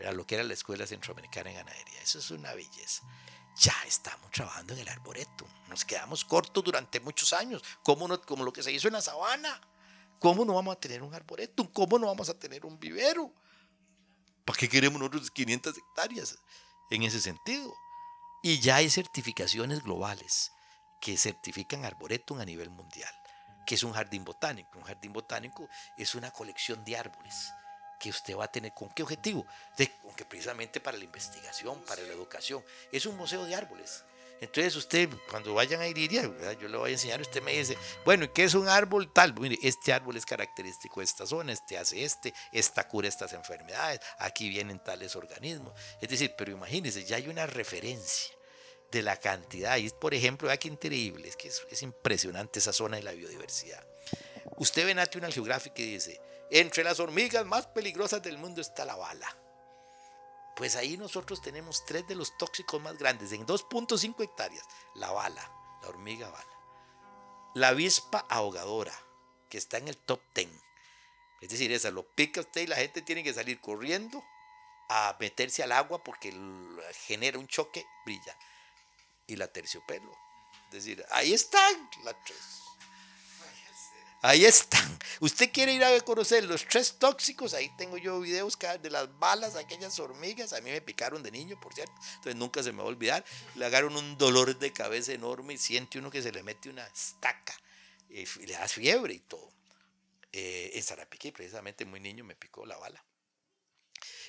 pero 0.00 0.14
lo 0.14 0.26
que 0.26 0.34
era 0.34 0.44
la 0.44 0.54
Escuela 0.54 0.86
Centroamericana 0.86 1.50
de 1.50 1.56
Ganadería. 1.56 2.00
Eso 2.00 2.20
es 2.20 2.30
una 2.30 2.54
belleza. 2.54 3.02
Ya 3.56 3.74
estamos 3.86 4.30
trabajando 4.30 4.72
en 4.72 4.78
el 4.78 4.88
arboretum. 4.88 5.46
Nos 5.68 5.84
quedamos 5.84 6.24
cortos 6.24 6.64
durante 6.64 7.00
muchos 7.00 7.34
años, 7.34 7.62
como, 7.82 8.08
no, 8.08 8.18
como 8.22 8.42
lo 8.42 8.50
que 8.50 8.62
se 8.62 8.72
hizo 8.72 8.88
en 8.88 8.94
la 8.94 9.02
sabana. 9.02 9.60
¿Cómo 10.18 10.46
no 10.46 10.54
vamos 10.54 10.74
a 10.74 10.80
tener 10.80 11.02
un 11.02 11.14
arboretum? 11.14 11.66
¿Cómo 11.66 11.98
no 11.98 12.06
vamos 12.06 12.30
a 12.30 12.38
tener 12.38 12.64
un 12.64 12.80
vivero? 12.80 13.30
¿Para 14.50 14.58
qué 14.58 14.68
queremos 14.68 14.98
nosotros 14.98 15.30
500 15.30 15.78
hectáreas 15.78 16.36
en 16.90 17.04
ese 17.04 17.20
sentido? 17.20 17.72
Y 18.42 18.58
ya 18.58 18.74
hay 18.74 18.90
certificaciones 18.90 19.84
globales 19.84 20.50
que 21.00 21.16
certifican 21.16 21.84
arboretum 21.84 22.40
a 22.40 22.44
nivel 22.44 22.68
mundial, 22.68 23.14
que 23.64 23.76
es 23.76 23.84
un 23.84 23.92
jardín 23.92 24.24
botánico. 24.24 24.76
Un 24.76 24.82
jardín 24.82 25.12
botánico 25.12 25.68
es 25.96 26.16
una 26.16 26.32
colección 26.32 26.84
de 26.84 26.96
árboles 26.96 27.52
que 28.00 28.10
usted 28.10 28.36
va 28.36 28.46
a 28.46 28.50
tener. 28.50 28.74
¿Con 28.74 28.88
qué 28.88 29.04
objetivo? 29.04 29.46
De, 29.76 29.88
que 30.16 30.24
precisamente 30.24 30.80
para 30.80 30.98
la 30.98 31.04
investigación, 31.04 31.80
para 31.84 32.02
la 32.02 32.12
educación. 32.12 32.64
Es 32.90 33.06
un 33.06 33.16
museo 33.16 33.44
de 33.44 33.54
árboles. 33.54 34.02
Entonces 34.40 34.74
usted, 34.74 35.08
cuando 35.28 35.52
vayan 35.52 35.82
a 35.82 35.86
Iriria, 35.86 36.22
yo 36.58 36.68
le 36.68 36.76
voy 36.78 36.90
a 36.90 36.92
enseñar, 36.94 37.20
usted 37.20 37.42
me 37.42 37.52
dice, 37.52 37.76
bueno, 38.04 38.24
¿y 38.24 38.28
qué 38.28 38.44
es 38.44 38.54
un 38.54 38.68
árbol 38.68 39.12
tal? 39.12 39.34
Mire, 39.38 39.58
este 39.62 39.92
árbol 39.92 40.16
es 40.16 40.24
característico 40.24 41.00
de 41.00 41.04
esta 41.04 41.26
zona, 41.26 41.52
este 41.52 41.76
hace 41.76 42.02
este, 42.02 42.32
esta 42.50 42.88
cura 42.88 43.06
estas 43.06 43.34
enfermedades, 43.34 44.00
aquí 44.18 44.48
vienen 44.48 44.78
tales 44.82 45.14
organismos. 45.14 45.74
Es 46.00 46.08
decir, 46.08 46.34
pero 46.38 46.52
imagínense, 46.52 47.04
ya 47.04 47.16
hay 47.16 47.28
una 47.28 47.46
referencia 47.46 48.34
de 48.90 49.02
la 49.02 49.16
cantidad. 49.16 49.76
Y 49.76 49.90
por 49.90 50.14
ejemplo, 50.14 50.48
vea 50.48 50.56
qué 50.56 50.68
increíble, 50.68 51.28
es 51.28 51.36
que 51.36 51.48
es, 51.48 51.82
impresionante 51.82 52.58
esa 52.58 52.72
zona 52.72 52.96
de 52.96 53.02
la 53.02 53.12
biodiversidad. 53.12 53.84
Usted 54.56 54.86
ve 54.86 54.94
National 54.94 55.32
Geographic 55.32 55.78
y 55.78 55.92
dice, 55.92 56.20
entre 56.50 56.82
las 56.82 56.98
hormigas 56.98 57.44
más 57.46 57.66
peligrosas 57.66 58.22
del 58.22 58.38
mundo 58.38 58.60
está 58.60 58.84
la 58.84 58.96
bala. 58.96 59.36
Pues 60.60 60.76
ahí 60.76 60.98
nosotros 60.98 61.40
tenemos 61.40 61.86
tres 61.86 62.06
de 62.06 62.14
los 62.14 62.36
tóxicos 62.36 62.82
más 62.82 62.98
grandes 62.98 63.32
en 63.32 63.46
2.5 63.46 64.22
hectáreas. 64.22 64.68
La 64.94 65.10
bala, 65.10 65.40
la 65.80 65.88
hormiga 65.88 66.28
bala. 66.28 66.60
La 67.54 67.68
avispa 67.68 68.26
ahogadora, 68.28 68.92
que 69.48 69.56
está 69.56 69.78
en 69.78 69.88
el 69.88 69.96
top 69.96 70.20
10. 70.34 70.50
Es 71.40 71.48
decir, 71.48 71.72
esa 71.72 71.90
lo 71.90 72.02
pica 72.02 72.42
usted 72.42 72.60
y 72.60 72.66
la 72.66 72.76
gente 72.76 73.00
tiene 73.00 73.24
que 73.24 73.32
salir 73.32 73.58
corriendo 73.58 74.22
a 74.90 75.16
meterse 75.18 75.62
al 75.62 75.72
agua 75.72 76.04
porque 76.04 76.30
genera 77.06 77.38
un 77.38 77.48
choque, 77.48 77.86
brilla. 78.04 78.36
Y 79.28 79.36
la 79.36 79.48
terciopelo. 79.48 80.14
Es 80.66 80.72
decir, 80.72 81.02
ahí 81.10 81.32
están 81.32 81.88
las 82.04 82.22
tres. 82.22 82.69
Ahí 84.22 84.44
están. 84.44 84.98
Usted 85.20 85.50
quiere 85.50 85.72
ir 85.72 85.82
a 85.82 85.98
conocer 86.00 86.44
los 86.44 86.66
tres 86.66 86.96
tóxicos. 86.98 87.54
Ahí 87.54 87.70
tengo 87.78 87.96
yo 87.96 88.20
videos 88.20 88.58
de 88.82 88.90
las 88.90 89.18
balas, 89.18 89.56
aquellas 89.56 89.98
hormigas. 89.98 90.52
A 90.52 90.60
mí 90.60 90.70
me 90.70 90.82
picaron 90.82 91.22
de 91.22 91.30
niño, 91.30 91.58
por 91.58 91.72
cierto. 91.72 91.94
Entonces 92.16 92.36
nunca 92.36 92.62
se 92.62 92.72
me 92.72 92.78
va 92.78 92.84
a 92.84 92.88
olvidar. 92.88 93.24
Le 93.54 93.64
agarran 93.64 93.96
un 93.96 94.18
dolor 94.18 94.58
de 94.58 94.72
cabeza 94.72 95.12
enorme 95.12 95.54
y 95.54 95.58
siente 95.58 95.98
uno 95.98 96.10
que 96.10 96.20
se 96.20 96.32
le 96.32 96.42
mete 96.42 96.68
una 96.68 96.86
estaca. 96.86 97.54
Y 98.10 98.26
le 98.46 98.52
da 98.52 98.68
fiebre 98.68 99.14
y 99.14 99.20
todo. 99.20 99.50
Eh, 100.32 100.72
en 100.74 100.82
Zarapiquí, 100.82 101.32
precisamente 101.32 101.86
muy 101.86 102.00
niño, 102.00 102.22
me 102.22 102.36
picó 102.36 102.66
la 102.66 102.76
bala. 102.76 103.02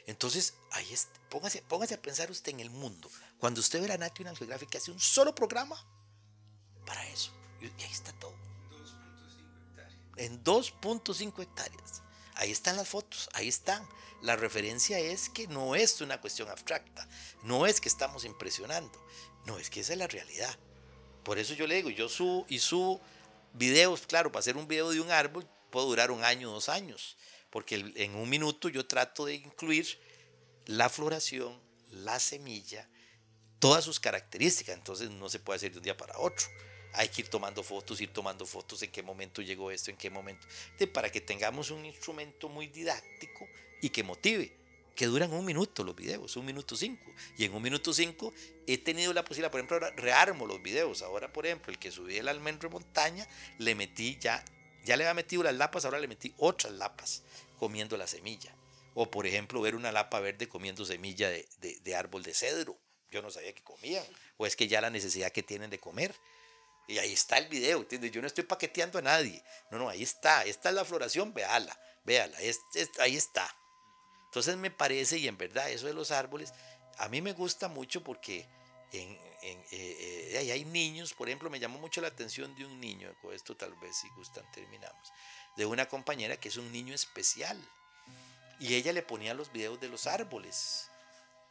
Entonces, 0.08 0.54
ahí 0.72 0.94
está. 0.94 1.20
Póngase, 1.30 1.64
póngase 1.64 1.96
a 1.96 2.02
pensar 2.02 2.32
usted 2.32 2.54
en 2.54 2.62
el 2.62 2.70
mundo. 2.70 3.12
Cuando 3.40 3.60
usted 3.60 3.82
ve 3.82 3.90
la 3.90 3.98
National 3.98 4.38
Geographic, 4.38 4.74
hace 4.76 4.92
un 4.92 5.02
solo 5.02 5.36
programa 5.36 5.76
para 6.86 7.06
eso. 7.10 7.32
Y 7.62 7.66
ahí 7.66 7.92
está 7.92 8.14
todo 8.14 8.52
en 10.22 10.44
2.5 10.44 11.42
hectáreas. 11.42 12.04
Ahí 12.36 12.52
están 12.52 12.78
las 12.78 12.88
fotos, 12.88 13.30
ahí 13.34 13.48
están. 13.48 13.88
La 14.22 14.36
referencia 14.36 15.00
es 15.00 15.30
que 15.30 15.48
no 15.48 15.76
es 15.76 16.00
una 16.02 16.22
cuestión 16.22 16.50
abstracta, 16.50 17.08
no 17.44 17.66
es 17.66 17.82
que 17.82 17.90
estamos 17.90 18.24
impresionando, 18.24 19.04
no, 19.46 19.58
es 19.58 19.70
que 19.70 19.80
esa 19.80 19.94
es 19.94 20.00
la 20.00 20.08
realidad. 20.08 20.56
Por 21.24 21.40
eso 21.40 21.56
yo 21.56 21.66
le 21.66 21.76
digo, 21.76 21.90
yo 21.90 22.08
subo 22.08 22.46
y 22.48 22.60
subo 22.60 23.02
videos, 23.54 24.06
claro, 24.06 24.32
para 24.32 24.42
hacer 24.42 24.58
un 24.58 24.68
video 24.68 24.92
de 24.92 25.02
un 25.02 25.10
árbol 25.10 25.48
puedo 25.72 25.88
durar 25.88 26.12
un 26.12 26.24
año, 26.24 26.52
dos 26.52 26.70
años, 26.70 27.18
porque 27.50 27.94
en 27.96 28.16
un 28.16 28.30
minuto 28.30 28.70
yo 28.70 28.86
trato 28.86 29.26
de 29.26 29.36
incluir 29.36 30.00
la 30.66 30.90
floración, 30.90 31.60
la 31.90 32.20
semilla, 32.20 32.88
todas 33.60 33.84
sus 33.84 34.00
características, 34.00 34.76
entonces 34.76 35.10
no 35.10 35.30
se 35.30 35.40
puede 35.40 35.58
hacer 35.58 35.72
de 35.72 35.80
un 35.80 35.84
día 35.84 35.98
para 35.98 36.18
otro 36.20 36.48
hay 36.94 37.10
que 37.10 37.22
ir 37.22 37.30
tomando 37.30 37.64
fotos, 37.64 38.02
ir 38.02 38.12
tomando 38.12 38.46
fotos 38.46 38.82
en 38.84 38.92
qué 38.92 39.02
momento 39.04 39.42
llegó 39.42 39.72
esto, 39.72 39.92
en 39.92 39.98
qué 39.98 40.10
momento, 40.10 40.46
para 40.94 41.10
que 41.10 41.22
tengamos 41.22 41.72
un 41.72 41.86
instrumento 41.86 42.50
muy 42.50 42.68
didáctico 42.68 43.48
y 43.82 43.90
que 43.90 44.04
motive, 44.04 44.52
que 44.96 45.06
duran 45.06 45.32
un 45.32 45.46
minuto 45.46 45.84
los 45.84 45.96
videos, 45.96 46.36
un 46.36 46.46
minuto 46.46 46.76
cinco, 46.76 47.12
y 47.38 47.46
en 47.46 47.54
un 47.54 47.62
minuto 47.62 47.94
cinco 47.94 48.34
he 48.68 48.78
tenido 48.78 49.14
la 49.14 49.24
posibilidad, 49.24 49.52
por 49.52 49.60
ejemplo, 49.60 49.78
ahora 49.78 49.96
rearmo 49.96 50.46
los 50.46 50.62
videos, 50.62 51.02
ahora 51.02 51.32
por 51.32 51.46
ejemplo, 51.46 51.72
el 51.72 51.80
que 51.80 51.92
subí 51.92 52.18
el 52.18 52.28
almendro 52.28 52.70
de 52.70 52.74
montaña, 52.74 53.28
le 53.58 53.74
metí 53.76 54.18
ya, 54.20 54.44
ya 54.84 54.98
le 54.98 55.06
había 55.06 55.14
metido 55.14 55.44
las 55.44 55.56
lapas, 55.56 55.86
ahora 55.86 56.00
le 56.00 56.08
metí 56.08 56.34
otras 56.38 56.74
lapas 56.74 57.24
comiendo 57.58 57.96
la 57.98 58.08
semilla, 58.08 58.54
o 58.94 59.10
por 59.10 59.26
ejemplo 59.26 59.62
ver 59.62 59.76
una 59.76 59.92
lapa 59.92 60.20
verde 60.20 60.48
comiendo 60.48 60.84
semilla 60.84 61.30
de, 61.30 61.48
de 61.62 61.96
árbol 61.96 62.24
de 62.24 62.34
cedro, 62.34 62.78
yo 63.10 63.22
no 63.22 63.30
sabía 63.30 63.54
que 63.54 63.62
comían, 63.62 64.06
o 64.38 64.46
es 64.46 64.56
que 64.56 64.68
ya 64.68 64.82
la 64.82 64.90
necesidad 64.90 65.32
que 65.32 65.44
tienen 65.44 65.70
de 65.70 65.80
comer, 65.80 66.14
y 66.92 67.00
ahí 67.00 67.14
está 67.14 67.38
el 67.38 67.48
video, 67.48 67.80
¿entiendes? 67.80 68.12
Yo 68.12 68.20
no 68.20 68.28
estoy 68.28 68.44
paqueteando 68.44 69.00
a 69.00 69.02
nadie. 69.02 69.42
No, 69.70 69.78
no, 69.78 69.88
ahí 69.88 70.04
está. 70.04 70.44
Esta 70.44 70.70
es 70.70 70.76
la 70.76 70.84
floración, 70.84 71.34
véala, 71.34 71.78
véala. 72.04 72.38
ahí 73.00 73.16
está. 73.16 73.56
Entonces 74.26 74.58
me 74.58 74.72
parece, 74.72 75.18
y 75.18 75.28
en 75.28 75.38
verdad, 75.38 75.70
eso 75.70 75.88
de 75.88 75.94
los 75.94 76.12
árboles, 76.12 76.54
a 76.98 77.08
mí 77.08 77.22
me 77.22 77.32
gusta 77.32 77.70
mucho 77.70 78.04
porque 78.04 78.46
en, 78.92 79.10
en, 79.42 79.60
eh, 79.72 80.32
eh, 80.34 80.52
hay 80.52 80.66
niños, 80.66 81.14
por 81.14 81.30
ejemplo, 81.30 81.50
me 81.50 81.60
llamó 81.60 81.80
mucho 81.80 82.02
la 82.02 82.10
atención 82.10 82.54
de 82.56 82.66
un 82.66 82.82
niño, 82.82 83.14
con 83.22 83.34
esto 83.34 83.56
tal 83.56 83.74
vez 83.76 83.96
si 83.96 84.10
gustan 84.10 84.50
terminamos, 84.52 85.14
de 85.56 85.66
una 85.66 85.88
compañera 85.88 86.38
que 86.38 86.50
es 86.50 86.58
un 86.58 86.72
niño 86.74 86.94
especial. 86.94 87.58
Y 88.60 88.76
ella 88.76 88.92
le 88.92 89.02
ponía 89.02 89.34
los 89.34 89.52
videos 89.52 89.80
de 89.80 89.88
los 89.88 90.08
árboles. 90.08 90.90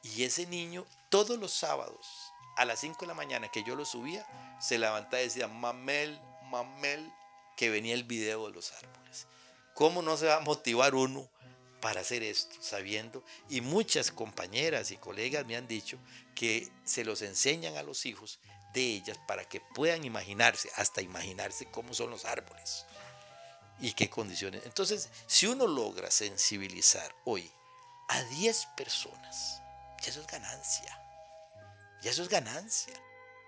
Y 0.03 0.23
ese 0.23 0.47
niño 0.47 0.87
todos 1.09 1.39
los 1.39 1.53
sábados 1.53 2.30
a 2.61 2.67
las 2.67 2.81
5 2.81 2.99
de 3.01 3.07
la 3.07 3.15
mañana 3.15 3.49
que 3.49 3.63
yo 3.63 3.75
lo 3.75 3.87
subía, 3.87 4.27
se 4.61 4.77
levantaba 4.77 5.23
y 5.23 5.25
decía, 5.25 5.49
mamel, 5.49 6.21
mamel, 6.51 7.11
que 7.57 7.71
venía 7.71 7.95
el 7.95 8.05
video 8.05 8.49
de 8.49 8.53
los 8.53 8.71
árboles. 8.73 9.27
¿Cómo 9.73 10.03
no 10.03 10.19
se 10.19 10.27
va 10.27 10.37
a 10.37 10.41
motivar 10.41 10.95
uno 10.95 11.27
para 11.81 12.03
hacer 12.03 12.23
esto, 12.23 12.57
sabiendo? 12.61 13.25
Y 13.49 13.63
muchas 13.63 14.11
compañeras 14.11 14.91
y 14.91 14.99
colegas 14.99 15.47
me 15.47 15.57
han 15.57 15.67
dicho 15.67 15.97
que 16.35 16.71
se 16.85 17.03
los 17.03 17.23
enseñan 17.23 17.79
a 17.79 17.83
los 17.83 18.05
hijos 18.05 18.41
de 18.75 18.83
ellas 18.83 19.19
para 19.27 19.49
que 19.49 19.63
puedan 19.63 20.05
imaginarse, 20.05 20.71
hasta 20.77 21.01
imaginarse 21.01 21.65
cómo 21.71 21.95
son 21.95 22.11
los 22.11 22.27
árboles 22.27 22.85
y 23.81 23.95
qué 23.95 24.11
condiciones. 24.11 24.67
Entonces, 24.67 25.09
si 25.27 25.47
uno 25.47 25.67
logra 25.67 26.11
sensibilizar 26.11 27.15
hoy 27.25 27.51
a 28.09 28.23
10 28.23 28.67
personas, 28.77 29.63
eso 30.05 30.21
es 30.21 30.27
ganancia. 30.27 31.10
Y 32.03 32.09
eso 32.09 32.23
es 32.23 32.29
ganancia. 32.29 32.95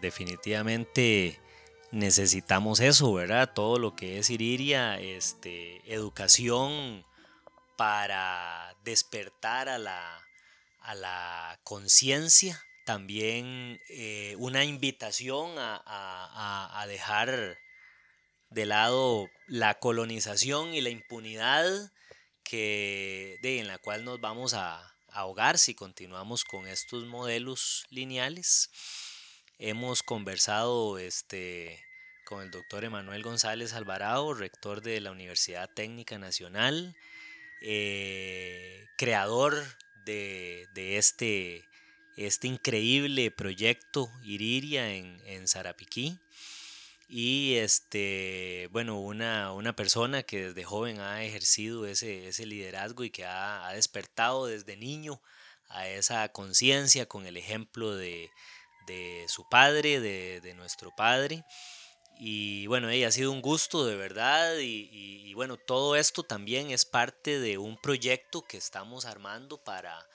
Definitivamente 0.00 1.40
necesitamos 1.90 2.80
eso, 2.80 3.12
¿verdad? 3.12 3.52
Todo 3.54 3.78
lo 3.78 3.94
que 3.94 4.18
es 4.18 4.30
Iriria, 4.30 4.98
este, 4.98 5.80
educación 5.92 7.06
para 7.76 8.76
despertar 8.84 9.68
a 9.68 9.78
la, 9.78 10.26
a 10.80 10.94
la 10.94 11.60
conciencia, 11.64 12.62
también 12.84 13.80
eh, 13.88 14.34
una 14.38 14.64
invitación 14.64 15.52
a, 15.58 16.80
a, 16.80 16.86
dejar 16.86 17.58
de 18.50 18.66
lado 18.66 19.30
la 19.46 19.78
colonización 19.78 20.74
y 20.74 20.80
la 20.80 20.90
impunidad 20.90 21.92
que, 22.42 23.38
de, 23.40 23.60
en 23.60 23.68
la 23.68 23.78
cual 23.78 24.04
nos 24.04 24.20
vamos 24.20 24.54
a, 24.54 24.91
ahogar 25.12 25.58
si 25.58 25.74
continuamos 25.74 26.44
con 26.44 26.66
estos 26.66 27.06
modelos 27.06 27.86
lineales. 27.90 28.70
Hemos 29.58 30.02
conversado 30.02 30.98
este, 30.98 31.82
con 32.24 32.42
el 32.42 32.50
doctor 32.50 32.84
Emanuel 32.84 33.22
González 33.22 33.74
Alvarado, 33.74 34.34
rector 34.34 34.82
de 34.82 35.00
la 35.00 35.10
Universidad 35.12 35.70
Técnica 35.70 36.18
Nacional, 36.18 36.96
eh, 37.60 38.86
creador 38.96 39.54
de, 40.04 40.66
este, 40.74 41.64
este, 42.16 42.48
increíble 42.48 43.30
proyecto 43.30 44.10
Iriria 44.24 44.94
en, 44.94 45.20
en 45.26 45.46
Zarapiquí 45.46 46.18
y 47.08 47.56
este, 47.56 48.68
bueno, 48.72 48.98
una, 49.00 49.52
una, 49.52 49.74
persona 49.76 50.22
que 50.22 50.48
desde 50.48 50.64
joven 50.64 51.00
ha 51.00 51.24
ejercido 51.24 51.86
ese, 51.86 52.28
ese 52.28 52.46
liderazgo 52.46 53.04
y 53.04 53.10
que 53.10 53.24
ha, 53.24 53.70
despertado 53.74 54.46
desde 54.46 54.76
niño 54.76 55.20
a 55.68 55.88
esa 55.88 56.28
conciencia 56.30 57.06
con 57.06 57.26
el 57.26 57.36
ejemplo 57.36 57.94
de, 57.94 58.30
de 58.86 59.26
su 59.28 59.48
padre, 59.48 60.00
de, 60.00 60.40
de, 60.40 60.54
nuestro 60.54 60.94
padre. 60.94 61.44
Y 62.18 62.66
bueno, 62.66 62.88
ella 62.90 63.08
ha 63.08 63.12
sido 63.12 63.32
un 63.32 63.42
gusto 63.42 63.86
de 63.86 63.96
verdad 63.96 64.58
y, 64.58 64.88
y, 64.92 65.34
bueno, 65.34 65.56
todo 65.56 65.96
esto 65.96 66.22
también 66.22 66.70
es 66.70 66.84
parte 66.84 67.40
de 67.40 67.58
un 67.58 67.76
proyecto 67.78 68.42
que 68.42 68.58
estamos 68.58 69.06
armando 69.06 69.62
para, 69.62 70.06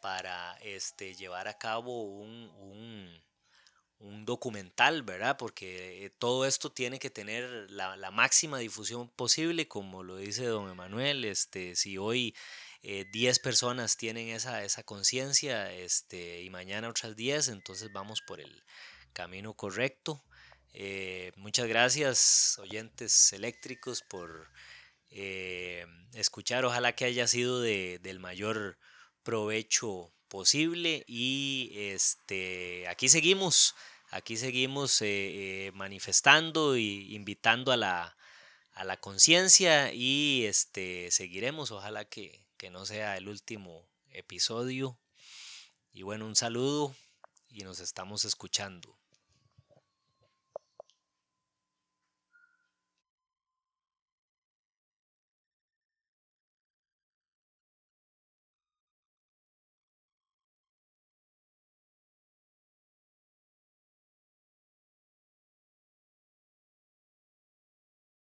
para 0.00 0.56
este, 0.62 1.14
llevar 1.14 1.48
a 1.48 1.58
cabo 1.58 2.02
un, 2.02 2.50
un, 2.60 3.22
un 4.00 4.24
documental, 4.24 5.02
¿verdad? 5.02 5.36
Porque 5.36 6.04
eh, 6.06 6.10
todo 6.10 6.46
esto 6.46 6.72
tiene 6.72 6.98
que 6.98 7.10
tener 7.10 7.70
la, 7.70 7.96
la, 7.96 8.10
máxima 8.10 8.58
difusión 8.58 9.08
posible, 9.10 9.68
como 9.68 10.02
lo 10.02 10.16
dice 10.16 10.44
don 10.46 10.70
Emanuel, 10.70 11.24
este, 11.24 11.76
si 11.76 11.98
hoy 11.98 12.34
10 12.82 13.12
eh, 13.12 13.40
personas 13.42 13.98
tienen 13.98 14.28
esa, 14.28 14.64
esa 14.64 14.82
conciencia 14.82 15.70
este, 15.72 16.40
y 16.40 16.48
mañana 16.48 16.88
otras 16.88 17.14
10, 17.14 17.48
entonces 17.48 17.92
vamos 17.92 18.22
por 18.26 18.40
el 18.40 18.64
camino 19.12 19.52
correcto. 19.54 20.24
Eh, 20.72 21.32
muchas 21.36 21.66
gracias, 21.66 22.58
oyentes 22.58 23.32
eléctricos, 23.32 24.02
por 24.02 24.48
escuchar. 26.12 26.64
Ojalá 26.64 26.94
que 26.94 27.04
haya 27.04 27.26
sido 27.26 27.60
de, 27.60 27.98
del 27.98 28.20
mayor 28.20 28.78
provecho 29.24 30.12
posible 30.30 31.04
y 31.08 31.72
este 31.74 32.86
aquí 32.86 33.08
seguimos 33.08 33.74
aquí 34.10 34.36
seguimos 34.36 35.00
eh, 35.02 35.06
eh, 35.66 35.72
manifestando 35.72 36.76
y 36.76 37.14
invitando 37.14 37.72
a 37.72 37.76
la, 37.76 38.16
a 38.72 38.84
la 38.84 38.96
conciencia 38.98 39.92
y 39.92 40.44
este 40.44 41.10
seguiremos. 41.10 41.70
Ojalá 41.70 42.04
que, 42.04 42.46
que 42.56 42.70
no 42.70 42.84
sea 42.86 43.16
el 43.16 43.28
último 43.28 43.88
episodio. 44.10 44.98
Y 45.92 46.02
bueno 46.02 46.26
un 46.26 46.36
saludo 46.36 46.94
y 47.48 47.64
nos 47.64 47.80
estamos 47.80 48.24
escuchando 48.24 48.99